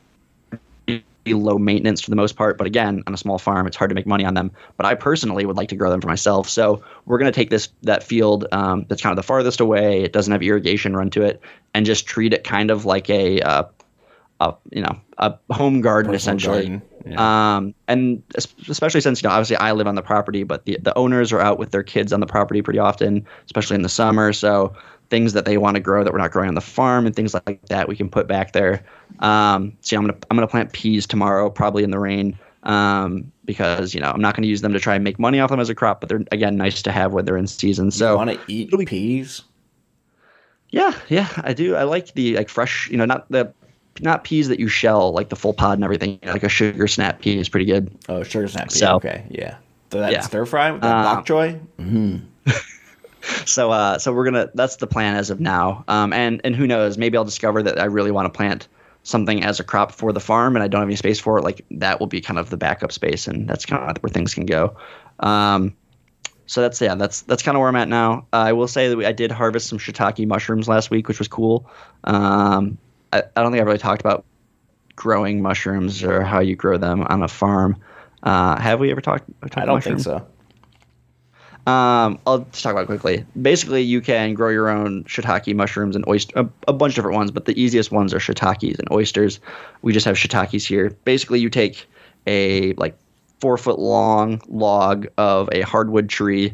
low 1.25 1.57
maintenance 1.57 2.01
for 2.01 2.09
the 2.09 2.15
most 2.15 2.35
part. 2.35 2.57
But 2.57 2.67
again, 2.67 3.03
on 3.07 3.13
a 3.13 3.17
small 3.17 3.37
farm, 3.37 3.67
it's 3.67 3.77
hard 3.77 3.89
to 3.89 3.95
make 3.95 4.07
money 4.07 4.25
on 4.25 4.33
them. 4.33 4.51
But 4.77 4.85
I 4.85 4.95
personally 4.95 5.45
would 5.45 5.57
like 5.57 5.69
to 5.69 5.75
grow 5.75 5.89
them 5.89 6.01
for 6.01 6.07
myself. 6.07 6.49
So 6.49 6.83
we're 7.05 7.17
going 7.17 7.31
to 7.31 7.35
take 7.35 7.49
this 7.49 7.69
that 7.83 8.03
field 8.03 8.47
um, 8.51 8.85
that's 8.87 9.01
kind 9.01 9.11
of 9.11 9.17
the 9.17 9.23
farthest 9.23 9.59
away. 9.59 10.03
It 10.03 10.13
doesn't 10.13 10.31
have 10.31 10.41
irrigation 10.41 10.95
run 10.95 11.09
to 11.11 11.23
it, 11.23 11.41
and 11.73 11.85
just 11.85 12.05
treat 12.05 12.33
it 12.33 12.43
kind 12.43 12.71
of 12.71 12.85
like 12.85 13.09
a, 13.09 13.41
uh, 13.41 13.63
a 14.39 14.55
you 14.71 14.81
know, 14.81 14.99
a 15.17 15.35
home 15.51 15.81
garden 15.81 16.11
Personal 16.11 16.37
essentially. 16.37 16.79
garden, 16.79 16.81
yeah. 17.05 17.55
Um, 17.57 17.75
and 17.87 18.23
especially 18.35 19.01
since 19.01 19.21
you 19.21 19.29
know, 19.29 19.33
obviously 19.33 19.57
I 19.57 19.71
live 19.71 19.87
on 19.87 19.95
the 19.95 20.01
property, 20.01 20.43
but 20.43 20.65
the 20.65 20.77
the 20.81 20.97
owners 20.97 21.31
are 21.31 21.39
out 21.39 21.59
with 21.59 21.71
their 21.71 21.83
kids 21.83 22.13
on 22.13 22.19
the 22.19 22.27
property 22.27 22.61
pretty 22.61 22.79
often, 22.79 23.25
especially 23.45 23.75
in 23.75 23.81
the 23.81 23.89
summer. 23.89 24.33
So 24.33 24.73
things 25.11 25.33
that 25.33 25.45
they 25.45 25.57
want 25.57 25.75
to 25.75 25.79
grow 25.81 26.03
that 26.03 26.11
we're 26.11 26.17
not 26.19 26.31
growing 26.31 26.47
on 26.47 26.55
the 26.55 26.61
farm 26.61 27.05
and 27.05 27.15
things 27.15 27.35
like 27.35 27.63
that 27.67 27.87
we 27.87 27.95
can 27.95 28.09
put 28.09 28.27
back 28.27 28.53
there. 28.53 28.81
Um, 29.19 29.77
so 29.81 29.95
I'm 29.97 30.03
gonna 30.07 30.17
I'm 30.31 30.37
gonna 30.37 30.47
plant 30.47 30.73
peas 30.73 31.05
tomorrow, 31.05 31.49
probably 31.51 31.83
in 31.83 31.91
the 31.91 31.99
rain, 31.99 32.35
um, 32.63 33.31
because 33.45 33.93
you 33.93 33.99
know 34.01 34.09
I'm 34.09 34.21
not 34.21 34.35
gonna 34.35 34.47
use 34.47 34.61
them 34.61 34.73
to 34.73 34.79
try 34.79 34.95
and 34.95 35.03
make 35.03 35.19
money 35.19 35.39
off 35.39 35.51
them 35.51 35.59
as 35.59 35.69
a 35.69 35.75
crop, 35.75 35.99
but 35.99 36.09
they're 36.09 36.23
again 36.31 36.55
nice 36.57 36.81
to 36.81 36.91
have 36.91 37.13
when 37.13 37.25
they're 37.25 37.37
in 37.37 37.45
season. 37.45 37.85
you 37.85 37.91
So 37.91 38.15
want 38.15 38.31
to 38.31 38.39
eat 38.47 38.71
peas? 38.87 39.43
yeah, 40.69 40.93
yeah, 41.09 41.27
I 41.37 41.53
do. 41.53 41.75
I 41.75 41.83
like 41.83 42.13
the 42.13 42.35
like 42.37 42.47
fresh, 42.49 42.89
you 42.89 42.97
know, 42.97 43.05
not 43.05 43.29
the 43.29 43.53
not 43.99 44.23
peas 44.23 44.47
that 44.47 44.59
you 44.59 44.69
shell, 44.69 45.11
like 45.11 45.27
the 45.29 45.35
full 45.35 45.53
pod 45.53 45.77
and 45.77 45.83
everything. 45.83 46.17
Like 46.23 46.43
a 46.43 46.49
sugar 46.49 46.87
snap 46.87 47.19
pea 47.21 47.37
is 47.37 47.49
pretty 47.49 47.65
good. 47.65 47.91
Oh, 48.07 48.23
sugar 48.23 48.47
snap 48.47 48.69
pea. 48.69 48.79
So- 48.79 48.95
okay, 48.95 49.25
yeah. 49.29 49.57
So 49.91 49.99
that 49.99 50.13
Yeah. 50.13 50.21
stir 50.21 50.45
fry 50.45 50.71
with 50.71 50.81
that 50.83 50.95
Um, 50.95 51.03
bok 51.03 51.25
choy? 51.25 51.59
So 53.45 53.71
uh, 53.71 53.97
so 53.97 54.13
we're 54.13 54.25
gonna 54.25 54.49
that's 54.53 54.77
the 54.77 54.87
plan 54.87 55.15
as 55.15 55.29
of 55.29 55.39
now. 55.39 55.83
Um, 55.87 56.13
and 56.13 56.41
and 56.43 56.55
who 56.55 56.67
knows? 56.67 56.97
Maybe 56.97 57.17
I'll 57.17 57.25
discover 57.25 57.63
that 57.63 57.79
I 57.79 57.85
really 57.85 58.11
want 58.11 58.31
to 58.31 58.35
plant 58.35 58.67
something 59.03 59.43
as 59.43 59.59
a 59.59 59.63
crop 59.63 59.91
for 59.91 60.13
the 60.13 60.19
farm 60.19 60.55
and 60.55 60.63
I 60.63 60.67
don't 60.67 60.81
have 60.81 60.87
any 60.87 60.95
space 60.95 61.19
for 61.19 61.39
it, 61.39 61.43
like 61.43 61.65
that 61.71 61.99
will 61.99 62.07
be 62.07 62.21
kind 62.21 62.37
of 62.37 62.49
the 62.49 62.57
backup 62.57 62.91
space, 62.91 63.27
and 63.27 63.47
that's 63.47 63.65
kind 63.65 63.89
of 63.89 63.97
where 64.03 64.09
things 64.09 64.33
can 64.33 64.45
go. 64.45 64.75
Um, 65.19 65.75
so 66.45 66.61
that's 66.61 66.81
yeah, 66.81 66.95
that's 66.95 67.21
that's 67.21 67.43
kind 67.43 67.55
of 67.55 67.59
where 67.59 67.69
I'm 67.69 67.75
at 67.75 67.87
now. 67.87 68.25
Uh, 68.33 68.37
I 68.37 68.53
will 68.53 68.67
say 68.67 68.89
that 68.89 68.97
we, 68.97 69.05
I 69.05 69.11
did 69.11 69.31
harvest 69.31 69.67
some 69.67 69.79
shiitake 69.79 70.27
mushrooms 70.27 70.67
last 70.67 70.91
week, 70.91 71.07
which 71.07 71.19
was 71.19 71.27
cool. 71.27 71.69
Um, 72.03 72.77
I, 73.13 73.23
I 73.35 73.41
don't 73.41 73.51
think 73.51 73.61
I 73.61 73.65
really 73.65 73.77
talked 73.77 74.01
about 74.01 74.25
growing 74.95 75.41
mushrooms 75.41 76.03
or 76.03 76.23
how 76.23 76.39
you 76.39 76.55
grow 76.55 76.77
them 76.77 77.03
on 77.03 77.23
a 77.23 77.27
farm. 77.27 77.77
Uh, 78.23 78.59
have 78.59 78.79
we 78.79 78.91
ever 78.91 79.01
talked? 79.01 79.29
talked 79.41 79.57
I 79.57 79.65
don't 79.65 79.83
think 79.83 79.99
so. 80.01 80.27
Um, 81.67 82.17
I'll 82.25 82.39
just 82.51 82.63
talk 82.63 82.71
about 82.71 82.83
it 82.83 82.87
quickly. 82.87 83.23
Basically, 83.39 83.83
you 83.83 84.01
can 84.01 84.33
grow 84.33 84.49
your 84.49 84.67
own 84.67 85.03
shiitake 85.03 85.53
mushrooms 85.53 85.95
and 85.95 86.03
oyster, 86.07 86.39
a, 86.39 86.49
a, 86.67 86.73
bunch 86.73 86.93
of 86.93 86.95
different 86.95 87.17
ones, 87.17 87.29
but 87.29 87.45
the 87.45 87.59
easiest 87.61 87.91
ones 87.91 88.15
are 88.15 88.19
shiitakes 88.19 88.79
and 88.79 88.91
oysters. 88.91 89.39
We 89.83 89.93
just 89.93 90.07
have 90.07 90.15
shiitakes 90.15 90.65
here. 90.65 90.89
Basically, 91.05 91.39
you 91.39 91.51
take 91.51 91.87
a 92.25 92.73
like 92.73 92.97
four 93.39 93.57
foot 93.57 93.77
long 93.77 94.41
log 94.47 95.07
of 95.19 95.49
a 95.51 95.61
hardwood 95.61 96.09
tree. 96.09 96.51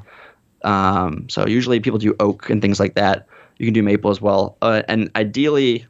Um, 0.63 1.29
so 1.29 1.47
usually 1.47 1.79
people 1.79 1.99
do 1.99 2.13
oak 2.19 2.49
and 2.49 2.61
things 2.61 2.79
like 2.79 2.95
that. 2.95 3.27
You 3.59 3.65
can 3.65 3.73
do 3.73 3.83
maple 3.83 4.11
as 4.11 4.21
well, 4.21 4.57
uh, 4.61 4.83
and 4.89 5.09
ideally, 5.15 5.85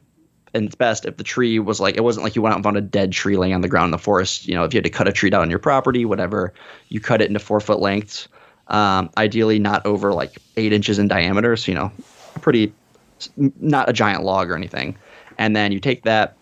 and 0.54 0.66
it's 0.66 0.76
best 0.76 1.06
if 1.06 1.16
the 1.16 1.24
tree 1.24 1.58
was 1.58 1.80
like 1.80 1.96
it 1.96 2.04
wasn't 2.04 2.22
like 2.22 2.36
you 2.36 2.40
went 2.40 2.52
out 2.52 2.58
and 2.58 2.64
found 2.64 2.76
a 2.76 2.82
dead 2.82 3.10
tree 3.10 3.36
laying 3.36 3.52
on 3.52 3.62
the 3.62 3.68
ground 3.68 3.86
in 3.86 3.90
the 3.90 3.98
forest. 3.98 4.46
You 4.46 4.54
know, 4.54 4.62
if 4.62 4.72
you 4.72 4.78
had 4.78 4.84
to 4.84 4.90
cut 4.90 5.08
a 5.08 5.12
tree 5.12 5.28
down 5.28 5.42
on 5.42 5.50
your 5.50 5.58
property, 5.58 6.04
whatever, 6.04 6.54
you 6.88 7.00
cut 7.00 7.20
it 7.20 7.26
into 7.26 7.40
four 7.40 7.58
foot 7.58 7.80
lengths 7.80 8.28
um, 8.68 9.10
ideally, 9.16 9.58
not 9.58 9.84
over 9.86 10.12
like 10.12 10.38
eight 10.56 10.72
inches 10.72 10.98
in 10.98 11.08
diameter. 11.08 11.56
So, 11.56 11.72
you 11.72 11.78
know, 11.78 11.92
pretty, 12.40 12.72
not 13.36 13.88
a 13.88 13.92
giant 13.92 14.22
log 14.24 14.50
or 14.50 14.56
anything. 14.56 14.96
And 15.38 15.54
then 15.54 15.72
you 15.72 15.80
take 15.80 16.02
that, 16.02 16.36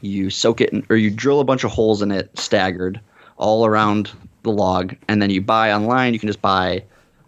you 0.00 0.30
soak 0.30 0.60
it, 0.60 0.70
in, 0.70 0.86
or 0.90 0.96
you 0.96 1.10
drill 1.10 1.40
a 1.40 1.44
bunch 1.44 1.64
of 1.64 1.70
holes 1.70 2.02
in 2.02 2.10
it 2.10 2.36
staggered 2.38 3.00
all 3.36 3.66
around 3.66 4.10
the 4.42 4.50
log. 4.50 4.94
And 5.08 5.20
then 5.20 5.30
you 5.30 5.40
buy 5.40 5.72
online, 5.72 6.12
you 6.12 6.20
can 6.20 6.28
just 6.28 6.42
buy 6.42 6.84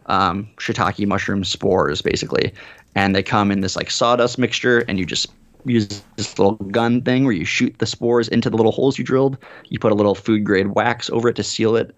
um, 0.07 0.49
shiitake 0.57 1.07
mushroom 1.07 1.45
spores 1.45 2.03
basically. 2.03 2.53
And 2.95 3.15
they 3.15 3.23
come 3.23 3.51
in 3.51 3.61
this 3.61 3.77
like 3.77 3.91
sawdust 3.91 4.39
mixture, 4.39 4.81
and 4.89 4.99
you 4.99 5.07
just 5.07 5.29
use 5.65 6.03
this 6.17 6.39
little 6.39 6.57
gun 6.57 7.03
thing 7.03 7.25
where 7.25 7.33
you 7.33 7.45
shoot 7.45 7.79
the 7.79 7.87
spores 7.87 8.29
into 8.29 8.51
the 8.51 8.57
little 8.57 8.73
holes 8.73 8.99
you 8.99 9.05
drilled. 9.05 9.37
You 9.69 9.79
put 9.79 9.93
a 9.93 9.95
little 9.95 10.15
food 10.15 10.45
grade 10.45 10.69
wax 10.69 11.09
over 11.11 11.29
it 11.29 11.37
to 11.37 11.45
seal 11.45 11.77
it 11.77 11.95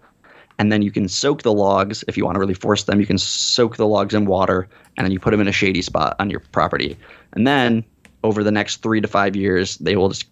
and 0.59 0.71
then 0.71 0.81
you 0.81 0.91
can 0.91 1.07
soak 1.07 1.41
the 1.43 1.53
logs 1.53 2.03
if 2.07 2.17
you 2.17 2.25
want 2.25 2.35
to 2.35 2.39
really 2.39 2.53
force 2.53 2.83
them. 2.83 2.99
You 2.99 3.05
can 3.05 3.17
soak 3.17 3.77
the 3.77 3.87
logs 3.87 4.13
in 4.13 4.25
water, 4.25 4.67
and 4.97 5.05
then 5.05 5.11
you 5.11 5.19
put 5.19 5.31
them 5.31 5.41
in 5.41 5.47
a 5.47 5.51
shady 5.51 5.81
spot 5.81 6.15
on 6.19 6.29
your 6.29 6.41
property. 6.51 6.97
And 7.33 7.47
then 7.47 7.83
over 8.23 8.43
the 8.43 8.51
next 8.51 8.81
three 8.81 9.01
to 9.01 9.07
five 9.07 9.35
years, 9.35 9.77
they 9.77 9.95
will 9.95 10.09
just 10.09 10.25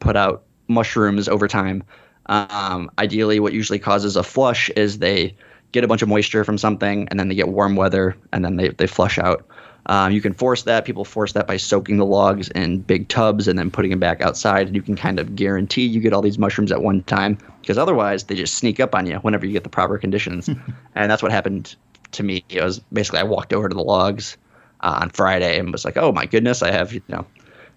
put 0.00 0.16
out 0.16 0.44
mushrooms 0.68 1.28
over 1.28 1.46
time. 1.48 1.82
Um, 2.26 2.90
ideally, 2.98 3.40
what 3.40 3.52
usually 3.52 3.78
causes 3.78 4.16
a 4.16 4.22
flush 4.22 4.70
is 4.70 4.98
they 4.98 5.36
get 5.72 5.84
a 5.84 5.88
bunch 5.88 6.02
of 6.02 6.08
moisture 6.08 6.44
from 6.44 6.58
something, 6.58 7.08
and 7.08 7.20
then 7.20 7.28
they 7.28 7.34
get 7.34 7.48
warm 7.48 7.76
weather, 7.76 8.16
and 8.32 8.44
then 8.44 8.56
they, 8.56 8.68
they 8.70 8.86
flush 8.86 9.18
out. 9.18 9.46
Um, 9.90 10.12
you 10.12 10.20
can 10.20 10.32
force 10.32 10.62
that. 10.62 10.84
People 10.84 11.04
force 11.04 11.32
that 11.32 11.48
by 11.48 11.56
soaking 11.56 11.96
the 11.96 12.06
logs 12.06 12.48
in 12.50 12.78
big 12.78 13.08
tubs 13.08 13.48
and 13.48 13.58
then 13.58 13.72
putting 13.72 13.90
them 13.90 13.98
back 13.98 14.20
outside. 14.20 14.68
And 14.68 14.76
you 14.76 14.82
can 14.82 14.94
kind 14.94 15.18
of 15.18 15.34
guarantee 15.34 15.84
you 15.84 15.98
get 15.98 16.12
all 16.12 16.22
these 16.22 16.38
mushrooms 16.38 16.70
at 16.70 16.80
one 16.80 17.02
time 17.02 17.36
because 17.60 17.76
otherwise 17.76 18.22
they 18.24 18.36
just 18.36 18.54
sneak 18.54 18.78
up 18.78 18.94
on 18.94 19.04
you 19.04 19.16
whenever 19.16 19.46
you 19.46 19.52
get 19.52 19.64
the 19.64 19.68
proper 19.68 19.98
conditions. 19.98 20.48
and 20.94 21.10
that's 21.10 21.24
what 21.24 21.32
happened 21.32 21.74
to 22.12 22.22
me. 22.22 22.44
It 22.48 22.62
was 22.62 22.78
basically 22.92 23.18
I 23.18 23.24
walked 23.24 23.52
over 23.52 23.68
to 23.68 23.74
the 23.74 23.82
logs 23.82 24.36
uh, 24.80 25.00
on 25.02 25.10
Friday 25.10 25.58
and 25.58 25.72
was 25.72 25.84
like, 25.84 25.96
oh 25.96 26.12
my 26.12 26.24
goodness, 26.24 26.62
I 26.62 26.70
have, 26.70 26.92
you 26.92 27.02
know, 27.08 27.26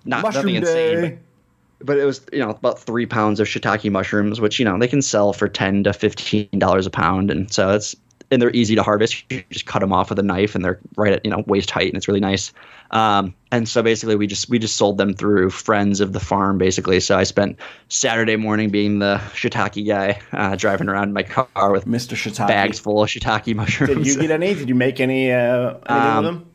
not 0.05 0.21
Mushroom 0.21 0.53
nothing 0.53 0.61
day. 0.61 0.93
insane. 0.93 1.19
But, 1.79 1.87
but 1.87 1.97
it 1.97 2.05
was, 2.05 2.23
you 2.31 2.39
know, 2.39 2.51
about 2.51 2.79
three 2.79 3.07
pounds 3.07 3.39
of 3.39 3.47
shiitake 3.47 3.91
mushrooms, 3.91 4.39
which, 4.39 4.59
you 4.59 4.65
know, 4.65 4.77
they 4.77 4.87
can 4.87 5.01
sell 5.01 5.33
for 5.33 5.47
10 5.47 5.85
to 5.85 5.89
$15 5.89 6.85
a 6.85 6.89
pound. 6.91 7.31
And 7.31 7.51
so 7.51 7.71
it's 7.71 7.95
and 8.33 8.41
they're 8.41 8.51
easy 8.51 8.75
to 8.75 8.83
harvest. 8.83 9.23
You 9.29 9.43
just 9.51 9.65
cut 9.65 9.79
them 9.79 9.93
off 9.93 10.09
with 10.09 10.19
a 10.19 10.23
knife, 10.23 10.55
and 10.55 10.65
they're 10.65 10.79
right 10.97 11.13
at 11.13 11.23
you 11.23 11.31
know 11.31 11.43
waist 11.47 11.69
height, 11.69 11.87
and 11.87 11.95
it's 11.95 12.07
really 12.07 12.19
nice. 12.19 12.51
Um, 12.91 13.33
and 13.51 13.69
so 13.69 13.83
basically, 13.83 14.15
we 14.15 14.27
just 14.27 14.49
we 14.49 14.59
just 14.59 14.75
sold 14.75 14.97
them 14.97 15.13
through 15.13 15.51
friends 15.51 16.01
of 16.01 16.13
the 16.13 16.19
farm, 16.19 16.57
basically. 16.57 16.99
So 16.99 17.17
I 17.17 17.23
spent 17.23 17.59
Saturday 17.89 18.35
morning 18.35 18.69
being 18.69 18.99
the 18.99 19.21
shiitake 19.33 19.87
guy, 19.87 20.19
uh, 20.31 20.55
driving 20.55 20.89
around 20.89 21.09
in 21.09 21.13
my 21.13 21.23
car 21.23 21.71
with 21.71 21.85
Mr. 21.85 22.15
Shiitake 22.15 22.47
bags 22.47 22.79
full 22.79 23.03
of 23.03 23.09
shiitake 23.09 23.55
mushrooms. 23.55 23.95
Did 23.95 24.07
you 24.07 24.21
get 24.21 24.31
any? 24.31 24.55
Did 24.55 24.67
you 24.67 24.75
make 24.75 24.99
any? 24.99 25.31
Uh, 25.31 25.75
um, 25.85 26.25
them? 26.25 26.51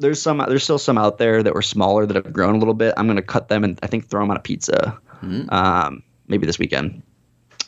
There's 0.00 0.20
some. 0.20 0.38
There's 0.48 0.64
still 0.64 0.78
some 0.78 0.98
out 0.98 1.18
there 1.18 1.42
that 1.42 1.54
were 1.54 1.62
smaller 1.62 2.06
that 2.06 2.16
have 2.16 2.32
grown 2.32 2.56
a 2.56 2.58
little 2.58 2.74
bit. 2.74 2.92
I'm 2.96 3.06
gonna 3.06 3.22
cut 3.22 3.48
them 3.48 3.62
and 3.62 3.78
I 3.82 3.86
think 3.86 4.08
throw 4.08 4.20
them 4.20 4.30
on 4.30 4.36
a 4.36 4.40
pizza, 4.40 4.98
mm-hmm. 5.22 5.48
um, 5.50 6.02
maybe 6.26 6.46
this 6.46 6.58
weekend. 6.58 7.02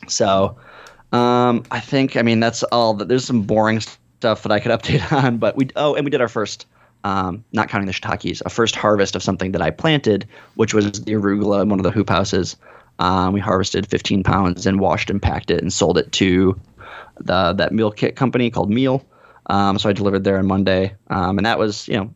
So 0.07 0.57
um, 1.13 1.63
I 1.71 1.79
think, 1.79 2.17
I 2.17 2.23
mean, 2.23 2.39
that's 2.39 2.63
all. 2.63 2.95
That 2.95 3.07
there's 3.07 3.25
some 3.25 3.43
boring 3.43 3.79
stuff 3.79 4.43
that 4.43 4.51
I 4.51 4.59
could 4.59 4.71
update 4.79 5.11
on, 5.11 5.37
but 5.37 5.55
we 5.55 5.69
oh, 5.75 5.95
and 5.95 6.03
we 6.03 6.09
did 6.09 6.21
our 6.21 6.27
first, 6.27 6.65
um, 7.03 7.43
not 7.53 7.69
counting 7.69 7.87
the 7.87 7.93
shiitakes, 7.93 8.41
a 8.45 8.49
first 8.49 8.75
harvest 8.75 9.15
of 9.15 9.23
something 9.23 9.51
that 9.51 9.61
I 9.61 9.69
planted, 9.69 10.27
which 10.55 10.73
was 10.73 10.91
the 11.03 11.13
arugula 11.13 11.61
in 11.61 11.69
one 11.69 11.79
of 11.79 11.83
the 11.83 11.91
hoop 11.91 12.09
houses. 12.09 12.57
Um, 12.99 13.33
we 13.33 13.39
harvested 13.39 13.87
15 13.87 14.23
pounds 14.23 14.65
and 14.65 14.79
washed 14.79 15.09
and 15.09 15.21
packed 15.21 15.49
it 15.51 15.61
and 15.61 15.71
sold 15.71 15.97
it 15.97 16.11
to 16.13 16.59
the 17.19 17.53
that 17.53 17.71
meal 17.71 17.91
kit 17.91 18.15
company 18.15 18.49
called 18.49 18.69
Meal. 18.69 19.05
Um, 19.47 19.77
so 19.77 19.89
I 19.89 19.93
delivered 19.93 20.23
there 20.23 20.37
on 20.37 20.47
Monday, 20.47 20.95
um, 21.09 21.37
and 21.37 21.45
that 21.45 21.59
was 21.59 21.87
you 21.87 21.97
know 21.97 22.13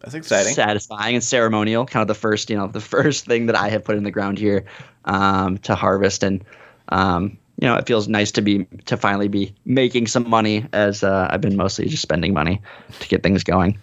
that's 0.00 0.14
exciting, 0.14 0.54
satisfying, 0.54 1.16
and 1.16 1.24
ceremonial. 1.24 1.84
Kind 1.84 2.02
of 2.02 2.08
the 2.08 2.14
first 2.14 2.48
you 2.48 2.56
know 2.56 2.68
the 2.68 2.80
first 2.94 3.26
thing 3.26 3.46
that 3.46 3.56
I 3.56 3.68
have 3.68 3.84
put 3.84 3.96
in 3.96 4.04
the 4.04 4.10
ground 4.10 4.38
here 4.38 4.64
um, 5.04 5.58
to 5.58 5.74
harvest, 5.74 6.22
and 6.22 6.44
um, 6.88 7.38
you 7.60 7.68
know, 7.68 7.76
it 7.76 7.86
feels 7.86 8.08
nice 8.08 8.32
to 8.32 8.42
be 8.42 8.64
to 8.86 8.96
finally 8.96 9.28
be 9.28 9.54
making 9.64 10.06
some 10.06 10.28
money 10.28 10.66
as 10.72 11.04
uh, 11.04 11.28
I've 11.30 11.40
been 11.40 11.56
mostly 11.56 11.86
just 11.86 12.02
spending 12.02 12.32
money 12.32 12.60
to 13.00 13.08
get 13.08 13.22
things 13.22 13.44
going. 13.44 13.78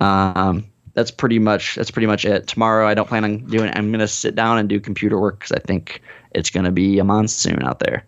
Um, 0.00 0.66
that's 0.94 1.10
pretty 1.10 1.38
much 1.38 1.76
that's 1.76 1.90
pretty 1.90 2.06
much 2.06 2.24
it. 2.24 2.46
Tomorrow 2.46 2.86
I 2.86 2.94
don't 2.94 3.08
plan 3.08 3.24
on 3.24 3.38
doing. 3.46 3.68
It. 3.68 3.76
I'm 3.76 3.90
gonna 3.92 4.08
sit 4.08 4.34
down 4.34 4.58
and 4.58 4.68
do 4.68 4.80
computer 4.80 5.18
work 5.18 5.38
because 5.38 5.52
I 5.52 5.60
think 5.60 6.02
it's 6.32 6.50
gonna 6.50 6.72
be 6.72 6.98
a 6.98 7.04
monsoon 7.04 7.62
out 7.62 7.78
there, 7.78 8.04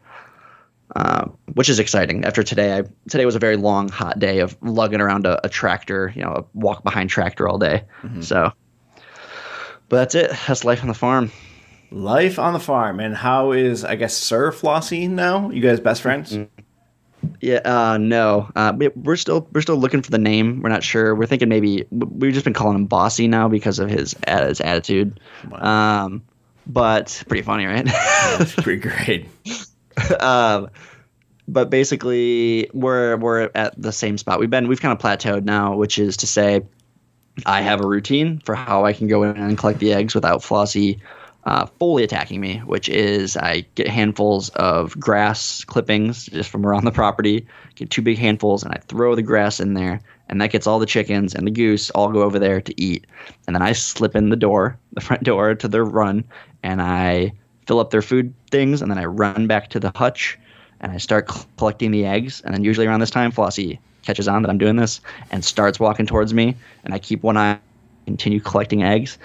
uh, 0.96 1.28
which 1.54 1.68
is 1.68 1.78
exciting. 1.78 2.24
After 2.24 2.42
today, 2.42 2.78
I 2.78 2.82
today 3.08 3.24
was 3.24 3.36
a 3.36 3.38
very 3.40 3.56
long, 3.56 3.88
hot 3.88 4.18
day 4.18 4.40
of 4.40 4.56
lugging 4.62 5.00
around 5.00 5.26
a, 5.26 5.46
a 5.46 5.48
tractor, 5.48 6.12
you 6.14 6.22
know, 6.22 6.32
a 6.32 6.44
walk 6.54 6.82
behind 6.82 7.08
tractor 7.08 7.48
all 7.48 7.58
day. 7.58 7.84
Mm-hmm. 8.02 8.22
So, 8.22 8.52
but 9.88 9.96
that's 9.96 10.14
it. 10.16 10.32
That's 10.48 10.64
life 10.64 10.82
on 10.82 10.88
the 10.88 10.94
farm. 10.94 11.30
Life 11.90 12.38
on 12.38 12.52
the 12.52 12.60
farm, 12.60 13.00
and 13.00 13.14
how 13.14 13.52
is 13.52 13.84
I 13.84 13.96
guess 13.96 14.16
Sir 14.16 14.50
Flossie 14.50 15.08
now? 15.08 15.50
You 15.50 15.60
guys 15.60 15.80
best 15.80 16.02
friends? 16.02 16.32
Mm-hmm. 16.32 16.60
Yeah, 17.40 17.60
uh, 17.64 17.98
no, 17.98 18.50
uh, 18.56 18.72
we're 18.96 19.16
still 19.16 19.48
we're 19.52 19.62
still 19.62 19.76
looking 19.76 20.02
for 20.02 20.10
the 20.10 20.18
name. 20.18 20.60
We're 20.62 20.70
not 20.70 20.82
sure. 20.82 21.14
We're 21.14 21.26
thinking 21.26 21.48
maybe 21.48 21.86
we've 21.90 22.32
just 22.32 22.44
been 22.44 22.54
calling 22.54 22.76
him 22.76 22.86
Bossy 22.86 23.28
now 23.28 23.48
because 23.48 23.78
of 23.78 23.88
his 23.88 24.14
his 24.26 24.60
attitude. 24.60 25.20
Wow. 25.50 26.04
Um, 26.04 26.22
but 26.66 27.22
pretty 27.28 27.42
funny, 27.42 27.66
right? 27.66 27.84
That's 27.84 28.54
pretty 28.54 28.80
great. 28.88 29.28
um, 30.20 30.70
but 31.46 31.70
basically, 31.70 32.70
we're 32.72 33.16
we're 33.16 33.50
at 33.54 33.80
the 33.80 33.92
same 33.92 34.18
spot. 34.18 34.40
We've 34.40 34.50
been 34.50 34.68
we've 34.68 34.80
kind 34.80 34.92
of 34.92 34.98
plateaued 34.98 35.44
now, 35.44 35.76
which 35.76 35.98
is 35.98 36.18
to 36.18 36.26
say, 36.26 36.62
I 37.46 37.60
have 37.60 37.80
a 37.80 37.86
routine 37.86 38.40
for 38.40 38.54
how 38.54 38.84
I 38.84 38.92
can 38.92 39.08
go 39.08 39.22
in 39.24 39.36
and 39.36 39.58
collect 39.58 39.78
the 39.78 39.92
eggs 39.92 40.14
without 40.14 40.40
Flossie 40.40 41.00
uh, 41.46 41.66
fully 41.78 42.02
attacking 42.02 42.40
me, 42.40 42.58
which 42.58 42.88
is 42.88 43.36
I 43.36 43.66
get 43.74 43.88
handfuls 43.88 44.48
of 44.50 44.98
grass 44.98 45.64
clippings 45.64 46.26
just 46.26 46.48
from 46.48 46.64
around 46.64 46.84
the 46.84 46.92
property, 46.92 47.46
get 47.74 47.90
two 47.90 48.02
big 48.02 48.18
handfuls, 48.18 48.62
and 48.62 48.72
I 48.72 48.78
throw 48.88 49.14
the 49.14 49.22
grass 49.22 49.60
in 49.60 49.74
there, 49.74 50.00
and 50.28 50.40
that 50.40 50.50
gets 50.50 50.66
all 50.66 50.78
the 50.78 50.86
chickens 50.86 51.34
and 51.34 51.46
the 51.46 51.50
goose 51.50 51.90
all 51.90 52.10
go 52.10 52.22
over 52.22 52.38
there 52.38 52.60
to 52.62 52.80
eat. 52.80 53.06
And 53.46 53.54
then 53.54 53.62
I 53.62 53.72
slip 53.72 54.16
in 54.16 54.30
the 54.30 54.36
door, 54.36 54.78
the 54.92 55.02
front 55.02 55.22
door 55.22 55.54
to 55.54 55.68
their 55.68 55.84
run, 55.84 56.24
and 56.62 56.80
I 56.80 57.32
fill 57.66 57.80
up 57.80 57.90
their 57.90 58.02
food 58.02 58.32
things, 58.50 58.80
and 58.80 58.90
then 58.90 58.98
I 58.98 59.04
run 59.04 59.46
back 59.46 59.68
to 59.70 59.80
the 59.80 59.92
hutch, 59.94 60.38
and 60.80 60.92
I 60.92 60.98
start 60.98 61.30
collecting 61.58 61.90
the 61.90 62.06
eggs. 62.06 62.40
And 62.42 62.54
then 62.54 62.64
usually 62.64 62.86
around 62.86 63.00
this 63.00 63.10
time, 63.10 63.32
Flossie 63.32 63.78
catches 64.02 64.28
on 64.28 64.42
that 64.42 64.50
I'm 64.50 64.58
doing 64.58 64.76
this 64.76 65.00
and 65.30 65.44
starts 65.44 65.78
walking 65.78 66.06
towards 66.06 66.32
me, 66.32 66.56
and 66.84 66.94
I 66.94 66.98
keep 66.98 67.22
one 67.22 67.36
eye, 67.36 67.58
continue 68.06 68.40
collecting 68.40 68.82
eggs 68.82 69.18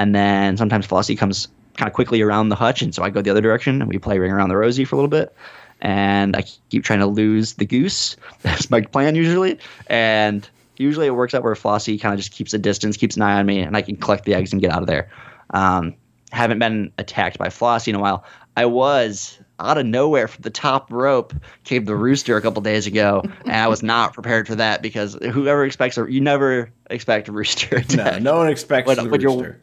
and 0.00 0.14
then 0.14 0.56
sometimes 0.56 0.86
Flossie 0.86 1.16
comes 1.16 1.46
kind 1.76 1.86
of 1.86 1.92
quickly 1.92 2.22
around 2.22 2.48
the 2.48 2.56
hutch, 2.56 2.80
and 2.80 2.94
so 2.94 3.02
I 3.02 3.10
go 3.10 3.20
the 3.20 3.28
other 3.28 3.42
direction, 3.42 3.82
and 3.82 3.90
we 3.90 3.98
play 3.98 4.18
Ring 4.18 4.32
Around 4.32 4.48
the 4.48 4.56
Rosie 4.56 4.86
for 4.86 4.96
a 4.96 4.98
little 4.98 5.10
bit. 5.10 5.34
And 5.82 6.34
I 6.36 6.44
keep 6.70 6.84
trying 6.84 7.00
to 7.00 7.06
lose 7.06 7.54
the 7.54 7.66
goose. 7.66 8.16
That's 8.42 8.70
my 8.70 8.80
plan 8.80 9.14
usually. 9.14 9.58
And 9.88 10.48
usually 10.78 11.06
it 11.06 11.10
works 11.10 11.34
out 11.34 11.42
where 11.42 11.54
Flossie 11.54 12.00
kind 12.00 12.14
of 12.14 12.18
just 12.18 12.32
keeps 12.32 12.54
a 12.54 12.58
distance, 12.58 12.96
keeps 12.96 13.16
an 13.16 13.22
eye 13.22 13.38
on 13.38 13.44
me, 13.44 13.60
and 13.60 13.76
I 13.76 13.82
can 13.82 13.96
collect 13.96 14.24
the 14.24 14.32
eggs 14.32 14.52
and 14.52 14.62
get 14.62 14.72
out 14.72 14.80
of 14.80 14.86
there. 14.86 15.10
Um, 15.50 15.94
haven't 16.32 16.60
been 16.60 16.92
attacked 16.96 17.36
by 17.36 17.48
Flossie 17.48 17.88
in 17.88 17.94
a 17.94 18.00
while. 18.00 18.24
I 18.56 18.64
was 18.64 19.38
out 19.58 19.76
of 19.76 19.84
nowhere 19.84 20.28
from 20.28 20.40
the 20.42 20.50
top 20.50 20.90
rope 20.90 21.34
came 21.64 21.84
the 21.84 21.94
rooster 21.94 22.38
a 22.38 22.42
couple 22.42 22.62
days 22.62 22.86
ago, 22.86 23.22
and 23.44 23.52
I 23.52 23.68
was 23.68 23.82
not 23.82 24.14
prepared 24.14 24.46
for 24.46 24.54
that 24.54 24.80
because 24.80 25.18
whoever 25.30 25.66
expects 25.66 25.98
a 25.98 26.10
you 26.10 26.22
never 26.22 26.72
expect 26.88 27.28
a 27.28 27.32
rooster 27.32 27.76
attack. 27.76 28.22
No, 28.22 28.32
no 28.32 28.38
one 28.38 28.48
expects 28.48 28.86
when, 28.86 28.98
a 28.98 29.04
rooster 29.04 29.60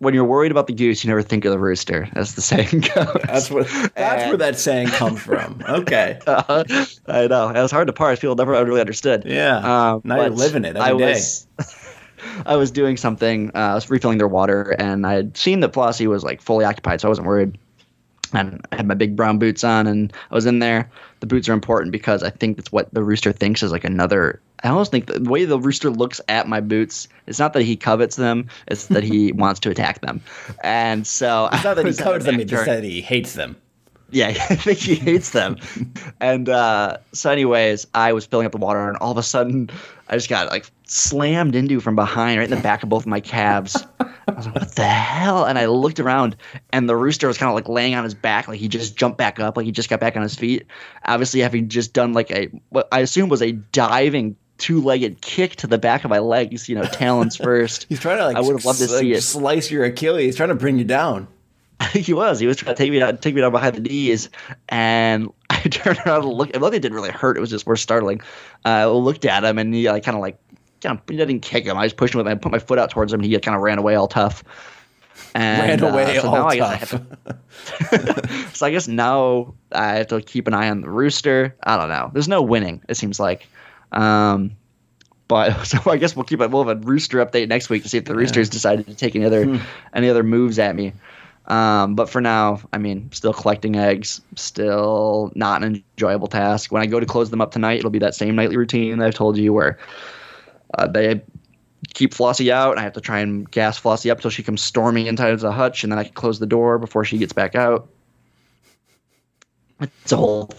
when 0.00 0.14
you're 0.14 0.24
worried 0.24 0.50
about 0.52 0.66
the 0.68 0.72
goose, 0.72 1.02
you 1.02 1.08
never 1.08 1.22
think 1.22 1.44
of 1.44 1.50
the 1.52 1.58
rooster. 1.58 2.08
That's 2.14 2.34
the 2.34 2.40
saying 2.52 2.80
goes. 2.94 3.16
That's 3.24 3.50
what. 3.50 3.66
That's 3.94 4.22
And- 4.22 4.28
where 4.30 4.36
that 4.38 4.58
saying 4.58 4.88
comes 4.88 5.20
from. 5.20 5.62
Okay. 5.68 6.18
Uh, 6.26 6.64
I 7.06 7.26
know. 7.26 7.48
It 7.48 7.60
was 7.60 7.70
hard 7.72 7.86
to 7.88 7.92
parse. 7.92 8.20
People 8.20 8.36
never 8.36 8.52
really 8.64 8.80
understood. 8.80 9.24
Yeah. 9.26 9.56
Um, 9.92 10.02
now 10.04 10.20
you're 10.20 10.30
living 10.30 10.64
it 10.64 10.76
I 10.76 10.90
every 10.90 10.98
day. 10.98 11.12
was, 11.14 11.46
I 12.46 12.56
was 12.56 12.70
doing 12.70 12.96
something. 12.96 13.50
Uh, 13.54 13.58
I 13.58 13.74
was 13.74 13.88
refilling 13.90 14.18
their 14.18 14.28
water, 14.28 14.74
and 14.78 15.06
I 15.06 15.14
had 15.14 15.36
seen 15.36 15.60
that 15.60 15.72
Flossie 15.72 16.06
was 16.06 16.22
like 16.24 16.40
fully 16.42 16.64
occupied, 16.64 17.00
so 17.00 17.08
I 17.08 17.10
wasn't 17.10 17.26
worried. 17.26 17.58
And 18.34 18.64
I 18.72 18.76
had 18.76 18.86
my 18.86 18.94
big 18.94 19.16
brown 19.16 19.38
boots 19.38 19.64
on, 19.64 19.86
and 19.86 20.12
I 20.30 20.34
was 20.34 20.44
in 20.46 20.58
there. 20.58 20.90
The 21.20 21.26
boots 21.26 21.48
are 21.48 21.54
important 21.54 21.92
because 21.92 22.22
I 22.22 22.30
think 22.30 22.56
that's 22.58 22.70
what 22.70 22.92
the 22.92 23.02
rooster 23.02 23.32
thinks 23.32 23.62
is 23.62 23.72
like 23.72 23.84
another. 23.84 24.40
I 24.64 24.68
almost 24.70 24.90
think 24.90 25.06
the 25.06 25.20
way 25.30 25.44
the 25.44 25.58
rooster 25.58 25.90
looks 25.90 26.20
at 26.28 26.48
my 26.48 26.60
boots, 26.60 27.08
it's 27.26 27.38
not 27.38 27.52
that 27.52 27.62
he 27.62 27.76
covets 27.76 28.16
them; 28.16 28.48
it's 28.66 28.86
that 28.86 29.04
he 29.04 29.32
wants 29.42 29.60
to 29.60 29.70
attack 29.70 30.00
them. 30.00 30.20
And 30.64 31.06
so 31.06 31.48
It's 31.52 31.64
not 31.64 31.74
that 31.76 31.82
he 31.82 31.86
was 31.88 31.98
covers 32.00 32.24
them; 32.24 32.34
back 32.36 32.42
it's 32.42 32.50
just 32.50 32.64
turn- 32.64 32.74
that 32.76 32.84
he 32.84 33.00
hates 33.00 33.34
them. 33.34 33.56
yeah, 34.10 34.28
I 34.50 34.56
think 34.56 34.78
he 34.78 34.94
hates 34.96 35.30
them. 35.30 35.56
and 36.20 36.48
uh, 36.48 36.98
so, 37.12 37.30
anyways, 37.30 37.86
I 37.94 38.12
was 38.12 38.26
filling 38.26 38.46
up 38.46 38.52
the 38.52 38.58
water, 38.58 38.88
and 38.88 38.96
all 38.98 39.12
of 39.12 39.18
a 39.18 39.22
sudden, 39.22 39.70
I 40.08 40.14
just 40.16 40.28
got 40.28 40.48
like 40.50 40.66
slammed 40.84 41.54
into 41.54 41.80
from 41.80 41.94
behind, 41.94 42.38
right 42.38 42.50
in 42.50 42.56
the 42.56 42.62
back 42.62 42.82
of 42.82 42.88
both 42.88 43.02
of 43.02 43.08
my 43.08 43.20
calves. 43.20 43.76
I 44.00 44.32
was 44.32 44.46
like, 44.46 44.54
"What 44.56 44.74
the 44.76 44.84
hell?" 44.86 45.44
And 45.44 45.58
I 45.58 45.66
looked 45.66 46.00
around, 46.00 46.36
and 46.72 46.88
the 46.88 46.96
rooster 46.96 47.28
was 47.28 47.38
kind 47.38 47.48
of 47.50 47.54
like 47.54 47.68
laying 47.68 47.94
on 47.94 48.04
his 48.04 48.14
back, 48.14 48.48
like 48.48 48.58
he 48.58 48.68
just 48.68 48.96
jumped 48.96 49.18
back 49.18 49.38
up, 49.38 49.56
like 49.56 49.66
he 49.66 49.72
just 49.72 49.88
got 49.90 50.00
back 50.00 50.16
on 50.16 50.22
his 50.22 50.34
feet. 50.34 50.66
Obviously, 51.04 51.40
having 51.40 51.68
just 51.68 51.92
done 51.92 52.12
like 52.12 52.30
a 52.30 52.48
what 52.70 52.88
I 52.90 53.00
assume 53.00 53.28
was 53.28 53.42
a 53.42 53.52
diving 53.52 54.36
two-legged 54.58 55.20
kick 55.20 55.56
to 55.56 55.66
the 55.66 55.78
back 55.78 56.04
of 56.04 56.10
my 56.10 56.18
legs, 56.18 56.68
you 56.68 56.74
know, 56.74 56.82
talons 56.84 57.36
first. 57.42 57.86
He's 57.88 58.00
trying 58.00 58.18
to 58.18 58.26
like. 58.26 58.36
I 58.36 58.40
would 58.40 58.56
have 58.56 58.64
loved 58.64 58.80
to 58.80 58.88
see 58.88 59.12
it. 59.12 59.22
Slice 59.22 59.70
your 59.70 59.84
Achilles. 59.84 60.24
He's 60.24 60.36
trying 60.36 60.50
to 60.50 60.54
bring 60.54 60.78
you 60.78 60.84
down. 60.84 61.28
he 61.92 62.12
was. 62.12 62.40
He 62.40 62.46
was 62.46 62.56
trying 62.56 62.74
to 62.74 62.78
take 62.82 62.90
me 62.90 62.98
down, 62.98 63.18
take 63.18 63.34
me 63.34 63.40
down 63.40 63.52
behind 63.52 63.76
the 63.76 63.80
knees, 63.80 64.28
and 64.68 65.32
I 65.50 65.60
turned 65.60 65.98
around 66.04 66.24
and 66.24 66.32
looked. 66.32 66.56
It 66.56 66.60
didn't 66.60 66.94
really 66.94 67.10
hurt. 67.10 67.36
It 67.36 67.40
was 67.40 67.50
just 67.50 67.66
more 67.66 67.76
startling. 67.76 68.20
Uh, 68.64 68.68
I 68.68 68.86
looked 68.86 69.24
at 69.24 69.44
him, 69.44 69.58
and 69.58 69.72
he 69.72 69.88
like 69.90 70.04
kind 70.04 70.16
of 70.16 70.20
like, 70.20 70.38
kind 70.82 70.98
of, 70.98 71.02
I 71.08 71.16
didn't 71.16 71.40
kick 71.40 71.64
him. 71.64 71.76
I 71.76 71.86
just 71.86 71.96
pushed 71.96 72.14
him 72.14 72.18
with. 72.18 72.26
I 72.26 72.34
put 72.34 72.52
my 72.52 72.58
foot 72.58 72.78
out 72.78 72.90
towards 72.90 73.12
him. 73.12 73.20
and 73.20 73.30
He 73.30 73.38
kind 73.38 73.56
of 73.56 73.62
ran 73.62 73.78
away 73.78 73.94
all 73.94 74.08
tough. 74.08 74.42
And, 75.34 75.80
Ran 75.82 75.92
away 75.92 76.16
uh, 76.16 76.22
so 76.22 76.28
all 76.28 76.34
now 76.34 76.48
I 76.48 76.74
I 76.74 76.78
tough. 76.78 76.90
to, 76.90 78.48
so 78.54 78.66
I 78.66 78.70
guess 78.70 78.88
now 78.88 79.54
I 79.72 79.96
have 79.96 80.06
to 80.08 80.20
keep 80.20 80.46
an 80.46 80.54
eye 80.54 80.70
on 80.70 80.80
the 80.80 80.90
rooster. 80.90 81.54
I 81.64 81.76
don't 81.76 81.88
know. 81.88 82.10
There's 82.12 82.28
no 82.28 82.42
winning. 82.42 82.82
It 82.88 82.96
seems 82.96 83.20
like. 83.20 83.46
Um, 83.92 84.52
but 85.28 85.64
so 85.66 85.78
I 85.90 85.96
guess 85.96 86.16
we'll 86.16 86.24
keep 86.24 86.40
it. 86.40 86.50
We'll 86.50 86.64
have 86.64 86.76
a 86.76 86.80
rooster 86.86 87.24
update 87.24 87.48
next 87.48 87.70
week 87.70 87.82
to 87.82 87.88
see 87.88 87.98
if 87.98 88.04
the 88.04 88.14
roosters 88.14 88.48
decided 88.48 88.86
to 88.86 88.94
take 88.94 89.14
any 89.16 89.24
other 89.24 89.44
Hmm. 89.44 89.56
any 89.94 90.08
other 90.08 90.22
moves 90.22 90.58
at 90.58 90.74
me. 90.74 90.92
Um, 91.46 91.94
but 91.94 92.10
for 92.10 92.20
now, 92.20 92.60
I 92.74 92.78
mean, 92.78 93.10
still 93.10 93.32
collecting 93.32 93.76
eggs, 93.76 94.20
still 94.36 95.32
not 95.34 95.62
an 95.64 95.82
enjoyable 95.96 96.28
task. 96.28 96.70
When 96.70 96.82
I 96.82 96.86
go 96.86 97.00
to 97.00 97.06
close 97.06 97.30
them 97.30 97.40
up 97.40 97.52
tonight, 97.52 97.78
it'll 97.78 97.90
be 97.90 98.00
that 98.00 98.14
same 98.14 98.36
nightly 98.36 98.58
routine 98.58 98.98
that 98.98 99.06
I've 99.06 99.14
told 99.14 99.38
you 99.38 99.54
where 99.54 99.78
uh, 100.76 100.86
they 100.86 101.22
keep 101.94 102.12
Flossie 102.12 102.50
out. 102.50 102.72
And 102.72 102.80
I 102.80 102.82
have 102.82 102.92
to 102.94 103.00
try 103.00 103.20
and 103.20 103.50
gas 103.50 103.80
Flossie 103.80 104.10
up 104.10 104.20
till 104.20 104.30
she 104.30 104.42
comes 104.42 104.60
storming 104.60 105.06
inside 105.06 105.38
the 105.40 105.50
hutch, 105.50 105.84
and 105.84 105.90
then 105.90 105.98
I 105.98 106.04
can 106.04 106.12
close 106.12 106.38
the 106.38 106.46
door 106.46 106.78
before 106.78 107.06
she 107.06 107.16
gets 107.16 107.32
back 107.32 107.54
out. 107.54 107.88
It's 109.80 110.12
a 110.12 110.16
whole 110.16 110.50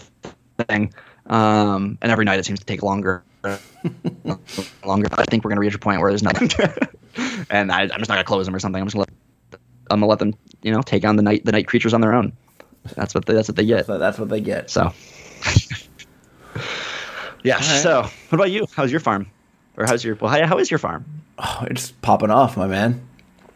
thing. 0.68 0.92
Um, 1.30 1.96
and 2.02 2.10
every 2.10 2.24
night 2.24 2.40
it 2.40 2.44
seems 2.44 2.58
to 2.58 2.66
take 2.66 2.82
longer. 2.82 3.22
longer. 4.84 5.08
I 5.12 5.24
think 5.24 5.44
we're 5.44 5.50
gonna 5.50 5.60
reach 5.60 5.74
a 5.74 5.78
point 5.78 6.00
where 6.00 6.10
there's 6.10 6.24
nothing, 6.24 6.50
and 7.50 7.72
I, 7.72 7.82
I'm 7.82 7.88
just 7.88 8.08
not 8.08 8.16
gonna 8.16 8.24
close 8.24 8.46
them 8.46 8.54
or 8.54 8.58
something. 8.58 8.82
I'm 8.82 8.86
just 8.88 8.96
gonna 8.96 9.06
let, 9.52 9.60
I'm 9.90 10.00
gonna 10.00 10.10
let 10.10 10.18
them, 10.18 10.34
you 10.62 10.72
know, 10.72 10.82
take 10.82 11.04
on 11.04 11.14
the 11.16 11.22
night 11.22 11.44
the 11.44 11.52
night 11.52 11.68
creatures 11.68 11.94
on 11.94 12.00
their 12.00 12.12
own. 12.12 12.32
That's 12.96 13.14
what 13.14 13.26
they, 13.26 13.34
that's 13.34 13.46
what 13.48 13.56
they 13.56 13.64
get. 13.64 13.86
So 13.86 13.96
that's 13.98 14.18
what 14.18 14.28
they 14.28 14.40
get. 14.40 14.70
So, 14.70 14.92
yeah. 17.44 17.54
right. 17.54 17.62
So, 17.62 18.02
what 18.02 18.32
about 18.32 18.50
you? 18.50 18.66
How's 18.74 18.90
your 18.90 19.00
farm? 19.00 19.30
Or 19.76 19.86
how's 19.86 20.04
your 20.04 20.16
well? 20.16 20.32
How, 20.32 20.44
how 20.46 20.58
is 20.58 20.68
your 20.68 20.78
farm? 20.78 21.04
Oh, 21.38 21.64
it's 21.70 21.92
popping 21.92 22.30
off, 22.30 22.56
my 22.56 22.66
man. 22.66 23.06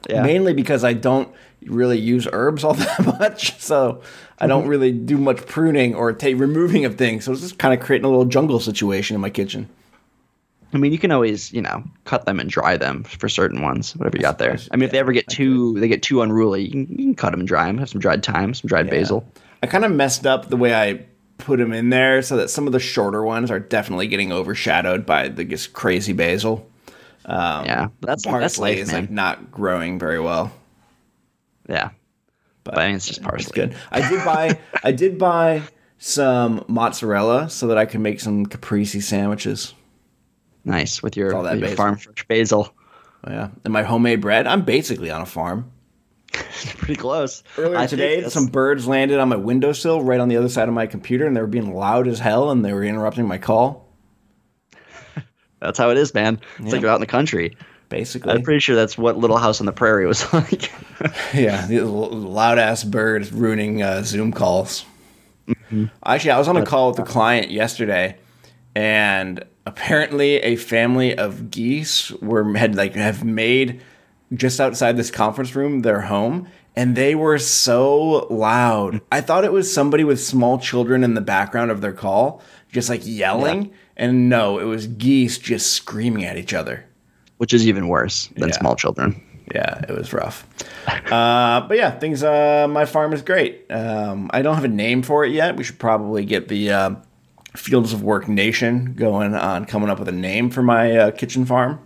Yeah. 0.08 0.22
Mainly 0.22 0.52
because 0.54 0.84
I 0.84 0.92
don't 0.92 1.28
really 1.66 1.98
use 1.98 2.28
herbs 2.32 2.62
all 2.62 2.74
that 2.74 3.04
much, 3.18 3.58
so 3.58 4.02
I 4.38 4.44
Mm-hmm. 4.44 4.48
don't 4.48 4.66
really 4.68 4.90
do 4.92 5.16
much 5.16 5.46
pruning 5.46 5.94
or 5.94 6.12
take 6.12 6.38
removing 6.38 6.84
of 6.84 6.96
things. 6.96 7.24
So 7.24 7.32
it's 7.32 7.40
just 7.40 7.58
kind 7.58 7.72
of 7.78 7.84
creating 7.84 8.04
a 8.04 8.08
little 8.08 8.24
jungle 8.24 8.58
situation 8.60 9.14
in 9.14 9.20
my 9.20 9.30
kitchen. 9.30 9.68
I 10.72 10.76
mean, 10.76 10.90
you 10.90 10.98
can 10.98 11.12
always, 11.12 11.52
you 11.52 11.62
know, 11.62 11.84
cut 12.04 12.26
them 12.26 12.40
and 12.40 12.50
dry 12.50 12.76
them 12.76 13.04
for 13.04 13.28
certain 13.28 13.62
ones, 13.62 13.94
whatever 13.96 14.16
you 14.16 14.22
got 14.22 14.38
there. 14.38 14.58
I 14.72 14.76
mean, 14.76 14.82
if 14.84 14.90
they 14.90 14.98
ever 14.98 15.12
get 15.12 15.28
too, 15.28 15.78
they 15.78 15.86
get 15.86 16.02
too 16.02 16.20
unruly, 16.20 16.62
you 16.64 16.70
can, 16.70 16.88
you 16.90 16.96
can 17.04 17.14
cut 17.14 17.30
them 17.30 17.38
and 17.40 17.46
dry 17.48 17.66
them. 17.66 17.78
Have 17.78 17.88
some 17.90 18.00
dried 18.00 18.24
thyme, 18.24 18.54
some 18.54 18.66
dried 18.66 18.90
basil. 18.90 19.24
I 19.62 19.68
kind 19.68 19.84
of 19.84 19.92
messed 19.92 20.26
up 20.26 20.48
the 20.48 20.56
way 20.56 20.74
I 20.74 21.04
put 21.38 21.60
them 21.60 21.72
in 21.72 21.90
there, 21.90 22.22
so 22.22 22.36
that 22.38 22.50
some 22.50 22.66
of 22.66 22.72
the 22.72 22.80
shorter 22.80 23.22
ones 23.22 23.52
are 23.52 23.60
definitely 23.60 24.08
getting 24.08 24.32
overshadowed 24.32 25.06
by 25.06 25.28
the 25.28 25.44
just 25.44 25.72
crazy 25.74 26.12
basil. 26.12 26.68
Um, 27.24 27.64
Yeah, 27.66 27.88
that's 28.00 28.24
that's 28.24 28.24
parsley 28.24 28.72
life, 28.72 28.78
is 28.80 28.92
man. 28.92 29.02
like 29.02 29.10
not 29.12 29.52
growing 29.52 29.98
very 30.00 30.18
well. 30.20 30.52
yeah, 31.68 31.90
but, 32.64 32.78
I 32.78 32.86
mean, 32.88 32.96
it's 32.96 33.06
just 33.06 33.22
parsley. 33.22 33.42
It's 33.44 33.52
good. 33.52 33.76
I 33.92 34.08
did 34.08 34.24
buy 34.24 34.58
I 34.82 34.92
did 34.92 35.18
buy 35.18 35.62
some 35.98 36.64
mozzarella 36.68 37.48
so 37.50 37.68
that 37.68 37.78
I 37.78 37.84
could 37.86 38.00
make 38.00 38.20
some 38.20 38.46
caprese 38.46 39.00
sandwiches. 39.00 39.74
Nice 40.64 41.02
with 41.02 41.16
your, 41.16 41.40
with 41.42 41.60
your 41.60 41.68
farm 41.76 41.96
fresh 41.98 42.26
basil. 42.26 42.74
Oh, 43.26 43.30
yeah, 43.30 43.48
and 43.64 43.72
my 43.72 43.82
homemade 43.82 44.20
bread. 44.20 44.46
I'm 44.46 44.62
basically 44.62 45.10
on 45.10 45.20
a 45.20 45.26
farm. 45.26 45.70
Pretty 46.32 46.96
close. 46.96 47.42
Earlier 47.56 47.76
I 47.78 47.86
today, 47.86 48.28
some 48.28 48.46
birds 48.46 48.86
landed 48.88 49.18
on 49.20 49.28
my 49.28 49.36
windowsill 49.36 50.02
right 50.02 50.18
on 50.20 50.28
the 50.28 50.36
other 50.36 50.48
side 50.48 50.68
of 50.68 50.74
my 50.74 50.86
computer, 50.86 51.26
and 51.26 51.36
they 51.36 51.40
were 51.40 51.46
being 51.46 51.74
loud 51.74 52.08
as 52.08 52.18
hell, 52.18 52.50
and 52.50 52.64
they 52.64 52.72
were 52.72 52.82
interrupting 52.84 53.26
my 53.28 53.38
call. 53.38 53.88
That's 55.60 55.78
how 55.78 55.90
it 55.90 55.96
is, 55.96 56.12
man. 56.12 56.40
It's 56.58 56.66
Yeah. 56.66 56.72
like 56.72 56.80
you're 56.82 56.90
out 56.90 56.96
in 56.96 57.00
the 57.00 57.06
country. 57.06 57.56
Basically, 57.88 58.32
I'm 58.32 58.42
pretty 58.42 58.60
sure 58.60 58.74
that's 58.74 58.96
what 58.98 59.18
Little 59.18 59.36
House 59.36 59.60
on 59.60 59.66
the 59.66 59.72
Prairie 59.72 60.06
was 60.06 60.32
like. 60.32 60.72
yeah, 61.34 61.66
loud 61.70 62.58
ass 62.58 62.84
birds 62.84 63.32
ruining 63.32 63.82
uh, 63.82 64.02
Zoom 64.02 64.32
calls. 64.32 64.84
Actually, 66.04 66.30
I 66.30 66.38
was 66.38 66.48
on 66.48 66.56
a 66.56 66.64
call 66.64 66.90
with 66.90 66.98
a 66.98 67.04
client 67.04 67.50
yesterday, 67.50 68.16
and 68.74 69.44
apparently, 69.66 70.36
a 70.36 70.56
family 70.56 71.16
of 71.16 71.50
geese 71.50 72.10
were 72.12 72.56
had 72.56 72.74
like 72.74 72.94
have 72.94 73.24
made 73.24 73.82
just 74.32 74.60
outside 74.60 74.96
this 74.96 75.10
conference 75.10 75.54
room 75.54 75.80
their 75.80 76.02
home, 76.02 76.48
and 76.76 76.96
they 76.96 77.14
were 77.14 77.38
so 77.38 78.26
loud. 78.30 79.00
I 79.12 79.20
thought 79.20 79.44
it 79.44 79.52
was 79.52 79.72
somebody 79.72 80.04
with 80.04 80.20
small 80.20 80.58
children 80.58 81.04
in 81.04 81.14
the 81.14 81.20
background 81.20 81.70
of 81.70 81.80
their 81.80 81.92
call, 81.92 82.42
just 82.72 82.88
like 82.88 83.02
yelling, 83.04 83.72
and 83.96 84.28
no, 84.28 84.58
it 84.58 84.64
was 84.64 84.86
geese 84.86 85.38
just 85.38 85.72
screaming 85.72 86.24
at 86.24 86.36
each 86.36 86.54
other. 86.54 86.86
Which 87.44 87.52
is 87.52 87.68
even 87.68 87.88
worse 87.88 88.28
than 88.38 88.48
Yeah. 88.48 88.54
small 88.54 88.74
children. 88.74 89.20
Yeah, 89.54 89.82
it 89.86 89.90
was 89.90 90.14
rough. 90.14 90.46
Uh, 91.12 91.60
but 91.68 91.76
yeah, 91.76 91.90
things. 91.90 92.24
Uh, 92.24 92.66
my 92.70 92.86
farm 92.86 93.12
is 93.12 93.20
great. 93.20 93.70
Um, 93.70 94.30
I 94.32 94.40
don't 94.40 94.54
have 94.54 94.64
a 94.64 94.68
name 94.68 95.02
for 95.02 95.26
it 95.26 95.32
yet. 95.32 95.58
We 95.58 95.62
should 95.62 95.78
probably 95.78 96.24
get 96.24 96.48
the 96.48 96.70
uh, 96.70 96.90
Fields 97.54 97.92
of 97.92 98.02
Work 98.02 98.28
Nation 98.28 98.94
going 98.94 99.34
on 99.34 99.66
coming 99.66 99.90
up 99.90 99.98
with 99.98 100.08
a 100.08 100.12
name 100.12 100.48
for 100.48 100.62
my 100.62 100.96
uh, 100.96 101.10
kitchen 101.10 101.44
farm. 101.44 101.78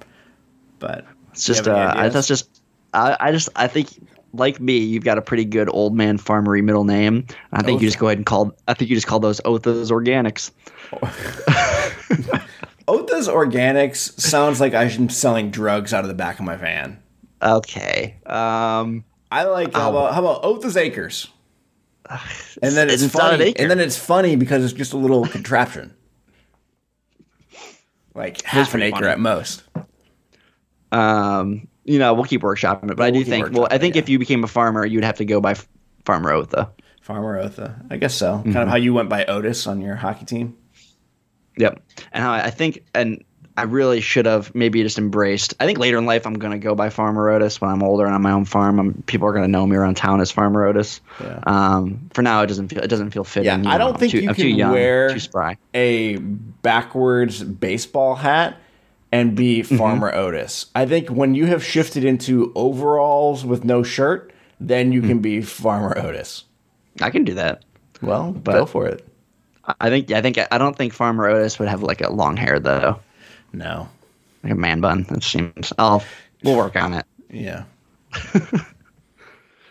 But 0.79 1.05
It's 1.33 1.43
just, 1.45 1.67
uh, 1.67 1.93
I, 1.97 2.09
that's 2.09 2.29
just, 2.29 2.61
I, 2.95 3.17
I 3.19 3.33
just, 3.33 3.49
I 3.57 3.67
think, 3.67 3.89
like 4.33 4.61
me, 4.61 4.79
you've 4.79 5.03
got 5.03 5.19
a 5.19 5.23
pretty 5.23 5.45
good 5.45 5.69
old 5.73 5.97
man 5.97 6.19
farmery 6.19 6.63
middle 6.63 6.85
name. 6.85 7.27
I 7.53 7.63
think 7.65 7.83
you 7.83 7.89
just 7.89 7.99
go 7.99 8.07
ahead 8.07 8.19
and 8.19 8.27
call, 8.27 8.55
I 8.69 8.75
think 8.75 8.91
you 8.91 8.97
just 8.97 9.09
call 9.09 9.19
those 9.19 9.41
Otha's 9.45 9.91
Organics. 9.91 10.53
Otha's 12.89 13.28
Organics 13.28 14.18
sounds 14.18 14.61
like 14.61 14.74
I'm 14.74 15.09
selling 15.11 15.51
drugs 15.51 15.93
out 15.95 16.03
of 16.05 16.09
the 16.09 16.14
back 16.14 16.39
of 16.41 16.45
my 16.45 16.57
van. 16.57 17.01
Okay. 17.43 18.16
Um, 18.26 19.05
I 19.30 19.45
like 19.45 19.74
how 19.74 19.91
about 19.91 20.14
how 20.14 20.20
about 20.20 20.43
Otha's 20.43 20.76
Acres? 20.76 21.28
And 22.62 22.72
then 22.74 22.89
it's, 22.89 23.03
It's 23.03 23.14
an 23.14 23.20
funny. 23.20 23.45
acre. 23.45 23.62
And 23.62 23.70
then 23.70 23.80
it's 23.80 23.99
funny 23.99 24.34
because 24.34 24.64
it's 24.64 24.72
just 24.72 24.95
a 24.95 24.97
little 24.97 25.26
contraption. 25.26 25.95
Like 28.14 28.43
half 28.43 28.74
an 28.74 28.82
acre 28.82 28.97
funny. 28.97 29.07
at 29.09 29.20
most. 29.20 29.62
um, 30.91 31.68
you 31.84 31.99
know, 31.99 32.14
we'll 32.14 32.24
keep 32.24 32.43
workshopping 32.43 32.91
it, 32.91 32.97
but 32.97 33.05
I 33.05 33.11
do 33.11 33.18
we'll 33.18 33.26
think, 33.26 33.53
well, 33.53 33.68
I 33.70 33.78
think 33.78 33.97
it, 33.97 34.01
if 34.01 34.09
you 34.09 34.18
became 34.18 34.43
a 34.45 34.49
farmer, 34.49 34.84
you'd 34.84 35.05
have 35.05 35.16
to 35.18 35.24
go 35.24 35.41
by 35.41 35.55
Farmer 36.05 36.32
Otha. 36.32 36.70
Farmer 37.01 37.39
Otha. 37.39 37.80
I 37.91 37.97
guess 37.97 38.14
so. 38.14 38.32
Kind 38.36 38.47
Mm-hmm. 38.49 38.57
of 38.59 38.68
how 38.68 38.76
you 38.76 38.93
went 38.95 39.09
by 39.09 39.24
Otis 39.26 39.66
on 39.66 39.80
your 39.80 39.95
hockey 39.97 40.24
team. 40.24 40.57
Yep. 41.59 41.83
And 42.13 42.25
I 42.25 42.47
I 42.47 42.51
think, 42.51 42.85
and 42.95 43.23
I 43.57 43.63
really 43.63 44.01
should 44.01 44.25
have 44.27 44.55
maybe 44.55 44.83
just 44.85 44.99
embraced. 44.99 45.55
I 45.59 45.67
think 45.67 45.79
later 45.79 45.99
in 45.99 46.07
life, 46.07 46.27
I'm 46.29 46.35
going 46.35 46.53
to 46.53 46.59
go 46.65 46.77
by 46.77 46.91
Farmer 46.91 47.29
Otis 47.29 47.61
when 47.61 47.71
I'm 47.73 47.83
older 47.83 48.07
and 48.07 48.15
on 48.15 48.23
my 48.23 48.31
own 48.31 48.45
farm. 48.45 48.79
I'm, 48.79 49.03
people 49.03 49.27
are 49.27 49.33
going 49.33 49.43
to 49.43 49.51
know 49.51 49.67
me 49.67 49.75
around 49.75 49.97
town 49.97 50.21
as 50.21 50.31
Farmer 50.31 50.65
Otis. 50.65 51.01
Yeah. 51.21 51.41
Um, 51.45 52.09
for 52.15 52.23
now, 52.23 52.41
it 52.43 52.47
doesn't 52.47 52.69
feel 52.69 52.79
it 52.83 52.87
doesn't 52.87 53.11
feel 53.11 53.25
fitting. 53.25 53.65
Yeah, 53.65 53.71
I 53.71 53.77
don't 53.77 53.99
think 53.99 54.13
too, 54.13 54.21
you 54.21 54.29
I'm 54.29 54.35
can 54.37 54.49
young, 54.51 54.71
wear- 54.73 55.13
too 55.13 55.19
spry. 55.19 55.57
A 55.75 56.19
backwards 56.19 57.43
baseball 57.43 58.15
hat 58.15 58.57
and 59.11 59.35
be 59.35 59.63
Farmer 59.63 60.15
Otis. 60.15 60.67
I 60.77 60.87
think 60.87 61.09
when 61.09 61.35
you 61.35 61.47
have 61.47 61.65
shifted 61.65 62.05
into 62.05 62.53
overalls 62.55 63.45
with 63.45 63.65
no 63.65 63.83
shirt, 63.83 64.33
then 64.61 64.93
you 64.93 65.01
can 65.03 65.19
be 65.21 65.41
Farmer 65.41 65.99
Otis. 65.99 66.45
I 67.01 67.11
can 67.11 67.25
do 67.25 67.35
that. 67.35 67.65
Well, 68.03 68.33
go 68.33 68.67
for 68.67 68.87
it. 68.87 69.08
I 69.81 69.91
think 69.91 70.11
I 70.11 70.21
think 70.23 70.39
I 70.51 70.59
don't 70.59 70.77
think 70.77 70.93
Farmer 70.93 71.27
Otis 71.29 71.59
would 71.59 71.69
have 71.69 71.83
like 71.83 72.01
a 72.01 72.12
long 72.12 72.37
hair 72.37 72.59
though, 72.59 72.99
No. 73.53 73.89
like 74.43 74.53
a 74.53 74.57
man 74.57 74.81
bun. 74.81 75.05
That 75.11 75.23
seems. 75.23 75.73
Oh, 75.79 76.05
we'll 76.43 76.57
work 76.57 76.77
on 76.77 76.95
it. 76.95 77.07
Yeah. 77.31 77.64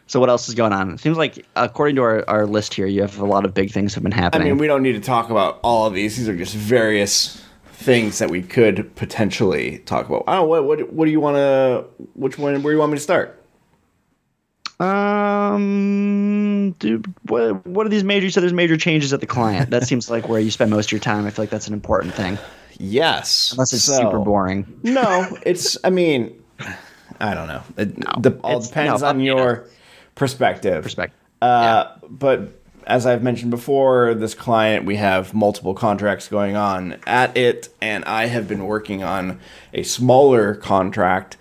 So 0.09 0.21
what 0.21 0.29
else 0.29 0.47
is 0.47 0.55
going 0.55 0.71
on? 0.71 0.91
It 0.91 1.01
seems 1.01 1.17
like 1.17 1.45
according 1.57 1.97
to 1.97 2.01
our, 2.01 2.23
our 2.29 2.45
list 2.45 2.73
here, 2.73 2.87
you 2.87 3.01
have 3.01 3.19
a 3.19 3.25
lot 3.25 3.43
of 3.43 3.53
big 3.53 3.71
things 3.71 3.93
have 3.93 4.03
been 4.03 4.13
happening. 4.13 4.47
I 4.47 4.51
mean, 4.51 4.57
we 4.57 4.65
don't 4.65 4.81
need 4.81 4.93
to 4.93 5.01
talk 5.01 5.29
about 5.29 5.59
all 5.63 5.85
of 5.85 5.93
these. 5.93 6.15
These 6.15 6.29
are 6.29 6.35
just 6.35 6.55
various 6.55 7.43
things 7.73 8.19
that 8.19 8.29
we 8.31 8.41
could 8.41 8.95
potentially 8.95 9.79
talk 9.79 10.07
about. 10.07 10.23
I 10.25 10.35
don't 10.35 10.43
know 10.43 10.47
what 10.47 10.63
what 10.65 10.93
what 10.93 11.05
do 11.05 11.11
you 11.11 11.19
want 11.19 11.35
to 11.35 11.85
which 12.13 12.37
one 12.37 12.53
where 12.63 12.71
do 12.71 12.75
you 12.75 12.79
want 12.79 12.93
me 12.93 12.97
to 12.97 13.03
start? 13.03 13.37
Um, 14.79 16.71
dude, 16.79 17.13
what 17.23 17.65
what 17.65 17.85
are 17.85 17.89
these 17.89 18.03
major? 18.03 18.25
You 18.25 18.29
said 18.29 18.43
there's 18.43 18.53
major 18.53 18.77
changes 18.77 19.11
at 19.13 19.19
the 19.21 19.25
client. 19.27 19.69
That 19.71 19.83
seems 19.87 20.09
like 20.09 20.27
where 20.29 20.39
you 20.39 20.51
spend 20.51 20.71
most 20.71 20.87
of 20.87 20.91
your 20.91 20.99
time. 21.01 21.25
I 21.25 21.29
feel 21.31 21.43
like 21.43 21.49
that's 21.49 21.67
an 21.67 21.73
important 21.73 22.13
thing, 22.13 22.37
Yes. 22.77 23.51
unless 23.53 23.73
it's 23.73 23.83
So- 23.83 23.97
super 23.97 24.19
boring. 24.19 24.65
No, 24.83 25.27
it's. 25.45 25.77
I 25.83 25.89
mean, 25.89 26.33
I 27.19 27.33
don't 27.33 27.47
know. 27.47 27.61
It 27.77 27.99
de- 28.21 28.31
all 28.43 28.59
depends 28.59 29.01
no, 29.01 29.07
on 29.07 29.19
your 29.19 29.65
perspective. 30.15 30.83
Perspective. 30.83 31.17
Uh, 31.41 31.85
But 32.09 32.53
as 32.85 33.05
I've 33.05 33.21
mentioned 33.23 33.51
before, 33.51 34.13
this 34.15 34.33
client 34.33 34.85
we 34.85 34.95
have 34.97 35.33
multiple 35.33 35.73
contracts 35.73 36.27
going 36.27 36.55
on 36.55 36.95
at 37.05 37.35
it, 37.35 37.69
and 37.81 38.05
I 38.05 38.27
have 38.27 38.47
been 38.47 38.65
working 38.65 39.03
on 39.03 39.39
a 39.73 39.83
smaller 39.83 40.55
contract. 40.55 41.35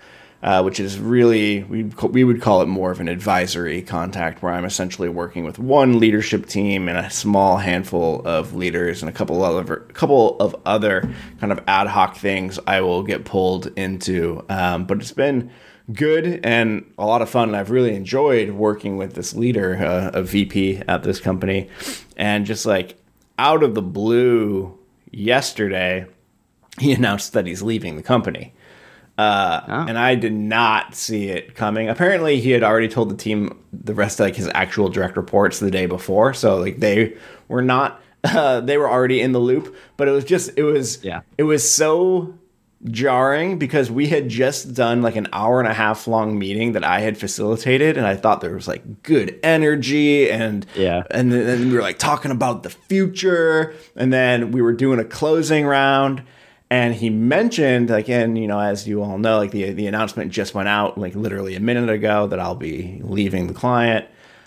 Uh, 0.47 0.63
which 0.63 0.79
is 0.79 0.97
really 0.97 1.63
we 1.63 1.83
we 1.83 2.23
would 2.23 2.41
call 2.41 2.61
it 2.61 2.67
more 2.67 2.89
of 2.89 3.01
an 3.01 3.09
advisory 3.09 3.81
contact, 3.81 4.41
where 4.41 4.53
I'm 4.53 4.63
essentially 4.63 5.09
working 5.09 5.43
with 5.43 5.59
one 5.59 5.99
leadership 5.99 6.45
team 6.45 6.87
and 6.87 6.97
a 6.97 7.09
small 7.09 7.57
handful 7.57 8.21
of 8.25 8.53
leaders 8.53 9.01
and 9.01 9.09
a 9.09 9.11
couple 9.11 9.43
of 9.43 9.57
other 9.57 9.75
couple 9.91 10.37
of 10.39 10.55
other 10.65 11.13
kind 11.41 11.51
of 11.51 11.61
ad 11.67 11.87
hoc 11.87 12.15
things 12.15 12.59
I 12.65 12.79
will 12.79 13.03
get 13.03 13.25
pulled 13.25 13.77
into. 13.77 14.45
Um, 14.47 14.85
but 14.85 14.99
it's 14.99 15.11
been 15.11 15.51
good 15.91 16.39
and 16.45 16.93
a 16.97 17.05
lot 17.05 17.21
of 17.21 17.29
fun. 17.29 17.49
And 17.49 17.57
I've 17.57 17.69
really 17.69 17.93
enjoyed 17.93 18.51
working 18.51 18.95
with 18.95 19.15
this 19.15 19.35
leader, 19.35 19.75
uh, 19.75 20.11
a 20.13 20.23
VP 20.23 20.81
at 20.87 21.03
this 21.03 21.19
company, 21.19 21.69
and 22.15 22.45
just 22.45 22.65
like 22.65 22.95
out 23.37 23.63
of 23.63 23.75
the 23.75 23.81
blue 23.81 24.79
yesterday, 25.11 26.05
he 26.79 26.93
announced 26.97 27.33
that 27.33 27.45
he's 27.45 27.61
leaving 27.61 27.97
the 27.97 28.01
company. 28.01 28.53
Uh, 29.17 29.61
Oh. 29.67 29.85
And 29.87 29.97
I 29.97 30.15
did 30.15 30.33
not 30.33 30.93
see 30.95 31.29
it 31.29 31.55
coming. 31.55 31.89
Apparently, 31.89 32.39
he 32.39 32.51
had 32.51 32.63
already 32.63 32.87
told 32.87 33.09
the 33.09 33.15
team 33.15 33.57
the 33.73 33.93
rest 33.93 34.19
of 34.19 34.25
like 34.27 34.35
his 34.35 34.49
actual 34.53 34.89
direct 34.89 35.17
reports 35.17 35.59
the 35.59 35.71
day 35.71 35.85
before, 35.87 36.33
so 36.33 36.57
like 36.57 36.79
they 36.79 37.15
were 37.47 37.61
not. 37.61 38.01
Uh, 38.23 38.59
they 38.59 38.77
were 38.77 38.89
already 38.89 39.21
in 39.21 39.31
the 39.31 39.39
loop, 39.39 39.73
but 39.95 40.07
it 40.07 40.11
was 40.11 40.25
just 40.25 40.49
it 40.57 40.63
was 40.63 41.01
Yeah. 41.03 41.21
it 41.37 41.43
was 41.43 41.69
so 41.71 42.33
jarring 42.83 43.57
because 43.57 43.89
we 43.89 44.07
had 44.07 44.27
just 44.27 44.73
done 44.73 45.01
like 45.01 45.15
an 45.15 45.27
hour 45.33 45.59
and 45.59 45.67
a 45.69 45.73
half 45.73 46.07
long 46.07 46.37
meeting 46.37 46.73
that 46.73 46.83
I 46.83 46.99
had 46.99 47.17
facilitated 47.17 47.95
and 47.97 48.05
I 48.05 48.15
thought 48.15 48.41
there 48.41 48.53
was 48.53 48.67
like 48.67 49.03
good 49.03 49.39
energy 49.43 50.29
and 50.29 50.65
Yeah. 50.75 51.03
and 51.11 51.31
then, 51.31 51.45
then 51.45 51.69
we 51.69 51.75
were 51.75 51.81
like 51.81 51.99
talking 51.99 52.31
about 52.31 52.63
the 52.63 52.69
future 52.69 53.73
and 53.95 54.11
then 54.11 54.51
we 54.51 54.61
were 54.61 54.73
doing 54.73 54.99
a 54.99 55.05
closing 55.05 55.65
round 55.65 56.23
and 56.69 56.95
he 56.95 57.09
mentioned 57.09 57.89
like 57.89 58.09
and 58.09 58.37
you 58.37 58.47
know 58.47 58.59
as 58.59 58.87
you 58.87 59.01
all 59.01 59.17
know 59.17 59.37
like 59.37 59.51
the 59.51 59.71
the 59.71 59.87
announcement 59.87 60.31
just 60.31 60.53
went 60.53 60.67
out 60.67 60.97
like 60.97 61.15
literally 61.15 61.55
a 61.55 61.59
minute 61.59 61.89
ago 61.89 62.27
that 62.27 62.39
I'll 62.39 62.55
be 62.55 62.99
leaving 63.03 63.47
the 63.47 63.53
client 63.53 64.05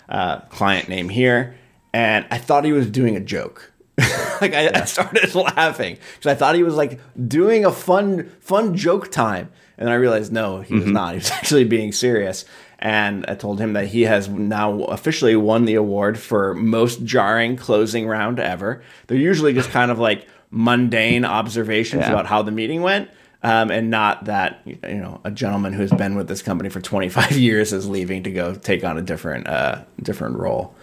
uh 0.09 0.39
client 0.49 0.89
name 0.89 1.09
here 1.09 1.55
and 1.93 2.25
I 2.29 2.37
thought 2.37 2.65
he 2.65 2.71
was 2.71 2.89
doing 2.89 3.15
a 3.15 3.21
joke 3.21 3.71
like 4.41 4.53
I, 4.53 4.71
I 4.73 4.85
started 4.85 5.33
laughing 5.35 5.97
because 6.15 6.31
I 6.31 6.35
thought 6.35 6.55
he 6.55 6.63
was 6.63 6.75
like 6.75 6.99
doing 7.27 7.65
a 7.65 7.71
fun 7.71 8.29
fun 8.39 8.75
joke 8.75 9.11
time, 9.11 9.51
and 9.77 9.87
then 9.87 9.93
I 9.93 9.97
realized 9.97 10.31
no, 10.31 10.61
he 10.61 10.75
was 10.75 10.85
not. 10.85 11.11
He 11.13 11.17
was 11.17 11.31
actually 11.31 11.65
being 11.65 11.91
serious. 11.91 12.45
And 12.79 13.25
I 13.27 13.35
told 13.35 13.59
him 13.59 13.73
that 13.73 13.87
he 13.87 14.03
has 14.03 14.27
now 14.27 14.81
officially 14.85 15.35
won 15.35 15.65
the 15.65 15.75
award 15.75 16.17
for 16.17 16.55
most 16.55 17.03
jarring 17.03 17.55
closing 17.55 18.07
round 18.07 18.39
ever. 18.39 18.81
They're 19.05 19.17
usually 19.17 19.53
just 19.53 19.69
kind 19.69 19.91
of 19.91 19.99
like 19.99 20.27
mundane 20.51 21.25
observations 21.25 22.01
Yeah. 22.01 22.11
about 22.11 22.25
how 22.27 22.41
the 22.41 22.51
meeting 22.51 22.81
went. 22.81 23.09
Um, 23.43 23.71
and 23.71 23.89
not 23.89 24.25
that 24.25 24.61
you 24.65 24.77
know 24.99 25.19
a 25.23 25.31
gentleman 25.31 25.73
who's 25.73 25.91
been 25.91 26.15
with 26.15 26.27
this 26.27 26.43
company 26.43 26.69
for 26.69 26.79
25 26.91 27.31
years 27.31 27.73
is 27.73 27.89
leaving 27.89 28.21
to 28.23 28.31
go 28.31 28.53
take 28.53 28.83
on 28.83 28.97
a 28.99 29.01
different 29.01 29.47
uh, 29.47 29.83
different 30.01 30.37
role. 30.37 30.75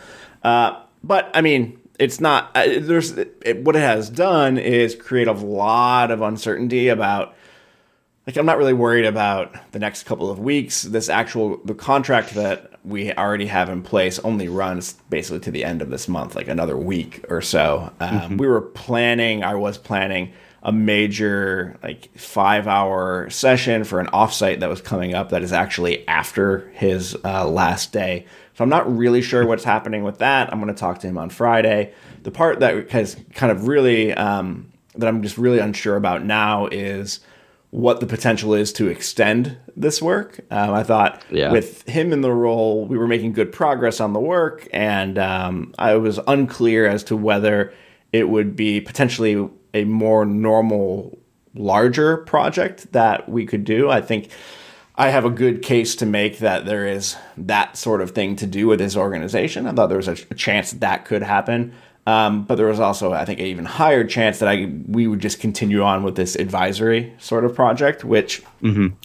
Uh, 0.43 0.81
but 1.05 1.31
I 1.35 1.41
mean, 1.41 1.79
it's 2.01 2.21
not. 2.21 2.51
Uh, 2.57 2.81
there's 2.81 3.13
it, 3.13 3.63
what 3.63 3.77
it 3.77 3.81
has 3.83 4.11
done 4.11 4.59
is 4.59 4.97
create 4.97 5.29
a 5.29 5.33
lot 5.33 6.11
of 6.11 6.21
uncertainty 6.21 6.89
about. 6.89 7.35
Like 8.27 8.37
I'm 8.37 8.45
not 8.45 8.59
really 8.59 8.75
worried 8.75 9.07
about 9.07 9.55
the 9.73 9.79
next 9.79 10.03
couple 10.05 10.29
of 10.31 10.39
weeks. 10.39 10.83
This 10.83 11.09
actual 11.09 11.61
the 11.65 11.75
contract 11.75 12.35
that 12.35 12.73
we 12.89 13.13
already 13.13 13.47
have 13.47 13.69
in 13.69 13.83
place 13.83 14.19
only 14.21 14.49
runs 14.49 14.95
basically 15.11 15.41
to 15.41 15.51
the 15.51 15.65
end 15.65 15.83
of 15.83 15.91
this 15.91 16.09
month, 16.09 16.35
like 16.35 16.49
another 16.49 16.77
week 16.77 17.25
or 17.29 17.43
so. 17.43 17.93
Um, 18.01 18.37
We 18.37 18.47
were 18.47 18.61
planning. 18.61 19.45
I 19.45 19.55
was 19.55 19.79
planning 19.79 20.33
a 20.63 20.73
major 20.73 21.77
like 21.83 22.11
five 22.19 22.67
hour 22.67 23.31
session 23.31 23.85
for 23.85 24.01
an 24.01 24.07
offsite 24.09 24.61
that 24.61 24.69
was 24.69 24.81
coming 24.81 25.15
up 25.15 25.29
that 25.31 25.43
is 25.43 25.53
actually 25.53 26.07
after 26.09 26.69
his 26.75 27.17
uh, 27.25 27.49
last 27.49 27.93
day. 27.93 28.27
So 28.55 28.65
I'm 28.65 28.71
not 28.71 28.97
really 28.97 29.23
sure 29.23 29.47
what's 29.47 29.63
happening 29.65 30.03
with 30.03 30.19
that. 30.19 30.53
I'm 30.53 30.61
going 30.61 30.75
to 30.75 30.79
talk 30.79 30.99
to 31.01 31.07
him 31.07 31.17
on 31.17 31.31
Friday. 31.31 31.93
The 32.25 32.33
part 32.33 32.59
that 32.61 32.91
has 32.91 33.17
kind 33.35 33.53
of 33.53 33.69
really 33.69 34.13
um, 34.15 34.73
that 34.97 35.07
I'm 35.07 35.23
just 35.23 35.39
really 35.39 35.61
unsure 35.61 35.97
about 35.97 36.25
now 36.25 36.67
is 36.67 37.21
what 37.71 38.01
the 38.01 38.07
potential 38.07 38.55
is 38.55 38.73
to 38.73 38.89
extend 38.89 39.57
this 39.77 40.01
work. 40.01 40.41
Um, 40.51 40.73
I 40.73 40.83
thought 40.83 41.23
Yeah. 41.31 41.53
with 41.53 41.87
him 41.89 42.13
in 42.13 42.23
the 42.23 42.33
role, 42.33 42.87
we 42.87 42.97
were 42.97 43.07
making 43.07 43.33
good 43.35 43.53
progress 43.53 44.01
on 44.01 44.15
the 44.15 44.21
work, 44.21 44.67
and 44.73 45.19
um, 45.19 45.75
I 45.79 45.95
was 45.97 46.19
unclear 46.27 46.87
as 46.87 47.05
to 47.05 47.17
whether 47.17 47.73
it 48.13 48.29
would 48.31 48.57
be 48.57 48.81
potentially 48.81 49.49
a 49.75 49.85
more 49.85 50.25
normal, 50.25 51.19
larger 51.55 52.17
project 52.19 52.91
that 52.93 53.29
we 53.29 53.45
could 53.45 53.65
do. 53.65 53.91
I 53.91 54.01
think 54.01 54.29
I 54.97 55.11
have 55.11 55.27
a 55.27 55.31
good 55.31 55.61
case 55.63 55.95
to 55.97 56.07
make 56.07 56.39
that 56.39 56.65
there 56.65 56.87
is 56.87 57.17
that 57.37 57.77
sort 57.77 58.01
of 58.01 58.13
thing 58.13 58.35
to 58.37 58.47
do 58.47 58.67
with 58.67 58.81
his 58.81 58.97
organization. 58.97 59.67
I 59.67 59.73
thought 59.73 59.89
there 59.89 59.99
was 59.99 60.09
a, 60.09 60.17
a 60.31 60.35
chance 60.35 60.71
that, 60.71 60.81
that 60.81 61.05
could 61.05 61.23
happen. 61.23 61.73
Um, 62.09 62.45
but 62.45 62.55
there 62.55 62.67
was 62.67 62.81
also, 62.81 63.13
I 63.13 63.27
think, 63.27 63.39
an 63.39 63.45
even 63.45 63.67
higher 63.67 64.03
chance 64.03 64.39
that 64.39 64.49
I 64.49 64.73
we 64.87 65.07
would 65.07 65.21
just 65.21 65.41
continue 65.41 65.83
on 65.83 66.03
with 66.03 66.17
this 66.17 66.37
advisory 66.37 67.13
sort 67.19 67.45
of 67.45 67.55
project, 67.55 68.03
which 68.03 68.43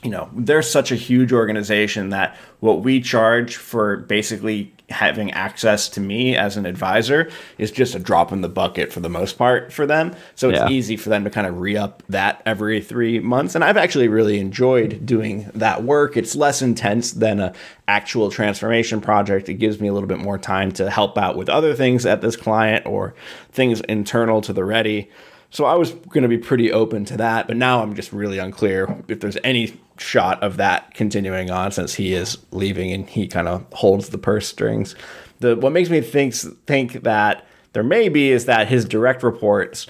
you 0.03 0.09
know 0.09 0.29
they're 0.33 0.61
such 0.61 0.89
a 0.89 0.95
huge 0.95 1.33
organization 1.33 2.11
that 2.11 2.37
what 2.61 2.81
we 2.81 3.01
charge 3.01 3.57
for 3.57 3.97
basically 3.97 4.73
having 4.93 5.31
access 5.31 5.89
to 5.89 5.99
me 5.99 6.35
as 6.37 6.55
an 6.55 6.65
advisor 6.65 7.29
is 7.57 7.71
just 7.71 7.95
a 7.95 7.99
drop 7.99 8.31
in 8.31 8.41
the 8.41 8.49
bucket 8.49 8.93
for 8.93 8.99
the 8.99 9.09
most 9.09 9.37
part 9.37 9.73
for 9.73 9.85
them. 9.85 10.15
So 10.35 10.49
it's 10.49 10.59
Yeah. 10.59 10.69
easy 10.69 10.95
for 10.95 11.09
them 11.09 11.23
to 11.23 11.29
kind 11.29 11.45
of 11.47 11.59
re 11.59 11.75
up 11.75 12.03
that 12.09 12.41
every 12.45 12.79
three 12.81 13.19
months. 13.19 13.55
And 13.55 13.63
I've 13.63 13.77
actually 13.77 14.07
really 14.07 14.39
enjoyed 14.39 15.05
doing 15.05 15.49
that 15.55 15.83
work. 15.83 16.15
It's 16.15 16.35
less 16.35 16.61
intense 16.61 17.11
than 17.11 17.39
a 17.39 17.53
actual 17.87 18.29
transformation 18.31 19.01
project. 19.01 19.49
It 19.49 19.55
gives 19.55 19.81
me 19.81 19.87
a 19.87 19.93
little 19.93 20.07
bit 20.07 20.19
more 20.19 20.37
time 20.37 20.71
to 20.73 20.89
help 20.89 21.17
out 21.17 21.35
with 21.35 21.49
other 21.49 21.73
things 21.73 22.05
at 22.05 22.21
this 22.21 22.35
client 22.35 22.85
or 22.85 23.13
things 23.51 23.81
internal 23.81 24.39
to 24.41 24.53
the 24.53 24.63
ready. 24.63 25.09
So 25.49 25.65
I 25.65 25.75
was 25.75 25.91
going 25.91 26.23
to 26.23 26.27
be 26.27 26.39
pretty 26.39 26.71
open 26.71 27.05
to 27.05 27.17
that, 27.17 27.45
but 27.45 27.57
now 27.57 27.83
I'm 27.83 27.93
just 27.93 28.11
really 28.11 28.39
unclear 28.39 28.95
if 29.07 29.19
there's 29.19 29.37
any 29.43 29.79
shot 29.97 30.41
of 30.41 30.57
that 30.57 30.93
continuing 30.93 31.51
on 31.51 31.71
since 31.71 31.95
he 31.95 32.13
is 32.13 32.37
leaving 32.51 32.91
and 32.91 33.09
he 33.09 33.27
kind 33.27 33.47
of 33.47 33.65
holds 33.73 34.09
the 34.09 34.17
purse 34.17 34.47
strings. 34.47 34.95
The 35.39 35.55
what 35.55 35.71
makes 35.71 35.89
me 35.89 36.01
think 36.01 36.33
think 36.65 37.03
that 37.03 37.45
there 37.73 37.83
may 37.83 38.09
be 38.09 38.31
is 38.31 38.45
that 38.45 38.67
his 38.67 38.85
direct 38.85 39.23
reports 39.23 39.87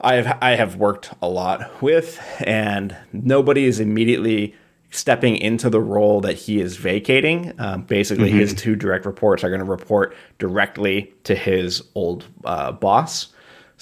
I 0.00 0.14
have 0.14 0.38
I 0.40 0.50
have 0.56 0.76
worked 0.76 1.12
a 1.20 1.28
lot 1.28 1.82
with 1.82 2.20
and 2.40 2.96
nobody 3.12 3.64
is 3.64 3.80
immediately 3.80 4.54
stepping 4.90 5.36
into 5.36 5.70
the 5.70 5.80
role 5.80 6.20
that 6.20 6.34
he 6.34 6.60
is 6.60 6.76
vacating. 6.76 7.52
Um, 7.58 7.82
basically, 7.82 8.30
his 8.30 8.54
two 8.54 8.74
direct 8.74 9.06
reports 9.06 9.44
are 9.44 9.48
going 9.48 9.60
to 9.60 9.64
report 9.64 10.16
directly 10.38 11.12
to 11.24 11.34
his 11.34 11.82
old 11.94 12.26
uh, 12.44 12.72
boss. 12.72 13.28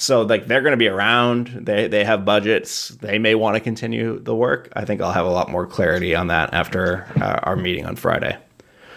So 0.01 0.23
like 0.23 0.47
they're 0.47 0.61
going 0.61 0.75
to 0.75 0.77
be 0.77 0.87
around. 0.87 1.49
They 1.49 1.89
they 1.89 2.05
have 2.05 2.25
budgets. 2.25 2.91
They 2.91 3.19
may 3.19 3.35
want 3.35 3.57
to 3.57 3.61
continue 3.61 4.21
the 4.21 4.35
work. 4.35 4.73
I 4.77 4.85
think 4.85 5.01
I'll 5.01 5.13
have 5.13 5.27
a 5.27 5.31
lot 5.31 5.51
more 5.51 5.67
clarity 5.67 6.15
on 6.15 6.29
that 6.29 6.55
after 6.55 7.05
uh, 7.21 7.41
our 7.43 7.57
meeting 7.57 7.85
on 7.85 7.97
Friday. 7.97 8.39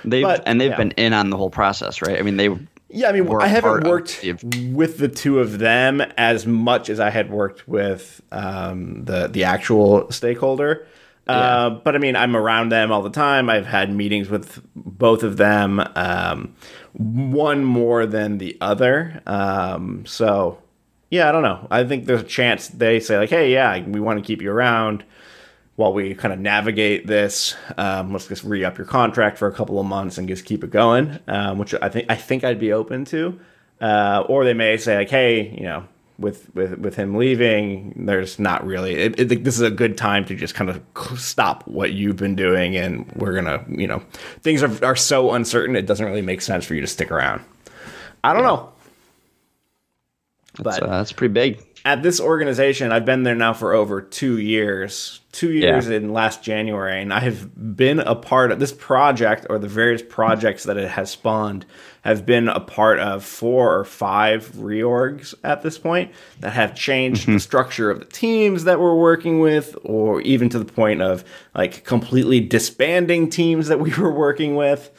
They've 0.05 0.23
But, 0.23 0.43
and 0.45 0.61
they've 0.61 0.69
yeah. 0.69 0.77
been 0.77 0.91
in 0.91 1.13
on 1.13 1.31
the 1.31 1.37
whole 1.37 1.49
process, 1.49 2.03
right? 2.03 2.19
I 2.19 2.21
mean, 2.21 2.37
they 2.37 2.49
Yeah, 2.89 3.09
I 3.09 3.13
mean, 3.13 3.27
I 3.35 3.47
haven't 3.47 3.87
worked 3.87 4.23
with 4.71 4.99
the 4.99 5.07
two 5.07 5.39
of 5.39 5.57
them 5.57 6.01
as 6.17 6.45
much 6.45 6.87
as 6.87 6.99
I 6.99 7.09
had 7.09 7.31
worked 7.31 7.67
with 7.67 8.21
um, 8.31 9.03
the 9.05 9.27
the 9.27 9.45
actual 9.45 10.11
stakeholder. 10.11 10.85
Uh, 11.27 11.69
but 11.69 11.95
I 11.95 11.97
mean, 11.97 12.15
I'm 12.15 12.35
around 12.35 12.69
them 12.69 12.91
all 12.91 13.01
the 13.01 13.09
time. 13.09 13.49
I've 13.49 13.65
had 13.65 13.91
meetings 13.91 14.29
with 14.29 14.61
both 14.75 15.23
of 15.23 15.37
them, 15.37 15.79
um, 15.95 16.53
one 16.93 17.63
more 17.63 18.05
than 18.05 18.37
the 18.37 18.57
other. 18.61 19.21
Um, 19.25 20.05
so, 20.05 20.61
yeah, 21.11 21.29
I 21.29 21.31
don't 21.31 21.43
know. 21.43 21.67
I 21.69 21.83
think 21.83 22.05
there's 22.05 22.21
a 22.21 22.25
chance 22.25 22.67
they 22.69 22.99
say 22.99 23.17
like, 23.17 23.29
"Hey, 23.29 23.53
yeah, 23.53 23.85
we 23.85 23.99
want 23.99 24.17
to 24.19 24.25
keep 24.25 24.41
you 24.41 24.51
around." 24.51 25.03
while 25.77 25.93
we 25.93 26.13
kind 26.13 26.33
of 26.33 26.39
navigate 26.39 27.07
this, 27.07 27.55
um, 27.77 28.11
let's 28.11 28.27
just 28.27 28.43
re 28.43 28.63
up 28.63 28.77
your 28.77 28.85
contract 28.85 29.37
for 29.37 29.47
a 29.47 29.51
couple 29.51 29.79
of 29.79 29.85
months 29.85 30.17
and 30.17 30.27
just 30.27 30.45
keep 30.45 30.63
it 30.63 30.69
going, 30.69 31.17
um, 31.27 31.57
which 31.57 31.73
I 31.81 31.89
think 31.89 32.05
I 32.09 32.15
think 32.15 32.43
I'd 32.43 32.59
be 32.59 32.71
open 32.71 33.03
to. 33.05 33.39
Uh, 33.79 34.23
or 34.27 34.45
they 34.45 34.53
may 34.53 34.77
say 34.77 34.95
like, 34.95 35.09
hey, 35.09 35.49
you 35.57 35.63
know, 35.63 35.87
with 36.19 36.53
with 36.53 36.77
with 36.77 36.95
him 36.95 37.15
leaving, 37.15 38.05
there's 38.05 38.37
not 38.37 38.65
really. 38.65 38.93
It, 38.93 39.19
it, 39.19 39.43
this 39.43 39.55
is 39.55 39.61
a 39.61 39.71
good 39.71 39.97
time 39.97 40.23
to 40.25 40.35
just 40.35 40.53
kind 40.53 40.69
of 40.69 40.81
stop 41.19 41.67
what 41.67 41.93
you've 41.93 42.17
been 42.17 42.35
doing, 42.35 42.75
and 42.75 43.11
we're 43.15 43.33
gonna, 43.33 43.65
you 43.67 43.87
know, 43.87 44.03
things 44.41 44.61
are 44.61 44.85
are 44.85 44.95
so 44.95 45.31
uncertain. 45.31 45.75
It 45.75 45.87
doesn't 45.87 46.05
really 46.05 46.21
make 46.21 46.41
sense 46.41 46.63
for 46.63 46.75
you 46.75 46.81
to 46.81 46.87
stick 46.87 47.11
around. 47.11 47.43
I 48.23 48.33
don't 48.33 48.43
know. 48.43 48.71
That's, 50.59 50.81
uh, 50.81 50.87
that's 50.87 51.11
pretty 51.13 51.33
big. 51.33 51.65
at 51.85 52.03
this 52.03 52.19
organization, 52.19 52.91
I've 52.91 53.05
been 53.05 53.23
there 53.23 53.35
now 53.35 53.53
for 53.53 53.73
over 53.73 54.01
two 54.01 54.37
years. 54.37 55.19
Two 55.31 55.53
years 55.53 55.87
in 55.87 56.11
last 56.11 56.43
January, 56.43 57.01
and 57.01 57.13
I 57.13 57.21
have 57.21 57.77
been 57.77 57.99
a 58.01 58.15
part 58.15 58.51
of 58.51 58.59
this 58.59 58.73
project 58.73 59.47
or 59.49 59.57
the 59.59 59.69
various 59.69 60.01
projects 60.01 60.63
that 60.65 60.75
it 60.75 60.89
has 60.89 61.09
spawned. 61.09 61.65
Have 62.01 62.25
been 62.25 62.49
a 62.49 62.59
part 62.59 62.99
of 62.99 63.23
four 63.23 63.77
or 63.79 63.85
five 63.85 64.51
reorgs 64.57 65.33
at 65.41 65.61
this 65.61 65.77
point 65.77 66.11
that 66.41 66.51
have 66.51 66.75
changed 66.75 67.27
the 67.27 67.39
structure 67.39 67.89
of 67.89 67.99
the 67.99 68.05
teams 68.05 68.65
that 68.65 68.81
we're 68.81 68.97
working 68.97 69.39
with, 69.39 69.77
or 69.85 70.19
even 70.21 70.49
to 70.49 70.59
the 70.59 70.65
point 70.65 71.01
of 71.01 71.23
like 71.55 71.85
completely 71.85 72.41
disbanding 72.41 73.29
teams 73.29 73.69
that 73.69 73.79
we 73.79 73.93
were 73.97 74.11
working 74.11 74.55
with. 74.57 74.91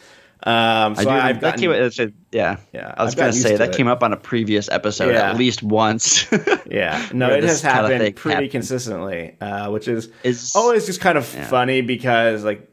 Um, 0.44 0.96
so 0.96 1.08
I 1.08 1.32
do, 1.32 1.40
that 1.40 1.56
came, 1.58 1.70
a- 1.70 1.90
yeah, 2.32 2.56
Yeah, 2.72 2.94
I 2.96 3.04
was 3.04 3.14
I've 3.14 3.18
gonna 3.18 3.32
say 3.32 3.52
to 3.52 3.58
that 3.58 3.68
it. 3.70 3.76
came 3.76 3.86
up 3.86 4.02
on 4.02 4.12
a 4.12 4.16
previous 4.16 4.68
episode 4.68 5.12
Yeah. 5.14 5.30
at 5.30 5.36
least 5.38 5.62
once. 5.62 6.26
Yeah, 6.70 7.06
no, 7.12 7.28
it 7.30 7.44
has 7.44 7.60
happened 7.60 8.16
pretty 8.16 8.34
happened. 8.34 8.50
consistently, 8.50 9.36
uh, 9.40 9.70
which 9.70 9.86
is 9.88 10.08
Is- 10.24 10.56
always 10.56 10.86
just 10.86 11.00
kind 11.00 11.16
of 11.18 11.24
funny 11.26 11.80
because 11.82 12.44
like 12.44 12.68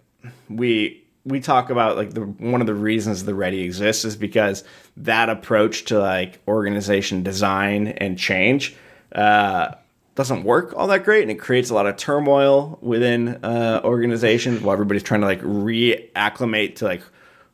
we 0.49 1.03
we 1.25 1.41
talk 1.41 1.69
about 1.69 1.97
like 1.97 2.13
the 2.13 2.21
one 2.21 2.61
of 2.61 2.67
the 2.67 2.73
reasons 2.73 3.25
the 3.25 3.35
Ready 3.35 3.61
exists 3.63 4.05
is 4.05 4.15
because 4.15 4.63
that 4.97 5.29
approach 5.29 5.85
to 5.85 5.99
like 5.99 6.39
organization 6.47 7.21
design 7.23 7.89
and 7.89 8.17
change 8.17 8.75
uh, 9.13 9.75
doesn't 10.15 10.43
work 10.43 10.73
all 10.77 10.87
that 10.87 11.03
great, 11.03 11.21
and 11.23 11.31
it 11.31 11.35
creates 11.39 11.69
a 11.69 11.73
lot 11.73 11.85
of 11.87 11.97
turmoil 11.97 12.79
within 12.81 13.43
uh, 13.43 13.81
organizations 13.83 14.61
while 14.61 14.73
everybody's 14.73 15.03
trying 15.03 15.21
to 15.21 15.27
like 15.27 15.41
reacclimate 15.41 16.75
to 16.77 16.85
like 16.85 17.01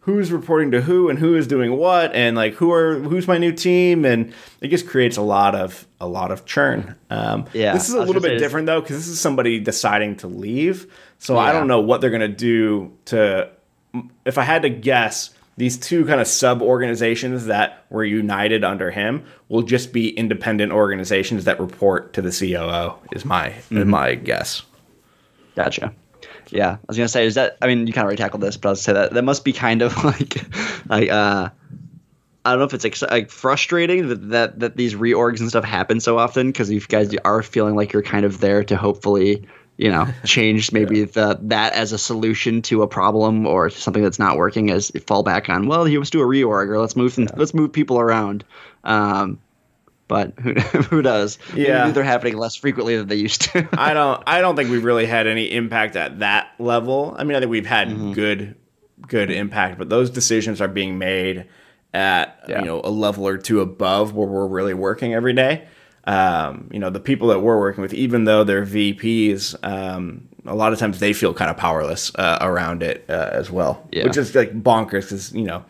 who's 0.05 0.31
reporting 0.31 0.69
to 0.71 0.81
who 0.81 1.09
and 1.09 1.17
who 1.19 1.35
is 1.35 1.47
doing 1.47 1.75
what 1.77 2.13
and 2.13 2.35
like 2.37 2.53
who 2.53 2.71
are 2.71 2.99
who's 2.99 3.27
my 3.27 3.37
new 3.39 3.51
team 3.51 4.05
and 4.05 4.31
it 4.61 4.67
just 4.67 4.87
creates 4.87 5.17
a 5.17 5.21
lot 5.21 5.55
of 5.55 5.87
a 5.99 6.07
lot 6.07 6.31
of 6.31 6.45
churn 6.45 6.95
um 7.09 7.45
Yeah, 7.53 7.73
this 7.73 7.89
is 7.89 7.95
a 7.95 7.99
little 8.01 8.21
bit 8.21 8.37
different 8.37 8.67
though 8.67 8.81
because 8.81 8.97
this 8.97 9.07
is 9.07 9.19
somebody 9.19 9.59
deciding 9.59 10.17
to 10.17 10.27
leave 10.27 10.85
so 11.17 11.37
i 11.37 11.51
don't 11.51 11.67
know 11.67 11.79
what 11.81 12.01
they're 12.01 12.11
going 12.11 12.21
to 12.21 12.27
do 12.27 12.95
to 13.05 13.49
if 14.25 14.37
i 14.37 14.43
had 14.43 14.61
to 14.61 14.69
guess 14.69 15.31
these 15.57 15.77
two 15.77 16.05
kind 16.05 16.19
of 16.21 16.27
sub 16.27 16.61
organizations 16.61 17.45
that 17.45 17.85
were 17.89 18.03
united 18.05 18.63
under 18.63 18.91
him 18.91 19.23
will 19.49 19.63
just 19.63 19.91
be 19.91 20.09
independent 20.09 20.71
organizations 20.71 21.45
that 21.45 21.59
report 21.59 22.13
to 22.13 22.21
the 22.21 22.29
coo 22.29 22.93
is 23.11 23.25
my 23.25 23.49
Mm-hmm. 23.49 23.77
is 23.79 23.85
my 23.85 24.13
guess 24.15 24.61
Gotcha. 25.55 25.93
Yeah, 26.51 26.71
I 26.73 26.79
was 26.87 26.97
gonna 26.97 27.07
say, 27.07 27.25
is 27.25 27.35
that? 27.35 27.57
I 27.61 27.67
mean, 27.67 27.87
you 27.87 27.93
kind 27.93 28.03
of 28.03 28.07
already 28.07 28.21
tackled 28.21 28.41
this, 28.41 28.57
but 28.57 28.69
I'll 28.69 28.75
say 28.75 28.93
that 28.93 29.13
that 29.13 29.23
must 29.23 29.43
be 29.43 29.53
kind 29.53 29.81
of 29.81 30.03
like, 30.03 30.35
like, 30.89 31.09
uh, 31.09 31.49
I 32.45 32.49
don't 32.51 32.59
know 32.59 32.65
if 32.65 32.73
it's 32.73 32.85
ex- 32.85 33.01
like 33.01 33.29
frustrating 33.31 34.07
that, 34.09 34.29
that 34.29 34.59
that 34.59 34.77
these 34.77 34.95
reorgs 34.95 35.39
and 35.39 35.49
stuff 35.49 35.63
happen 35.63 35.99
so 35.99 36.19
often 36.19 36.47
because 36.47 36.69
you 36.69 36.79
guys 36.79 37.13
are 37.25 37.41
feeling 37.41 37.75
like 37.75 37.91
you're 37.91 38.03
kind 38.03 38.25
of 38.25 38.39
there 38.39 38.63
to 38.63 38.77
hopefully, 38.77 39.47
you 39.77 39.89
know, 39.89 40.07
change 40.25 40.71
maybe 40.71 41.05
the 41.05 41.39
that 41.41 41.73
as 41.73 41.91
a 41.91 41.97
solution 41.97 42.61
to 42.63 42.83
a 42.83 42.87
problem 42.87 43.47
or 43.47 43.69
something 43.69 44.03
that's 44.03 44.19
not 44.19 44.37
working 44.37 44.69
as 44.69 44.91
fall 45.07 45.23
back 45.23 45.49
on. 45.49 45.67
Well, 45.67 45.87
you 45.87 45.99
let's 45.99 46.11
do 46.11 46.21
a 46.21 46.25
reorg 46.25 46.69
or 46.69 46.79
let's 46.79 46.95
move 46.95 47.17
let's 47.35 47.53
move 47.53 47.73
people 47.73 47.99
around. 47.99 48.43
Um, 48.83 49.39
but 50.07 50.33
who 50.39 50.53
who 50.89 51.01
does? 51.01 51.37
Yeah. 51.55 51.81
Maybe 51.83 51.93
they're 51.93 52.03
happening 52.03 52.37
less 52.37 52.55
frequently 52.55 52.95
than 52.97 53.07
they 53.07 53.15
used 53.15 53.41
to. 53.43 53.67
I 53.73 53.93
don't 53.99 54.21
I 54.27 54.41
don't 54.41 54.55
think 54.55 54.69
we've 54.69 54.83
really 54.83 55.05
had 55.05 55.27
any 55.27 55.51
impact 55.51 55.95
at 55.95 56.19
that 56.19 56.51
level. 56.59 57.15
I 57.17 57.23
mean, 57.23 57.35
I 57.35 57.39
think 57.39 57.49
we've 57.51 57.65
had 57.65 57.87
Mm-hmm. 57.89 58.11
good 58.13 58.55
good 59.07 59.29
impact, 59.31 59.77
but 59.77 59.89
those 59.89 60.09
decisions 60.09 60.61
are 60.61 60.67
being 60.67 60.97
made 60.97 61.45
at 61.93 62.39
Yeah. 62.47 62.59
you 62.59 62.65
know 62.65 62.81
a 62.83 62.89
level 62.89 63.27
or 63.27 63.37
two 63.37 63.61
above 63.61 64.13
where 64.13 64.27
we're 64.27 64.47
really 64.47 64.73
working 64.73 65.13
every 65.13 65.33
day. 65.33 65.67
Um, 66.07 66.69
you 66.71 66.77
know, 66.77 66.91
the 66.91 66.99
people 66.99 67.29
that 67.29 67.39
we're 67.39 67.57
working 67.59 67.81
with, 67.81 67.93
even 67.93 68.25
though 68.25 68.43
they're 68.43 68.63
VPs, 68.65 69.55
um, 69.63 70.27
a 70.45 70.53
lot 70.53 70.71
of 70.71 70.77
times 70.77 70.99
they 70.99 71.13
feel 71.13 71.33
kind 71.33 71.49
of 71.49 71.57
powerless 71.57 72.13
uh, 72.13 72.37
around 72.41 72.83
it 72.83 73.05
uh, 73.09 73.29
as 73.31 73.49
well, 73.49 73.87
Yeah. 73.91 74.03
which 74.03 74.15
is 74.15 74.35
like 74.35 74.51
bonkers 74.61 75.01
because 75.05 75.33
you 75.33 75.45
know 75.45 75.65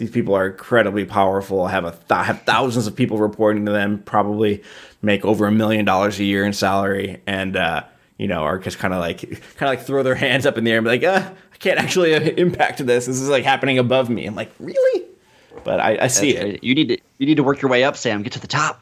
these 0.00 0.10
people 0.10 0.34
are 0.34 0.48
incredibly 0.48 1.04
powerful. 1.04 1.68
Have 1.68 1.84
a 1.84 1.90
th- 1.92 2.26
have 2.26 2.42
thousands 2.42 2.86
of 2.88 2.96
people 2.96 3.18
reporting 3.18 3.64
to 3.66 3.72
them. 3.72 4.02
Probably 4.04 4.62
make 5.02 5.24
over 5.24 5.46
a 5.46 5.52
million 5.52 5.84
dollars 5.84 6.18
a 6.18 6.24
year 6.24 6.44
in 6.44 6.52
salary, 6.52 7.22
and 7.26 7.54
uh, 7.56 7.84
you 8.18 8.26
know 8.26 8.40
are 8.42 8.58
just 8.58 8.78
kind 8.78 8.92
of 8.94 9.00
like 9.00 9.20
kind 9.20 9.32
of 9.62 9.68
like 9.68 9.82
throw 9.82 10.02
their 10.02 10.14
hands 10.16 10.46
up 10.46 10.58
in 10.58 10.64
the 10.64 10.70
air 10.72 10.78
and 10.78 10.84
be 10.84 10.90
like, 10.90 11.04
uh, 11.04 11.30
I 11.52 11.56
can't 11.58 11.78
actually 11.78 12.14
uh, 12.14 12.20
impact 12.20 12.84
this. 12.84 13.06
This 13.06 13.20
is 13.20 13.28
like 13.28 13.44
happening 13.44 13.78
above 13.78 14.10
me. 14.10 14.26
I'm 14.26 14.34
like, 14.34 14.50
really? 14.58 15.06
But 15.62 15.78
I, 15.80 15.98
I 16.02 16.06
see 16.06 16.34
it. 16.36 16.64
You 16.64 16.74
need 16.74 16.88
to 16.88 16.98
you 17.18 17.26
need 17.26 17.36
to 17.36 17.42
work 17.44 17.60
your 17.60 17.70
way 17.70 17.84
up, 17.84 17.96
Sam. 17.96 18.22
Get 18.22 18.32
to 18.32 18.40
the 18.40 18.46
top. 18.46 18.80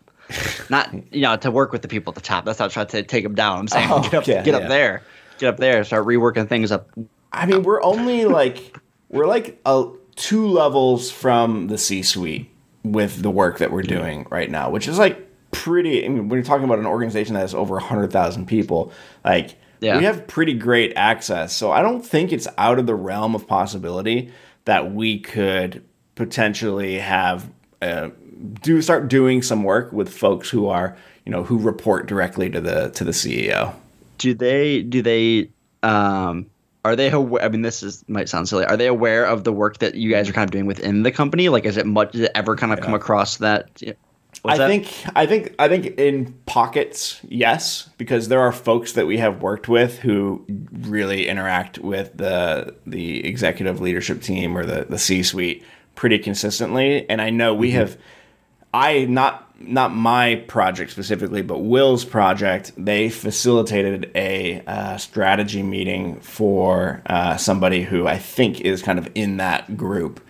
Not 0.71 0.93
you 1.13 1.23
know 1.23 1.37
to 1.39 1.51
work 1.51 1.73
with 1.73 1.83
the 1.83 1.89
people 1.89 2.13
at 2.13 2.15
the 2.15 2.21
top. 2.21 2.45
That's 2.45 2.59
not 2.59 2.71
trying 2.71 2.87
to 2.89 3.03
take 3.03 3.25
them 3.25 3.35
down. 3.35 3.59
I'm 3.61 3.69
saying 3.69 3.89
Oh, 3.91 4.03
get 4.03 4.15
up, 4.15 4.27
yeah, 4.27 4.43
get 4.43 4.55
yeah. 4.55 4.61
up 4.61 4.69
there, 4.69 5.03
get 5.39 5.49
up 5.49 5.57
there. 5.57 5.83
Start 5.85 6.07
reworking 6.07 6.49
things 6.49 6.71
up. 6.71 6.89
I 7.33 7.47
mean, 7.47 7.63
we're 7.63 7.83
only 7.83 8.27
like 8.27 8.77
we're 9.09 9.27
like 9.27 9.59
a, 9.65 9.91
two 10.19 10.47
levels 10.49 11.11
from 11.11 11.69
the 11.69 11.79
C-suite 11.79 12.51
with 12.83 13.23
the 13.23 13.31
work 13.31 13.59
that 13.59 13.71
we're 13.71 13.83
doing 13.83 14.27
right 14.31 14.51
now, 14.51 14.69
which 14.71 14.89
is 14.89 14.99
like 14.99 15.27
pretty. 15.53 16.05
I 16.05 16.09
mean, 16.09 16.29
when 16.29 16.39
you're 16.39 16.45
talking 16.45 16.65
about 16.65 16.79
an 16.81 16.87
organization 16.87 17.35
that 17.35 17.41
has 17.41 17.55
over 17.55 17.79
hundred 17.79 18.11
thousand 18.13 18.47
people, 18.47 18.93
like 19.25 19.57
Yeah. 19.81 19.97
we 19.97 20.05
have 20.05 20.27
pretty 20.27 20.55
great 20.55 20.93
access. 20.97 21.57
So 21.57 21.71
I 21.71 21.83
don't 21.83 22.05
think 22.05 22.33
it's 22.33 22.49
out 22.59 22.79
of 22.79 22.87
the 22.87 22.95
realm 22.95 23.35
of 23.35 23.47
possibility 23.47 24.33
that 24.65 24.93
we 24.93 25.21
could 25.21 25.85
potentially 26.15 26.99
have 26.99 27.49
uh, 27.81 28.09
do 28.63 28.83
start 28.83 29.09
doing 29.09 29.41
some 29.41 29.63
work 29.63 29.93
with 29.93 30.09
folks 30.13 30.51
who 30.51 30.67
are 30.69 30.97
you 31.25 31.31
know 31.33 31.45
who 31.45 31.59
report 31.59 32.07
directly 32.07 32.51
to 32.51 32.61
the 32.61 32.91
to 32.91 33.05
the 33.05 33.13
CEO. 33.13 33.73
Do 34.19 34.35
they 34.35 34.83
do 34.83 35.01
they 35.01 35.51
um 35.83 36.47
are 36.85 36.97
they 36.97 37.11
aware, 37.11 37.43
I 37.43 37.49
mean 37.49 37.63
this 37.63 37.83
is 37.83 38.05
might 38.09 38.29
sound 38.29 38.49
silly. 38.49 38.65
Are 38.65 38.77
they 38.77 38.87
aware 38.87 39.25
of 39.25 39.45
the 39.45 39.53
work 39.53 39.79
that 39.79 39.95
you 39.95 40.11
guys 40.11 40.29
are 40.29 40.33
kind 40.33 40.45
of 40.45 40.51
doing 40.53 40.67
within 40.67 41.03
the 41.03 41.13
company? 41.13 41.49
Like 41.49 41.65
is 41.65 41.77
it 41.77 41.87
much 41.87 42.13
does 42.13 42.23
it 42.23 42.33
ever 42.35 42.57
kind 42.57 42.73
of 42.73 42.81
come 42.81 42.95
across 42.95 43.39
that 43.39 43.83
I 44.45 44.57
that? 44.59 44.69
think 44.69 44.95
I 45.17 45.27
think 45.27 45.55
I 45.59 45.69
think 45.69 45.99
in 45.99 46.33
pockets, 46.47 47.21
yes, 47.29 47.89
because 47.99 48.29
there 48.29 48.41
are 48.41 48.53
folks 48.53 48.93
that 48.93 49.07
we 49.07 49.19
have 49.19 49.43
worked 49.43 49.69
with 49.69 49.99
who 49.99 50.45
really 50.73 51.29
interact 51.29 51.79
with 51.79 52.17
the 52.17 52.75
the 52.87 53.27
executive 53.27 53.81
leadership 53.81 54.23
team 54.23 54.57
or 54.57 54.65
the 54.65 54.87
the 54.89 54.99
C 54.99 55.23
suite 55.23 55.65
pretty 55.97 56.19
consistently, 56.19 57.09
and 57.11 57.21
I 57.21 57.31
know 57.31 57.55
we 57.55 57.71
Mm-hmm. 57.71 57.79
have. 57.79 57.97
I 58.73 59.07
not 59.07 59.48
not 59.61 59.95
my 59.95 60.37
project 60.47 60.91
specifically, 60.91 61.43
but 61.43 61.59
Will's 61.59 62.05
project. 62.05 62.73
They 62.77 63.09
facilitated 63.09 64.11
a 64.15 64.63
uh, 64.67 64.97
strategy 64.99 65.63
meeting 65.63 66.21
for 66.21 67.03
uh, 67.07 67.37
somebody 67.37 67.83
who 67.83 68.07
I 68.07 68.19
think 68.19 68.61
is 68.61 68.83
kind 68.83 68.99
of 68.99 69.09
in 69.15 69.39
that 69.39 69.77
group. 69.77 70.21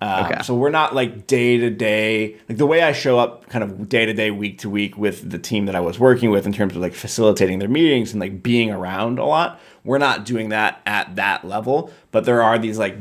Um, 0.00 0.26
Okay. 0.26 0.42
So 0.42 0.56
we're 0.56 0.70
not 0.70 0.96
like 0.96 1.28
day 1.28 1.58
to 1.58 1.70
day, 1.70 2.36
like 2.48 2.58
the 2.58 2.66
way 2.66 2.82
I 2.82 2.92
show 2.92 3.20
up 3.20 3.48
kind 3.48 3.62
of 3.62 3.88
day 3.88 4.04
to 4.04 4.12
day, 4.12 4.32
week 4.32 4.58
to 4.60 4.70
week 4.70 4.98
with 4.98 5.30
the 5.30 5.38
team 5.38 5.66
that 5.66 5.76
I 5.76 5.80
was 5.80 6.00
working 6.00 6.30
with 6.30 6.44
in 6.44 6.52
terms 6.52 6.74
of 6.74 6.82
like 6.82 6.94
facilitating 6.94 7.60
their 7.60 7.68
meetings 7.68 8.10
and 8.12 8.20
like 8.20 8.42
being 8.42 8.72
around 8.72 9.20
a 9.20 9.24
lot. 9.24 9.60
We're 9.84 9.98
not 9.98 10.24
doing 10.24 10.48
that 10.48 10.80
at 10.86 11.16
that 11.16 11.44
level, 11.44 11.92
but 12.10 12.24
there 12.24 12.42
are 12.42 12.58
these 12.58 12.78
like 12.78 12.96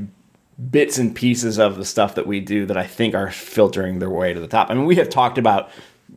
bits 0.69 0.97
and 0.97 1.15
pieces 1.15 1.57
of 1.57 1.77
the 1.77 1.85
stuff 1.85 2.15
that 2.15 2.27
we 2.27 2.39
do 2.39 2.65
that 2.65 2.77
I 2.77 2.85
think 2.85 3.15
are 3.15 3.31
filtering 3.31 3.99
their 3.99 4.09
way 4.09 4.33
to 4.33 4.39
the 4.39 4.47
top. 4.47 4.69
I 4.69 4.73
mean, 4.73 4.85
we 4.85 4.95
have 4.97 5.09
talked 5.09 5.37
about 5.37 5.71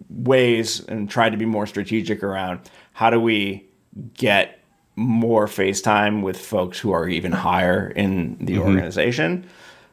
ways 0.09 0.80
and 0.86 1.09
tried 1.09 1.30
to 1.30 1.36
be 1.36 1.47
more 1.47 1.66
strategic 1.66 2.22
around 2.22 2.61
how 2.92 3.11
do 3.11 3.20
we 3.20 3.66
get 4.14 4.61
more 4.97 5.47
FaceTime 5.47 6.22
with 6.22 6.38
folks 6.38 6.78
who 6.78 6.92
are 6.92 7.09
even 7.09 7.32
higher 7.32 7.88
in 7.88 8.36
the 8.40 8.59
organization. 8.59 9.47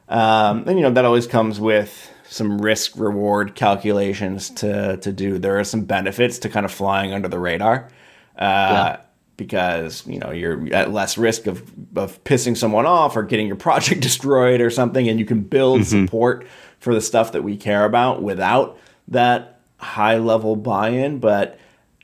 Um, 0.08 0.64
and 0.66 0.78
you 0.78 0.82
know 0.82 0.90
that 0.90 1.04
always 1.04 1.26
comes 1.26 1.58
with 1.58 2.10
some 2.24 2.60
risk 2.60 2.96
reward 2.96 3.54
calculations 3.54 4.50
to 4.50 4.96
to 4.98 5.12
do. 5.12 5.38
There 5.38 5.58
are 5.58 5.64
some 5.64 5.82
benefits 5.84 6.38
to 6.40 6.48
kind 6.48 6.66
of 6.66 6.72
flying 6.72 7.12
under 7.12 7.28
the 7.28 7.38
radar. 7.38 7.88
Uh, 8.36 8.42
yeah. 8.42 9.00
Because 9.42 10.06
you 10.06 10.18
know 10.18 10.30
you're 10.30 10.72
at 10.74 10.92
less 10.92 11.18
risk 11.18 11.46
of, 11.46 11.62
of 11.96 12.22
pissing 12.24 12.56
someone 12.56 12.86
off 12.86 13.16
or 13.16 13.22
getting 13.22 13.46
your 13.46 13.56
project 13.56 14.00
destroyed 14.08 14.60
or 14.60 14.70
something, 14.70 15.08
and 15.08 15.18
you 15.18 15.24
can 15.24 15.40
build 15.40 15.80
mm-hmm. 15.80 16.04
support 16.04 16.46
for 16.78 16.94
the 16.94 17.00
stuff 17.00 17.32
that 17.32 17.42
we 17.42 17.56
care 17.56 17.84
about 17.84 18.22
without 18.22 18.78
that 19.08 19.60
high 19.78 20.18
level 20.18 20.56
buy 20.56 20.90
in. 20.90 21.18
But 21.18 21.58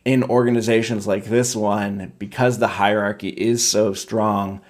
in 0.05 0.22
organizations 0.24 1.07
like 1.07 1.24
this 1.24 1.55
one, 1.55 2.12
because 2.18 2.59
the 2.59 2.68
hierarchy 2.68 3.28
is 3.28 3.68
so 3.68 3.93
strong, 3.93 4.61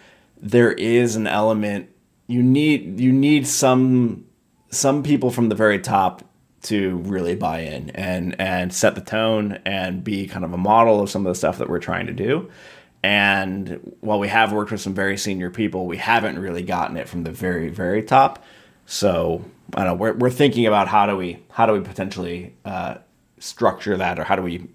there 0.41 0.73
is 0.73 1.17
an 1.17 1.27
element 1.27 1.91
you 2.29 2.43
need 2.43 3.01
you 3.01 3.11
need 3.11 3.47
some 3.47 4.25
some 4.71 5.03
people 5.03 5.31
from 5.31 5.49
the 5.49 5.55
very 5.55 5.79
top 5.79 6.23
to 6.63 6.97
really 6.99 7.35
buy 7.35 7.61
in 7.61 7.91
and 7.91 8.39
and 8.41 8.73
set 8.73 8.95
the 8.95 9.01
tone 9.01 9.61
and 9.65 10.03
be 10.03 10.27
kind 10.27 10.45
of 10.45 10.53
a 10.53 10.59
model 10.59 11.01
of 11.01 11.11
some 11.11 11.27
of 11.27 11.31
the 11.31 11.39
stuff 11.39 11.59
that 11.59 11.69
we're 11.69 11.79
trying 11.79 12.07
to 12.07 12.13
do. 12.13 12.51
And 13.03 13.97
while 14.01 14.19
we 14.19 14.29
have 14.29 14.53
worked 14.53 14.73
with 14.73 14.81
some 14.81 14.95
very 14.95 15.17
senior 15.17 15.51
people, 15.51 15.87
we 15.87 15.99
haven't 15.99 16.39
really 16.39 16.63
gotten 16.63 16.97
it 16.97 17.09
from 17.09 17.23
the 17.23 17.31
very 17.31 17.69
very 17.69 18.03
top. 18.03 18.45
So 18.87 19.45
I 19.75 19.85
don't 19.85 19.87
know. 19.87 19.95
We're 19.95 20.15
we're 20.15 20.31
thinking 20.31 20.67
about 20.67 20.89
how 20.89 21.07
do 21.07 21.17
we 21.17 21.39
how 21.51 21.67
do 21.67 21.75
we 21.75 21.81
potentially 21.81 22.55
uh, 22.65 22.97
structure 23.39 23.97
that, 23.97 24.19
or 24.19 24.25
how 24.25 24.37
do 24.37 24.43
we 24.43 24.67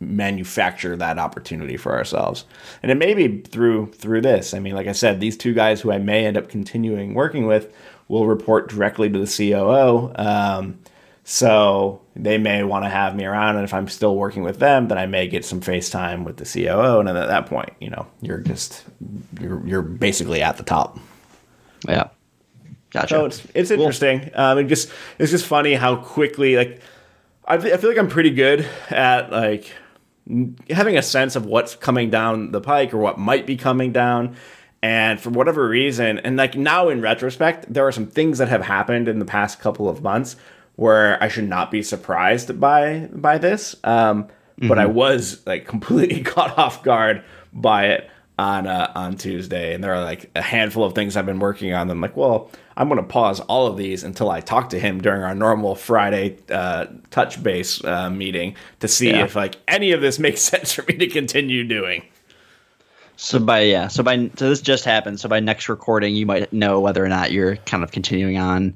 manufacture 0.00 0.96
that 0.96 1.18
opportunity 1.18 1.76
for 1.76 1.94
ourselves. 1.94 2.46
And 2.82 2.90
it 2.90 2.96
may 2.96 3.14
be 3.14 3.42
through 3.42 3.92
through 3.92 4.22
this. 4.22 4.54
I 4.54 4.58
mean, 4.58 4.74
like 4.74 4.86
I 4.86 4.92
said, 4.92 5.20
these 5.20 5.36
two 5.36 5.54
guys 5.54 5.80
who 5.80 5.92
I 5.92 5.98
may 5.98 6.26
end 6.26 6.36
up 6.36 6.48
continuing 6.48 7.14
working 7.14 7.46
with 7.46 7.72
will 8.08 8.26
report 8.26 8.68
directly 8.68 9.08
to 9.08 9.18
the 9.18 9.26
COO. 9.26 10.12
Um, 10.16 10.78
so 11.30 12.02
they 12.16 12.38
may 12.38 12.64
want 12.64 12.84
to 12.84 12.88
have 12.88 13.14
me 13.14 13.24
around, 13.24 13.54
and 13.54 13.62
if 13.62 13.72
I'm 13.72 13.86
still 13.86 14.16
working 14.16 14.42
with 14.42 14.58
them, 14.58 14.88
then 14.88 14.98
I 14.98 15.06
may 15.06 15.28
get 15.28 15.44
some 15.44 15.60
FaceTime 15.60 16.24
with 16.24 16.38
the 16.38 16.44
COO, 16.44 16.98
and 16.98 17.06
then 17.06 17.16
at 17.16 17.28
that 17.28 17.46
point, 17.46 17.70
you 17.78 17.88
know, 17.88 18.08
you're 18.20 18.40
just 18.40 18.82
you're 19.40 19.64
you're 19.64 19.82
basically 19.82 20.42
at 20.42 20.56
the 20.56 20.64
top. 20.64 20.98
Yeah, 21.88 22.08
gotcha. 22.90 23.08
So 23.10 23.24
it's 23.26 23.46
it's 23.54 23.70
interesting. 23.70 24.22
Cool. 24.22 24.40
Um, 24.40 24.58
it 24.58 24.64
just 24.64 24.90
it's 25.20 25.30
just 25.30 25.46
funny 25.46 25.74
how 25.74 25.94
quickly 25.94 26.56
like 26.56 26.80
I 27.44 27.54
I 27.54 27.76
feel 27.76 27.90
like 27.90 27.98
I'm 28.00 28.08
pretty 28.08 28.30
good 28.30 28.66
at 28.88 29.30
like 29.30 29.72
having 30.68 30.98
a 30.98 31.02
sense 31.02 31.36
of 31.36 31.46
what's 31.46 31.76
coming 31.76 32.10
down 32.10 32.50
the 32.50 32.60
pike 32.60 32.92
or 32.92 32.98
what 32.98 33.20
might 33.20 33.46
be 33.46 33.56
coming 33.56 33.92
down. 33.92 34.34
And 34.82 35.20
for 35.20 35.30
whatever 35.30 35.68
reason, 35.68 36.18
and 36.18 36.36
like 36.36 36.56
now 36.56 36.88
in 36.88 37.02
retrospect, 37.02 37.72
there 37.72 37.86
are 37.86 37.92
some 37.92 38.08
things 38.08 38.38
that 38.38 38.48
have 38.48 38.62
happened 38.62 39.06
in 39.06 39.20
the 39.20 39.24
past 39.24 39.60
couple 39.60 39.88
of 39.88 40.02
months 40.02 40.34
where 40.80 41.22
I 41.22 41.28
should 41.28 41.46
not 41.46 41.70
be 41.70 41.82
surprised 41.82 42.58
by 42.58 43.10
by 43.12 43.36
this. 43.36 43.76
Um, 43.84 44.24
mm-hmm. 44.24 44.68
But 44.68 44.78
I 44.78 44.86
mm-hmm. 44.86 44.94
was 44.94 45.46
like 45.46 45.66
completely 45.66 46.22
caught 46.24 46.56
off 46.58 46.82
guard 46.82 47.22
by 47.52 47.88
it 47.88 48.10
on 48.38 48.66
uh, 48.66 48.90
on 48.94 49.18
Tuesday, 49.18 49.74
and 49.74 49.84
there 49.84 49.94
are 49.94 50.02
like 50.02 50.30
a 50.34 50.40
handful 50.40 50.84
of 50.84 50.94
things 50.94 51.18
I've 51.18 51.26
been 51.26 51.38
working 51.38 51.74
on. 51.74 51.90
I'm 51.90 52.00
like, 52.00 52.16
well, 52.16 52.50
I'm 52.78 52.88
going 52.88 52.96
to 52.96 53.06
pause 53.06 53.40
all 53.40 53.66
of 53.66 53.76
these 53.76 54.04
until 54.04 54.30
I 54.30 54.40
talk 54.40 54.70
to 54.70 54.80
him 54.80 55.02
during 55.02 55.22
our 55.22 55.34
normal 55.34 55.74
Friday 55.74 56.38
uh, 56.48 56.86
touch 57.10 57.42
base 57.42 57.84
uh, 57.84 58.08
meeting 58.08 58.56
to 58.78 58.88
see 58.88 59.10
yeah. 59.10 59.24
if 59.24 59.36
like 59.36 59.56
any 59.68 59.92
of 59.92 60.00
this 60.00 60.18
makes 60.26 60.40
sense 60.40 60.72
for 60.72 60.82
me 60.84 60.96
to 60.96 61.08
continue 61.08 61.62
doing. 61.62 62.04
So 63.16 63.38
by 63.38 63.60
yeah, 63.64 63.88
so 63.88 64.02
by 64.02 64.30
so 64.34 64.48
this 64.48 64.62
just 64.62 64.86
happened. 64.86 65.20
So 65.20 65.28
by 65.28 65.40
next 65.40 65.68
recording, 65.68 66.16
you 66.16 66.24
might 66.24 66.50
know 66.54 66.80
whether 66.80 67.04
or 67.04 67.08
not 67.10 67.32
you're 67.32 67.56
kind 67.56 67.84
of 67.84 67.92
continuing 67.92 68.38
on 68.38 68.74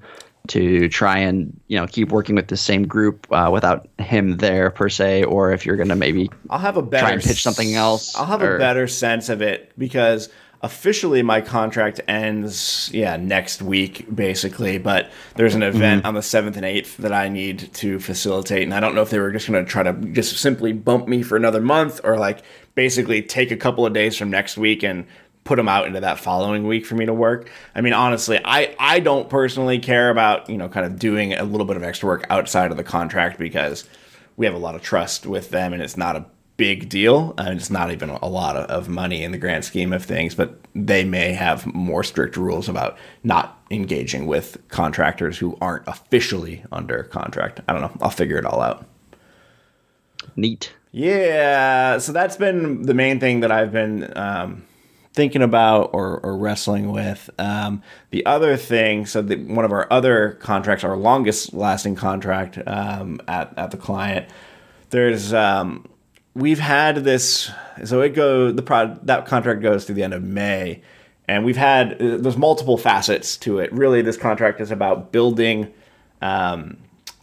to 0.48 0.88
try 0.88 1.18
and 1.18 1.58
you 1.68 1.78
know 1.78 1.86
keep 1.86 2.10
working 2.10 2.34
with 2.34 2.48
the 2.48 2.56
same 2.56 2.86
group 2.86 3.26
uh, 3.30 3.50
without 3.52 3.88
him 3.98 4.36
there 4.38 4.70
per 4.70 4.88
se, 4.88 5.24
or 5.24 5.52
if 5.52 5.64
you're 5.64 5.76
going 5.76 5.88
to 5.88 5.96
maybe 5.96 6.30
I'll 6.50 6.58
have 6.58 6.76
a 6.76 6.82
better 6.82 7.06
try 7.06 7.12
and 7.12 7.22
pitch 7.22 7.42
something 7.42 7.74
else. 7.74 8.14
I'll 8.16 8.26
have 8.26 8.42
or, 8.42 8.56
a 8.56 8.58
better 8.58 8.86
sense 8.86 9.28
of 9.28 9.42
it 9.42 9.72
because 9.78 10.28
officially 10.64 11.22
my 11.22 11.42
contract 11.42 12.00
ends 12.08 12.90
yeah 12.90 13.18
next 13.18 13.60
week 13.60 14.06
basically 14.14 14.78
but 14.78 15.10
there's 15.36 15.54
an 15.54 15.62
event 15.62 16.00
mm-hmm. 16.00 16.08
on 16.08 16.14
the 16.14 16.20
7th 16.20 16.56
and 16.56 16.64
8th 16.64 16.96
that 16.96 17.12
i 17.12 17.28
need 17.28 17.70
to 17.74 18.00
facilitate 18.00 18.62
and 18.62 18.72
i 18.72 18.80
don't 18.80 18.94
know 18.94 19.02
if 19.02 19.10
they 19.10 19.18
were 19.18 19.30
just 19.30 19.46
going 19.46 19.62
to 19.62 19.70
try 19.70 19.82
to 19.82 19.92
just 19.92 20.38
simply 20.38 20.72
bump 20.72 21.06
me 21.06 21.22
for 21.22 21.36
another 21.36 21.60
month 21.60 22.00
or 22.02 22.16
like 22.16 22.42
basically 22.74 23.20
take 23.20 23.50
a 23.50 23.58
couple 23.58 23.84
of 23.84 23.92
days 23.92 24.16
from 24.16 24.30
next 24.30 24.56
week 24.56 24.82
and 24.82 25.06
put 25.44 25.56
them 25.56 25.68
out 25.68 25.86
into 25.86 26.00
that 26.00 26.18
following 26.18 26.66
week 26.66 26.84
for 26.86 26.94
me 26.94 27.06
to 27.06 27.14
work 27.14 27.50
i 27.74 27.80
mean 27.80 27.92
honestly 27.92 28.40
i 28.44 28.74
i 28.78 28.98
don't 28.98 29.28
personally 29.28 29.78
care 29.78 30.10
about 30.10 30.48
you 30.48 30.56
know 30.56 30.68
kind 30.68 30.86
of 30.86 30.98
doing 30.98 31.32
a 31.32 31.44
little 31.44 31.66
bit 31.66 31.76
of 31.76 31.82
extra 31.82 32.08
work 32.08 32.26
outside 32.30 32.70
of 32.70 32.76
the 32.76 32.84
contract 32.84 33.38
because 33.38 33.84
we 34.36 34.46
have 34.46 34.54
a 34.54 34.58
lot 34.58 34.74
of 34.74 34.82
trust 34.82 35.26
with 35.26 35.50
them 35.50 35.72
and 35.72 35.82
it's 35.82 35.96
not 35.96 36.16
a 36.16 36.24
big 36.56 36.88
deal. 36.88 37.34
and 37.38 37.58
it's 37.58 37.70
not 37.70 37.90
even 37.90 38.10
a 38.10 38.28
lot 38.28 38.56
of 38.56 38.88
money 38.88 39.22
in 39.22 39.32
the 39.32 39.38
grand 39.38 39.64
scheme 39.64 39.92
of 39.92 40.04
things, 40.04 40.34
but 40.34 40.58
they 40.74 41.04
may 41.04 41.32
have 41.32 41.66
more 41.66 42.04
strict 42.04 42.36
rules 42.36 42.68
about 42.68 42.96
not 43.22 43.60
engaging 43.70 44.26
with 44.26 44.56
contractors 44.68 45.38
who 45.38 45.56
aren't 45.60 45.86
officially 45.88 46.64
under 46.70 47.02
contract. 47.04 47.60
I 47.68 47.72
don't 47.72 47.82
know. 47.82 47.96
I'll 48.00 48.10
figure 48.10 48.38
it 48.38 48.44
all 48.44 48.60
out. 48.60 48.86
Neat. 50.36 50.72
Yeah. 50.92 51.98
So 51.98 52.12
that's 52.12 52.36
been 52.36 52.82
the 52.82 52.94
main 52.94 53.18
thing 53.18 53.40
that 53.40 53.50
I've 53.50 53.72
been 53.72 54.16
um, 54.16 54.64
thinking 55.14 55.42
about 55.42 55.90
or, 55.92 56.18
or 56.20 56.36
wrestling 56.36 56.92
with. 56.92 57.30
Um, 57.38 57.82
the 58.10 58.26
other 58.26 58.56
thing, 58.56 59.06
so 59.06 59.22
the, 59.22 59.36
one 59.36 59.64
of 59.64 59.72
our 59.72 59.90
other 59.90 60.32
contracts, 60.40 60.84
our 60.84 60.96
longest 60.96 61.54
lasting 61.54 61.94
contract 61.94 62.58
um, 62.66 63.20
at, 63.26 63.56
at 63.56 63.70
the 63.70 63.76
client, 63.76 64.28
there's 64.90 65.32
um, 65.32 65.88
we've 66.34 66.58
had 66.58 66.96
this 66.96 67.50
so 67.84 68.00
it 68.00 68.10
go 68.10 68.50
the 68.50 68.62
pro 68.62 68.94
that 69.02 69.26
contract 69.26 69.62
goes 69.62 69.84
through 69.84 69.94
the 69.94 70.02
end 70.02 70.14
of 70.14 70.22
May 70.22 70.82
and 71.26 71.44
we've 71.44 71.56
had 71.56 71.98
there's 71.98 72.36
multiple 72.36 72.76
facets 72.76 73.36
to 73.38 73.58
it 73.58 73.72
really 73.72 74.02
this 74.02 74.16
contract 74.16 74.60
is 74.60 74.70
about 74.70 75.12
building 75.12 75.72
um, 76.22 76.76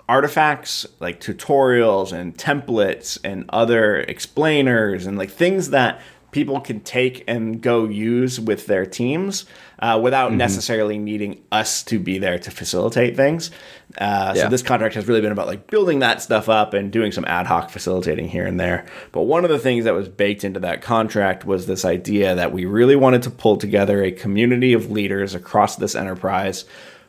artifacts 0.10 0.86
like 1.00 1.20
tutorials 1.22 2.12
and 2.12 2.38
templates 2.38 3.18
and 3.24 3.46
other 3.50 3.98
explainers 4.02 5.06
and 5.06 5.18
like 5.18 5.30
things 5.30 5.70
that 5.70 6.02
people 6.32 6.60
can 6.62 6.80
take 6.80 7.24
and 7.28 7.62
go 7.62 7.86
use 7.86 8.40
with 8.40 8.66
their 8.66 8.86
teams 8.86 9.46
uh, 9.80 10.00
without 10.02 10.30
mm-hmm. 10.30 10.38
necessarily 10.38 10.98
needing 10.98 11.44
us 11.52 11.84
to 11.84 12.00
be 12.00 12.18
there 12.18 12.40
to 12.40 12.52
facilitate 12.52 13.16
things. 13.16 13.52
Uh, 13.98 14.34
yeah. 14.36 14.44
So 14.44 14.50
this 14.50 14.62
contract 14.62 14.96
has 14.96 15.08
really 15.08 15.22
been 15.22 15.32
about 15.32 15.48
like 15.48 15.68
building 15.68 16.00
that 16.00 16.22
stuff 16.22 16.48
up 16.48 16.74
and 16.74 16.92
doing 16.92 17.12
some 17.12 17.26
ad 17.26 17.48
hoc 17.48 17.70
facilitating 17.70 18.30
here 18.30 18.46
and 18.46 18.60
there. 18.60 18.86
But 19.12 19.24
one 19.24 19.44
of 19.44 19.50
the 19.50 19.60
things 19.60 19.86
that 19.86 19.94
was 19.94 20.08
baked 20.08 20.44
into 20.44 20.62
that 20.62 20.82
contract 20.82 21.46
was 21.46 21.68
this 21.68 21.84
idea 21.84 22.36
that 22.36 22.54
we 22.54 22.66
really 22.66 22.96
wanted 22.96 23.24
to 23.24 23.30
pull 23.30 23.58
together 23.58 24.04
a 24.04 24.12
community 24.12 24.74
of 24.74 24.90
leaders 24.90 25.36
across 25.36 25.76
this 25.76 25.96
enterprise, 25.96 26.66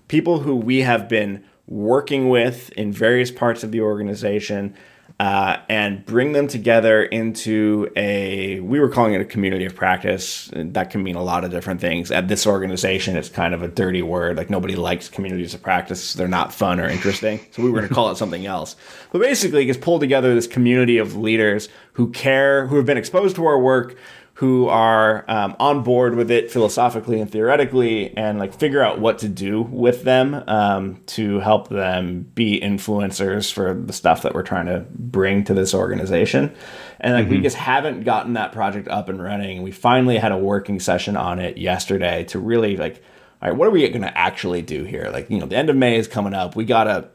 people 0.09 0.41
who 0.41 0.57
we 0.57 0.81
have 0.81 1.09
been 1.09 1.45
working 1.68 2.29
with 2.29 2.70
in 2.73 2.93
various 2.93 3.31
parts 3.31 3.62
of 3.62 3.70
the 3.70 3.81
organization 3.81 4.75
uh, 5.23 5.62
and 5.68 6.05
bring 6.05 6.33
them 6.33 6.49
together 6.49 7.05
into 7.05 7.89
a 7.95 8.59
we 8.59 8.81
were 8.81 8.89
calling 8.89 9.14
it 9.14 9.20
a 9.20 9.25
community 9.25 9.64
of 9.64 9.73
practice. 9.73 10.51
That 10.53 10.91
can 10.91 11.05
mean 11.05 11.14
a 11.14 11.23
lot 11.23 11.45
of 11.45 11.53
different 11.53 11.81
things. 11.81 12.11
At 12.11 12.27
this 12.27 12.45
organization 12.45 13.16
it's 13.16 13.29
kind 13.29 13.55
of 13.55 13.62
a 13.62 13.68
dirty 13.68 14.03
word. 14.03 14.37
Like 14.37 14.51
nobody 14.51 14.75
likes 14.75 15.09
communities 15.09 15.55
of 15.55 15.62
practice. 15.62 16.14
They're 16.14 16.27
not 16.27 16.53
fun 16.53 16.81
or 16.81 16.89
interesting. 16.89 17.39
So 17.53 17.62
we 17.62 17.70
were 17.70 17.79
going 17.79 17.89
to 17.89 17.95
call 17.95 18.11
it 18.11 18.16
something 18.16 18.47
else. 18.47 18.75
But 19.12 19.20
basically 19.20 19.68
it's 19.70 19.79
pulled 19.79 20.01
together 20.01 20.35
this 20.35 20.49
community 20.49 20.99
of 20.99 21.14
leaders 21.14 21.68
who 21.93 22.11
care 22.11 22.66
who 22.66 22.75
have 22.75 22.87
been 22.87 22.99
exposed 22.99 23.37
to 23.37 23.47
our 23.47 23.61
work 23.61 23.97
who 24.43 24.66
are 24.66 25.24
um, 25.28 25.55
on 25.61 25.84
board 25.84 26.16
with 26.16 26.28
it 26.28 26.51
philosophically 26.51 27.20
and 27.20 27.30
theoretically 27.30 28.12
and 28.16 28.40
like 28.40 28.53
figure 28.53 28.82
out 28.82 28.99
what 28.99 29.20
to 29.20 29.28
do 29.28 29.62
with 29.62 30.03
them 30.03 30.43
um, 30.49 31.01
to 31.07 31.38
help 31.38 31.68
them 31.68 32.28
be 32.34 32.61
influencers 32.61 33.53
for 33.53 33.72
the 33.72 33.93
stuff 33.93 34.22
that 34.22 34.34
we're 34.34 34.43
trying 34.43 34.66
to 34.66 34.84
bring 34.90 35.45
to 35.45 35.55
this 35.55 35.72
organization. 35.72 36.53
And 36.99 37.14
like 37.14 37.26
mm-hmm. 37.26 37.36
we 37.36 37.40
just 37.40 37.55
haven't 37.55 38.03
gotten 38.03 38.32
that 38.32 38.51
project 38.51 38.88
up 38.88 39.09
and 39.09 39.22
running. 39.22 39.62
We 39.62 39.70
finally 39.70 40.18
had 40.18 40.32
a 40.32 40.36
working 40.36 40.80
session 40.80 41.16
on 41.16 41.38
it 41.38 41.57
yesterday 41.57 42.24
to 42.24 42.40
really 42.40 42.76
like 42.76 43.01
all 43.40 43.49
right 43.49 43.57
what 43.57 43.68
are 43.68 43.70
we 43.70 43.88
going 43.90 44.03
to 44.03 44.18
actually 44.18 44.62
do 44.62 44.82
here? 44.82 45.09
Like 45.12 45.30
you 45.30 45.38
know 45.38 45.47
the 45.47 45.57
end 45.57 45.70
of 45.70 45.76
may 45.76 45.95
is 45.95 46.09
coming 46.09 46.34
up. 46.34 46.57
We 46.57 46.64
gotta 46.64 47.09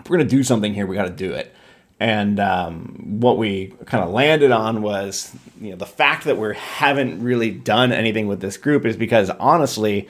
if 0.00 0.10
we're 0.10 0.16
going 0.16 0.28
to 0.28 0.36
do 0.36 0.42
something 0.42 0.74
here 0.74 0.88
we 0.88 0.96
got 0.96 1.04
to 1.04 1.10
do 1.10 1.34
it 1.34 1.54
and 2.00 2.40
um, 2.40 3.20
what 3.20 3.38
we 3.38 3.72
kind 3.86 4.02
of 4.02 4.10
landed 4.10 4.50
on 4.50 4.82
was, 4.82 5.34
you 5.60 5.70
know, 5.70 5.76
the 5.76 5.86
fact 5.86 6.24
that 6.24 6.36
we 6.38 6.54
haven't 6.56 7.22
really 7.22 7.50
done 7.50 7.92
anything 7.92 8.26
with 8.26 8.40
this 8.40 8.56
group 8.56 8.84
is 8.84 8.96
because 8.96 9.30
honestly, 9.30 10.08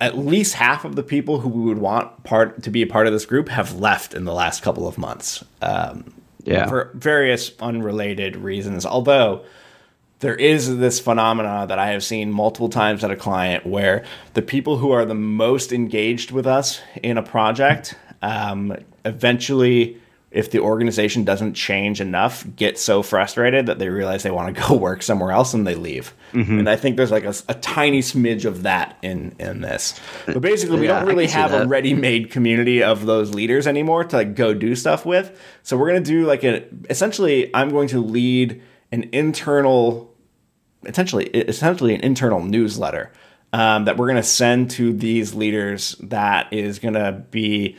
at 0.00 0.16
least 0.16 0.54
half 0.54 0.84
of 0.84 0.96
the 0.96 1.02
people 1.02 1.40
who 1.40 1.48
we 1.48 1.64
would 1.64 1.78
want 1.78 2.24
part 2.24 2.62
to 2.62 2.70
be 2.70 2.82
a 2.82 2.86
part 2.86 3.06
of 3.06 3.12
this 3.12 3.26
group 3.26 3.48
have 3.50 3.74
left 3.74 4.14
in 4.14 4.24
the 4.24 4.32
last 4.32 4.62
couple 4.62 4.88
of 4.88 4.96
months. 4.96 5.44
Um, 5.60 6.14
yeah, 6.44 6.66
for 6.66 6.90
various 6.94 7.52
unrelated 7.60 8.34
reasons. 8.36 8.86
Although 8.86 9.44
there 10.20 10.34
is 10.34 10.78
this 10.78 10.98
phenomena 10.98 11.66
that 11.68 11.78
I 11.78 11.88
have 11.88 12.02
seen 12.02 12.32
multiple 12.32 12.70
times 12.70 13.04
at 13.04 13.10
a 13.10 13.16
client 13.16 13.66
where 13.66 14.04
the 14.32 14.42
people 14.42 14.78
who 14.78 14.90
are 14.90 15.04
the 15.04 15.14
most 15.14 15.72
engaged 15.72 16.30
with 16.30 16.46
us 16.46 16.80
in 17.02 17.18
a 17.18 17.22
project 17.22 17.94
um, 18.22 18.74
eventually 19.04 20.00
if 20.30 20.52
the 20.52 20.60
organization 20.60 21.24
doesn't 21.24 21.54
change 21.54 22.00
enough, 22.00 22.46
get 22.54 22.78
so 22.78 23.02
frustrated 23.02 23.66
that 23.66 23.80
they 23.80 23.88
realize 23.88 24.22
they 24.22 24.30
want 24.30 24.54
to 24.54 24.62
go 24.68 24.74
work 24.74 25.02
somewhere 25.02 25.32
else 25.32 25.54
and 25.54 25.66
they 25.66 25.74
leave. 25.74 26.14
Mm-hmm. 26.32 26.60
And 26.60 26.68
I 26.68 26.76
think 26.76 26.96
there's 26.96 27.10
like 27.10 27.24
a, 27.24 27.34
a, 27.48 27.54
tiny 27.54 28.00
smidge 28.00 28.44
of 28.44 28.62
that 28.62 28.96
in 29.02 29.34
in 29.40 29.60
this. 29.60 29.98
But 30.26 30.40
basically, 30.40 30.80
we 30.80 30.86
yeah, 30.86 31.00
don't 31.00 31.08
really 31.08 31.26
have 31.26 31.52
a 31.52 31.66
ready-made 31.66 32.30
community 32.30 32.82
of 32.82 33.06
those 33.06 33.34
leaders 33.34 33.66
anymore 33.66 34.04
to 34.04 34.16
like 34.16 34.36
go 34.36 34.54
do 34.54 34.76
stuff 34.76 35.04
with. 35.04 35.38
So 35.64 35.76
we're 35.76 35.88
gonna 35.88 36.00
do 36.00 36.24
like 36.26 36.44
a 36.44 36.64
essentially, 36.88 37.54
I'm 37.54 37.70
going 37.70 37.88
to 37.88 38.00
lead 38.00 38.62
an 38.92 39.10
internal, 39.12 40.14
essentially, 40.84 41.26
essentially 41.26 41.94
an 41.94 42.02
internal 42.02 42.42
newsletter. 42.42 43.12
Um, 43.52 43.86
that 43.86 43.96
we're 43.96 44.06
going 44.06 44.14
to 44.14 44.22
send 44.22 44.70
to 44.70 44.92
these 44.92 45.34
leaders 45.34 45.96
that 45.98 46.52
is 46.52 46.78
going 46.78 46.94
to 46.94 47.24
be 47.32 47.76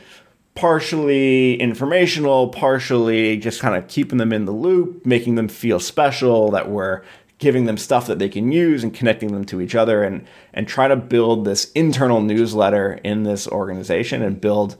partially 0.54 1.54
informational, 1.60 2.48
partially 2.48 3.36
just 3.36 3.60
kind 3.60 3.76
of 3.76 3.88
keeping 3.88 4.18
them 4.18 4.32
in 4.32 4.44
the 4.44 4.52
loop, 4.52 5.06
making 5.06 5.34
them 5.34 5.48
feel 5.48 5.80
special, 5.80 6.50
that 6.50 6.70
we're 6.70 7.02
giving 7.38 7.64
them 7.64 7.76
stuff 7.76 8.06
that 8.06 8.20
they 8.20 8.28
can 8.28 8.52
use 8.52 8.84
and 8.84 8.94
connecting 8.94 9.32
them 9.32 9.44
to 9.44 9.60
each 9.60 9.74
other 9.74 10.04
and 10.04 10.24
and 10.54 10.68
try 10.68 10.86
to 10.86 10.94
build 10.94 11.44
this 11.44 11.72
internal 11.72 12.20
newsletter 12.20 13.00
in 13.02 13.24
this 13.24 13.48
organization 13.48 14.22
and 14.22 14.40
build 14.40 14.76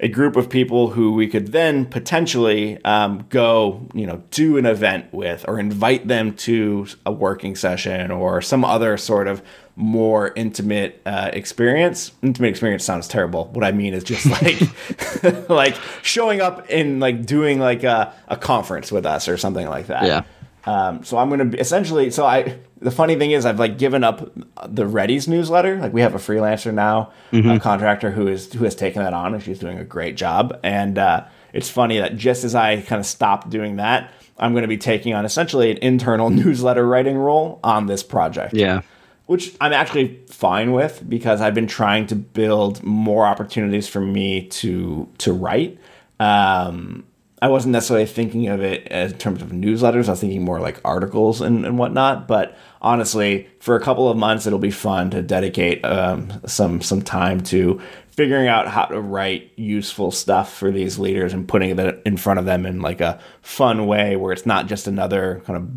a 0.00 0.08
group 0.08 0.36
of 0.36 0.48
people 0.48 0.90
who 0.90 1.12
we 1.12 1.26
could 1.26 1.52
then 1.52 1.86
potentially 1.86 2.82
um, 2.84 3.26
go, 3.30 3.86
you 3.94 4.06
know, 4.06 4.22
do 4.30 4.56
an 4.56 4.66
event 4.66 5.12
with 5.12 5.44
or 5.48 5.58
invite 5.58 6.06
them 6.06 6.34
to 6.34 6.86
a 7.04 7.12
working 7.12 7.56
session 7.56 8.10
or 8.10 8.42
some 8.42 8.64
other 8.64 8.96
sort 8.96 9.26
of 9.26 9.42
more 9.76 10.32
intimate 10.34 11.02
uh, 11.04 11.30
experience. 11.34 12.12
Intimate 12.22 12.48
experience 12.48 12.82
sounds 12.82 13.06
terrible. 13.06 13.46
What 13.52 13.62
I 13.62 13.72
mean 13.72 13.92
is 13.92 14.02
just 14.02 14.26
like 14.26 15.48
like 15.50 15.76
showing 16.02 16.40
up 16.40 16.66
and 16.70 16.98
like 16.98 17.26
doing 17.26 17.60
like 17.60 17.84
a, 17.84 18.12
a 18.28 18.36
conference 18.36 18.90
with 18.90 19.04
us 19.04 19.28
or 19.28 19.36
something 19.36 19.68
like 19.68 19.88
that. 19.88 20.04
Yeah. 20.04 20.22
Um, 20.64 21.04
so 21.04 21.18
I'm 21.18 21.28
going 21.28 21.38
to 21.38 21.44
be 21.44 21.58
essentially. 21.58 22.10
So 22.10 22.24
I. 22.24 22.58
The 22.78 22.90
funny 22.90 23.16
thing 23.16 23.30
is, 23.30 23.46
I've 23.46 23.58
like 23.58 23.78
given 23.78 24.04
up 24.04 24.30
the 24.68 24.86
Ready's 24.86 25.26
newsletter. 25.26 25.78
Like 25.78 25.94
we 25.94 26.02
have 26.02 26.14
a 26.14 26.18
freelancer 26.18 26.74
now, 26.74 27.10
mm-hmm. 27.32 27.48
a 27.48 27.58
contractor 27.58 28.10
who 28.10 28.28
is 28.28 28.52
who 28.52 28.64
has 28.64 28.74
taken 28.74 29.02
that 29.02 29.14
on, 29.14 29.32
and 29.32 29.42
she's 29.42 29.58
doing 29.58 29.78
a 29.78 29.84
great 29.84 30.14
job. 30.14 30.60
And 30.62 30.98
uh, 30.98 31.24
it's 31.54 31.70
funny 31.70 31.98
that 32.00 32.18
just 32.18 32.44
as 32.44 32.54
I 32.54 32.82
kind 32.82 33.00
of 33.00 33.06
stopped 33.06 33.48
doing 33.48 33.76
that, 33.76 34.12
I'm 34.36 34.52
going 34.52 34.62
to 34.62 34.68
be 34.68 34.76
taking 34.76 35.14
on 35.14 35.24
essentially 35.24 35.70
an 35.70 35.78
internal 35.78 36.28
newsletter 36.30 36.86
writing 36.86 37.16
role 37.16 37.60
on 37.64 37.86
this 37.86 38.02
project. 38.02 38.52
Yeah 38.52 38.82
which 39.26 39.54
I'm 39.60 39.72
actually 39.72 40.20
fine 40.28 40.72
with 40.72 41.02
because 41.08 41.40
I've 41.40 41.54
been 41.54 41.66
trying 41.66 42.06
to 42.08 42.16
build 42.16 42.82
more 42.82 43.26
opportunities 43.26 43.88
for 43.88 44.00
me 44.00 44.46
to 44.48 45.08
to 45.18 45.32
write. 45.32 45.78
Um, 46.18 47.04
I 47.42 47.48
wasn't 47.48 47.72
necessarily 47.72 48.06
thinking 48.06 48.48
of 48.48 48.62
it 48.62 48.88
in 48.88 49.12
terms 49.18 49.42
of 49.42 49.50
newsletters. 49.50 50.08
I 50.08 50.12
was 50.12 50.20
thinking 50.20 50.42
more 50.42 50.58
like 50.58 50.80
articles 50.84 51.42
and, 51.42 51.66
and 51.66 51.78
whatnot. 51.78 52.26
But 52.26 52.56
honestly, 52.80 53.48
for 53.60 53.76
a 53.76 53.80
couple 53.80 54.08
of 54.08 54.16
months, 54.16 54.46
it'll 54.46 54.58
be 54.58 54.70
fun 54.70 55.10
to 55.10 55.22
dedicate 55.22 55.84
um, 55.84 56.32
some 56.46 56.80
some 56.80 57.02
time 57.02 57.42
to 57.44 57.80
figuring 58.10 58.48
out 58.48 58.66
how 58.66 58.86
to 58.86 58.98
write 58.98 59.52
useful 59.56 60.10
stuff 60.10 60.54
for 60.54 60.70
these 60.70 60.98
leaders 60.98 61.34
and 61.34 61.46
putting 61.46 61.78
it 61.78 62.02
in 62.06 62.16
front 62.16 62.38
of 62.38 62.46
them 62.46 62.64
in 62.64 62.80
like 62.80 63.02
a 63.02 63.20
fun 63.42 63.86
way 63.86 64.16
where 64.16 64.32
it's 64.32 64.46
not 64.46 64.66
just 64.66 64.86
another 64.86 65.42
kind 65.44 65.56
of 65.58 65.68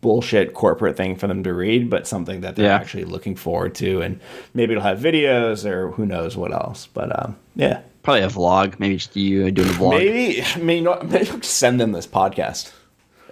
bullshit 0.00 0.54
corporate 0.54 0.96
thing 0.96 1.16
for 1.16 1.26
them 1.26 1.42
to 1.44 1.52
read, 1.52 1.90
but 1.90 2.06
something 2.06 2.40
that 2.40 2.56
they're 2.56 2.66
yeah. 2.66 2.76
actually 2.76 3.04
looking 3.04 3.36
forward 3.36 3.74
to. 3.76 4.00
And 4.00 4.20
maybe 4.54 4.72
it'll 4.72 4.82
have 4.82 4.98
videos 4.98 5.64
or 5.64 5.90
who 5.90 6.06
knows 6.06 6.36
what 6.36 6.52
else. 6.52 6.86
But 6.86 7.24
um, 7.24 7.36
yeah. 7.54 7.82
Probably 8.02 8.22
a 8.22 8.28
vlog. 8.28 8.78
Maybe 8.80 8.96
just 8.96 9.14
you 9.14 9.50
doing 9.50 9.68
a 9.68 9.72
vlog. 9.72 9.98
Maybe, 9.98 10.42
I 10.54 10.56
mean, 10.58 10.84
maybe 10.84 11.28
I'll 11.30 11.38
just 11.38 11.56
send 11.56 11.80
them 11.80 11.92
this 11.92 12.06
podcast. 12.06 12.72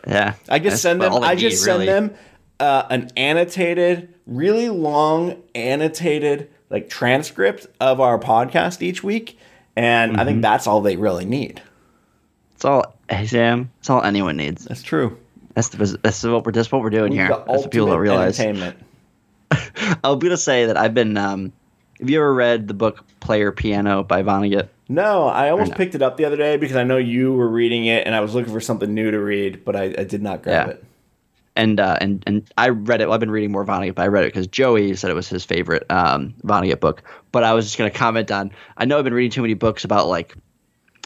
Yeah, 0.06 0.34
I 0.48 0.58
just 0.58 0.80
send 0.80 1.02
them. 1.02 1.12
I 1.12 1.34
just 1.34 1.62
send 1.62 1.80
really. 1.80 1.86
them 1.86 2.14
uh, 2.60 2.84
an 2.88 3.10
annotated, 3.16 4.14
really 4.26 4.68
long 4.68 5.42
annotated 5.54 6.50
like 6.70 6.88
transcript 6.88 7.66
of 7.80 8.00
our 8.00 8.18
podcast 8.18 8.82
each 8.82 9.02
week, 9.02 9.38
and 9.76 10.12
mm-hmm. 10.12 10.20
I 10.20 10.24
think 10.24 10.36
mm-hmm. 10.36 10.42
that's 10.42 10.66
all 10.66 10.80
they 10.80 10.96
really 10.96 11.24
need. 11.24 11.62
It's 12.54 12.64
all, 12.64 12.96
hey 13.08 13.26
Sam. 13.26 13.70
It's 13.80 13.90
all 13.90 14.02
anyone 14.02 14.36
needs. 14.36 14.64
That's 14.64 14.82
true. 14.82 15.18
That's 15.58 15.70
the, 15.70 15.98
that's 16.00 16.22
what 16.22 16.46
we're 16.46 16.52
that's 16.52 16.70
what 16.70 16.82
we're 16.82 16.90
doing 16.90 17.10
here. 17.10 17.26
That's 17.30 17.62
what 17.62 17.70
people 17.72 17.88
don't 17.88 17.98
realize. 17.98 18.38
Entertainment. 18.38 18.78
I'll 20.04 20.14
be 20.14 20.28
to 20.28 20.36
say 20.36 20.66
that 20.66 20.76
I've 20.76 20.94
been 20.94 21.16
um, 21.16 21.52
have 21.98 22.08
you 22.08 22.18
ever 22.18 22.32
read 22.32 22.68
the 22.68 22.74
book 22.74 23.04
Player 23.18 23.50
Piano 23.50 24.04
by 24.04 24.22
Vonnegut? 24.22 24.68
No, 24.88 25.26
I 25.26 25.50
almost 25.50 25.72
no? 25.72 25.76
picked 25.76 25.96
it 25.96 26.02
up 26.02 26.16
the 26.16 26.26
other 26.26 26.36
day 26.36 26.58
because 26.58 26.76
I 26.76 26.84
know 26.84 26.96
you 26.96 27.32
were 27.32 27.48
reading 27.48 27.86
it, 27.86 28.06
and 28.06 28.14
I 28.14 28.20
was 28.20 28.36
looking 28.36 28.52
for 28.52 28.60
something 28.60 28.94
new 28.94 29.10
to 29.10 29.18
read, 29.18 29.64
but 29.64 29.74
I, 29.74 29.92
I 29.98 30.04
did 30.04 30.22
not 30.22 30.42
grab 30.42 30.68
yeah. 30.68 30.72
it. 30.74 30.84
And 31.56 31.80
uh, 31.80 31.98
and 32.00 32.22
and 32.24 32.48
I 32.56 32.68
read 32.68 33.00
it. 33.00 33.06
Well, 33.06 33.14
I've 33.14 33.20
been 33.20 33.32
reading 33.32 33.50
more 33.50 33.64
Vonnegut, 33.64 33.96
but 33.96 34.02
I 34.02 34.06
read 34.06 34.22
it 34.22 34.28
because 34.28 34.46
Joey 34.46 34.94
said 34.94 35.10
it 35.10 35.14
was 35.14 35.28
his 35.28 35.44
favorite 35.44 35.90
um, 35.90 36.34
Vonnegut 36.44 36.78
book. 36.78 37.02
But 37.32 37.42
I 37.42 37.54
was 37.54 37.64
just 37.64 37.78
going 37.78 37.90
to 37.90 37.98
comment 37.98 38.30
on. 38.30 38.52
I 38.76 38.84
know 38.84 38.96
I've 38.96 39.02
been 39.02 39.12
reading 39.12 39.32
too 39.32 39.42
many 39.42 39.54
books 39.54 39.82
about 39.82 40.06
like 40.06 40.36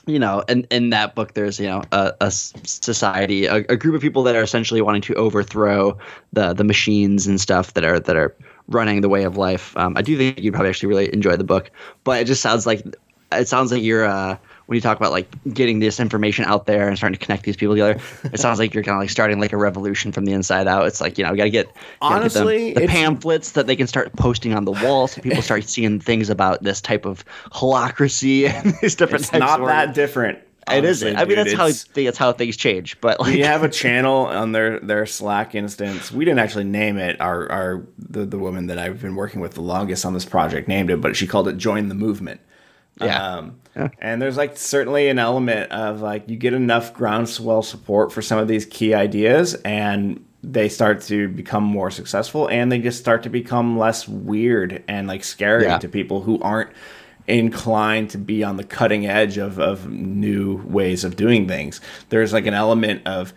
you 0.07 0.18
know, 0.18 0.44
and 0.48 0.66
in 0.70 0.90
that 0.90 1.14
book, 1.14 1.34
there's 1.34 1.61
you 1.61 1.66
know 1.66 1.82
a, 1.92 2.12
a 2.20 2.30
society, 2.30 3.46
a, 3.46 3.57
a, 3.68 3.76
group 3.76 3.94
of 3.94 4.03
people 4.03 4.22
that 4.24 4.34
are 4.34 4.42
essentially 4.42 4.80
wanting 4.80 5.03
to 5.03 5.14
overthrow 5.14 5.96
the 6.32 6.53
the 6.53 6.64
machines 6.64 7.26
and 7.26 7.40
stuff 7.40 7.74
that 7.74 7.84
are 7.84 8.00
that 8.00 8.16
are 8.16 8.34
running 8.68 9.00
the 9.00 9.09
way 9.09 9.24
of 9.24 9.36
life. 9.36 9.76
Um, 9.76 9.96
I 9.96 10.03
do 10.03 10.16
think 10.16 10.40
you'd 10.40 10.55
probably 10.55 10.70
actually 10.70 10.88
really 10.88 11.12
enjoy 11.12 11.36
the 11.36 11.44
book, 11.44 11.70
but 12.05 12.20
it 12.20 12.24
just 12.24 12.42
sounds 12.42 12.66
like 12.66 12.84
it 13.30 13.48
sounds 13.48 13.70
like 13.70 13.82
you're 13.82 14.05
uh, 14.05 14.36
when 14.73 14.77
you 14.77 14.81
talk 14.81 14.97
about 14.97 15.12
like 15.12 15.29
getting 15.53 15.81
this 15.81 16.01
information 16.01 16.47
out 16.47 16.64
there 16.64 16.89
and 16.89 16.97
starting 16.97 17.18
to 17.18 17.23
connect 17.23 17.45
these 17.45 17.59
people 17.59 17.75
together. 17.75 18.01
it 18.25 18.41
sounds 18.41 18.59
like 18.59 18.73
you're 18.73 18.83
kind 18.83 18.97
of 18.97 19.03
like 19.03 19.11
starting 19.11 19.39
like 19.39 19.53
a 19.53 19.57
revolution 19.59 20.12
from 20.12 20.25
the 20.25 20.33
inside 20.33 20.66
out. 20.66 20.87
It's 20.87 20.99
like 20.99 21.18
you 21.18 21.25
know, 21.25 21.31
we 21.31 21.37
got 21.37 21.45
to 21.45 21.51
get 21.51 21.77
honestly 22.01 22.73
get 22.73 22.81
the 22.81 22.89
pamphlets 22.89 23.53
that 23.53 23.66
they 23.66 23.77
can 23.77 23.87
start 23.87 24.14
posting 24.14 24.55
on 24.55 24.64
the 24.64 24.73
wall, 24.73 25.09
so 25.09 25.20
people 25.20 25.43
start 25.43 25.64
seeing 25.64 26.01
things 26.01 26.31
about 26.31 26.62
this 26.62 26.81
type 26.81 27.05
of 27.05 27.23
holacracy 27.51 28.49
and 28.49 28.75
these 28.81 28.95
different. 28.95 29.25
It's 29.25 29.33
not 29.35 29.61
that 29.66 29.95
different. 29.95 30.39
It 30.70 30.87
isn't. 30.87 31.16
I 31.16 31.27
mean, 31.27 31.37
that's 31.37 31.53
how 31.53 31.68
that's 31.95 32.16
how 32.16 32.33
things 32.33 32.57
change. 32.57 32.99
But 33.03 33.20
like, 33.20 33.35
we 33.35 33.41
have 33.41 33.64
a 33.64 33.68
channel 33.83 34.25
on 34.25 34.53
their 34.53 34.81
their 34.81 35.05
Slack 35.05 35.55
instance. 35.55 36.11
We 36.11 36.25
didn't 36.25 36.39
actually 36.39 36.64
name 36.64 36.97
it. 36.97 37.20
Our 37.20 37.53
our 37.53 37.87
the 37.99 38.25
the 38.25 38.39
woman 38.39 38.68
that 38.68 38.79
I've 38.79 39.03
been 39.03 39.16
working 39.16 39.43
with 39.43 39.53
the 39.53 39.61
longest 39.61 40.07
on 40.07 40.14
this 40.14 40.25
project 40.25 40.66
named 40.66 40.91
it, 40.91 41.03
but 41.03 41.14
she 41.14 41.27
called 41.27 41.47
it 41.47 41.59
"Join 41.59 41.89
the 41.89 41.95
Movement." 41.95 42.41
Yeah. 43.01 43.36
Um, 43.36 43.61
yeah. 43.76 43.88
And 43.99 44.20
there's 44.20 44.36
like 44.36 44.57
certainly 44.57 45.09
an 45.09 45.18
element 45.18 45.72
of 45.72 46.01
like 46.03 46.28
you 46.28 46.36
get 46.36 46.53
enough 46.53 46.93
groundswell 46.93 47.62
support 47.62 48.12
for 48.12 48.20
some 48.20 48.38
of 48.38 48.49
these 48.49 48.66
key 48.66 48.95
ideas, 48.95 49.55
and 49.55 50.24
they 50.43 50.68
start 50.68 51.01
to 51.03 51.28
become 51.28 51.64
more 51.64 51.90
successful, 51.90 52.49
and 52.49 52.70
they 52.70 52.78
just 52.78 52.99
start 52.99 53.22
to 53.22 53.30
become 53.30 53.78
less 53.78 54.07
weird 54.07 54.84
and 54.88 55.09
like 55.09 55.24
scary 55.24 55.64
yeah. 55.64 55.78
to 55.78 55.88
people 55.88 56.20
who 56.20 56.40
aren't 56.43 56.70
inclined 57.28 58.11
to 58.11 58.18
be 58.18 58.43
on 58.43 58.57
the 58.57 58.64
cutting 58.64 59.07
edge 59.07 59.38
of, 59.38 59.59
of 59.59 59.88
new 59.88 60.57
ways 60.64 61.05
of 61.05 61.16
doing 61.16 61.47
things. 61.47 61.80
There's 62.09 62.32
like 62.32 62.47
an 62.47 62.55
element 62.55 63.07
of 63.07 63.32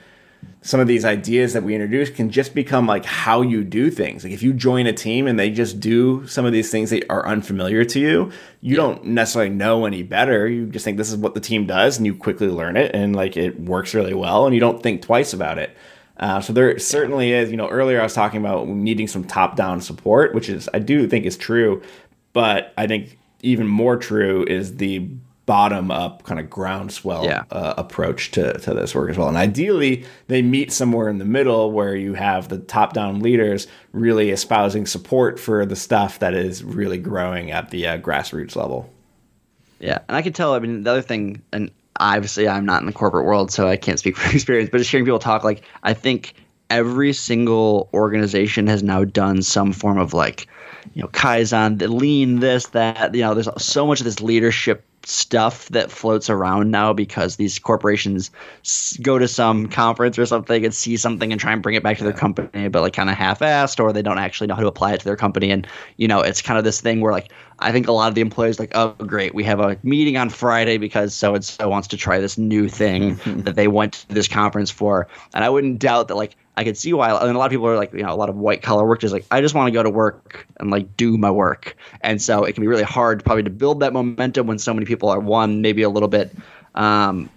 some 0.61 0.79
of 0.79 0.87
these 0.87 1.05
ideas 1.05 1.53
that 1.53 1.63
we 1.63 1.75
introduce 1.75 2.09
can 2.09 2.31
just 2.31 2.55
become 2.55 2.87
like 2.87 3.05
how 3.05 3.41
you 3.41 3.63
do 3.63 3.91
things. 3.91 4.23
Like 4.23 4.33
if 4.33 4.41
you 4.41 4.51
join 4.51 4.87
a 4.87 4.93
team 4.93 5.27
and 5.27 5.39
they 5.39 5.51
just 5.51 5.79
do 5.79 6.25
some 6.25 6.43
of 6.43 6.53
these 6.53 6.71
things 6.71 6.89
that 6.89 7.05
are 7.09 7.27
unfamiliar 7.27 7.85
to 7.85 7.99
you, 7.99 8.31
you 8.61 8.71
yeah. 8.71 8.77
don't 8.77 9.05
necessarily 9.05 9.51
know 9.51 9.85
any 9.85 10.01
better. 10.01 10.47
You 10.47 10.65
just 10.65 10.83
think 10.83 10.97
this 10.97 11.11
is 11.11 11.17
what 11.17 11.35
the 11.35 11.39
team 11.39 11.67
does 11.67 11.97
and 11.97 12.05
you 12.05 12.15
quickly 12.15 12.47
learn 12.47 12.77
it 12.77 12.95
and 12.95 13.15
like 13.15 13.37
it 13.37 13.59
works 13.59 13.93
really 13.93 14.15
well 14.15 14.47
and 14.47 14.55
you 14.55 14.59
don't 14.59 14.81
think 14.81 15.03
twice 15.03 15.33
about 15.33 15.59
it. 15.59 15.75
Uh, 16.17 16.41
so 16.41 16.51
there 16.51 16.79
certainly 16.79 17.31
is, 17.31 17.51
you 17.51 17.57
know, 17.57 17.69
earlier 17.69 17.99
I 17.99 18.03
was 18.03 18.13
talking 18.13 18.39
about 18.39 18.67
needing 18.67 19.07
some 19.07 19.23
top 19.23 19.55
down 19.55 19.81
support, 19.81 20.33
which 20.33 20.49
is, 20.49 20.67
I 20.73 20.79
do 20.79 21.07
think 21.07 21.25
is 21.25 21.37
true, 21.37 21.83
but 22.33 22.73
I 22.77 22.87
think 22.87 23.19
even 23.41 23.67
more 23.67 23.97
true 23.97 24.45
is 24.45 24.77
the 24.77 25.09
bottom 25.45 25.91
up 25.91 26.23
kind 26.23 26.39
of 26.39 26.49
groundswell 26.49 27.25
yeah. 27.25 27.43
uh, 27.51 27.75
approach 27.77 28.31
to, 28.31 28.53
to 28.59 28.73
this 28.73 28.95
work 28.95 29.09
as 29.09 29.17
well. 29.17 29.27
And 29.27 29.37
ideally, 29.37 30.05
they 30.27 30.41
meet 30.41 30.71
somewhere 30.71 31.07
in 31.07 31.19
the 31.19 31.25
middle 31.25 31.71
where 31.71 31.95
you 31.95 32.13
have 32.13 32.49
the 32.49 32.57
top 32.57 32.93
down 32.93 33.19
leaders 33.19 33.67
really 33.91 34.31
espousing 34.31 34.85
support 34.85 35.39
for 35.39 35.65
the 35.65 35.75
stuff 35.75 36.19
that 36.19 36.33
is 36.33 36.63
really 36.63 36.97
growing 36.97 37.51
at 37.51 37.69
the 37.69 37.85
uh, 37.87 37.97
grassroots 37.97 38.55
level. 38.55 38.91
Yeah. 39.79 39.99
And 40.07 40.17
I 40.17 40.21
can 40.21 40.33
tell, 40.33 40.53
I 40.53 40.59
mean, 40.59 40.83
the 40.83 40.91
other 40.91 41.01
thing, 41.01 41.43
and 41.53 41.69
obviously 41.99 42.47
I'm 42.47 42.65
not 42.65 42.81
in 42.81 42.87
the 42.87 42.93
corporate 42.93 43.25
world, 43.25 43.51
so 43.51 43.67
I 43.67 43.77
can't 43.77 43.99
speak 43.99 44.17
from 44.17 44.33
experience, 44.33 44.69
but 44.71 44.79
just 44.79 44.89
hearing 44.89 45.05
people 45.05 45.19
talk, 45.19 45.43
like, 45.43 45.61
I 45.83 45.93
think 45.93 46.33
every 46.69 47.13
single 47.13 47.89
organization 47.93 48.65
has 48.67 48.81
now 48.81 49.03
done 49.03 49.43
some 49.43 49.71
form 49.71 49.99
of 49.99 50.13
like, 50.13 50.47
you 50.93 51.01
know, 51.01 51.07
Kaizen, 51.09 51.79
the 51.79 51.87
lean, 51.87 52.39
this, 52.39 52.67
that. 52.67 53.13
You 53.13 53.21
know, 53.21 53.33
there's 53.33 53.49
so 53.61 53.85
much 53.85 53.99
of 53.99 54.05
this 54.05 54.21
leadership 54.21 54.83
stuff 55.07 55.67
that 55.69 55.91
floats 55.91 56.29
around 56.29 56.71
now 56.71 56.93
because 56.93 57.35
these 57.35 57.59
corporations 57.59 58.31
go 59.01 59.19
to 59.19 59.27
some 59.27 59.67
conference 59.67 60.17
or 60.17 60.25
something 60.25 60.65
and 60.65 60.73
see 60.73 60.97
something 60.97 61.31
and 61.31 61.39
try 61.39 61.53
and 61.53 61.61
bring 61.61 61.75
it 61.75 61.83
back 61.83 61.97
to 61.97 62.03
their 62.03 62.13
company, 62.13 62.67
but 62.67 62.81
like 62.81 62.93
kind 62.93 63.09
of 63.09 63.15
half-assed, 63.15 63.79
or 63.79 63.93
they 63.93 64.01
don't 64.01 64.17
actually 64.17 64.47
know 64.47 64.55
how 64.55 64.61
to 64.61 64.67
apply 64.67 64.93
it 64.93 64.99
to 64.99 65.05
their 65.05 65.15
company. 65.15 65.51
And 65.51 65.67
you 65.97 66.07
know, 66.07 66.21
it's 66.21 66.41
kind 66.41 66.57
of 66.57 66.63
this 66.63 66.81
thing 66.81 67.01
where 67.01 67.11
like 67.11 67.31
I 67.59 67.71
think 67.71 67.87
a 67.87 67.91
lot 67.91 68.09
of 68.09 68.15
the 68.15 68.21
employees 68.21 68.59
like, 68.59 68.71
oh 68.75 68.89
great, 68.93 69.33
we 69.33 69.43
have 69.43 69.59
a 69.59 69.77
meeting 69.83 70.17
on 70.17 70.29
Friday 70.29 70.77
because 70.77 71.13
so 71.13 71.35
and 71.35 71.43
so 71.43 71.69
wants 71.69 71.87
to 71.89 71.97
try 71.97 72.19
this 72.19 72.37
new 72.37 72.67
thing 72.67 73.19
that 73.43 73.55
they 73.55 73.67
went 73.67 73.93
to 73.93 74.15
this 74.15 74.27
conference 74.27 74.71
for, 74.71 75.07
and 75.33 75.43
I 75.43 75.49
wouldn't 75.49 75.79
doubt 75.79 76.07
that 76.09 76.15
like 76.15 76.35
I 76.57 76.63
could 76.63 76.77
see 76.77 76.93
why. 76.93 77.11
And 77.11 77.35
a 77.35 77.37
lot 77.37 77.45
of 77.45 77.51
people 77.51 77.67
are 77.67 77.75
like, 77.75 77.93
you 77.93 78.03
know, 78.03 78.13
a 78.13 78.15
lot 78.15 78.29
of 78.29 78.35
white 78.35 78.61
collar 78.61 78.85
work 78.87 79.03
is 79.03 79.11
like, 79.11 79.25
I 79.29 79.41
just 79.41 79.53
want 79.53 79.67
to 79.67 79.71
go 79.71 79.83
to 79.83 79.89
work 79.89 80.47
and 80.57 80.71
like 80.71 80.95
do 80.95 81.17
my 81.17 81.31
work. 81.31 81.75
And 82.01 82.21
so 82.21 82.43
it 82.43 82.53
can 82.53 82.61
be 82.61 82.67
really 82.67 82.83
hard 82.83 83.23
probably 83.25 83.43
to 83.43 83.49
build 83.49 83.81
that 83.81 83.93
momentum 83.93 84.47
when 84.47 84.57
so 84.57 84.73
many 84.73 84.85
people 84.85 85.09
are 85.09 85.19
one, 85.19 85.61
maybe 85.61 85.81
a 85.81 85.89
little 85.89 86.07
bit 86.07 86.33
um, 86.73 87.29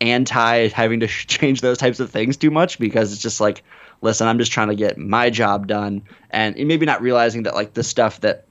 anti 0.00 0.68
having 0.68 1.00
to 1.00 1.06
change 1.08 1.60
those 1.60 1.78
types 1.78 2.00
of 2.00 2.10
things 2.10 2.36
too 2.36 2.50
much 2.50 2.78
because 2.78 3.12
it's 3.12 3.22
just 3.22 3.40
like, 3.40 3.62
listen, 4.02 4.28
I'm 4.28 4.38
just 4.38 4.52
trying 4.52 4.68
to 4.68 4.76
get 4.76 4.98
my 4.98 5.30
job 5.30 5.66
done. 5.66 6.02
And 6.30 6.56
maybe 6.56 6.86
not 6.86 7.02
realizing 7.02 7.44
that 7.44 7.54
like 7.54 7.74
the 7.74 7.82
stuff 7.82 8.20
that 8.20 8.46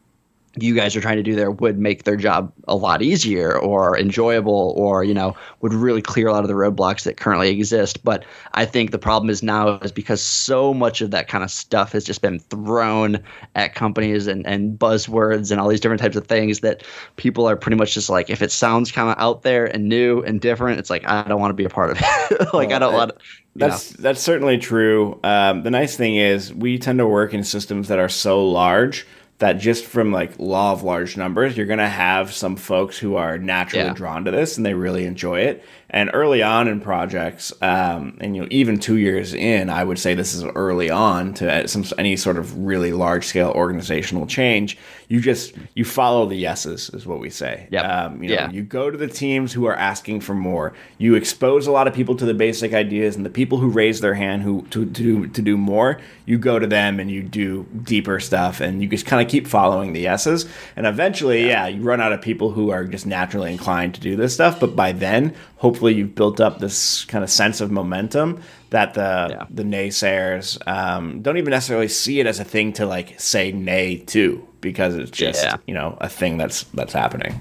you 0.64 0.76
guys 0.76 0.96
are 0.96 1.02
trying 1.02 1.18
to 1.18 1.24
do 1.24 1.36
there 1.36 1.52
would 1.52 1.80
make 1.80 2.04
their 2.04 2.16
job 2.16 2.52
a 2.68 2.76
lot 2.76 3.02
easier 3.02 3.58
or 3.58 3.98
enjoyable 3.98 4.74
or 4.78 5.04
you 5.04 5.14
know 5.14 5.36
would 5.62 5.74
really 5.74 6.02
clear 6.02 6.28
a 6.28 6.32
lot 6.32 6.44
of 6.44 6.48
the 6.48 6.54
roadblocks 6.54 7.04
that 7.04 7.18
currently 7.18 7.50
exist. 7.50 8.04
But 8.04 8.26
i 8.54 8.66
think 8.66 8.92
the 8.92 9.00
problem 9.00 9.30
is 9.30 9.44
now 9.44 9.78
is 9.80 9.92
because 9.92 10.22
so 10.22 10.74
much 10.74 11.02
of 11.02 11.12
that 11.12 11.28
kind 11.28 11.44
of 11.44 11.52
stuff 11.52 11.92
has 11.92 12.04
just 12.04 12.22
been 12.22 12.40
thrown 12.40 13.20
at 13.56 13.76
companies 13.76 14.28
and, 14.28 14.46
and 14.46 14.78
buzzwords 14.78 15.52
and 15.52 15.60
all 15.60 15.68
these 15.68 15.80
different 15.80 16.02
types 16.02 16.16
of 16.16 16.28
things 16.28 16.60
that 16.60 16.84
people 17.16 17.48
are 17.48 17.56
pretty 17.56 17.78
much 17.78 17.94
just 17.94 18.10
like 18.10 18.30
if 18.30 18.42
it 18.42 18.52
sounds 18.52 18.92
kind 18.92 19.10
of 19.10 19.16
out 19.18 19.44
there 19.44 19.66
and 19.66 19.88
new 19.88 20.22
and 20.22 20.42
different 20.42 20.80
it's 20.80 20.90
like 20.90 21.08
i 21.08 21.24
don't 21.24 21.40
want 21.40 21.50
to 21.50 21.56
be 21.56 21.66
a 21.66 21.70
part 21.70 21.92
of 21.92 21.98
it. 22.00 22.54
Like 22.54 22.72
i 22.72 22.80
don't 22.80 22.94
want 22.94 23.12
that's 23.56 23.90
that's 23.92 24.22
certainly 24.22 24.58
true. 24.58 25.20
Um, 25.24 25.64
the 25.64 25.72
nice 25.72 25.96
thing 25.96 26.16
is 26.16 26.54
we 26.54 26.78
tend 26.78 27.00
to 27.00 27.08
work 27.08 27.34
in 27.34 27.44
systems 27.44 27.88
that 27.88 28.00
are 28.00 28.10
so 28.10 28.46
large 28.46 29.06
that 29.40 29.54
just 29.54 29.86
from 29.86 30.12
like 30.12 30.38
law 30.38 30.72
of 30.74 30.84
large 30.84 31.18
numbers, 31.18 31.56
you're 31.58 31.66
going 31.66 31.80
to 31.80 31.88
have 31.88 32.32
some 32.34 32.56
folks 32.56 32.98
who 32.98 33.16
are 33.16 33.38
naturally 33.38 33.86
Yeah. 33.86 33.94
drawn 33.94 34.26
to 34.26 34.32
this 34.32 34.58
and 34.58 34.66
they 34.66 34.74
really 34.74 35.06
enjoy 35.06 35.40
it. 35.42 35.64
And 35.92 36.12
early 36.14 36.44
on 36.44 36.68
in 36.68 36.82
projects, 36.82 37.52
um, 37.64 38.16
and 38.22 38.36
you 38.36 38.44
know, 38.44 38.48
even 38.52 38.80
two 38.80 38.98
years 38.98 39.34
in, 39.34 39.70
I 39.72 39.84
would 39.84 39.98
say 39.98 40.14
this 40.14 40.36
is 40.36 40.44
early 40.44 40.92
on 40.92 41.34
to 41.36 41.68
some 41.68 41.84
any 41.98 42.16
sort 42.16 42.38
of 42.38 42.56
really 42.60 42.94
large 42.94 43.26
scale 43.26 43.50
organizational 43.56 44.28
change. 44.28 44.78
You 45.08 45.20
just 45.20 45.56
you 45.74 45.84
follow 45.86 46.28
the 46.28 46.36
yeses, 46.36 46.92
is 46.94 47.08
what 47.08 47.20
we 47.20 47.32
say. 47.32 47.68
Yep. 47.72 47.84
Um, 47.86 48.22
you 48.22 48.30
know, 48.30 48.36
Yeah. 48.36 48.52
you 48.52 48.62
go 48.62 48.92
to 48.92 48.98
the 48.98 49.08
teams 49.08 49.52
who 49.54 49.66
are 49.66 49.76
asking 49.76 50.22
for 50.22 50.36
more. 50.36 50.74
You 51.00 51.16
expose 51.16 51.66
a 51.66 51.72
lot 51.72 51.88
of 51.88 51.96
people 51.96 52.16
to 52.18 52.26
the 52.26 52.36
basic 52.36 52.74
ideas, 52.76 53.16
and 53.16 53.26
the 53.26 53.32
people 53.32 53.58
who 53.58 53.70
raise 53.70 54.00
their 54.02 54.14
hand 54.14 54.44
who 54.44 54.68
to, 54.70 54.86
to 54.86 54.92
do 54.92 55.26
to 55.28 55.42
do 55.42 55.58
more, 55.58 56.00
you 56.28 56.38
go 56.38 56.60
to 56.60 56.68
them 56.68 57.00
and 57.00 57.10
you 57.10 57.24
do 57.24 57.66
deeper 57.82 58.20
stuff, 58.20 58.62
and 58.62 58.84
you 58.84 58.88
just 58.88 59.08
kind 59.08 59.26
of 59.26 59.32
keep 59.32 59.48
following 59.48 59.94
the 59.94 60.02
yeses. 60.02 60.46
And 60.76 60.86
eventually, 60.86 61.48
yeah. 61.48 61.66
you 61.66 61.82
run 61.82 62.00
out 62.00 62.12
of 62.14 62.22
people 62.22 62.52
who 62.52 62.70
are 62.70 62.86
just 62.86 63.08
naturally 63.08 63.52
inclined 63.52 63.96
to 63.96 64.02
do 64.02 64.16
this 64.16 64.36
stuff. 64.36 64.60
But 64.60 64.76
by 64.76 64.92
then, 64.92 65.34
hopefully, 65.58 65.79
you've 65.88 66.16
built 66.16 66.42
up 66.42 66.60
this 66.60 67.06
kind 67.06 67.24
of 67.24 67.30
sense 67.30 67.62
of 67.62 67.72
momentum 67.72 68.42
that 68.72 68.94
the 68.96 69.28
Yeah. 69.32 69.46
the 69.50 69.64
naysayers 69.64 70.58
um, 70.68 71.22
don't 71.22 71.38
even 71.38 71.52
necessarily 71.52 71.88
see 71.88 72.20
it 72.20 72.26
as 72.28 72.40
a 72.40 72.44
thing 72.44 72.74
to 72.74 72.86
like 72.86 73.20
say 73.20 73.52
nay 73.52 73.98
to 74.08 74.46
because 74.62 74.96
it's 74.96 75.12
just 75.12 75.44
Yeah. 75.44 75.58
you 75.68 75.74
know 75.74 75.98
a 76.02 76.10
thing 76.10 76.38
that's 76.38 76.64
that's 76.74 76.94
happening. 76.94 77.40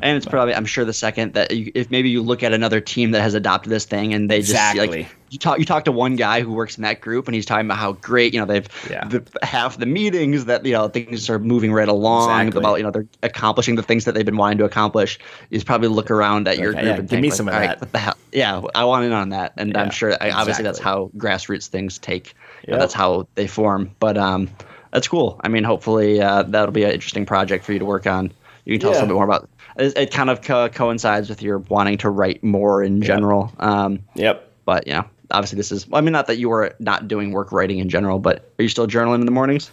And 0.00 0.16
it's 0.16 0.26
probably, 0.26 0.54
I'm 0.54 0.64
sure, 0.64 0.84
the 0.84 0.92
second 0.92 1.34
that 1.34 1.52
you, 1.52 1.70
if 1.74 1.90
maybe 1.90 2.10
you 2.10 2.22
look 2.22 2.42
at 2.42 2.52
another 2.52 2.80
team 2.80 3.12
that 3.12 3.20
has 3.22 3.34
adopted 3.34 3.70
this 3.70 3.84
thing 3.84 4.12
and 4.14 4.28
they 4.30 4.38
just 4.40 4.50
Exactly. 4.50 5.02
like 5.04 5.16
you 5.30 5.38
talk, 5.38 5.58
you 5.60 5.64
talk 5.64 5.84
to 5.84 5.92
one 5.92 6.16
guy 6.16 6.40
who 6.40 6.52
works 6.52 6.76
in 6.76 6.82
that 6.82 7.00
group 7.00 7.26
and 7.28 7.34
he's 7.34 7.46
talking 7.46 7.66
about 7.66 7.78
how 7.78 7.92
great 7.92 8.34
you 8.34 8.40
know 8.40 8.46
they've 8.46 8.66
Yeah. 8.90 9.06
the, 9.06 9.22
half 9.42 9.78
the 9.78 9.86
meetings 9.86 10.44
that 10.46 10.66
you 10.66 10.72
know 10.72 10.88
things 10.88 11.30
are 11.30 11.38
moving 11.38 11.72
right 11.72 11.88
along 11.88 12.48
Exactly. 12.48 12.60
about 12.60 12.74
you 12.78 12.82
know 12.82 12.90
they're 12.90 13.06
accomplishing 13.22 13.76
the 13.76 13.82
things 13.82 14.04
that 14.04 14.14
they've 14.14 14.26
been 14.26 14.36
wanting 14.36 14.58
to 14.58 14.64
accomplish. 14.64 15.18
You 15.50 15.62
probably 15.62 15.88
look 15.88 16.10
around 16.10 16.48
at 16.48 16.58
your 16.58 16.72
group 16.72 16.84
yeah, 16.84 16.90
and 16.94 17.00
give 17.02 17.10
think, 17.10 17.22
me 17.22 17.28
like, 17.30 17.36
some 17.36 17.48
of 17.48 17.54
"All 17.54 17.60
right, 17.60 17.68
that." 17.68 17.80
what 17.80 17.92
the 17.92 17.98
hell? 17.98 18.16
Yeah, 18.32 18.60
I 18.74 18.84
want 18.84 19.04
in 19.04 19.12
on 19.12 19.28
that, 19.30 19.52
and 19.56 19.70
Yeah, 19.72 19.82
I'm 19.82 19.90
sure 19.90 20.16
I- 20.20 20.30
obviously 20.30 20.64
that's 20.64 20.78
how 20.80 21.10
grassroots 21.16 21.68
things 21.68 21.98
take. 21.98 22.34
You 22.66 22.72
know, 22.74 22.78
that's 22.80 22.94
how 22.94 23.26
they 23.36 23.46
form. 23.46 23.90
But 24.00 24.16
um, 24.18 24.48
that's 24.92 25.06
cool. 25.08 25.40
I 25.44 25.48
mean, 25.48 25.64
hopefully 25.64 26.20
uh, 26.20 26.42
that'll 26.44 26.72
be 26.72 26.84
an 26.84 26.90
interesting 26.92 27.24
project 27.26 27.64
for 27.64 27.72
you 27.72 27.78
to 27.78 27.84
work 27.84 28.06
on. 28.06 28.32
You 28.64 28.74
can 28.74 28.80
tell 28.80 28.90
us 28.90 28.98
a 28.98 29.00
little 29.00 29.08
bit 29.08 29.14
more 29.14 29.24
about. 29.24 29.48
It, 29.76 29.96
it 29.96 30.10
kind 30.10 30.30
of 30.30 30.42
co- 30.42 30.68
coincides 30.68 31.28
with 31.28 31.42
your 31.42 31.58
wanting 31.58 31.98
to 31.98 32.10
write 32.10 32.42
more 32.44 32.82
in 32.82 33.02
general. 33.02 33.52
Um, 33.58 34.00
Yep. 34.14 34.48
but 34.64 34.86
you 34.86 34.92
know, 34.94 35.04
obviously 35.30 35.56
this 35.56 35.72
is. 35.72 35.86
I 35.92 36.00
mean, 36.00 36.12
not 36.12 36.26
that 36.26 36.36
you 36.38 36.48
were 36.48 36.74
not 36.78 37.08
doing 37.08 37.32
work 37.32 37.52
writing 37.52 37.78
in 37.78 37.88
general, 37.88 38.18
but 38.18 38.50
are 38.58 38.62
you 38.62 38.68
still 38.68 38.86
journaling 38.86 39.20
in 39.20 39.26
the 39.26 39.32
mornings? 39.32 39.70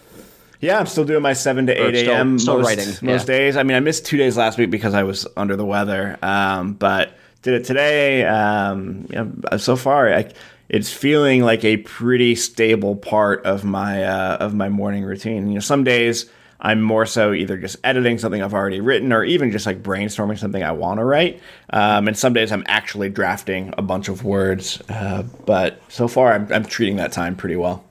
Yeah, 0.60 0.78
I'm 0.78 0.86
still 0.86 1.04
doing 1.04 1.22
my 1.22 1.32
seven 1.32 1.66
to 1.68 1.72
eight 1.72 1.96
still- 2.04 2.12
a.m. 2.14 2.38
still 2.38 2.58
most, 2.58 2.66
writing, 2.66 2.86
most 3.02 3.28
yeah. 3.28 3.36
days. 3.38 3.56
I 3.56 3.62
mean, 3.62 3.76
I 3.76 3.80
missed 3.80 4.04
two 4.04 4.16
days 4.18 4.36
last 4.36 4.58
week 4.58 4.70
because 4.70 4.92
I 4.94 5.04
was 5.04 5.26
under 5.36 5.56
the 5.56 5.64
weather, 5.64 6.18
um, 6.22 6.74
but 6.74 7.14
did 7.42 7.54
it 7.54 7.64
today. 7.64 8.24
Um, 8.26 9.06
you 9.10 9.16
know, 9.16 9.56
so 9.56 9.74
far, 9.76 10.12
I, 10.12 10.30
it's 10.68 10.92
feeling 10.92 11.42
like 11.42 11.64
a 11.64 11.78
pretty 11.78 12.34
stable 12.34 12.94
part 12.94 13.44
of 13.46 13.64
my 13.64 14.04
uh, 14.04 14.36
of 14.36 14.54
my 14.54 14.68
morning 14.68 15.02
routine. 15.04 15.48
You 15.48 15.54
know, 15.54 15.60
some 15.60 15.82
days 15.82 16.26
I'm 16.62 16.82
more 16.82 17.06
so 17.06 17.32
either 17.32 17.56
just 17.56 17.76
editing 17.84 18.18
something 18.18 18.42
I've 18.42 18.52
already 18.54 18.80
written, 18.80 19.12
or 19.12 19.24
even 19.24 19.50
just 19.50 19.64
like 19.66 19.82
brainstorming 19.82 20.38
something 20.38 20.62
I 20.62 20.72
want 20.72 20.98
to 21.00 21.04
write. 21.04 21.40
Um, 21.70 22.06
and 22.08 22.16
some 22.18 22.32
days 22.34 22.52
I'm 22.52 22.64
actually 22.66 23.08
drafting 23.08 23.72
a 23.78 23.82
bunch 23.82 24.08
of 24.08 24.24
words. 24.24 24.82
Uh, 24.88 25.22
but 25.46 25.80
so 25.88 26.06
far, 26.06 26.32
I'm, 26.34 26.52
I'm 26.52 26.64
treating 26.64 26.96
that 26.96 27.12
time 27.12 27.34
pretty 27.34 27.56
well. 27.56 27.84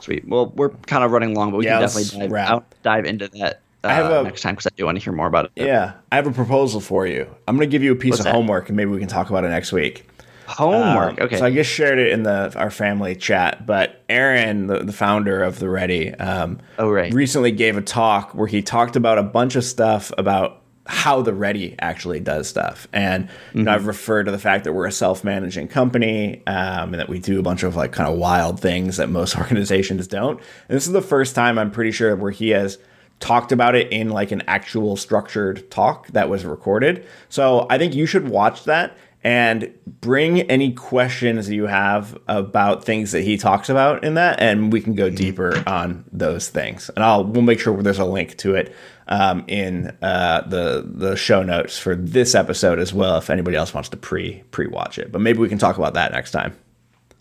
Sweet. 0.00 0.26
Well, 0.28 0.46
we're 0.56 0.70
kind 0.70 1.04
of 1.04 1.12
running 1.12 1.34
long, 1.34 1.50
but 1.50 1.58
we 1.58 1.66
Yeah, 1.66 1.78
can 1.78 1.88
definitely 1.88 2.28
dive. 2.28 2.62
Dive 2.82 3.04
into 3.06 3.28
that 3.28 3.60
uh, 3.84 3.88
have 3.88 4.10
a- 4.10 4.22
next 4.24 4.42
time 4.42 4.54
because 4.54 4.66
I 4.66 4.70
do 4.76 4.84
want 4.86 4.98
to 4.98 5.04
hear 5.04 5.12
more 5.12 5.26
about 5.28 5.46
it. 5.46 5.52
Yeah, 5.66 5.92
I 6.10 6.16
have 6.16 6.26
a 6.26 6.32
proposal 6.32 6.80
for 6.80 7.06
you. 7.06 7.26
I'm 7.46 7.56
going 7.56 7.68
to 7.68 7.72
give 7.72 7.82
you 7.82 7.92
a 7.92 7.96
piece 7.96 8.10
What's 8.12 8.20
of 8.20 8.24
that? 8.24 8.34
homework, 8.34 8.68
and 8.68 8.76
maybe 8.76 8.90
we 8.90 8.98
can 8.98 9.08
talk 9.08 9.30
about 9.30 9.44
it 9.44 9.48
next 9.50 9.72
week. 9.72 10.06
Homework. 10.46 11.20
Um, 11.20 11.26
okay. 11.26 11.38
So 11.38 11.44
I 11.46 11.50
just 11.52 11.70
shared 11.70 11.98
it 11.98 12.12
in 12.12 12.22
the 12.22 12.52
our 12.56 12.70
family 12.70 13.14
chat, 13.16 13.66
but 13.66 14.02
Aaron, 14.08 14.66
the, 14.66 14.80
the 14.80 14.92
founder 14.92 15.42
of 15.42 15.58
the 15.58 15.68
Ready, 15.68 16.12
um, 16.14 16.58
Oh, 16.78 16.90
right. 16.90 17.12
recently 17.12 17.50
gave 17.52 17.76
a 17.76 17.82
talk 17.82 18.34
where 18.34 18.46
he 18.46 18.62
talked 18.62 18.96
about 18.96 19.18
a 19.18 19.22
bunch 19.22 19.56
of 19.56 19.64
stuff 19.64 20.12
about 20.18 20.60
how 20.86 21.22
the 21.22 21.32
Ready 21.32 21.74
actually 21.78 22.20
does 22.20 22.46
stuff, 22.46 22.86
and 22.92 23.28
you 23.54 23.62
know, 23.62 23.70
Mm-hmm. 23.70 23.74
I've 23.74 23.86
referred 23.86 24.24
to 24.24 24.32
the 24.32 24.38
fact 24.38 24.64
that 24.64 24.74
we're 24.74 24.86
a 24.86 24.92
self-managing 24.92 25.68
company 25.68 26.42
um, 26.46 26.92
and 26.92 26.94
that 26.96 27.08
we 27.08 27.18
do 27.18 27.40
a 27.40 27.42
bunch 27.42 27.62
of 27.62 27.74
like 27.74 27.92
kind 27.92 28.06
of 28.10 28.18
wild 28.18 28.60
things 28.60 28.98
that 28.98 29.08
most 29.08 29.38
organizations 29.40 30.06
don't. 30.06 30.38
And 30.68 30.76
this 30.76 30.86
is 30.86 30.92
the 30.92 31.00
first 31.00 31.34
time 31.34 31.58
I'm 31.58 31.70
pretty 31.70 31.90
sure 31.90 32.14
where 32.16 32.30
he 32.32 32.50
has 32.50 32.76
talked 33.20 33.52
about 33.52 33.74
it 33.74 33.90
in 33.92 34.10
like 34.10 34.30
an 34.32 34.42
actual 34.46 34.96
structured 34.96 35.70
talk 35.70 36.08
that 36.08 36.28
was 36.28 36.44
recorded. 36.44 37.06
So 37.30 37.66
I 37.70 37.78
think 37.78 37.94
you 37.94 38.04
should 38.04 38.28
watch 38.28 38.64
that 38.64 38.94
and 39.24 39.72
bring 40.00 40.42
any 40.42 40.72
questions 40.72 41.50
you 41.50 41.66
have 41.66 42.16
about 42.28 42.84
things 42.84 43.12
that 43.12 43.22
he 43.22 43.36
talks 43.36 43.68
about 43.68 44.04
in 44.04 44.14
that 44.14 44.38
and 44.40 44.72
we 44.72 44.80
can 44.80 44.94
go 44.94 45.10
deeper 45.10 45.62
on 45.66 46.04
those 46.12 46.48
things 46.48 46.90
and 46.94 47.04
i'll 47.04 47.24
we'll 47.24 47.42
make 47.42 47.58
sure 47.58 47.82
there's 47.82 47.98
a 47.98 48.04
link 48.04 48.36
to 48.36 48.54
it 48.54 48.74
um, 49.06 49.44
in 49.48 49.94
uh, 50.00 50.40
the 50.48 50.82
the 50.86 51.14
show 51.14 51.42
notes 51.42 51.78
for 51.78 51.94
this 51.94 52.34
episode 52.34 52.78
as 52.78 52.94
well 52.94 53.18
if 53.18 53.28
anybody 53.28 53.56
else 53.56 53.74
wants 53.74 53.88
to 53.88 53.96
pre 53.96 54.42
pre 54.50 54.66
watch 54.66 54.98
it 54.98 55.10
but 55.10 55.20
maybe 55.20 55.38
we 55.38 55.48
can 55.48 55.58
talk 55.58 55.76
about 55.76 55.94
that 55.94 56.12
next 56.12 56.30
time 56.30 56.56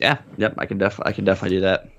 yeah. 0.04 0.18
Yep. 0.38 0.56
I 0.58 0.66
can 0.66 0.78
def- 0.78 1.00
I 1.06 1.12
can 1.12 1.26
definitely 1.26 1.58
do 1.58 1.62
that. 1.62 1.90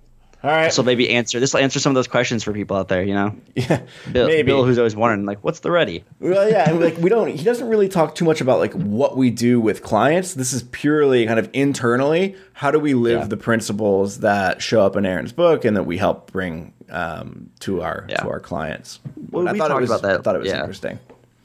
All 0.44 0.50
right 0.50 0.72
So 0.72 0.82
maybe 0.82 1.08
answer 1.10 1.40
this 1.40 1.54
will 1.54 1.60
answer 1.60 1.80
some 1.80 1.90
of 1.90 1.94
those 1.94 2.06
questions 2.06 2.44
for 2.44 2.52
people 2.52 2.76
out 2.76 2.88
there. 2.88 3.02
You 3.02 3.14
know, 3.14 3.36
yeah 3.54 3.80
Bill, 4.12 4.26
maybe 4.28 4.42
Bill 4.46 4.64
who's 4.64 4.78
always 4.78 4.94
wondering 4.94 5.24
like, 5.24 5.42
what's 5.42 5.60
the 5.60 5.70
ready? 5.70 6.04
Well, 6.20 6.48
yeah, 6.48 6.68
and 6.68 6.80
like 6.80 6.96
we 6.98 7.08
don't. 7.10 7.28
He 7.28 7.42
doesn't 7.42 7.66
really 7.68 7.88
talk 7.88 8.14
too 8.14 8.24
much 8.24 8.40
about 8.40 8.58
like 8.60 8.74
what 8.74 9.16
we 9.16 9.30
do 9.30 9.58
with 9.60 9.82
clients. 9.82 10.34
This 10.34 10.52
is 10.52 10.62
purely 10.64 11.26
kind 11.26 11.38
of 11.38 11.48
internally. 11.52 12.36
How 12.52 12.70
do 12.70 12.78
we 12.78 12.94
live 12.94 13.20
Yeah. 13.22 13.26
the 13.26 13.36
principles 13.38 14.20
that 14.20 14.60
show 14.62 14.82
up 14.84 14.94
in 14.96 15.06
Aaron's 15.06 15.32
book 15.32 15.64
and 15.64 15.76
that 15.76 15.84
we 15.84 15.96
help 15.98 16.30
bring 16.30 16.72
um, 16.90 17.50
to 17.60 17.80
our 17.82 18.06
Yeah. 18.08 18.16
to 18.18 18.28
our 18.28 18.40
clients? 18.40 19.00
Well, 19.30 19.48
I 19.48 19.52
we 19.52 19.58
thought 19.58 19.66
it 19.66 19.68
talked 19.70 19.80
was, 19.80 19.90
about 19.90 20.02
that, 20.02 20.18
I 20.20 20.22
thought 20.22 20.36
it 20.36 20.40
was 20.40 20.48
yeah. 20.48 20.60
interesting. 20.60 20.98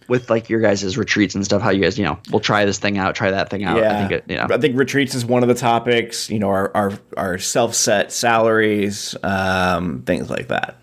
With 0.10 0.30
like 0.30 0.50
your 0.50 0.60
guys' 0.60 0.98
retreats 0.98 1.36
and 1.36 1.46
stuff, 1.46 1.62
how 1.62 1.70
you 1.70 1.82
guys, 1.82 1.98
you 1.98 2.04
know, 2.04 2.20
we'll 2.32 2.40
try 2.42 2.66
this 2.66 2.80
thing 2.80 2.98
out, 2.98 3.16
try 3.16 3.32
that 3.32 3.50
thing 3.50 3.64
out. 3.64 3.78
Yeah, 3.78 3.96
I 3.96 4.00
think 4.00 4.12
it, 4.12 4.24
you 4.28 4.36
know, 4.36 4.48
I 4.50 4.58
think 4.58 4.78
retreats 4.78 5.16
is 5.16 5.24
one 5.26 5.44
of 5.44 5.50
the 5.50 5.56
topics. 5.56 6.30
You 6.30 6.40
know, 6.40 6.50
our 6.50 6.72
our, 6.76 6.92
our 7.16 7.38
self 7.38 7.76
set 7.76 8.12
salaries, 8.12 9.16
um, 9.24 10.02
things 10.02 10.30
like 10.30 10.48
that. 10.50 10.76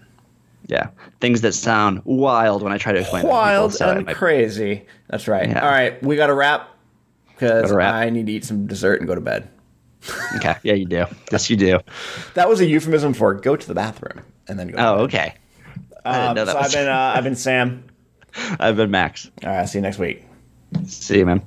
yeah, 0.69 0.89
things 1.21 1.41
that 1.43 1.53
sound 1.53 2.03
wild 2.05 2.63
when 2.63 2.73
I 2.73 2.79
try 2.79 2.93
to 2.93 3.01
explain. 3.01 3.23
them 3.23 3.31
to 3.31 3.35
people, 3.35 3.39
Wild 3.39 3.75
so 3.75 3.91
and 3.91 4.07
might- 4.07 4.17
crazy. 4.17 4.87
That's 5.09 5.29
right. 5.29 5.49
Yeah. 5.49 5.61
All 5.65 5.71
right, 5.71 6.03
we 6.03 6.17
got 6.17 6.29
to 6.29 6.35
wrap 6.35 6.69
because 7.29 7.71
I 7.73 8.11
need 8.11 8.27
to 8.27 8.33
eat 8.33 8.45
some 8.45 8.67
dessert 8.67 9.01
and 9.01 9.07
go 9.09 9.15
to 9.15 9.21
bed. 9.21 9.49
Okay, 10.37 10.55
yeah, 10.63 10.75
you 10.75 10.85
do. 10.87 11.05
Yes, 11.33 11.51
you 11.51 11.57
do. 11.57 11.81
That 12.35 12.49
was 12.49 12.61
a 12.61 12.67
euphemism 12.67 13.13
for 13.13 13.35
go 13.35 13.57
to 13.57 13.67
the 13.67 13.75
bathroom 13.75 14.23
and 14.47 14.57
then 14.59 14.69
go. 14.69 14.77
to 14.77 14.87
Oh, 14.87 14.95
okay. 15.05 15.35
I 16.05 16.13
didn't 16.13 16.29
Um, 16.29 16.35
know 16.37 16.45
that 16.45 16.53
so 16.53 16.59
I've 16.61 16.73
been 16.73 16.89
uh, 16.93 17.13
I've 17.17 17.25
been 17.25 17.35
Sam. 17.35 17.85
I've 18.59 18.77
been 18.77 18.91
Max. 18.91 19.31
All 19.43 19.51
right, 19.51 19.69
see 19.69 19.79
you 19.79 19.83
next 19.83 19.99
week. 19.99 20.25
See 20.87 21.19
you, 21.19 21.27
man. 21.27 21.43